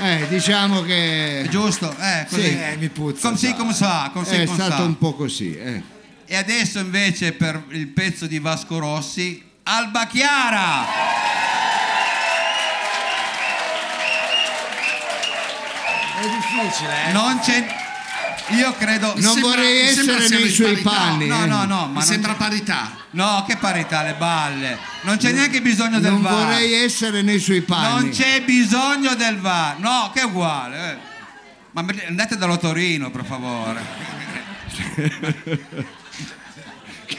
Eh, 0.00 0.26
diciamo 0.30 0.80
che 0.80 1.46
Giusto? 1.50 1.94
Eh, 1.98 2.24
così. 2.28 2.40
Sì, 2.42 2.58
eh, 2.58 2.76
mi 2.78 2.88
puzza, 2.88 3.28
Come 3.28 3.36
si, 3.38 3.52
come 3.52 3.74
sa, 3.74 4.10
come 4.14 4.24
si, 4.24 4.34
è 4.34 4.44
come 4.46 4.56
stato 4.56 4.76
sa. 4.76 4.82
un 4.82 4.96
po' 4.96 5.12
così. 5.14 5.54
eh. 5.56 5.82
E 6.24 6.36
adesso 6.36 6.78
invece 6.78 7.32
per 7.34 7.62
il 7.68 7.88
pezzo 7.88 8.26
di 8.26 8.38
Vasco 8.38 8.78
Rossi, 8.78 9.42
Alba 9.64 10.06
Chiara. 10.06 11.53
È 16.24 16.28
difficile, 16.30 17.08
eh? 17.08 17.12
Non 17.12 17.38
c'è... 17.40 17.66
Io 18.48 18.72
credo... 18.74 19.12
Mi 19.16 19.22
Non 19.22 19.32
sembra- 19.32 19.50
vorrei 19.56 19.82
mi 19.88 19.94
sembra 19.94 20.14
essere 20.16 20.26
siamo 20.26 20.40
nei 20.42 20.50
in 20.50 20.54
suoi 20.54 20.72
parità. 20.82 20.90
panni. 20.90 21.26
No, 21.26 21.42
eh. 21.42 21.46
no, 21.46 21.64
no, 21.64 21.76
ma 21.80 21.86
Mi 21.86 21.92
non 21.94 22.02
sembra 22.02 22.32
c'è- 22.32 22.38
parità. 22.38 22.90
No, 23.10 23.44
che 23.46 23.56
parità, 23.56 24.02
le 24.02 24.14
balle. 24.14 24.78
Non 25.02 25.16
c'è 25.16 25.32
neanche 25.32 25.60
bisogno 25.62 26.00
del 26.00 26.12
Non 26.12 26.22
VAR. 26.22 26.32
vorrei 26.34 26.72
essere 26.74 27.22
nei 27.22 27.38
suoi 27.38 27.60
panni. 27.62 27.88
Non 28.00 28.10
c'è 28.10 28.42
bisogno 28.42 29.14
del 29.14 29.38
VAR. 29.38 29.78
No, 29.78 30.10
che 30.12 30.20
è 30.20 30.24
uguale. 30.24 30.90
eh. 30.92 30.96
Ma 31.72 31.82
me- 31.82 32.04
andate 32.06 32.36
dallo 32.36 32.58
Torino, 32.58 33.10
per 33.10 33.24
favore. 33.24 33.82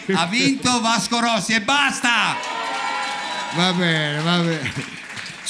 ha 0.16 0.26
vinto 0.28 0.82
Vasco 0.82 1.20
Rossi 1.20 1.54
e 1.54 1.62
basta! 1.62 2.36
Va 3.56 3.74
bene, 3.74 4.22
va 4.22 4.38
bene. 4.38 4.74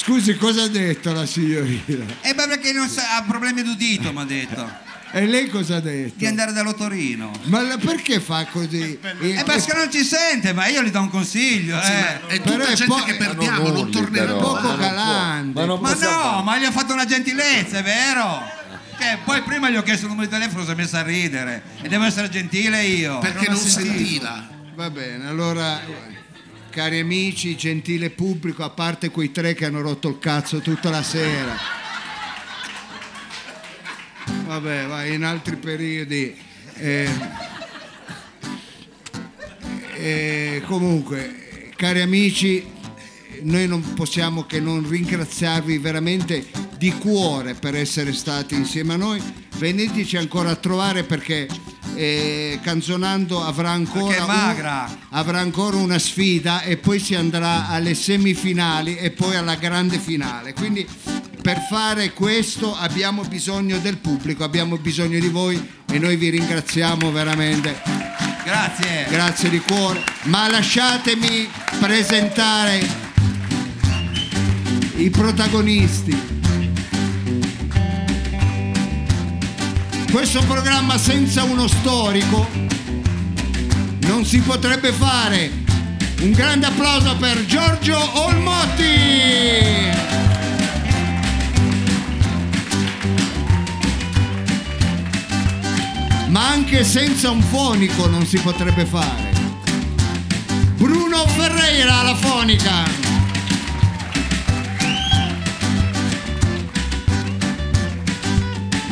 Scusi, 0.06 0.36
cosa 0.36 0.62
ha 0.62 0.68
detto 0.68 1.12
la 1.12 1.26
signorina? 1.26 2.04
E 2.20 2.32
beh, 2.32 2.46
perché 2.46 2.70
non 2.72 2.88
sa- 2.88 3.16
ha 3.16 3.22
problemi 3.24 3.62
d'udito, 3.62 4.12
mi 4.12 4.20
ha 4.20 4.24
detto. 4.24 4.84
E 5.10 5.26
lei 5.26 5.48
cosa 5.48 5.76
ha 5.76 5.80
detto? 5.80 6.14
Di 6.18 6.26
andare 6.26 6.52
dallo 6.52 6.74
Torino. 6.74 7.32
Ma 7.44 7.60
la- 7.62 7.76
perché 7.76 8.20
fa 8.20 8.44
così? 8.46 8.98
E 9.00 9.42
perché 9.44 9.72
non 9.74 9.90
ci 9.90 10.04
sente, 10.04 10.52
ma 10.52 10.68
io 10.68 10.82
gli 10.84 10.90
do 10.90 11.00
un 11.00 11.10
consiglio. 11.10 11.80
Sì, 11.82 11.90
eh. 11.90 12.26
è 12.26 12.40
Però 12.40 12.54
tutta 12.56 12.68
è 12.68 12.74
gente 12.74 12.84
po- 12.86 13.02
che 13.02 13.12
eh, 13.12 13.16
perdiamo, 13.16 13.68
non 13.70 13.90
tornerà 13.90 14.26
però. 14.26 14.38
poco 14.38 14.60
Ma 14.60 14.60
non 14.68 14.76
può. 14.76 14.86
galante. 14.86 15.60
Ma 15.60 15.66
non 15.66 15.80
Ma 15.80 15.90
possiamo 15.90 16.14
no, 16.16 16.22
fare- 16.30 16.42
ma 16.44 16.58
gli 16.58 16.64
ha 16.64 16.70
fatto 16.70 16.92
una 16.92 17.04
gentilezza, 17.04 17.78
è 17.78 17.82
vero? 17.82 18.42
Che 18.98 19.18
poi 19.24 19.42
prima 19.42 19.70
gli 19.70 19.76
ho 19.76 19.82
chiesto 19.82 20.04
il 20.06 20.12
numero 20.12 20.28
di 20.28 20.32
telefono, 20.36 20.64
si 20.64 20.70
è 20.70 20.74
messa 20.74 21.00
a 21.00 21.02
ridere. 21.02 21.62
E 21.82 21.88
devo 21.88 22.04
essere 22.04 22.28
gentile 22.28 22.82
io. 22.84 23.18
perché 23.18 23.48
non 23.48 23.56
sentiva. 23.58 24.48
Va 24.76 24.88
bene, 24.90 25.26
allora, 25.26 25.80
cari 26.76 26.98
amici, 26.98 27.56
gentile 27.56 28.10
pubblico, 28.10 28.62
a 28.62 28.68
parte 28.68 29.08
quei 29.08 29.32
tre 29.32 29.54
che 29.54 29.64
hanno 29.64 29.80
rotto 29.80 30.10
il 30.10 30.18
cazzo 30.18 30.58
tutta 30.58 30.90
la 30.90 31.02
sera. 31.02 31.56
Vabbè, 34.44 34.84
vai, 34.84 35.14
in 35.14 35.24
altri 35.24 35.56
periodi. 35.56 36.36
eh, 36.74 37.08
eh, 39.94 40.62
comunque, 40.66 41.70
cari 41.76 42.02
amici, 42.02 42.70
noi 43.40 43.66
non 43.66 43.94
possiamo 43.94 44.44
che 44.44 44.60
non 44.60 44.86
ringraziarvi 44.86 45.78
veramente 45.78 46.46
di 46.76 46.92
cuore 46.92 47.54
per 47.54 47.74
essere 47.74 48.12
stati 48.12 48.54
insieme 48.54 48.92
a 48.92 48.96
noi. 48.98 49.22
Veniteci 49.56 50.18
ancora 50.18 50.50
a 50.50 50.56
trovare 50.56 51.04
perché 51.04 51.48
eh, 51.96 52.60
Canzonando 52.62 53.42
avrà 53.44 53.70
ancora, 53.70 54.24
un- 54.24 54.88
avrà 55.10 55.38
ancora 55.40 55.76
una 55.76 55.98
sfida 55.98 56.62
e 56.62 56.76
poi 56.76 56.98
si 57.00 57.14
andrà 57.14 57.68
alle 57.68 57.94
semifinali 57.94 58.96
e 58.96 59.10
poi 59.10 59.34
alla 59.36 59.54
grande 59.56 59.98
finale. 59.98 60.52
Quindi 60.52 60.86
per 61.42 61.60
fare 61.68 62.12
questo 62.12 62.76
abbiamo 62.76 63.22
bisogno 63.22 63.78
del 63.78 63.98
pubblico, 63.98 64.44
abbiamo 64.44 64.76
bisogno 64.78 65.18
di 65.18 65.28
voi 65.28 65.64
e 65.90 65.98
noi 65.98 66.16
vi 66.16 66.28
ringraziamo 66.30 67.10
veramente. 67.12 67.80
Grazie. 68.44 69.06
Grazie 69.08 69.48
di 69.50 69.58
cuore, 69.60 70.02
ma 70.24 70.48
lasciatemi 70.48 71.48
presentare 71.80 73.04
i 74.96 75.10
protagonisti. 75.10 76.35
Questo 80.16 80.40
programma 80.46 80.96
senza 80.96 81.44
uno 81.44 81.68
storico 81.68 82.48
non 84.06 84.24
si 84.24 84.38
potrebbe 84.40 84.90
fare. 84.90 85.50
Un 86.22 86.30
grande 86.32 86.64
applauso 86.64 87.14
per 87.16 87.44
Giorgio 87.44 87.98
Olmotti. 88.24 88.82
Ma 96.28 96.48
anche 96.48 96.82
senza 96.82 97.30
un 97.30 97.42
fonico 97.42 98.06
non 98.06 98.24
si 98.24 98.38
potrebbe 98.38 98.86
fare. 98.86 99.34
Bruno 100.76 101.26
Ferreira 101.26 101.98
alla 101.98 102.14
fonica. 102.14 103.05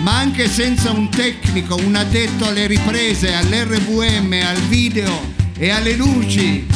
Ma 0.04 0.18
anche 0.18 0.50
senza 0.50 0.90
un 0.90 1.08
tecnico, 1.08 1.76
un 1.76 1.94
addetto 1.94 2.46
alle 2.46 2.66
riprese, 2.66 3.32
all'RVM, 3.32 4.38
al 4.44 4.60
video 4.68 5.32
e 5.56 5.70
alle 5.70 5.94
luci. 5.94 6.66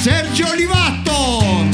Sergio 0.00 0.48
Olivatto! 0.48 1.66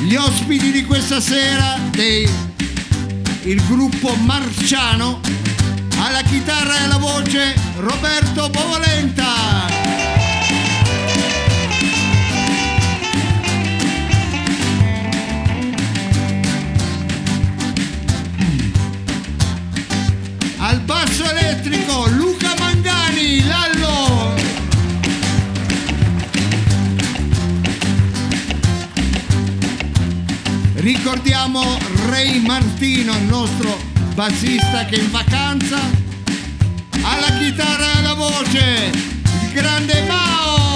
Gli 0.00 0.14
ospiti 0.14 0.70
di 0.70 0.82
questa 0.86 1.20
sera 1.20 1.78
dei 1.90 2.26
il 3.42 3.62
gruppo 3.66 4.14
Marciano 4.14 5.20
alla 5.98 6.22
chitarra 6.22 6.78
e 6.78 6.82
alla 6.84 6.96
voce 6.96 7.54
Roberto 7.76 8.48
Bovolenta. 8.48 9.75
Basso 20.96 21.28
elettrico 21.28 22.06
Luca 22.08 22.54
Mangani, 22.58 23.44
Lallo. 23.44 24.34
Ricordiamo 30.76 31.62
Ray 32.08 32.40
Martino, 32.40 33.14
il 33.14 33.24
nostro 33.24 33.78
bassista 34.14 34.86
che 34.86 34.96
è 34.96 35.00
in 35.00 35.10
vacanza. 35.10 35.78
Alla 37.02 37.38
chitarra 37.38 37.92
e 37.92 37.96
alla 37.98 38.14
voce, 38.14 38.90
il 39.42 39.52
grande 39.52 40.02
Mao. 40.04 40.75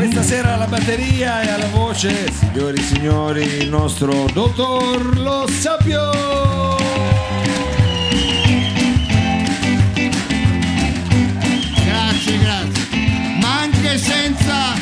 Questa 0.00 0.22
sera 0.22 0.54
alla 0.54 0.66
batteria 0.66 1.42
e 1.42 1.50
alla 1.50 1.68
voce, 1.68 2.32
signori 2.32 2.78
e 2.78 2.82
signori, 2.82 3.42
il 3.42 3.68
nostro 3.68 4.24
dottor 4.32 5.18
Lo 5.18 5.46
Sapio. 5.46 6.10
Grazie, 11.84 12.38
grazie. 12.38 13.38
Ma 13.42 13.60
anche 13.60 13.98
senza... 13.98 14.74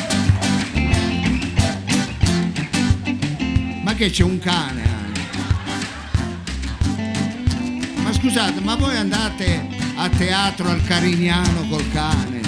Ma 3.83 3.93
che 3.95 4.09
c'è 4.11 4.23
un 4.23 4.39
cane 4.39 4.83
anche. 4.83 5.21
Ma 8.03 8.13
scusate, 8.13 8.61
ma 8.61 8.75
voi 8.77 8.95
andate 8.95 9.67
a 9.97 10.07
teatro 10.07 10.69
al 10.69 10.81
Carignano 10.85 11.67
col 11.67 11.91
cane? 11.91 12.38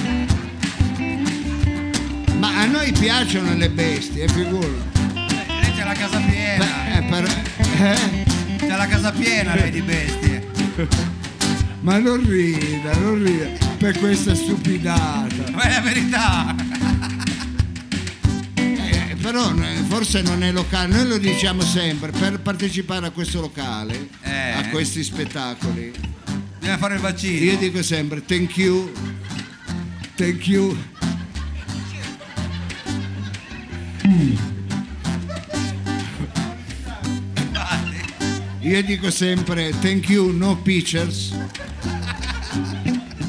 A 2.61 2.65
noi 2.65 2.91
piacciono 2.91 3.55
le 3.55 3.69
bestie, 3.71 4.27
figurati. 4.27 4.99
Lei 5.13 5.73
c'è 5.75 5.83
la 5.83 5.93
casa 5.93 6.19
piena. 6.19 6.63
Beh, 6.63 6.97
eh, 6.97 7.01
per- 7.09 7.43
eh? 7.79 8.25
C'è 8.59 8.75
la 8.77 8.85
casa 8.87 9.11
piena 9.11 9.55
lei 9.55 9.71
di 9.71 9.81
bestie. 9.81 10.47
Ma 11.81 11.97
non 11.97 12.23
rida, 12.23 12.93
non 12.97 13.23
rida 13.23 13.47
per 13.79 13.97
questa 13.97 14.35
stupidata. 14.35 15.49
Ma 15.53 15.61
è 15.63 15.69
la 15.73 15.81
verità. 15.81 16.55
Eh, 18.53 19.15
però 19.21 19.51
eh, 19.55 19.83
forse 19.87 20.21
non 20.21 20.43
è 20.43 20.51
locale, 20.51 20.93
noi 20.93 21.07
lo 21.07 21.17
diciamo 21.17 21.61
sempre, 21.61 22.11
per 22.11 22.39
partecipare 22.39 23.07
a 23.07 23.11
questo 23.11 23.39
locale, 23.41 24.09
Eh. 24.21 24.51
a 24.51 24.69
questi 24.69 25.03
spettacoli, 25.03 25.91
Bisogna 26.59 26.77
fare 26.77 26.95
il 26.95 26.99
vaccino. 27.01 27.51
io 27.51 27.57
dico 27.57 27.81
sempre 27.83 28.23
thank 28.25 28.55
you, 28.57 28.91
thank 30.15 30.47
you. 30.47 30.75
Io 38.59 38.83
dico 38.83 39.09
sempre 39.11 39.73
thank 39.81 40.07
you, 40.07 40.31
no 40.31 40.55
pictures, 40.57 41.33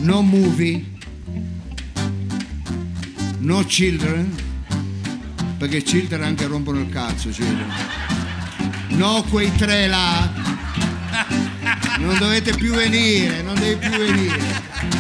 no 0.01 0.23
movie, 0.23 0.85
no 3.39 3.65
children, 3.65 4.35
perché 5.59 5.83
children 5.83 6.23
anche 6.23 6.47
rompono 6.47 6.81
il 6.81 6.89
cazzo, 6.89 7.31
children. 7.31 7.71
No 8.91 9.25
quei 9.31 9.53
tre 9.57 9.89
là, 9.89 10.33
non 11.99 12.19
dovete 12.19 12.55
più 12.55 12.73
venire, 12.75 13.43
non 13.43 13.55
devi 13.55 13.77
più 13.77 13.91
venire, 13.91 14.39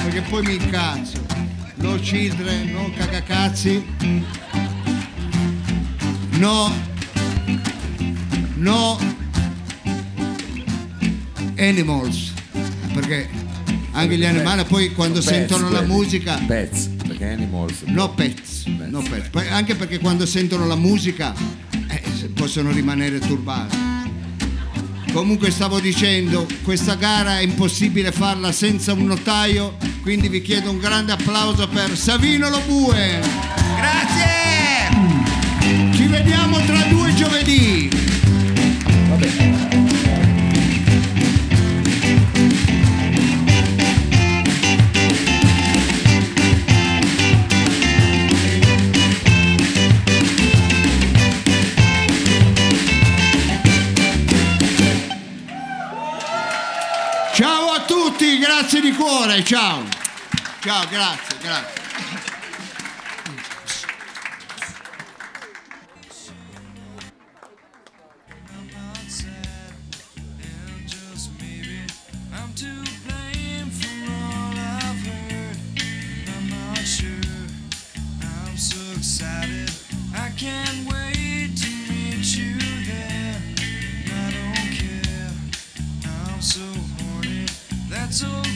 perché 0.02 0.22
poi 0.22 0.42
mi 0.44 0.54
incazzo. 0.54 1.20
No 1.74 1.96
children, 1.96 2.70
no 2.70 2.90
cagacazzi, 2.96 3.84
No, 6.38 6.72
no, 8.56 8.98
animals, 11.56 12.32
perché 12.92 13.28
anche 13.92 14.16
gli 14.16 14.24
animali 14.24 14.64
poi 14.64 14.92
quando 14.92 15.20
pets, 15.20 15.28
sentono 15.28 15.68
la 15.68 15.82
musica... 15.82 16.40
Pets, 16.46 16.90
perché 17.06 17.28
animals... 17.28 17.82
No 17.84 18.12
pets, 18.14 18.64
pets. 18.64 18.90
no 18.90 19.02
pets. 19.02 19.28
Poi, 19.28 19.48
anche 19.48 19.74
perché 19.74 19.98
quando 19.98 20.26
sentono 20.26 20.66
la 20.66 20.76
musica 20.76 21.34
eh, 21.88 22.02
possono 22.34 22.72
rimanere 22.72 23.18
turbati. 23.18 23.76
Comunque 25.12 25.50
stavo 25.50 25.78
dicendo, 25.78 26.46
questa 26.62 26.94
gara 26.94 27.38
è 27.38 27.42
impossibile 27.42 28.12
farla 28.12 28.50
senza 28.50 28.94
un 28.94 29.04
notaio, 29.04 29.76
quindi 30.00 30.28
vi 30.28 30.40
chiedo 30.40 30.70
un 30.70 30.78
grande 30.78 31.12
applauso 31.12 31.68
per 31.68 31.96
Savino 31.98 32.48
Lobue. 32.48 33.20
Grazie 33.76 34.21
vediamo 36.22 36.58
tra 36.64 36.78
due 36.88 37.12
giovedì. 37.14 37.90
Ciao 57.34 57.70
a 57.70 57.80
tutti, 57.80 58.38
grazie 58.38 58.80
di 58.80 58.92
cuore, 58.92 59.42
ciao. 59.42 59.82
Ciao, 60.60 60.86
grazie, 60.88 61.36
grazie. 61.40 61.81
to 88.12 88.51